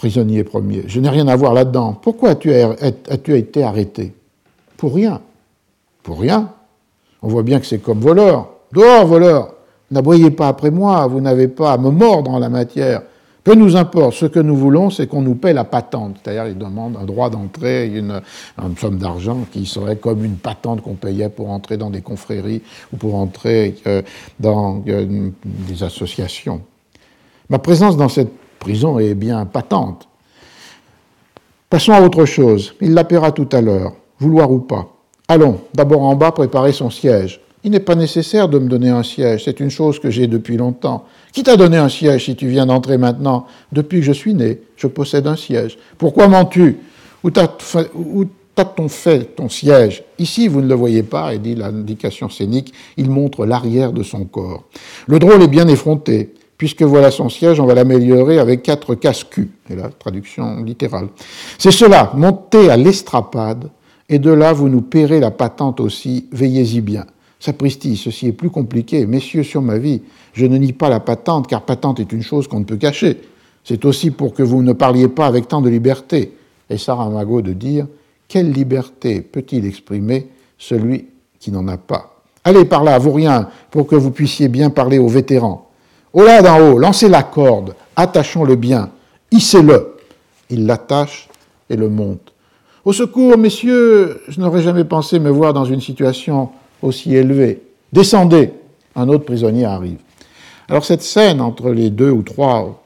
Prisonnier 0.00 0.44
premier, 0.44 0.84
je 0.86 0.98
n'ai 0.98 1.10
rien 1.10 1.28
à 1.28 1.36
voir 1.36 1.52
là-dedans. 1.52 1.92
Pourquoi 1.92 2.30
as-tu 2.30 2.54
as 2.54 3.36
été 3.36 3.62
arrêté? 3.62 4.14
Pour 4.78 4.94
rien. 4.94 5.20
Pour 6.02 6.20
rien 6.20 6.54
On 7.20 7.28
voit 7.28 7.42
bien 7.42 7.60
que 7.60 7.66
c'est 7.66 7.82
comme 7.82 8.00
voleur. 8.00 8.48
Dehors, 8.72 9.04
voleur 9.04 9.52
N'aboyez 9.90 10.30
pas 10.30 10.48
après 10.48 10.70
moi, 10.70 11.06
vous 11.06 11.20
n'avez 11.20 11.48
pas 11.48 11.72
à 11.72 11.76
me 11.76 11.90
mordre 11.90 12.30
en 12.30 12.38
la 12.38 12.48
matière. 12.48 13.02
Peu 13.44 13.54
nous 13.54 13.76
importe, 13.76 14.14
ce 14.14 14.24
que 14.24 14.40
nous 14.40 14.56
voulons, 14.56 14.88
c'est 14.88 15.06
qu'on 15.06 15.20
nous 15.20 15.34
paie 15.34 15.52
la 15.52 15.64
patente. 15.64 16.16
C'est-à-dire, 16.24 16.46
ils 16.46 16.56
demandent 16.56 16.96
un 16.96 17.04
droit 17.04 17.28
d'entrée, 17.28 17.86
une, 17.88 18.22
somme 18.78 18.96
d'argent 18.96 19.44
qui 19.52 19.66
serait 19.66 19.96
comme 19.96 20.24
une 20.24 20.36
patente 20.36 20.80
qu'on 20.80 20.94
payait 20.94 21.28
pour 21.28 21.50
entrer 21.50 21.76
dans 21.76 21.90
des 21.90 22.00
confréries 22.00 22.62
ou 22.94 22.96
pour 22.96 23.16
entrer 23.16 23.74
euh, 23.86 24.00
dans 24.38 24.82
euh, 24.88 25.28
des 25.44 25.82
associations. 25.82 26.62
Ma 27.50 27.58
présence 27.58 27.98
dans 27.98 28.08
cette 28.08 28.32
prison 28.60 29.00
est 29.00 29.14
bien 29.14 29.44
patente. 29.46 30.06
Passons 31.68 31.92
à 31.92 32.00
autre 32.00 32.24
chose. 32.24 32.74
Il 32.80 32.94
la 32.94 33.02
paiera 33.02 33.32
tout 33.32 33.48
à 33.50 33.60
l'heure, 33.60 33.94
vouloir 34.20 34.52
ou 34.52 34.60
pas. 34.60 34.88
Allons, 35.26 35.60
d'abord 35.74 36.02
en 36.02 36.14
bas, 36.14 36.30
préparer 36.30 36.72
son 36.72 36.90
siège. 36.90 37.40
Il 37.62 37.72
n'est 37.72 37.80
pas 37.80 37.94
nécessaire 37.94 38.48
de 38.48 38.58
me 38.58 38.68
donner 38.68 38.88
un 38.88 39.02
siège, 39.02 39.44
c'est 39.44 39.60
une 39.60 39.70
chose 39.70 39.98
que 39.98 40.10
j'ai 40.10 40.26
depuis 40.26 40.56
longtemps. 40.56 41.04
Qui 41.32 41.42
t'a 41.42 41.56
donné 41.56 41.76
un 41.76 41.88
siège 41.88 42.24
si 42.24 42.34
tu 42.34 42.48
viens 42.48 42.66
d'entrer 42.66 42.96
maintenant 42.96 43.46
Depuis 43.70 44.00
que 44.00 44.06
je 44.06 44.12
suis 44.12 44.34
né, 44.34 44.60
je 44.76 44.86
possède 44.86 45.26
un 45.26 45.36
siège. 45.36 45.78
Pourquoi 45.98 46.26
mens-tu 46.28 46.78
Où 47.22 47.30
t'a-t-on 47.30 48.88
fait 48.88 49.36
ton 49.36 49.48
siège 49.48 50.04
Ici, 50.18 50.48
vous 50.48 50.62
ne 50.62 50.68
le 50.68 50.74
voyez 50.74 51.02
pas, 51.02 51.34
et 51.34 51.38
dit 51.38 51.54
l'indication 51.54 52.30
scénique, 52.30 52.72
il 52.96 53.10
montre 53.10 53.44
l'arrière 53.44 53.92
de 53.92 54.02
son 54.02 54.24
corps. 54.24 54.64
Le 55.06 55.18
drôle 55.18 55.42
est 55.42 55.48
bien 55.48 55.68
effronté. 55.68 56.32
Puisque 56.60 56.82
voilà 56.82 57.10
son 57.10 57.30
siège, 57.30 57.58
on 57.58 57.64
va 57.64 57.72
l'améliorer 57.72 58.38
avec 58.38 58.62
quatre 58.62 58.94
casse-culs. 58.94 59.48
Et 59.70 59.76
la 59.76 59.88
traduction 59.88 60.62
littérale. 60.62 61.08
C'est 61.56 61.70
cela, 61.70 62.12
montez 62.14 62.68
à 62.68 62.76
l'estrapade, 62.76 63.70
et 64.10 64.18
de 64.18 64.30
là 64.30 64.52
vous 64.52 64.68
nous 64.68 64.82
paierez 64.82 65.20
la 65.20 65.30
patente 65.30 65.80
aussi, 65.80 66.26
veillez-y 66.32 66.82
bien. 66.82 67.06
Sapristi, 67.38 67.96
ceci 67.96 68.26
est 68.26 68.32
plus 68.32 68.50
compliqué. 68.50 69.06
Messieurs, 69.06 69.42
sur 69.42 69.62
ma 69.62 69.78
vie, 69.78 70.02
je 70.34 70.44
ne 70.44 70.58
nie 70.58 70.74
pas 70.74 70.90
la 70.90 71.00
patente, 71.00 71.46
car 71.46 71.62
patente 71.62 71.98
est 71.98 72.12
une 72.12 72.22
chose 72.22 72.46
qu'on 72.46 72.60
ne 72.60 72.66
peut 72.66 72.76
cacher. 72.76 73.22
C'est 73.64 73.86
aussi 73.86 74.10
pour 74.10 74.34
que 74.34 74.42
vous 74.42 74.62
ne 74.62 74.74
parliez 74.74 75.08
pas 75.08 75.24
avec 75.24 75.48
tant 75.48 75.62
de 75.62 75.70
liberté. 75.70 76.34
Et 76.68 76.76
Saramago 76.76 77.40
de 77.40 77.54
dire 77.54 77.86
Quelle 78.28 78.52
liberté 78.52 79.22
peut-il 79.22 79.64
exprimer 79.64 80.28
celui 80.58 81.06
qui 81.38 81.52
n'en 81.52 81.66
a 81.68 81.78
pas? 81.78 82.20
Allez 82.44 82.66
par 82.66 82.84
là, 82.84 82.98
vous 82.98 83.12
rien, 83.12 83.48
pour 83.70 83.86
que 83.86 83.96
vous 83.96 84.10
puissiez 84.10 84.48
bien 84.48 84.68
parler 84.68 84.98
aux 84.98 85.08
vétérans. 85.08 85.69
Oh 86.12 86.22
là 86.22 86.42
d'en 86.42 86.58
haut, 86.60 86.78
lancez 86.78 87.08
la 87.08 87.22
corde, 87.22 87.74
attachons-le 87.94 88.56
bien, 88.56 88.90
hissez-le. 89.30 89.96
Il 90.48 90.66
l'attache 90.66 91.28
et 91.68 91.76
le 91.76 91.88
monte. 91.88 92.32
Au 92.84 92.92
secours, 92.92 93.38
messieurs, 93.38 94.20
je 94.28 94.40
n'aurais 94.40 94.62
jamais 94.62 94.84
pensé 94.84 95.20
me 95.20 95.30
voir 95.30 95.52
dans 95.52 95.64
une 95.64 95.80
situation 95.80 96.50
aussi 96.82 97.14
élevé. 97.14 97.62
Descendez 97.92 98.52
Un 98.96 99.08
autre 99.08 99.24
prisonnier 99.24 99.64
arrive. 99.64 99.98
Alors 100.68 100.84
cette 100.84 101.02
scène 101.02 101.40
entre 101.40 101.70
les 101.70 101.90
deux 101.90 102.10
ou 102.10 102.22
trois 102.22 102.82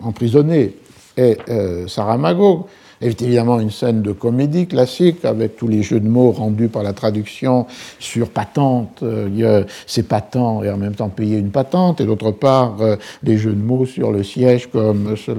emprisonnés 0.00 0.74
et 1.16 1.36
euh, 1.48 1.86
Saramago 1.86 2.68
évidemment 3.00 3.60
une 3.60 3.70
scène 3.70 4.02
de 4.02 4.12
comédie 4.12 4.66
classique 4.66 5.24
avec 5.24 5.56
tous 5.56 5.68
les 5.68 5.82
jeux 5.82 6.00
de 6.00 6.08
mots 6.08 6.32
rendus 6.32 6.68
par 6.68 6.82
la 6.82 6.92
traduction 6.92 7.66
sur 7.98 8.30
patente, 8.30 9.02
euh, 9.02 9.64
c'est 9.86 10.06
patent 10.06 10.62
et 10.64 10.70
en 10.70 10.76
même 10.76 10.94
temps 10.94 11.08
payer 11.08 11.38
une 11.38 11.50
patente, 11.50 12.00
et 12.00 12.04
d'autre 12.04 12.30
part 12.30 12.76
euh, 12.80 12.96
les 13.22 13.38
jeux 13.38 13.52
de 13.52 13.62
mots 13.62 13.86
sur 13.86 14.12
le 14.12 14.22
siège 14.22 14.68
comme 14.68 15.16
ce 15.16 15.32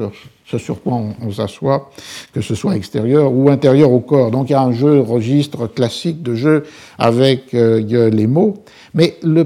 sur 0.58 0.82
quoi 0.82 1.02
on, 1.22 1.32
s'assoit, 1.32 1.92
que 2.34 2.42
ce 2.42 2.56
soit 2.56 2.76
extérieur 2.76 3.32
ou 3.32 3.50
intérieur 3.50 3.90
au 3.90 4.02
corps. 4.02 4.32
Donc 4.32 4.50
il 4.50 4.52
y 4.52 4.56
a 4.56 4.62
un 4.62 4.74
jeu 4.74 5.00
registre 5.00 5.66
classique 5.66 6.22
de 6.22 6.36
jeu 6.36 6.66
avec 6.98 7.54
euh, 7.54 8.10
les 8.10 8.28
mots. 8.28 8.56
Mais 8.94 9.16
le 9.24 9.46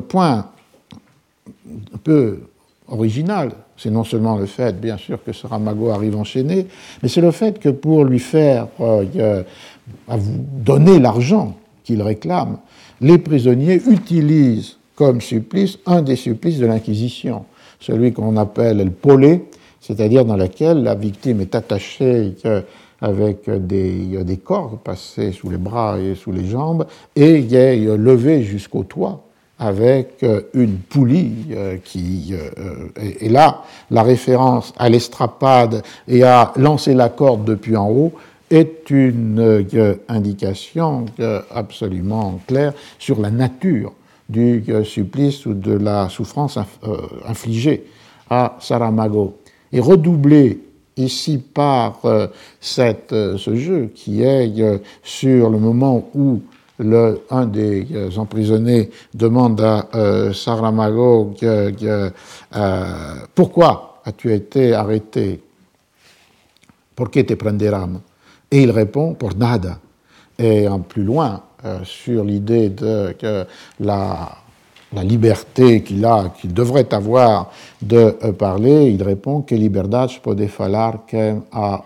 point 0.00 0.46
un 1.94 1.98
peu 2.02 2.40
original, 2.88 3.52
c'est 3.80 3.90
non 3.90 4.04
seulement 4.04 4.36
le 4.36 4.44
fait, 4.44 4.78
bien 4.78 4.98
sûr, 4.98 5.24
que 5.24 5.32
ce 5.32 5.46
Ramago 5.46 5.88
arrive 5.88 6.14
enchaîné, 6.14 6.66
mais 7.02 7.08
c'est 7.08 7.22
le 7.22 7.30
fait 7.30 7.58
que 7.58 7.70
pour 7.70 8.04
lui 8.04 8.18
faire 8.18 8.68
euh, 8.80 9.42
vous 10.06 10.44
donner 10.58 10.98
l'argent 10.98 11.56
qu'il 11.82 12.02
réclame, 12.02 12.58
les 13.00 13.16
prisonniers 13.16 13.80
utilisent 13.88 14.76
comme 14.96 15.22
supplice 15.22 15.78
un 15.86 16.02
des 16.02 16.16
supplices 16.16 16.58
de 16.58 16.66
l'Inquisition, 16.66 17.46
celui 17.80 18.12
qu'on 18.12 18.36
appelle 18.36 18.84
le 18.84 18.90
polé, 18.90 19.46
c'est-à-dire 19.80 20.26
dans 20.26 20.36
laquelle 20.36 20.82
la 20.82 20.94
victime 20.94 21.40
est 21.40 21.54
attachée 21.54 22.34
avec 23.00 23.48
des, 23.48 24.22
des, 24.22 24.36
cordes 24.36 24.78
passées 24.80 25.32
sous 25.32 25.48
les 25.48 25.56
bras 25.56 25.98
et 25.98 26.14
sous 26.16 26.32
les 26.32 26.44
jambes 26.44 26.86
et 27.16 27.38
est 27.50 27.96
levée 27.96 28.42
jusqu'au 28.42 28.82
toit 28.82 29.24
avec 29.60 30.24
une 30.54 30.78
poulie 30.78 31.48
euh, 31.52 31.76
qui 31.84 32.32
euh, 32.32 33.28
là 33.28 33.62
la 33.90 34.02
référence 34.02 34.72
à 34.78 34.88
l'estrapade 34.88 35.82
et 36.08 36.24
à 36.24 36.52
lancer 36.56 36.94
la 36.94 37.10
corde 37.10 37.44
depuis 37.44 37.76
en 37.76 37.90
haut 37.90 38.12
est 38.50 38.88
une 38.88 39.38
euh, 39.38 39.94
indication 40.08 41.04
absolument 41.54 42.40
claire 42.46 42.72
sur 42.98 43.20
la 43.20 43.30
nature 43.30 43.92
du 44.28 44.64
supplice 44.84 45.44
ou 45.44 45.54
de 45.54 45.72
la 45.72 46.08
souffrance 46.08 46.56
infligée 47.26 47.84
à 48.30 48.56
Saramago. 48.60 49.38
Et 49.72 49.80
redoublé 49.80 50.60
ici 51.00 51.38
par 51.38 52.00
euh, 52.04 52.26
cette, 52.60 53.12
euh, 53.12 53.36
ce 53.38 53.54
jeu 53.56 53.90
qui 53.94 54.22
est 54.22 54.60
euh, 54.60 54.78
sur 55.02 55.50
le 55.50 55.58
moment 55.58 56.08
où 56.14 56.40
le, 56.80 57.20
un 57.30 57.46
des 57.46 57.86
emprisonnés 58.16 58.90
demande 59.14 59.60
à 59.60 59.86
Saramago 60.32 61.34
pourquoi 63.34 64.00
as-tu 64.04 64.32
été 64.32 64.74
arrêté? 64.74 65.40
Pourquoi 66.96 67.22
te 67.24 67.34
prenderam 67.34 68.00
Et 68.50 68.62
il 68.62 68.70
répond 68.70 69.14
pour 69.14 69.36
nada. 69.36 69.78
Et 70.38 70.66
en 70.68 70.80
plus 70.80 71.04
loin, 71.04 71.42
sur 71.84 72.24
l'idée 72.24 72.70
de 72.70 73.14
que 73.18 73.46
la 73.80 74.40
la 74.92 75.04
liberté 75.04 75.82
qu'il 75.82 76.04
a, 76.04 76.32
qu'il 76.40 76.52
devrait 76.52 76.92
avoir 76.92 77.52
de 77.80 78.16
euh, 78.24 78.32
parler, 78.32 78.90
il 78.90 79.02
répond 79.02 79.42
que 79.42 79.54
liberdade 79.54 80.10
pode 80.22 80.46
falar 80.48 81.04
quem 81.06 81.44
a 81.52 81.84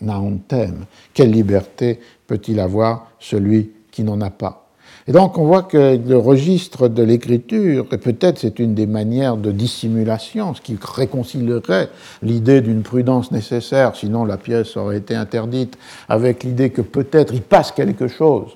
nauntem. 0.00 0.86
Quelle 1.12 1.30
liberté 1.30 2.00
peut-il 2.26 2.60
avoir? 2.60 3.08
Celui 3.18 3.70
qui 3.98 4.04
n'en 4.04 4.20
a 4.20 4.30
pas. 4.30 4.68
Et 5.08 5.12
donc 5.12 5.38
on 5.38 5.46
voit 5.46 5.64
que 5.64 5.96
le 5.96 6.16
registre 6.16 6.86
de 6.86 7.02
l'écriture, 7.02 7.86
et 7.90 7.98
peut-être 7.98 8.38
c'est 8.38 8.60
une 8.60 8.72
des 8.72 8.86
manières 8.86 9.36
de 9.36 9.50
dissimulation, 9.50 10.54
ce 10.54 10.60
qui 10.60 10.78
réconcilierait 10.80 11.88
l'idée 12.22 12.60
d'une 12.60 12.82
prudence 12.82 13.32
nécessaire, 13.32 13.96
sinon 13.96 14.24
la 14.24 14.36
pièce 14.36 14.76
aurait 14.76 14.98
été 14.98 15.16
interdite, 15.16 15.76
avec 16.08 16.44
l'idée 16.44 16.70
que 16.70 16.80
peut-être 16.80 17.34
il 17.34 17.42
passe 17.42 17.72
quelque 17.72 18.06
chose 18.06 18.50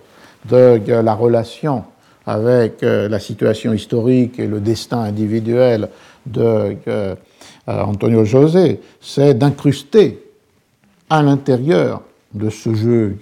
de 0.49 0.81
la 0.89 1.15
relation 1.15 1.83
avec 2.25 2.83
la 2.83 3.19
situation 3.19 3.73
historique 3.73 4.39
et 4.39 4.47
le 4.47 4.61
destin 4.61 5.01
individuel 5.01 5.89
de 6.25 6.77
Antonio 7.67 8.25
José, 8.25 8.81
c'est 9.01 9.35
d'incruster 9.35 10.23
à 11.11 11.21
l'intérieur 11.21 12.03
de 12.33 12.49
ce 12.49 12.73
jeu 12.75 13.17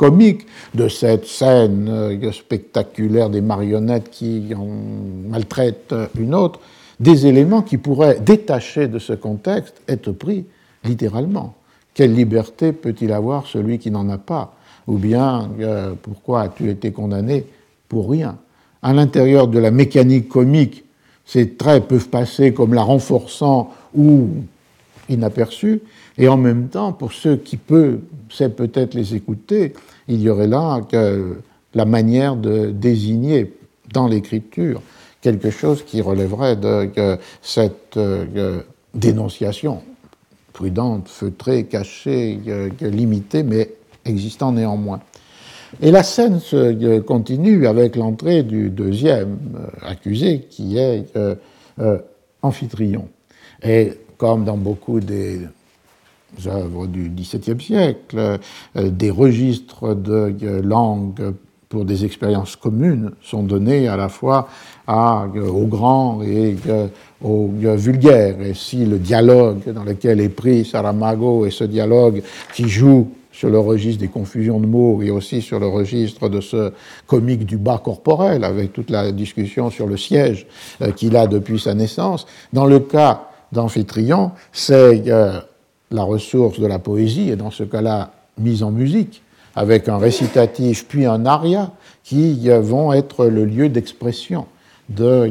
comique, 0.00 0.46
de 0.74 0.88
cette 0.88 1.26
scène 1.26 2.18
spectaculaire 2.32 3.28
des 3.28 3.42
marionnettes 3.42 4.08
qui 4.10 4.54
en 4.56 4.66
maltraitent 5.28 5.94
une 6.18 6.34
autre, 6.34 6.58
des 6.98 7.26
éléments 7.26 7.60
qui 7.60 7.76
pourraient, 7.76 8.18
détachés 8.18 8.88
de 8.88 8.98
ce 8.98 9.12
contexte, 9.12 9.74
être 9.86 10.10
pris 10.12 10.46
littéralement. 10.84 11.52
Quelle 11.92 12.14
liberté 12.14 12.72
peut-il 12.72 13.12
avoir 13.12 13.46
celui 13.46 13.78
qui 13.78 13.90
n'en 13.90 14.08
a 14.08 14.16
pas? 14.16 14.54
Ou 14.86 14.96
bien, 14.96 15.50
euh, 15.60 15.92
pourquoi 16.00 16.42
as-tu 16.44 16.70
été 16.70 16.92
condamné 16.92 17.44
pour 17.86 18.08
rien? 18.08 18.38
À 18.80 18.94
l'intérieur 18.94 19.48
de 19.48 19.58
la 19.58 19.70
mécanique 19.70 20.30
comique, 20.30 20.84
ces 21.26 21.50
traits 21.50 21.88
peuvent 21.88 22.08
passer 22.08 22.54
comme 22.54 22.72
la 22.72 22.82
renforçant 22.82 23.70
ou 23.94 24.28
inaperçus, 25.10 25.82
et 26.16 26.26
en 26.26 26.38
même 26.38 26.68
temps, 26.68 26.92
pour 26.94 27.12
ceux 27.12 27.36
qui 27.36 27.58
peuvent, 27.58 28.00
c'est 28.30 28.56
peut-être 28.56 28.94
les 28.94 29.14
écouter, 29.14 29.74
il 30.10 30.20
y 30.20 30.28
aurait 30.28 30.48
là 30.48 30.80
la 31.74 31.84
manière 31.84 32.36
de 32.36 32.66
désigner 32.70 33.54
dans 33.92 34.08
l'écriture 34.08 34.82
quelque 35.20 35.50
chose 35.50 35.84
qui 35.84 36.00
relèverait 36.00 36.56
de 36.56 36.90
cette 37.42 37.96
euh, 37.96 38.60
dénonciation 38.94 39.82
prudente, 40.52 41.08
feutrée, 41.08 41.64
cachée, 41.64 42.40
limitée, 42.80 43.44
mais 43.44 43.70
existant 44.04 44.52
néanmoins. 44.52 45.00
Et 45.80 45.92
la 45.92 46.02
scène 46.02 46.40
se 46.40 46.56
euh, 46.56 47.00
continue 47.00 47.68
avec 47.68 47.94
l'entrée 47.94 48.42
du 48.42 48.70
deuxième 48.70 49.38
euh, 49.56 49.66
accusé, 49.82 50.46
qui 50.50 50.76
est 50.76 51.06
Amphitryon. 52.42 53.08
Et 53.62 53.92
comme 54.16 54.44
dans 54.44 54.56
beaucoup 54.56 55.00
des 55.00 55.40
œuvres 56.46 56.86
du 56.86 57.08
XVIIe 57.08 57.60
siècle, 57.60 58.38
des 58.74 59.10
registres 59.10 59.94
de 59.94 60.60
langue 60.62 61.34
pour 61.70 61.84
des 61.84 62.04
expériences 62.04 62.56
communes 62.56 63.12
sont 63.22 63.44
données 63.44 63.86
à 63.86 63.96
la 63.96 64.08
fois 64.08 64.48
euh, 64.88 65.48
aux 65.48 65.66
grands 65.66 66.20
et 66.20 66.56
euh, 66.68 66.88
aux 67.22 67.48
euh, 67.64 67.76
vulgaires. 67.76 68.40
Et 68.42 68.54
si 68.54 68.84
le 68.84 68.98
dialogue 68.98 69.72
dans 69.72 69.84
lequel 69.84 70.20
est 70.20 70.30
pris 70.30 70.64
Saramago 70.64 71.46
et 71.46 71.52
ce 71.52 71.62
dialogue 71.62 72.22
qui 72.52 72.68
joue 72.68 73.12
sur 73.30 73.50
le 73.50 73.60
registre 73.60 74.00
des 74.00 74.08
confusions 74.08 74.58
de 74.58 74.66
mots 74.66 75.00
et 75.00 75.12
aussi 75.12 75.40
sur 75.40 75.60
le 75.60 75.68
registre 75.68 76.28
de 76.28 76.40
ce 76.40 76.72
comique 77.06 77.46
du 77.46 77.56
bas 77.56 77.80
corporel, 77.82 78.42
avec 78.42 78.72
toute 78.72 78.90
la 78.90 79.12
discussion 79.12 79.70
sur 79.70 79.86
le 79.86 79.96
siège 79.96 80.48
qu'il 80.96 81.16
a 81.16 81.28
depuis 81.28 81.60
sa 81.60 81.74
naissance. 81.74 82.26
Dans 82.52 82.66
le 82.66 82.80
cas 82.80 83.28
d'Amphitryon, 83.52 84.32
c'est 84.52 85.04
la 85.90 86.02
ressource 86.02 86.60
de 86.60 86.66
la 86.66 86.78
poésie, 86.78 87.30
et 87.30 87.36
dans 87.36 87.50
ce 87.50 87.64
cas-là, 87.64 88.12
mise 88.38 88.62
en 88.62 88.70
musique, 88.70 89.22
avec 89.54 89.88
un 89.88 89.98
récitatif 89.98 90.86
puis 90.86 91.06
un 91.06 91.26
aria, 91.26 91.72
qui 92.04 92.48
vont 92.48 92.92
être 92.92 93.26
le 93.26 93.44
lieu 93.44 93.68
d'expression 93.68 94.46
de, 94.88 95.30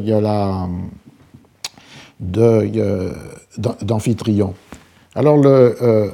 d'Amphitryon. 3.57 4.53
Alors 5.15 5.37
le, 5.37 5.77
euh, 5.81 6.11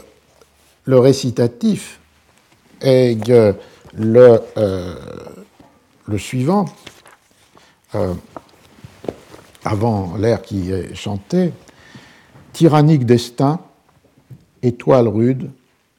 le, 0.85 0.99
récitatif 0.99 1.99
est 2.81 3.27
le, 3.97 4.39
euh, 4.57 4.95
suivant, 6.17 6.65
euh, 7.95 8.13
avant 9.63 10.15
l'air 10.17 10.41
qui 10.41 10.71
est 10.71 10.95
chanté, 10.95 11.51
tyrannique 12.53 13.05
destin, 13.05 13.59
étoile 14.65 15.07
rude, 15.07 15.49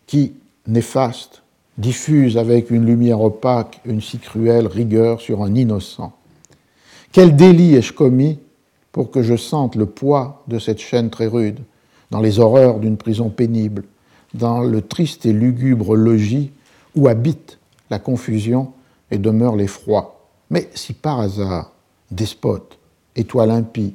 qui, 0.06 0.34
néfaste, 0.66 1.42
diffuse 1.78 2.38
avec 2.38 2.70
une 2.70 2.86
lumière 2.86 3.20
opaque 3.20 3.80
une 3.84 4.00
si 4.00 4.18
cruelle 4.18 4.66
rigueur 4.66 5.20
sur 5.20 5.42
un 5.42 5.54
innocent. 5.54 6.12
Quel 7.12 7.36
délit 7.36 7.74
ai-je 7.74 7.92
commis 7.92 8.38
pour 8.92 9.10
que 9.10 9.22
je 9.22 9.36
sente 9.36 9.76
le 9.76 9.86
poids 9.86 10.42
de 10.48 10.58
cette 10.58 10.80
chaîne 10.80 11.10
très 11.10 11.26
rude, 11.26 11.60
dans 12.10 12.20
les 12.20 12.38
horreurs 12.38 12.78
d'une 12.78 12.96
prison 12.96 13.28
pénible, 13.28 13.84
dans 14.34 14.60
le 14.60 14.82
triste 14.82 15.26
et 15.26 15.32
lugubre 15.32 15.94
logis 15.96 16.50
où 16.94 17.08
habite 17.08 17.58
la 17.90 17.98
confusion 17.98 18.72
et 19.10 19.18
demeure 19.18 19.56
l'effroi. 19.56 20.26
Mais 20.50 20.70
si 20.74 20.92
par 20.92 21.20
hasard, 21.20 21.72
despote, 22.10 22.78
étoile 23.16 23.50
impie, 23.50 23.94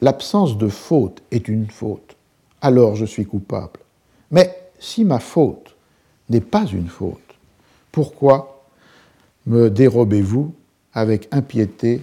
l'absence 0.00 0.56
de 0.56 0.68
faute 0.68 1.22
est 1.30 1.48
une 1.48 1.68
faute, 1.70 2.16
alors 2.62 2.96
je 2.96 3.04
suis 3.04 3.26
coupable. 3.26 3.80
Mais 4.30 4.70
si 4.78 5.04
ma 5.04 5.18
faute 5.18 5.74
n'est 6.28 6.40
pas 6.40 6.66
une 6.66 6.88
faute. 6.88 7.18
Pourquoi 7.90 8.64
me 9.46 9.70
dérobez-vous 9.70 10.52
avec 10.92 11.28
impiété 11.32 12.02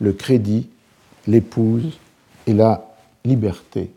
le 0.00 0.12
crédit, 0.12 0.68
l'épouse 1.26 1.98
et 2.46 2.52
la 2.52 2.94
liberté? 3.24 3.90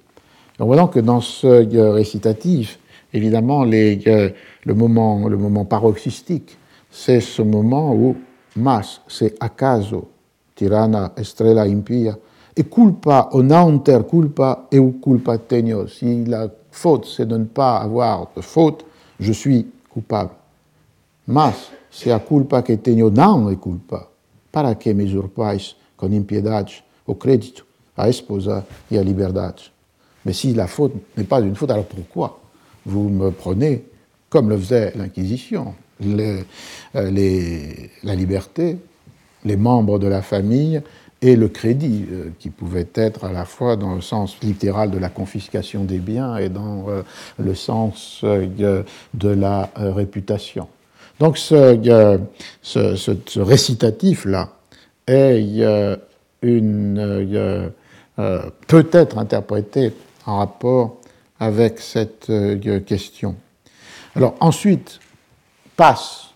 En 0.60 0.66
voyant 0.66 0.88
que 0.88 1.00
dans 1.00 1.20
ce 1.20 1.48
récitatif, 1.92 2.80
évidemment, 3.14 3.64
les, 3.64 4.34
le, 4.64 4.74
moment, 4.74 5.28
le 5.28 5.38
moment 5.38 5.66
paroxystique, 5.66 6.58
c'est 6.90 7.20
ce 7.20 7.42
moment 7.42 7.94
où 7.94 8.16
mas, 8.56 9.02
c'est 9.10 9.36
acaso, 9.42 10.10
tirana 10.56 11.12
estrella 11.18 11.64
impia, 11.64 12.18
et 12.56 12.64
culpa 12.64 13.30
o 13.34 13.42
naunter 13.44 14.04
culpa 14.04 14.68
eu 14.72 14.94
culpa 15.02 15.38
tenio. 15.38 15.88
Si 15.88 16.26
la 16.26 16.50
faute, 16.72 17.06
c'est 17.06 17.28
de 17.28 17.38
ne 17.38 17.46
pas 17.46 17.78
avoir 17.78 18.30
de 18.36 18.42
faute, 18.42 18.86
je 19.20 19.34
suis 19.34 19.68
coupable. 19.90 20.32
Mas, 21.28 21.72
si 21.90 22.12
a 22.12 22.20
culpa 22.20 22.62
que 22.62 22.78
tenho 22.78 23.10
não 23.10 23.50
é 23.50 23.56
culpa, 23.56 24.08
para 24.52 24.76
que 24.76 24.94
me 24.94 25.04
usurpais 25.04 25.76
con 25.98 26.14
impiedade 26.14 26.84
o 27.06 27.16
crédito, 27.16 27.66
à 27.98 28.10
esposa 28.10 28.66
et 28.92 28.98
à 28.98 29.04
liberdade 29.04 29.62
Mais 30.26 30.34
si 30.34 30.54
la 30.54 30.68
faute 30.68 30.94
n'est 31.18 31.24
pas 31.24 31.40
une 31.40 31.56
faute, 31.56 31.70
alors 31.70 31.86
pourquoi 31.86 32.40
vous 32.86 33.10
me 33.10 33.30
prenez, 33.32 33.86
comme 34.30 34.50
le 34.50 34.58
faisait 34.58 34.92
l'Inquisition, 34.96 35.76
les, 36.00 36.44
euh, 36.96 37.12
les, 37.12 37.92
la 38.04 38.16
liberté, 38.16 38.78
les 39.44 39.56
membres 39.56 40.00
de 40.00 40.08
la 40.08 40.24
famille 40.24 40.82
et 41.22 41.36
le 41.36 41.48
crédit, 41.48 42.06
euh, 42.12 42.30
qui 42.40 42.50
pouvait 42.50 42.88
être 42.94 43.24
à 43.24 43.32
la 43.32 43.46
fois 43.46 43.76
dans 43.76 43.96
le 43.96 44.02
sens 44.02 44.38
littéral 44.42 44.92
de 44.92 44.98
la 44.98 45.10
confiscation 45.10 45.84
des 45.84 46.00
biens 46.00 46.38
et 46.38 46.50
dans 46.50 46.90
euh, 46.90 47.02
le 47.40 47.56
sens 47.56 48.22
euh, 48.24 48.84
de 49.14 49.30
la 49.30 49.70
réputation. 49.76 50.68
Donc 51.20 51.38
ce, 51.38 52.20
récitatif-là 53.40 54.50
est 55.08 55.64
peut 58.68 58.90
être 58.92 59.18
interprété 59.18 59.94
en 60.26 60.40
rapport 60.40 60.98
avec 61.40 61.80
cette 61.80 62.32
question. 62.86 63.36
Alors 64.16 64.36
ensuite 64.42 65.00
passe 65.78 66.32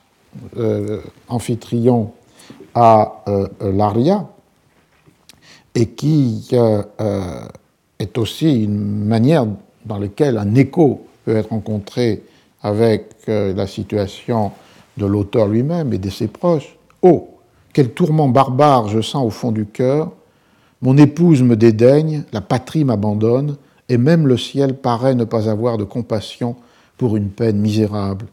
Amphitryon 1.28 2.14
à 2.74 3.26
l'aria, 3.60 4.28
et 5.80 5.88
qui 5.88 6.48
euh, 6.54 6.84
euh, 7.00 7.42
est 8.00 8.18
aussi 8.18 8.64
une 8.64 9.06
manière 9.06 9.48
dans 9.86 9.98
laquelle 9.98 10.38
un 10.38 10.54
écho 10.56 11.06
peut 11.24 11.38
être 11.38 11.50
rencontré 11.50 12.24
avec 12.62 13.16
euh, 13.30 13.54
la 13.54 13.66
situation 13.66 14.52
de 14.98 15.06
l'auteur 15.06 15.48
lui-même 15.48 15.94
et 15.94 15.98
de 15.98 16.10
ses 16.10 16.28
proches. 16.28 16.76
Oh, 17.02 17.30
quel 17.72 17.92
tourment 17.94 18.28
barbare 18.28 18.90
je 18.90 19.00
sens 19.00 19.26
au 19.26 19.30
fond 19.30 19.54
du 19.54 19.66
cœur. 19.66 20.12
Mon 20.82 20.98
épouse 20.98 21.44
me 21.44 21.56
dédaigne, 21.56 22.24
la 22.34 22.42
patrie 22.42 22.84
m'abandonne, 22.84 23.56
et 23.88 23.98
même 23.98 24.28
le 24.28 24.38
ciel 24.38 24.76
paraît 24.76 25.16
ne 25.16 25.24
pas 25.24 25.50
avoir 25.50 25.78
de 25.78 25.84
compassion 25.86 26.58
pour 26.98 27.16
une 27.16 27.30
peine 27.30 27.58
misérable. 27.58 28.26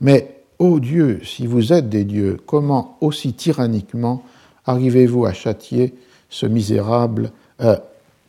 Mais, 0.00 0.42
ô 0.58 0.74
oh 0.74 0.80
Dieu, 0.80 1.20
si 1.24 1.46
vous 1.46 1.72
êtes 1.72 1.90
des 1.90 2.04
dieux, 2.04 2.38
comment 2.46 2.96
aussi 3.02 3.34
tyranniquement 3.34 4.22
arrivez-vous 4.64 5.26
à 5.26 5.32
châtier 5.32 5.94
ce 6.28 6.46
misérable 6.46 7.30
euh, 7.60 7.76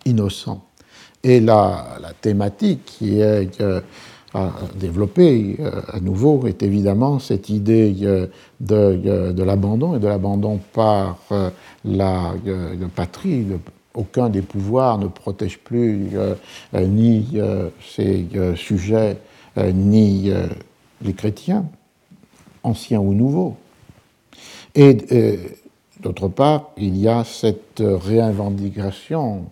innocent. 0.05 0.63
Et 1.23 1.39
la, 1.39 1.99
thématique 2.21 2.85
qui 2.85 3.19
est 3.19 3.59
euh, 3.59 3.81
développée 4.75 5.57
euh, 5.59 5.81
à 5.91 5.99
nouveau 5.99 6.45
est 6.47 6.63
évidemment 6.63 7.19
cette 7.19 7.49
idée 7.49 7.93
de, 8.61 9.43
l'abandon 9.43 9.95
et 9.95 9.99
de 9.99 10.07
l'abandon 10.07 10.59
par 10.73 11.17
la, 11.83 12.33
patrie. 12.95 13.45
aucun 13.93 14.29
des 14.29 14.41
pouvoirs 14.41 14.99
ne 14.99 15.07
protège 15.07 15.59
plus 15.59 16.11
ni 16.73 17.37
ces 17.93 18.27
sujets 18.55 19.17
ni 19.57 20.31
les 21.01 21.13
chrétiens, 21.13 21.65
anciens 22.63 22.99
ou 22.99 23.13
nouveaux. 23.13 23.57
Et 24.75 24.97
d'autre 26.07 26.29
part, 26.29 26.69
il 26.77 26.95
y 26.97 27.07
a 27.09 27.23
cette 27.25 27.83
réinvendication 27.83 29.45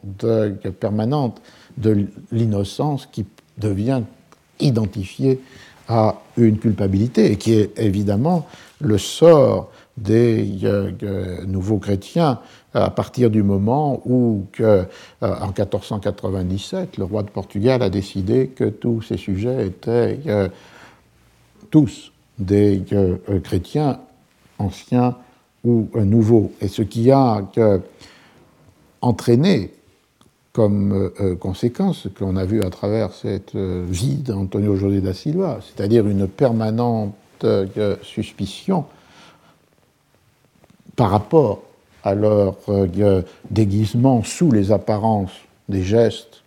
permanente 0.79 1.41
de 1.77 2.07
l'innocence 2.31 3.07
qui 3.11 3.25
devient 3.57 4.03
identifiée 4.59 5.41
à 5.89 6.15
une 6.37 6.57
culpabilité 6.57 7.31
et 7.31 7.35
qui 7.37 7.53
est 7.53 7.77
évidemment 7.77 8.47
le 8.79 8.97
sort 8.97 9.69
des 9.97 10.59
euh, 10.63 10.91
euh, 11.03 11.45
nouveaux 11.45 11.77
chrétiens 11.77 12.39
à 12.73 12.89
partir 12.89 13.29
du 13.29 13.43
moment 13.43 14.01
où, 14.05 14.45
euh, 14.59 14.83
en 15.21 15.47
1497, 15.47 16.97
le 16.97 17.03
roi 17.03 17.23
de 17.23 17.29
Portugal 17.29 17.81
a 17.81 17.89
décidé 17.89 18.47
que 18.47 18.65
tous 18.65 19.01
ces 19.01 19.17
sujets 19.17 19.67
étaient 19.67 20.19
tous 21.71 22.11
des 22.37 22.83
chrétiens 23.43 23.99
anciens 24.59 25.15
ou 25.65 25.89
nouveaux. 25.95 26.51
Et 26.61 26.67
ce 26.67 26.81
qui 26.81 27.11
a 27.11 27.43
entraîné 29.01 29.71
comme 30.53 31.11
conséquence 31.39 32.03
ce 32.03 32.07
que 32.07 32.23
l'on 32.23 32.37
a 32.37 32.45
vu 32.45 32.61
à 32.63 32.69
travers 32.69 33.11
cette 33.11 33.55
vie 33.55 34.15
d'Antonio 34.15 34.75
José 34.75 35.01
da 35.01 35.13
Silva, 35.13 35.59
c'est-à-dire 35.61 36.07
une 36.07 36.27
permanente 36.27 37.13
suspicion 38.03 38.85
par 40.95 41.09
rapport 41.09 41.61
à 42.03 42.13
leur 42.13 42.55
euh, 42.69 43.21
déguisement 43.49 44.23
sous 44.23 44.51
les 44.51 44.71
apparences 44.71 45.33
des 45.67 45.81
gestes 45.81 46.43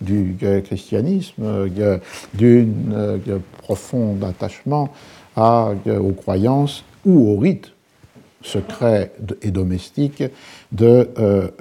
du 0.00 0.36
euh, 0.42 0.60
christianisme, 0.60 1.42
euh, 1.42 1.98
d'un 2.34 3.40
profond 3.58 4.16
attachement 4.22 4.88
aux 5.36 6.12
croyances 6.12 6.84
ou 7.04 7.32
aux 7.32 7.38
rites 7.38 7.72
secrets 8.42 9.12
et 9.42 9.50
domestiques 9.50 10.24
de 10.72 11.08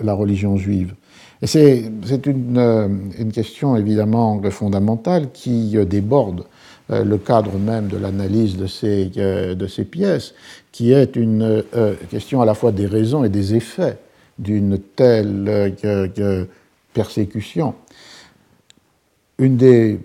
la 0.02 0.14
religion 0.14 0.58
juive. 0.58 0.94
Et 1.42 1.48
c'est 1.48 2.26
une, 2.28 3.10
une, 3.18 3.32
question 3.32 3.76
évidemment 3.76 4.42
fondamentale 4.52 5.30
qui 5.34 5.76
déborde 5.86 6.46
euh, 6.92 7.06
le 7.06 7.18
cadre 7.18 7.58
même 7.58 7.88
de 7.88 7.98
l'analyse 7.98 8.58
de 8.58 8.68
ces, 8.68 9.12
euh, 9.18 9.56
de 9.56 9.68
ces 9.68 9.86
pièces, 9.86 10.34
qui 10.74 10.92
est 10.92 11.16
une 11.16 11.64
euh, 11.74 11.94
question 12.10 12.42
à 12.42 12.46
la 12.46 12.54
fois 12.54 12.74
des 12.74 12.86
raisons 12.86 13.24
et 13.24 13.30
des 13.30 13.56
effets 13.56 13.98
d'une 14.38 14.78
telle 14.78 15.74
persécution. 16.94 17.76
Une 19.38 19.56
des 19.56 20.00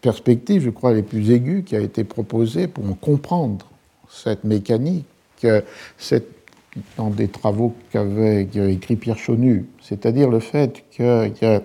perspectives, 0.00 0.62
je 0.62 0.70
crois, 0.70 0.94
les 0.94 1.02
plus 1.02 1.30
aiguës 1.30 1.64
qui 1.64 1.76
a 1.76 1.80
été 1.80 2.04
proposée 2.04 2.66
pour 2.66 2.84
comprendre 2.98 3.66
cette 4.08 4.44
mécanique, 4.44 5.06
c'est 5.98 6.26
dans 6.96 7.10
des 7.10 7.28
travaux 7.28 7.74
qu'avait 7.90 8.42
écrit 8.42 8.96
Pierre 8.96 9.18
Chonu, 9.18 9.66
c'est-à-dire 9.82 10.30
le 10.30 10.40
fait 10.40 10.84
qu'à 10.90 11.60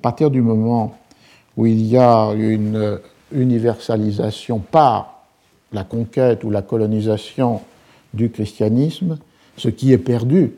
partir 0.00 0.30
du 0.30 0.42
moment 0.42 0.96
où 1.56 1.66
il 1.66 1.84
y 1.86 1.96
a 1.96 2.32
une 2.32 3.00
universalisation 3.32 4.58
par 4.58 5.26
la 5.72 5.84
conquête 5.84 6.44
ou 6.44 6.50
la 6.50 6.62
colonisation 6.62 7.60
du 8.12 8.30
christianisme, 8.30 9.18
ce 9.56 9.68
qui 9.68 9.92
est 9.92 9.98
perdu, 9.98 10.52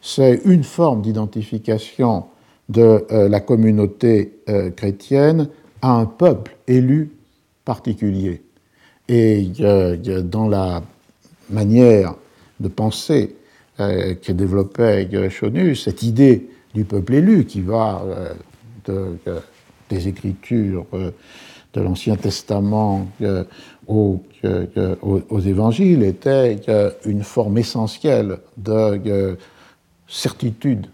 c'est 0.00 0.40
une 0.44 0.64
forme 0.64 1.02
d'identification 1.02 2.24
de 2.68 3.04
euh, 3.10 3.28
la 3.28 3.40
communauté 3.40 4.40
euh, 4.48 4.70
chrétienne 4.70 5.48
à 5.82 5.92
un 5.92 6.06
peuple 6.06 6.56
élu 6.66 7.12
particulier. 7.64 8.42
Et 9.08 9.48
dans 10.24 10.48
la 10.48 10.82
manière 11.52 12.14
de 12.60 12.68
penser 12.68 13.36
euh, 13.80 14.14
que 14.14 14.32
développait 14.32 15.08
Chonus, 15.30 15.84
cette 15.84 16.02
idée 16.02 16.48
du 16.74 16.84
peuple 16.84 17.14
élu 17.14 17.44
qui 17.44 17.60
va 17.60 18.02
des 19.90 20.08
Écritures 20.08 20.86
de 21.74 21.80
l'Ancien 21.80 22.16
Testament 22.16 23.08
euh, 23.22 23.44
aux, 23.86 24.20
évangiles 25.40 26.02
était 26.02 26.56
une 27.04 27.22
forme 27.22 27.58
essentielle 27.58 28.38
de 28.56 29.36
certitude 30.08 30.86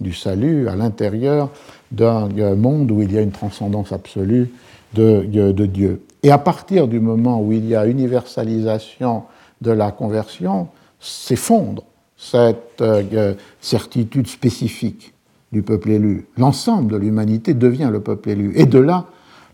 du 0.00 0.12
salut 0.12 0.68
à 0.68 0.76
l'intérieur 0.76 1.50
d'un 1.90 2.28
monde 2.56 2.90
où 2.90 3.02
il 3.02 3.12
y 3.12 3.18
a 3.18 3.22
une 3.22 3.32
transcendance 3.32 3.92
absolue 3.92 4.50
de, 4.94 5.24
de, 5.52 5.66
Dieu. 5.66 6.02
Et 6.22 6.30
à 6.30 6.38
partir 6.38 6.88
du 6.88 7.00
moment 7.00 7.40
où 7.40 7.52
il 7.52 7.66
y 7.66 7.74
a 7.74 7.86
universalisation 7.86 9.24
de 9.60 9.70
la 9.70 9.90
conversion, 9.90 10.68
s'effondre 11.00 11.84
cette 12.16 12.80
euh, 12.80 13.34
certitude 13.60 14.26
spécifique 14.26 15.14
du 15.52 15.62
peuple 15.62 15.90
élu. 15.90 16.26
L'ensemble 16.36 16.92
de 16.92 16.96
l'humanité 16.96 17.54
devient 17.54 17.88
le 17.90 18.00
peuple 18.00 18.30
élu. 18.30 18.52
Et 18.56 18.66
de 18.66 18.78
là, 18.78 19.06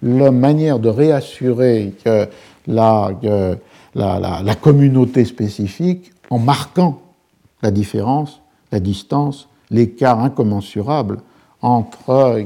la 0.03 0.31
manière 0.31 0.79
de 0.79 0.89
réassurer 0.89 1.95
la, 2.67 3.11
la, 3.95 4.55
communauté 4.61 5.25
spécifique 5.25 6.13
en 6.31 6.39
marquant 6.39 7.01
la 7.63 7.71
différence, 7.71 8.41
la 8.73 8.81
distance, 8.81 9.49
l'écart 9.71 10.21
incommensurable 10.21 11.19
entre 11.61 12.45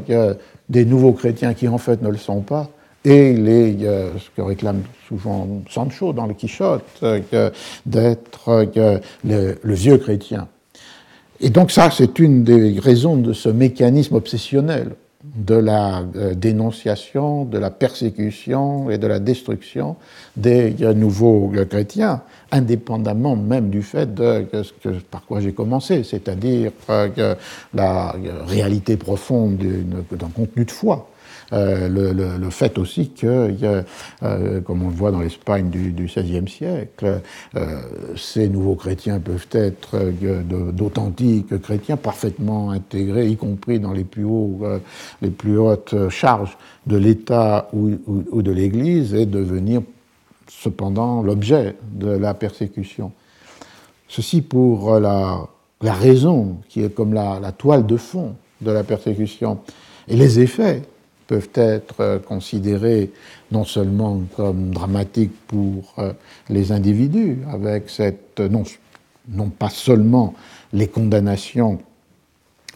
des 0.68 0.84
nouveaux 0.84 1.12
chrétiens 1.12 1.54
qui 1.54 1.68
en 1.68 1.78
fait 1.78 2.02
ne 2.02 2.10
le 2.10 2.18
sont 2.18 2.40
pas 2.40 2.68
et 3.06 3.32
les, 3.34 3.76
ce 4.18 4.28
que 4.36 4.42
réclame 4.42 4.82
souvent 5.06 5.62
Sancho 5.70 6.12
dans 6.12 6.26
le 6.26 6.34
Quichotte, 6.34 7.04
d'être 7.86 8.66
le, 9.24 9.74
vieux 9.74 9.98
chrétien. 9.98 10.48
Et 11.40 11.50
donc 11.50 11.70
ça, 11.70 11.90
c'est 11.90 12.18
une 12.18 12.42
des 12.42 12.80
raisons 12.80 13.16
de 13.16 13.32
ce 13.32 13.48
mécanisme 13.48 14.16
obsessionnel 14.16 14.96
de 15.36 15.54
la 15.54 16.02
euh, 16.16 16.34
dénonciation, 16.34 17.44
de 17.44 17.58
la 17.58 17.70
persécution 17.70 18.90
et 18.90 18.98
de 18.98 19.06
la 19.06 19.18
destruction 19.18 19.96
des 20.36 20.74
nouveaux 20.94 21.52
chrétiens, 21.68 22.22
indépendamment 22.52 23.36
même 23.36 23.70
du 23.70 23.82
fait 23.82 24.14
de 24.14 24.46
ce 24.52 24.88
par 25.10 25.24
quoi 25.26 25.40
j'ai 25.40 25.52
commencé, 25.52 26.04
c'est-à-dire 26.04 26.72
euh, 26.90 27.34
la 27.74 28.14
réalité 28.46 28.96
profonde 28.96 29.56
d'un 29.56 30.28
contenu 30.28 30.64
de 30.64 30.70
foi. 30.70 31.08
Euh, 31.52 31.88
le, 31.88 32.50
fait 32.50 32.78
aussi 32.78 33.10
que, 33.10 33.56
euh, 34.22 34.60
comme 34.62 34.82
on 34.82 34.88
le 34.88 34.94
voit 34.94 35.10
dans 35.10 35.20
l'Espagne 35.20 35.68
du, 35.68 35.92
XVIe 35.92 36.48
siècle, 36.48 37.20
euh, 37.56 37.80
ces 38.16 38.48
nouveaux 38.48 38.74
chrétiens 38.74 39.20
peuvent 39.20 39.46
être 39.52 39.98
d'authentiques 40.72 41.60
chrétiens 41.60 41.96
parfaitement 41.96 42.70
intégrés, 42.70 43.28
y 43.28 43.36
compris 43.36 43.78
dans 43.78 43.92
les 43.92 44.04
plus, 44.04 44.24
hautes 45.58 46.08
charges 46.08 46.56
de 46.86 46.96
l'État 46.96 47.68
ou, 47.72 48.42
de 48.42 48.52
l'Église, 48.52 49.14
et 49.14 49.26
devenir 49.26 49.82
cependant 50.48 51.22
l'objet 51.22 51.76
de 51.92 52.08
la 52.08 52.34
persécution. 52.34 53.12
Ceci 54.08 54.40
pour 54.40 54.98
la, 54.98 55.48
raison 55.82 56.56
qui 56.68 56.82
est 56.82 56.94
comme 56.94 57.12
la 57.12 57.52
toile 57.52 57.86
de 57.86 57.96
fond 57.96 58.34
de 58.60 58.70
la 58.70 58.82
persécution 58.82 59.58
et 60.08 60.16
les 60.16 60.40
effets 60.40 60.82
peuvent 61.26 61.50
être 61.54 62.00
euh, 62.00 62.18
considérés 62.18 63.10
non 63.52 63.64
seulement 63.64 64.20
comme 64.36 64.70
dramatiques 64.70 65.34
pour 65.46 65.94
euh, 65.98 66.12
les 66.48 66.72
individus, 66.72 67.38
avec 67.52 67.90
cette, 67.90 68.40
non, 68.40 68.64
non 69.28 69.50
pas 69.50 69.70
seulement 69.70 70.34
les 70.72 70.88
condamnations 70.88 71.78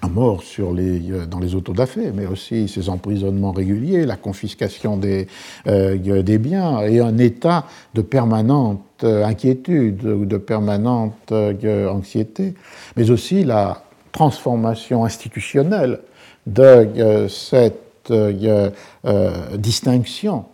à 0.02 0.08
mort 0.08 0.42
euh, 0.58 1.26
dans 1.26 1.38
les 1.38 1.54
autodafés, 1.54 2.10
mais 2.14 2.26
aussi 2.26 2.68
ces 2.68 2.88
emprisonnements 2.88 3.52
réguliers, 3.52 4.06
la 4.06 4.16
confiscation 4.16 4.96
des, 4.96 5.26
des 5.66 6.38
biens 6.38 6.80
et 6.80 7.00
un 7.00 7.18
état 7.18 7.66
de 7.94 8.00
permanente 8.00 9.04
inquiétude 9.04 10.04
ou 10.04 10.24
de 10.24 10.38
permanente 10.38 11.32
anxiété, 11.32 12.54
mais 12.96 13.10
aussi 13.10 13.44
la 13.44 13.82
transformation 14.12 15.04
institutionnelle 15.04 16.00
de 16.46 17.26
cette 17.28 17.89
euh, 18.10 19.56
distinction 19.56 20.44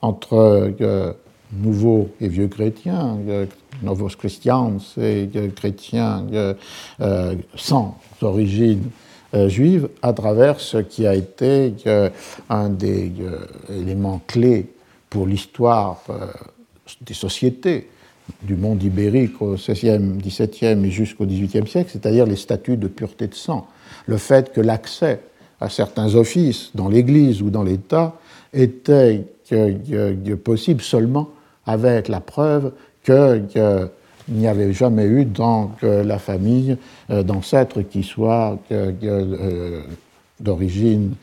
entre 0.00 0.72
euh, 0.80 1.12
nouveaux 1.52 2.10
et 2.20 2.28
vieux 2.28 2.48
chrétiens, 2.48 3.18
novos 3.82 4.08
christians 4.08 4.76
et 5.00 5.28
chrétiens 5.54 6.26
euh, 6.32 7.34
sans 7.54 7.98
origine 8.20 8.82
juive, 9.48 9.88
à 10.02 10.12
travers 10.12 10.60
ce 10.60 10.78
qui 10.78 11.06
a 11.06 11.14
été 11.14 11.74
un 12.48 12.70
des 12.70 13.12
éléments 13.68 14.20
clés 14.26 14.72
pour 15.10 15.26
l'histoire 15.26 16.02
des 17.02 17.14
sociétés 17.14 17.88
du 18.42 18.56
monde 18.56 18.82
ibérique 18.82 19.40
au 19.40 19.54
XVIe, 19.54 20.18
XVIIe 20.18 20.84
et 20.84 20.90
jusqu'au 20.90 21.26
XVIIIe 21.26 21.66
siècle, 21.66 21.90
c'est-à-dire 21.92 22.26
les 22.26 22.36
statuts 22.36 22.76
de 22.76 22.88
pureté 22.88 23.26
de 23.28 23.34
sang. 23.34 23.66
Le 24.06 24.16
fait 24.16 24.52
que 24.52 24.60
l'accès 24.60 25.20
à 25.60 25.68
certains 25.68 26.14
offices 26.14 26.70
dans 26.74 26.88
l'Église 26.88 27.42
ou 27.42 27.50
dans 27.50 27.62
l'État 27.62 28.14
était 28.52 29.24
possible 30.44 30.82
seulement 30.82 31.30
avec 31.66 32.08
la 32.08 32.20
preuve 32.20 32.72
que 33.02 33.42
Il 34.28 34.34
n'y 34.34 34.48
avait 34.48 34.72
jamais 34.72 35.04
eu 35.04 35.24
dans 35.24 35.70
la 35.82 36.18
famille 36.18 36.76
d'ancêtres 37.08 37.82
qui 37.82 38.02
soient 38.02 38.58
d'origine 40.40 41.14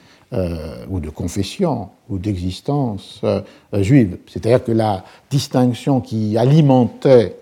ou 0.90 1.00
de 1.00 1.10
confession 1.10 1.90
ou 2.10 2.18
d'existence 2.18 3.22
juive. 3.74 4.18
C'est-à-dire 4.28 4.64
que 4.64 4.72
la 4.72 5.04
distinction 5.30 6.00
qui 6.00 6.38
alimentait 6.38 7.36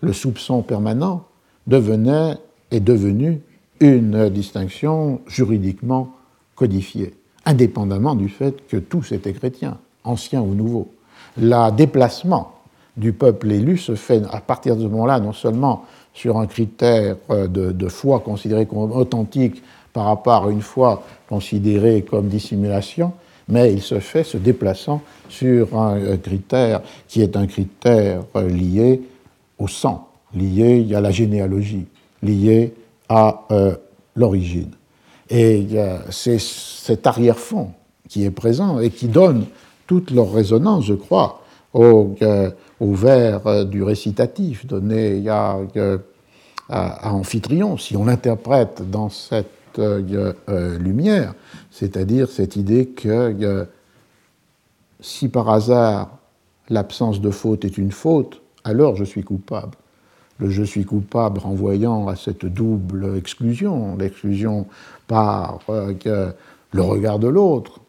le 0.00 0.12
soupçon 0.12 0.62
permanent 0.62 1.24
devenait, 1.66 2.36
est 2.70 2.80
devenue 2.80 3.40
une 3.80 4.28
distinction 4.28 5.20
juridiquement 5.26 6.12
codifiée, 6.58 7.14
indépendamment 7.46 8.14
du 8.14 8.28
fait 8.28 8.66
que 8.66 8.76
tous 8.76 9.12
étaient 9.12 9.32
chrétiens, 9.32 9.78
anciens 10.04 10.42
ou 10.42 10.54
nouveaux. 10.54 10.88
Le 11.40 11.70
déplacement 11.70 12.52
du 12.96 13.12
peuple 13.12 13.52
élu 13.52 13.78
se 13.78 13.94
fait 13.94 14.22
à 14.30 14.40
partir 14.40 14.76
de 14.76 14.82
ce 14.82 14.88
moment-là 14.88 15.20
non 15.20 15.32
seulement 15.32 15.84
sur 16.12 16.38
un 16.38 16.46
critère 16.46 17.16
de, 17.30 17.70
de, 17.70 17.88
foi 17.88 18.18
considéré 18.20 18.66
comme 18.66 18.90
authentique 18.90 19.62
par 19.92 20.06
rapport 20.06 20.46
à 20.46 20.50
une 20.50 20.62
foi 20.62 21.04
considérée 21.28 22.02
comme 22.02 22.26
dissimulation, 22.26 23.12
mais 23.48 23.72
il 23.72 23.80
se 23.80 24.00
fait 24.00 24.24
se 24.24 24.36
déplaçant 24.36 25.00
sur 25.28 25.78
un 25.78 26.16
critère 26.16 26.82
qui 27.06 27.22
est 27.22 27.36
un 27.36 27.46
critère 27.46 28.22
lié 28.34 29.00
au 29.58 29.68
sang, 29.68 30.08
lié 30.34 30.92
à 30.94 31.00
la 31.00 31.12
généalogie, 31.12 31.86
lié 32.22 32.74
à 33.08 33.44
euh, 33.52 33.76
l'origine. 34.16 34.70
Et 35.30 35.66
c'est 36.10 36.40
cet 36.40 37.06
arrière-fond 37.06 37.72
qui 38.08 38.24
est 38.24 38.30
présent 38.30 38.80
et 38.80 38.90
qui 38.90 39.08
donne 39.08 39.44
toute 39.86 40.10
leur 40.10 40.32
résonance, 40.32 40.86
je 40.86 40.94
crois, 40.94 41.42
au, 41.74 42.14
euh, 42.22 42.50
vers 42.80 43.46
euh, 43.46 43.64
du 43.64 43.82
récitatif 43.82 44.66
donné 44.66 45.28
à, 45.28 45.58
à, 46.70 47.12
Amphitryon, 47.12 47.76
si 47.76 47.96
on 47.96 48.06
l'interprète 48.06 48.88
dans 48.90 49.10
cette 49.10 49.46
lumière, 50.80 51.34
c'est-à-dire 51.70 52.28
cette 52.28 52.56
idée 52.56 52.86
que 52.86 53.66
si 55.00 55.28
par 55.28 55.48
hasard 55.50 56.18
l'absence 56.68 57.20
de 57.20 57.30
faute 57.30 57.64
est 57.64 57.78
une 57.78 57.92
faute, 57.92 58.40
alors 58.64 58.96
je 58.96 59.04
suis 59.04 59.22
coupable. 59.22 59.76
Le 60.38 60.50
je 60.50 60.62
suis 60.62 60.84
coupable 60.84 61.40
renvoyant 61.40 62.06
à 62.06 62.14
cette 62.14 62.46
double 62.46 63.16
exclusion, 63.16 63.96
l'exclusion 63.96 64.66
par 65.08 65.58
euh, 65.70 66.32
le 66.70 66.82
regard 66.82 67.18
de 67.18 67.26
l'autre 67.26 67.80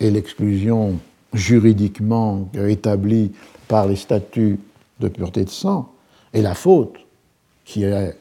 et 0.00 0.10
l'exclusion 0.10 0.98
juridiquement 1.34 2.48
établie 2.54 3.32
par 3.66 3.86
les 3.86 3.96
statuts 3.96 4.58
de 5.00 5.08
pureté 5.08 5.44
de 5.44 5.50
sang, 5.50 5.92
et 6.32 6.40
la 6.40 6.54
faute 6.54 6.96
qui 7.64 7.84
est 7.84 8.16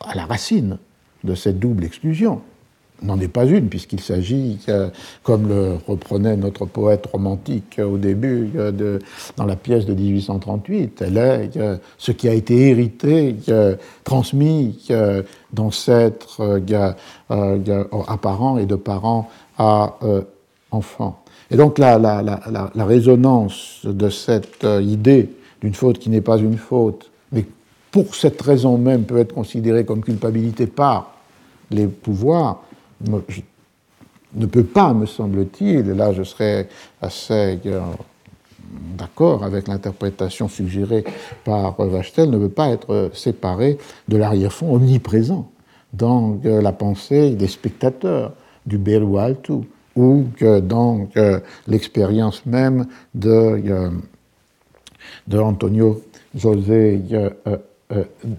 à 0.00 0.14
la 0.14 0.24
racine 0.24 0.78
de 1.24 1.34
cette 1.34 1.58
double 1.58 1.84
exclusion 1.84 2.40
n'en 3.02 3.18
est 3.20 3.28
pas 3.28 3.44
une, 3.46 3.68
puisqu'il 3.68 4.00
s'agit, 4.00 4.58
comme 5.22 5.48
le 5.48 5.76
reprenait 5.86 6.36
notre 6.36 6.66
poète 6.66 7.06
romantique 7.06 7.80
au 7.84 7.98
début, 7.98 8.50
de, 8.54 8.98
dans 9.36 9.46
la 9.46 9.56
pièce 9.56 9.86
de 9.86 9.94
1838, 9.94 11.02
elle 11.02 11.16
est 11.16 11.50
ce 11.98 12.12
qui 12.12 12.28
a 12.28 12.34
été 12.34 12.68
hérité, 12.68 13.36
transmis 14.04 14.88
d'ancêtres 15.52 16.60
à 17.28 18.16
parents 18.18 18.58
et 18.58 18.66
de 18.66 18.76
parents 18.76 19.28
à 19.58 19.96
euh, 20.02 20.22
enfants. 20.70 21.22
Et 21.50 21.56
donc 21.56 21.78
la, 21.78 21.98
la, 21.98 22.22
la, 22.22 22.70
la 22.74 22.84
résonance 22.84 23.80
de 23.84 24.08
cette 24.08 24.64
euh, 24.64 24.80
idée 24.80 25.30
d'une 25.60 25.74
faute 25.74 25.98
qui 25.98 26.08
n'est 26.08 26.22
pas 26.22 26.38
une 26.38 26.56
faute, 26.56 27.10
mais 27.30 27.44
pour 27.90 28.14
cette 28.14 28.40
raison 28.40 28.78
même 28.78 29.04
peut 29.04 29.18
être 29.18 29.34
considérée 29.34 29.84
comme 29.84 30.02
culpabilité 30.02 30.66
par 30.66 31.14
les 31.70 31.86
pouvoirs, 31.86 32.62
ne 34.34 34.46
peut 34.46 34.64
pas, 34.64 34.94
me 34.94 35.06
semble-t-il, 35.06 35.88
et 35.88 35.94
là 35.94 36.12
je 36.12 36.22
serais 36.22 36.68
assez 37.00 37.58
euh, 37.66 37.80
d'accord 38.96 39.44
avec 39.44 39.68
l'interprétation 39.68 40.48
suggérée 40.48 41.04
par 41.44 41.74
Vachtel, 41.86 42.30
ne 42.30 42.38
peut 42.38 42.48
pas 42.48 42.70
être 42.70 43.10
séparé 43.14 43.78
de 44.08 44.16
l'arrière-fond 44.16 44.74
omniprésent 44.74 45.50
dans 45.92 46.38
euh, 46.44 46.62
la 46.62 46.72
pensée 46.72 47.30
des 47.30 47.48
spectateurs 47.48 48.32
du 48.64 48.78
Beru 48.78 49.18
Altu, 49.18 49.60
ou 49.94 50.24
dans 50.62 51.06
euh, 51.18 51.40
l'expérience 51.66 52.46
même 52.46 52.86
de, 53.14 53.62
de 55.26 55.38
Antonio 55.38 56.00
José 56.34 57.02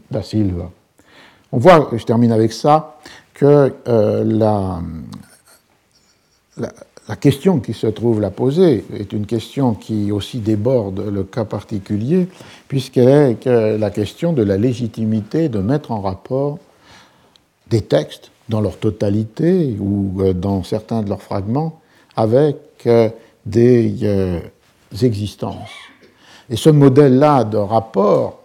da 0.10 0.24
Silva. 0.24 0.72
On 1.52 1.60
voit, 1.60 1.92
je 1.96 2.04
termine 2.04 2.32
avec 2.32 2.52
ça, 2.52 2.98
que 3.44 3.74
euh, 3.90 4.24
la, 4.24 4.82
la, 7.10 7.16
question 7.18 7.60
qui 7.60 7.74
se 7.74 7.88
trouve 7.88 8.22
là 8.22 8.30
posée 8.30 8.86
est 8.98 9.12
une 9.12 9.26
question 9.26 9.74
qui 9.74 10.14
aussi 10.14 10.40
déborde 10.40 11.06
le 11.06 11.26
cas 11.26 11.44
particulier, 11.44 12.30
puisqu'elle 12.70 13.38
est 13.46 13.78
la 13.78 13.90
question 13.90 14.32
de 14.32 14.44
la 14.44 14.56
légitimité 14.56 15.50
de 15.50 15.60
mettre 15.60 15.92
en 15.92 16.00
rapport 16.00 16.58
des 17.70 17.82
textes 17.82 18.32
dans 18.48 18.62
leur 18.62 18.78
totalité 18.78 19.76
ou 19.78 20.22
euh, 20.22 20.32
dans 20.32 20.64
certains 20.64 21.02
de 21.02 21.10
leurs 21.10 21.22
fragments 21.22 21.82
avec 22.16 22.56
euh, 22.86 23.10
des 23.46 24.40
existences. 25.02 25.76
Et 26.50 26.56
ce 26.56 26.70
modèle-là 26.70 27.44
de 27.44 27.58
rapport 27.58 28.43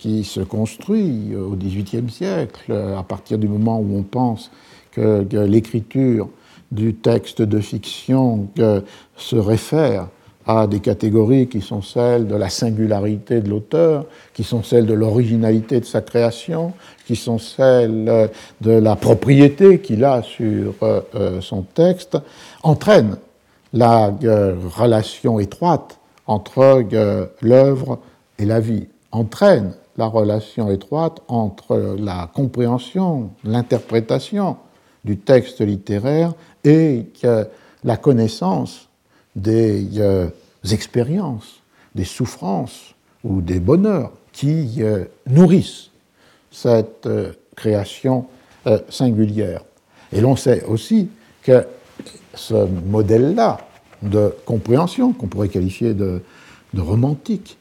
qui 0.00 0.24
se 0.24 0.40
construit 0.40 1.36
au 1.36 1.56
XVIIIe 1.56 2.08
siècle, 2.08 2.72
à 2.72 3.02
partir 3.02 3.36
du 3.36 3.48
moment 3.48 3.78
où 3.78 3.98
on 3.98 4.02
pense 4.02 4.50
que, 4.92 5.26
l'écriture 5.44 6.30
du 6.72 6.94
texte 6.94 7.42
de 7.42 7.60
fiction 7.60 8.48
se 9.14 9.36
réfère 9.36 10.08
à 10.46 10.66
des 10.66 10.80
catégories 10.80 11.48
qui 11.48 11.60
sont 11.60 11.82
celles 11.82 12.26
de 12.26 12.34
la 12.34 12.48
singularité 12.48 13.40
de 13.40 13.50
l'auteur, 13.50 14.06
qui 14.32 14.42
sont 14.42 14.62
celles 14.62 14.86
de 14.86 14.94
l'originalité 14.94 15.80
de 15.80 15.84
sa 15.84 16.00
création, 16.00 16.72
qui 17.06 17.14
sont 17.14 17.38
celles 17.38 18.30
de 18.60 18.70
la 18.70 18.96
propriété 18.96 19.80
qu'il 19.80 20.04
a 20.04 20.22
sur 20.22 20.74
euh, 20.82 21.00
euh, 21.14 21.40
son 21.40 21.62
texte, 21.62 22.16
entraîne 22.62 23.16
la 23.72 24.12
euh, 24.24 24.56
relation 24.76 25.38
étroite 25.38 25.98
entre 26.26 26.84
l'œuvre 27.42 27.98
et 28.38 28.44
la 28.44 28.60
vie, 28.60 28.86
entraîne 29.12 29.74
la 29.96 30.06
relation 30.06 30.70
étroite 30.70 31.20
entre 31.28 31.96
la 31.98 32.30
compréhension, 32.32 33.30
l'interprétation 33.44 34.56
du 35.04 35.18
texte 35.18 35.60
littéraire 35.60 36.34
et 36.64 37.06
la 37.84 37.96
connaissance 37.96 38.88
des 39.36 39.98
euh, 39.98 40.28
expériences, 40.70 41.60
des 41.94 42.04
souffrances 42.04 42.94
ou 43.24 43.40
des 43.40 43.60
bonheurs 43.60 44.12
qui 44.32 44.76
euh, 44.80 45.04
nourrissent 45.26 45.90
cette 46.50 47.06
euh, 47.06 47.32
création 47.56 48.26
singulière. 48.90 49.62
Et 50.12 50.20
l'on 50.20 50.36
sait 50.36 50.64
aussi 50.64 51.08
que 51.42 51.66
ce 52.34 52.66
modèle-là 52.66 53.58
de 54.02 54.34
compréhension, 54.44 55.14
qu'on 55.14 55.28
pourrait 55.28 55.48
qualifier 55.48 55.94
de 55.94 56.20
romantique, 56.76 57.56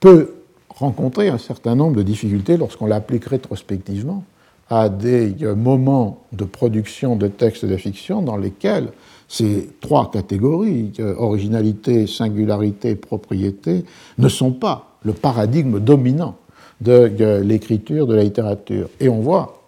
peut 0.00 0.34
rencontrer 0.82 1.28
un 1.28 1.38
certain 1.38 1.76
nombre 1.76 1.96
de 1.96 2.02
difficultés 2.02 2.56
lorsqu'on 2.56 2.86
l'applique 2.86 3.26
rétrospectivement 3.26 4.24
à 4.68 4.88
des 4.88 5.34
moments 5.56 6.22
de 6.32 6.44
production 6.44 7.14
de 7.14 7.28
textes 7.28 7.64
de 7.64 7.76
fiction 7.76 8.22
dans 8.22 8.36
lesquels 8.36 8.88
ces 9.28 9.70
trois 9.80 10.10
catégories, 10.10 10.92
originalité, 11.18 12.06
singularité, 12.06 12.96
propriété, 12.96 13.84
ne 14.18 14.28
sont 14.28 14.52
pas 14.52 14.96
le 15.04 15.12
paradigme 15.12 15.78
dominant 15.78 16.36
de 16.80 17.40
l'écriture, 17.42 18.06
de 18.06 18.14
la 18.14 18.24
littérature. 18.24 18.88
Et 18.98 19.08
on 19.08 19.20
voit 19.20 19.62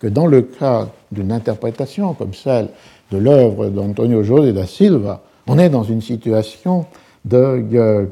que 0.00 0.06
dans 0.06 0.26
le 0.26 0.42
cas 0.42 0.88
d'une 1.10 1.32
interprétation 1.32 2.14
comme 2.14 2.34
celle 2.34 2.68
de 3.10 3.16
l'œuvre 3.18 3.68
d'Antonio 3.70 4.22
José 4.22 4.52
da 4.52 4.66
Silva, 4.66 5.22
on 5.46 5.58
est 5.58 5.70
dans 5.70 5.84
une 5.84 6.02
situation 6.02 6.84
de 7.24 8.08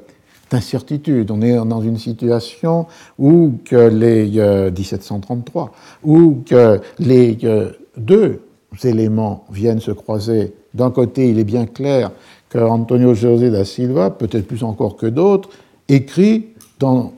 d'incertitude. 0.50 1.30
On 1.30 1.42
est 1.42 1.54
dans 1.54 1.80
une 1.80 1.98
situation 1.98 2.86
où 3.18 3.54
que 3.64 3.88
les 3.88 4.26
1733, 4.70 5.64
euh, 5.64 5.66
où 6.04 6.42
que 6.46 6.80
les 6.98 7.36
euh, 7.44 7.70
deux 7.96 8.40
éléments 8.84 9.44
viennent 9.50 9.80
se 9.80 9.90
croiser. 9.90 10.54
D'un 10.74 10.90
côté, 10.90 11.30
il 11.30 11.38
est 11.38 11.44
bien 11.44 11.66
clair 11.66 12.10
que 12.48 12.58
Antonio 12.58 13.14
José 13.14 13.50
da 13.50 13.64
Silva, 13.64 14.10
peut-être 14.10 14.46
plus 14.46 14.62
encore 14.62 14.96
que 14.96 15.06
d'autres, 15.06 15.50
écrit 15.88 16.48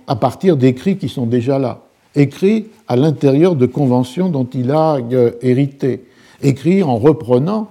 à 0.06 0.16
partir 0.16 0.56
d'écrits 0.56 0.98
qui 0.98 1.09
sont 1.09 1.26
déjà 1.26 1.59
là, 1.59 1.80
écrit 2.14 2.66
à 2.86 2.94
l'intérieur 2.96 3.56
de 3.56 3.66
conventions 3.66 4.28
dont 4.28 4.46
il 4.55 4.70
a 4.70 4.96
euh, 4.96 5.32
hérité, 5.42 6.05
écrit 6.42 6.82
en 6.82 6.96
reprenant 6.96 7.68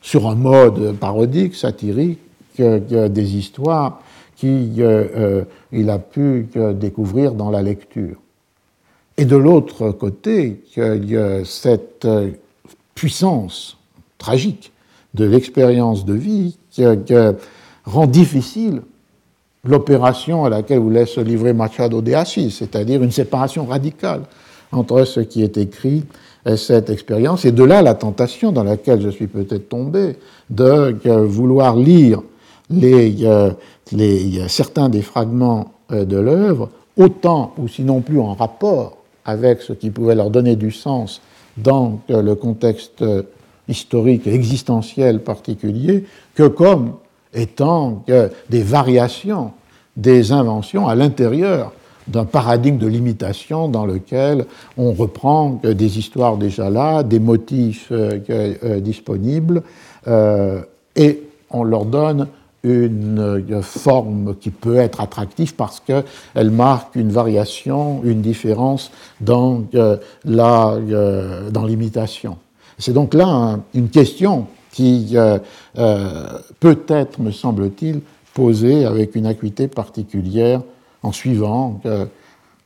sur 0.00 0.26
un 0.28 0.34
mode 0.34 0.96
parodique, 0.96 1.54
satirique, 1.54 2.18
des 2.58 3.36
histoires 3.36 4.00
qu'il 4.36 5.90
a 5.90 5.98
pu 5.98 6.48
découvrir 6.74 7.32
dans 7.32 7.50
la 7.50 7.62
lecture. 7.62 8.16
Et 9.16 9.24
de 9.24 9.36
l'autre 9.36 9.90
côté, 9.92 10.62
cette 11.44 12.06
puissance 12.94 13.78
tragique 14.18 14.72
de 15.14 15.24
l'expérience 15.24 16.04
de 16.04 16.14
vie 16.14 16.58
rend 17.84 18.06
difficile 18.06 18.82
l'opération 19.64 20.44
à 20.44 20.50
laquelle 20.50 20.78
voulait 20.78 21.06
se 21.06 21.20
livrer 21.20 21.52
Machado 21.52 22.02
de 22.02 22.12
Assis, 22.12 22.50
c'est-à-dire 22.50 23.02
une 23.02 23.10
séparation 23.10 23.66
radicale 23.66 24.22
entre 24.70 25.04
ce 25.04 25.20
qui 25.20 25.42
est 25.42 25.56
écrit 25.56 26.04
et 26.44 26.56
cette 26.56 26.90
expérience. 26.90 27.44
Et 27.44 27.52
de 27.52 27.64
là 27.64 27.82
la 27.82 27.94
tentation 27.94 28.52
dans 28.52 28.64
laquelle 28.64 29.00
je 29.00 29.08
suis 29.08 29.26
peut-être 29.26 29.68
tombé 29.68 30.16
de 30.50 30.94
vouloir 31.24 31.74
lire 31.76 32.22
les, 32.70 33.24
euh, 33.24 33.50
les, 33.92 34.48
certains 34.48 34.88
des 34.88 35.02
fragments 35.02 35.72
euh, 35.92 36.04
de 36.04 36.16
l'œuvre, 36.16 36.70
autant 36.96 37.52
ou 37.58 37.68
sinon 37.68 38.00
plus 38.00 38.20
en 38.20 38.34
rapport 38.34 38.96
avec 39.24 39.62
ce 39.62 39.72
qui 39.72 39.90
pouvait 39.90 40.14
leur 40.14 40.30
donner 40.30 40.56
du 40.56 40.70
sens 40.70 41.20
dans 41.56 42.00
euh, 42.10 42.22
le 42.22 42.34
contexte 42.34 43.04
historique 43.68 44.26
et 44.26 44.34
existentiel 44.34 45.20
particulier, 45.20 46.04
que 46.34 46.46
comme 46.46 46.94
étant 47.34 48.04
des 48.48 48.62
variations 48.62 49.50
des 49.96 50.32
inventions 50.32 50.86
à 50.86 50.94
l'intérieur 50.94 51.72
d'un 52.06 52.24
paradigme 52.24 52.78
de 52.78 52.86
limitation 52.86 53.68
dans 53.68 53.84
lequel 53.84 54.46
on 54.76 54.92
reprend 54.92 55.60
des 55.64 55.98
histoires 55.98 56.36
déjà 56.36 56.70
là, 56.70 57.02
des 57.02 57.18
motifs 57.18 57.88
euh, 57.90 58.20
euh, 58.30 58.80
disponibles, 58.80 59.62
euh, 60.06 60.60
et 60.94 61.22
on 61.50 61.64
leur 61.64 61.84
donne 61.84 62.28
une 62.66 63.62
forme 63.62 64.34
qui 64.40 64.50
peut 64.50 64.76
être 64.76 65.00
attractive 65.00 65.54
parce 65.54 65.80
qu'elle 65.80 66.50
marque 66.50 66.96
une 66.96 67.10
variation, 67.10 68.00
une 68.04 68.20
différence 68.20 68.90
dans 69.20 69.62
l'imitation. 71.66 72.38
C'est 72.78 72.92
donc 72.92 73.14
là 73.14 73.60
une 73.72 73.88
question 73.88 74.46
qui 74.72 75.16
peut 76.60 76.84
être, 76.88 77.20
me 77.20 77.30
semble-t-il, 77.30 78.00
posée 78.34 78.84
avec 78.84 79.14
une 79.14 79.26
acuité 79.26 79.68
particulière 79.68 80.60
en 81.02 81.12
suivant 81.12 81.80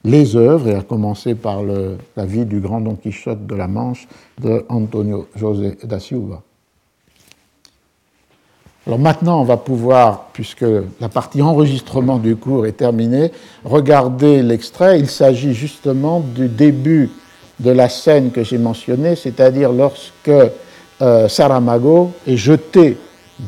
les 0.03 0.35
œuvres, 0.35 0.69
et 0.69 0.75
à 0.75 0.81
commencer 0.81 1.35
par 1.35 1.63
la 1.63 2.25
vie 2.25 2.47
du 2.47 2.61
grand 2.61 2.81
Don 2.81 2.95
Quichotte 2.95 3.47
de 3.47 3.55
la 3.55 3.69
Manche 3.69 4.09
de 4.41 4.65
Antonio 4.71 5.27
José 5.37 5.77
da 5.85 6.01
Silva. 6.01 6.43
Alors 8.87 8.99
maintenant, 8.99 9.43
on 9.43 9.45
va 9.45 9.59
pouvoir, 9.59 10.29
puisque 10.33 10.65
la 11.01 11.09
partie 11.11 11.43
enregistrement 11.43 12.17
du 12.17 12.37
cours 12.37 12.67
est 12.67 12.73
terminée, 12.73 13.31
regarder 13.63 14.43
l'extrait. 14.43 14.99
Il 14.99 15.09
s'agit 15.09 15.53
justement 15.53 16.21
du 16.21 16.49
début 16.49 17.11
de 17.59 17.71
la 17.71 17.91
scène 17.91 18.31
que 18.31 18.43
j'ai 18.43 18.57
mentionnée, 18.57 19.17
c'est-à-dire 19.17 19.71
lorsque 19.71 20.31
euh, 21.03 21.29
Saramago 21.29 22.13
est 22.27 22.39
jeté 22.39 22.97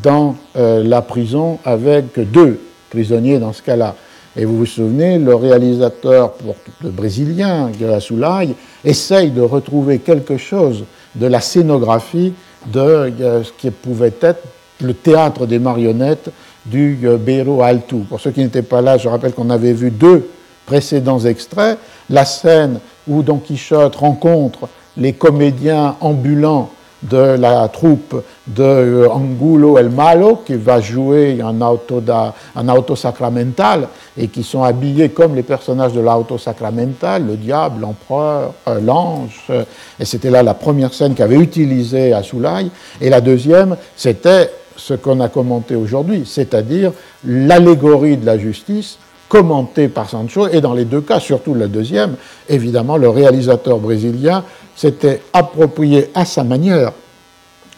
dans 0.02 0.36
euh, 0.56 0.84
la 0.84 1.00
prison 1.00 1.58
avec 1.64 2.18
deux 2.30 2.60
prisonniers 2.90 3.38
dans 3.38 3.54
ce 3.54 3.62
cas-là. 3.62 3.96
Et 4.36 4.44
vous 4.44 4.58
vous 4.58 4.66
souvenez, 4.66 5.18
le 5.18 5.34
réalisateur 5.34 6.34
le 6.82 6.90
brésilien, 6.90 7.70
Soulaï, 8.00 8.54
essaye 8.84 9.30
de 9.30 9.40
retrouver 9.40 9.98
quelque 9.98 10.36
chose 10.36 10.84
de 11.14 11.26
la 11.26 11.40
scénographie 11.40 12.34
de 12.66 12.80
euh, 12.80 13.44
ce 13.44 13.52
qui 13.56 13.70
pouvait 13.70 14.12
être 14.20 14.42
le 14.82 14.94
théâtre 14.94 15.46
des 15.46 15.58
marionnettes 15.58 16.30
du 16.66 17.00
euh, 17.04 17.16
Beiro 17.16 17.62
Alto. 17.62 17.98
Pour 18.08 18.20
ceux 18.20 18.30
qui 18.30 18.40
n'étaient 18.40 18.62
pas 18.62 18.80
là, 18.80 18.98
je 18.98 19.08
rappelle 19.08 19.32
qu'on 19.32 19.50
avait 19.50 19.72
vu 19.72 19.90
deux 19.90 20.28
précédents 20.66 21.20
extraits. 21.20 21.78
La 22.10 22.24
scène 22.24 22.80
où 23.08 23.22
Don 23.22 23.38
Quichotte 23.38 23.96
rencontre 23.96 24.68
les 24.96 25.12
comédiens 25.12 25.96
ambulants 26.00 26.70
de 27.02 27.16
la 27.16 27.66
troupe 27.66 28.22
de 28.46 28.62
euh, 28.62 29.10
Angulo 29.10 29.76
El 29.76 29.90
Malo, 29.90 30.42
qui 30.46 30.54
va 30.54 30.80
jouer 30.80 31.40
un 31.42 31.60
auto, 31.60 32.00
da, 32.00 32.32
un 32.54 32.68
auto 32.68 32.94
sacramental, 32.94 33.88
et 34.16 34.28
qui 34.28 34.44
sont 34.44 34.62
habillés 34.62 35.08
comme 35.08 35.34
les 35.34 35.42
personnages 35.42 35.92
de 35.94 36.00
l'auto 36.00 36.38
sacramental, 36.38 37.26
le 37.26 37.36
diable, 37.36 37.80
l'empereur, 37.80 38.54
euh, 38.68 38.80
l'ange. 38.80 39.50
et 39.98 40.04
c'était 40.04 40.30
là 40.30 40.44
la 40.44 40.54
première 40.54 40.94
scène 40.94 41.14
qu'avait 41.14 41.38
utilisée 41.38 42.12
Soulaï. 42.22 42.70
Et 43.00 43.10
la 43.10 43.20
deuxième, 43.20 43.76
c'était 43.96 44.50
ce 44.86 44.94
qu'on 44.94 45.20
a 45.20 45.28
commenté 45.28 45.76
aujourd'hui, 45.76 46.24
c'est-à-dire 46.26 46.92
l'allégorie 47.24 48.16
de 48.16 48.26
la 48.26 48.38
justice 48.38 48.98
commenté 49.28 49.88
par 49.88 50.10
Sancho, 50.10 50.48
et 50.48 50.60
dans 50.60 50.74
les 50.74 50.84
deux 50.84 51.00
cas, 51.00 51.20
surtout 51.20 51.54
le 51.54 51.68
deuxième, 51.68 52.16
évidemment, 52.48 52.96
le 52.96 53.08
réalisateur 53.08 53.78
brésilien 53.78 54.44
s'était 54.76 55.22
approprié 55.32 56.10
à 56.14 56.24
sa 56.24 56.44
manière 56.44 56.92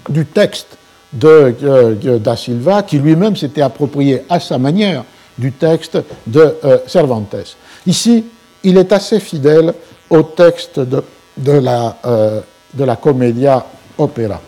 du 0.08 0.26
texte 0.26 0.78
de, 1.12 2.18
Da 2.18 2.36
Silva, 2.36 2.82
qui 2.82 2.98
lui-même 2.98 3.36
s'était 3.36 3.62
approprié 3.62 4.22
à 4.28 4.40
sa 4.40 4.58
manière 4.58 5.04
du 5.38 5.52
texte 5.52 5.98
de 6.26 6.56
euh, 6.64 6.78
Cervantes. 6.86 7.56
Ici, 7.86 8.24
il 8.64 8.78
est 8.78 8.92
assez 8.92 9.20
fidèle 9.20 9.74
au 10.10 10.22
texte 10.22 10.80
de, 10.80 11.52
la, 11.52 11.98
euh, 12.04 12.40
de 12.72 12.84
la 12.84 12.96
Commedia 12.96 13.64
Opera. 13.96 14.40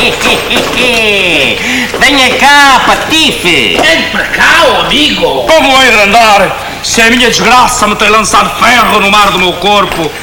Venha 2.00 2.38
cá, 2.38 2.80
patife! 2.86 3.78
Vem 3.78 4.02
para 4.10 4.24
cá, 4.28 4.64
oh 4.66 4.80
amigo! 4.86 5.44
Como 5.46 5.82
hei 5.82 5.90
de 5.90 6.00
andar? 6.00 6.56
Se 6.82 7.02
a 7.02 7.10
minha 7.10 7.28
desgraça 7.28 7.86
me 7.86 7.94
tem 7.94 8.08
lançado 8.08 8.50
ferro 8.58 9.00
no 9.00 9.10
mar 9.10 9.30
do 9.30 9.38
meu 9.38 9.52
corpo. 9.54 10.10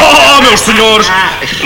Oh, 0.00 0.40
meus 0.42 0.60
senhores, 0.60 1.10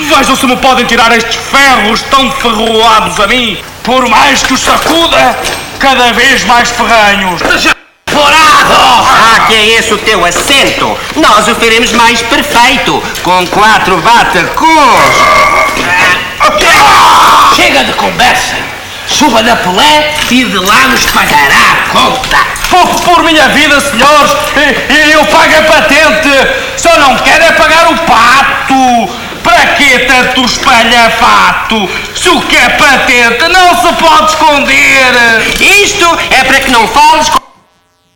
vejam 0.08 0.36
se 0.36 0.46
me 0.46 0.56
podem 0.56 0.86
tirar 0.86 1.14
estes 1.16 1.36
ferros 1.36 2.02
tão 2.10 2.30
ferroados 2.32 3.20
a 3.20 3.26
mim. 3.26 3.58
Por 3.82 4.08
mais 4.08 4.42
que 4.42 4.54
os 4.54 4.60
sacuda, 4.60 5.38
cada 5.78 6.12
vez 6.12 6.44
mais 6.44 6.70
ferranhos. 6.70 7.40
Forado! 8.10 8.74
Ah, 8.74 9.44
que 9.46 9.54
é 9.54 9.78
esse 9.78 9.94
o 9.94 9.98
teu 9.98 10.24
acento? 10.24 10.96
Nós 11.16 11.46
o 11.48 11.54
faremos 11.54 11.92
mais 11.92 12.20
perfeito, 12.22 13.02
com 13.22 13.46
quatro 13.46 13.96
batacos. 13.98 16.01
Chega 17.56 17.84
de 17.84 17.92
conversa! 17.92 18.56
Suba 19.06 19.42
na 19.42 19.56
Pelé 19.56 20.14
e 20.30 20.44
de 20.44 20.58
lá 20.58 20.88
nos 20.88 21.04
pagará 21.06 21.72
a 21.72 21.88
conta! 21.90 22.38
Por, 22.70 22.88
por 23.02 23.22
minha 23.22 23.48
vida, 23.48 23.80
senhores, 23.80 24.32
eu 25.12 25.24
pago 25.26 25.54
a 25.58 25.62
patente! 25.62 26.30
Só 26.76 26.98
não 26.98 27.16
quero 27.18 27.44
é 27.44 27.52
pagar 27.52 27.92
o 27.92 27.98
pato! 27.98 29.12
Para 29.44 29.66
que 29.74 29.98
tanto 30.00 30.44
espalha-fato? 30.44 31.88
Se 32.16 32.28
o 32.30 32.40
que 32.42 32.56
é 32.56 32.68
patente 32.70 33.48
não 33.48 33.76
se 33.80 33.92
pode 33.94 34.30
esconder! 34.30 35.54
Isto 35.60 36.18
é 36.30 36.44
para 36.44 36.60
que 36.60 36.70
não 36.70 36.86
fales 36.88 37.28
com 37.28 37.51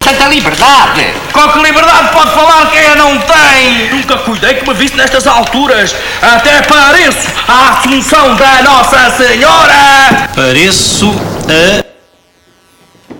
tanta 0.07 0.29
liberdade. 0.29 1.03
Com 1.33 1.49
que 1.53 1.59
liberdade 1.59 2.13
pode 2.13 2.31
falar 2.31 2.71
quem 2.71 2.87
a 2.87 2.95
não 2.95 3.19
tem? 3.19 3.91
Nunca 3.91 4.19
cuidei 4.19 4.55
que 4.55 4.69
me 4.69 4.75
visse 4.75 4.97
nestas 4.97 5.27
alturas. 5.27 5.95
Até 6.23 6.63
pareço 6.63 7.29
a 7.49 7.71
Assunção 7.71 8.37
da 8.37 8.63
Nossa 8.63 9.11
Senhora. 9.11 10.29
Pareço 10.35 11.11
a... 11.51 11.85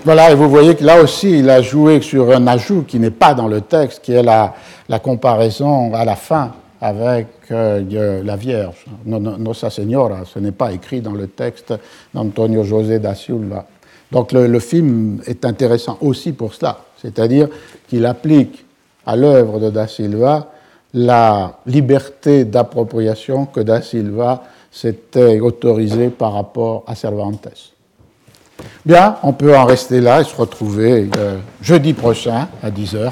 Voilà, 0.05 0.31
et 0.31 0.35
vous 0.35 0.49
voyez 0.49 0.73
que 0.75 0.85
là 0.85 0.95
aussi, 1.01 1.39
il 1.39 1.49
a 1.49 1.61
joué 1.61 2.01
sur 2.01 2.33
un 2.33 2.47
ajout 2.47 2.85
qui 2.87 2.97
n'est 2.97 3.11
pas 3.11 3.33
dans 3.33 3.49
le 3.49 3.59
texte, 3.59 4.01
qui 4.01 4.13
est 4.13 4.23
la, 4.23 4.53
la 4.87 4.99
comparaison 4.99 5.93
à 5.93 6.05
la 6.05 6.15
fin 6.15 6.53
avec 6.79 7.27
euh, 7.51 8.23
la 8.23 8.35
Vierge, 8.37 8.85
Nossa 9.05 9.69
Senora. 9.69 10.19
Ce 10.25 10.39
n'est 10.39 10.53
pas 10.53 10.71
écrit 10.71 11.01
dans 11.01 11.11
le 11.11 11.27
texte 11.27 11.73
d'Antonio 12.13 12.63
José 12.63 12.99
da 12.99 13.15
Silva. 13.15 13.65
Donc 14.11 14.31
le, 14.31 14.59
film 14.59 15.21
est 15.25 15.43
intéressant 15.45 15.97
aussi 16.01 16.31
pour 16.31 16.53
cela, 16.53 16.79
c'est-à-dire 17.01 17.49
qu'il 17.89 18.05
applique 18.05 18.65
à 19.05 19.15
l'œuvre 19.15 19.59
de 19.59 19.69
Da 19.69 19.87
Silva 19.87 20.51
la 20.93 21.59
liberté 21.65 22.45
d'appropriation 22.45 23.45
que 23.45 23.59
Da 23.59 23.81
Silva 23.81 24.43
s'était 24.71 25.39
autorisé 25.39 26.09
par 26.09 26.33
rapport 26.33 26.83
à 26.87 26.95
Cervantes. 26.95 27.47
Bien, 28.85 29.17
on 29.23 29.33
peut 29.33 29.55
en 29.55 29.65
rester 29.65 30.01
là 30.01 30.21
et 30.21 30.23
se 30.23 30.35
retrouver 30.35 31.09
euh, 31.17 31.37
jeudi 31.61 31.93
prochain 31.93 32.47
à 32.63 32.71
10h. 32.71 33.11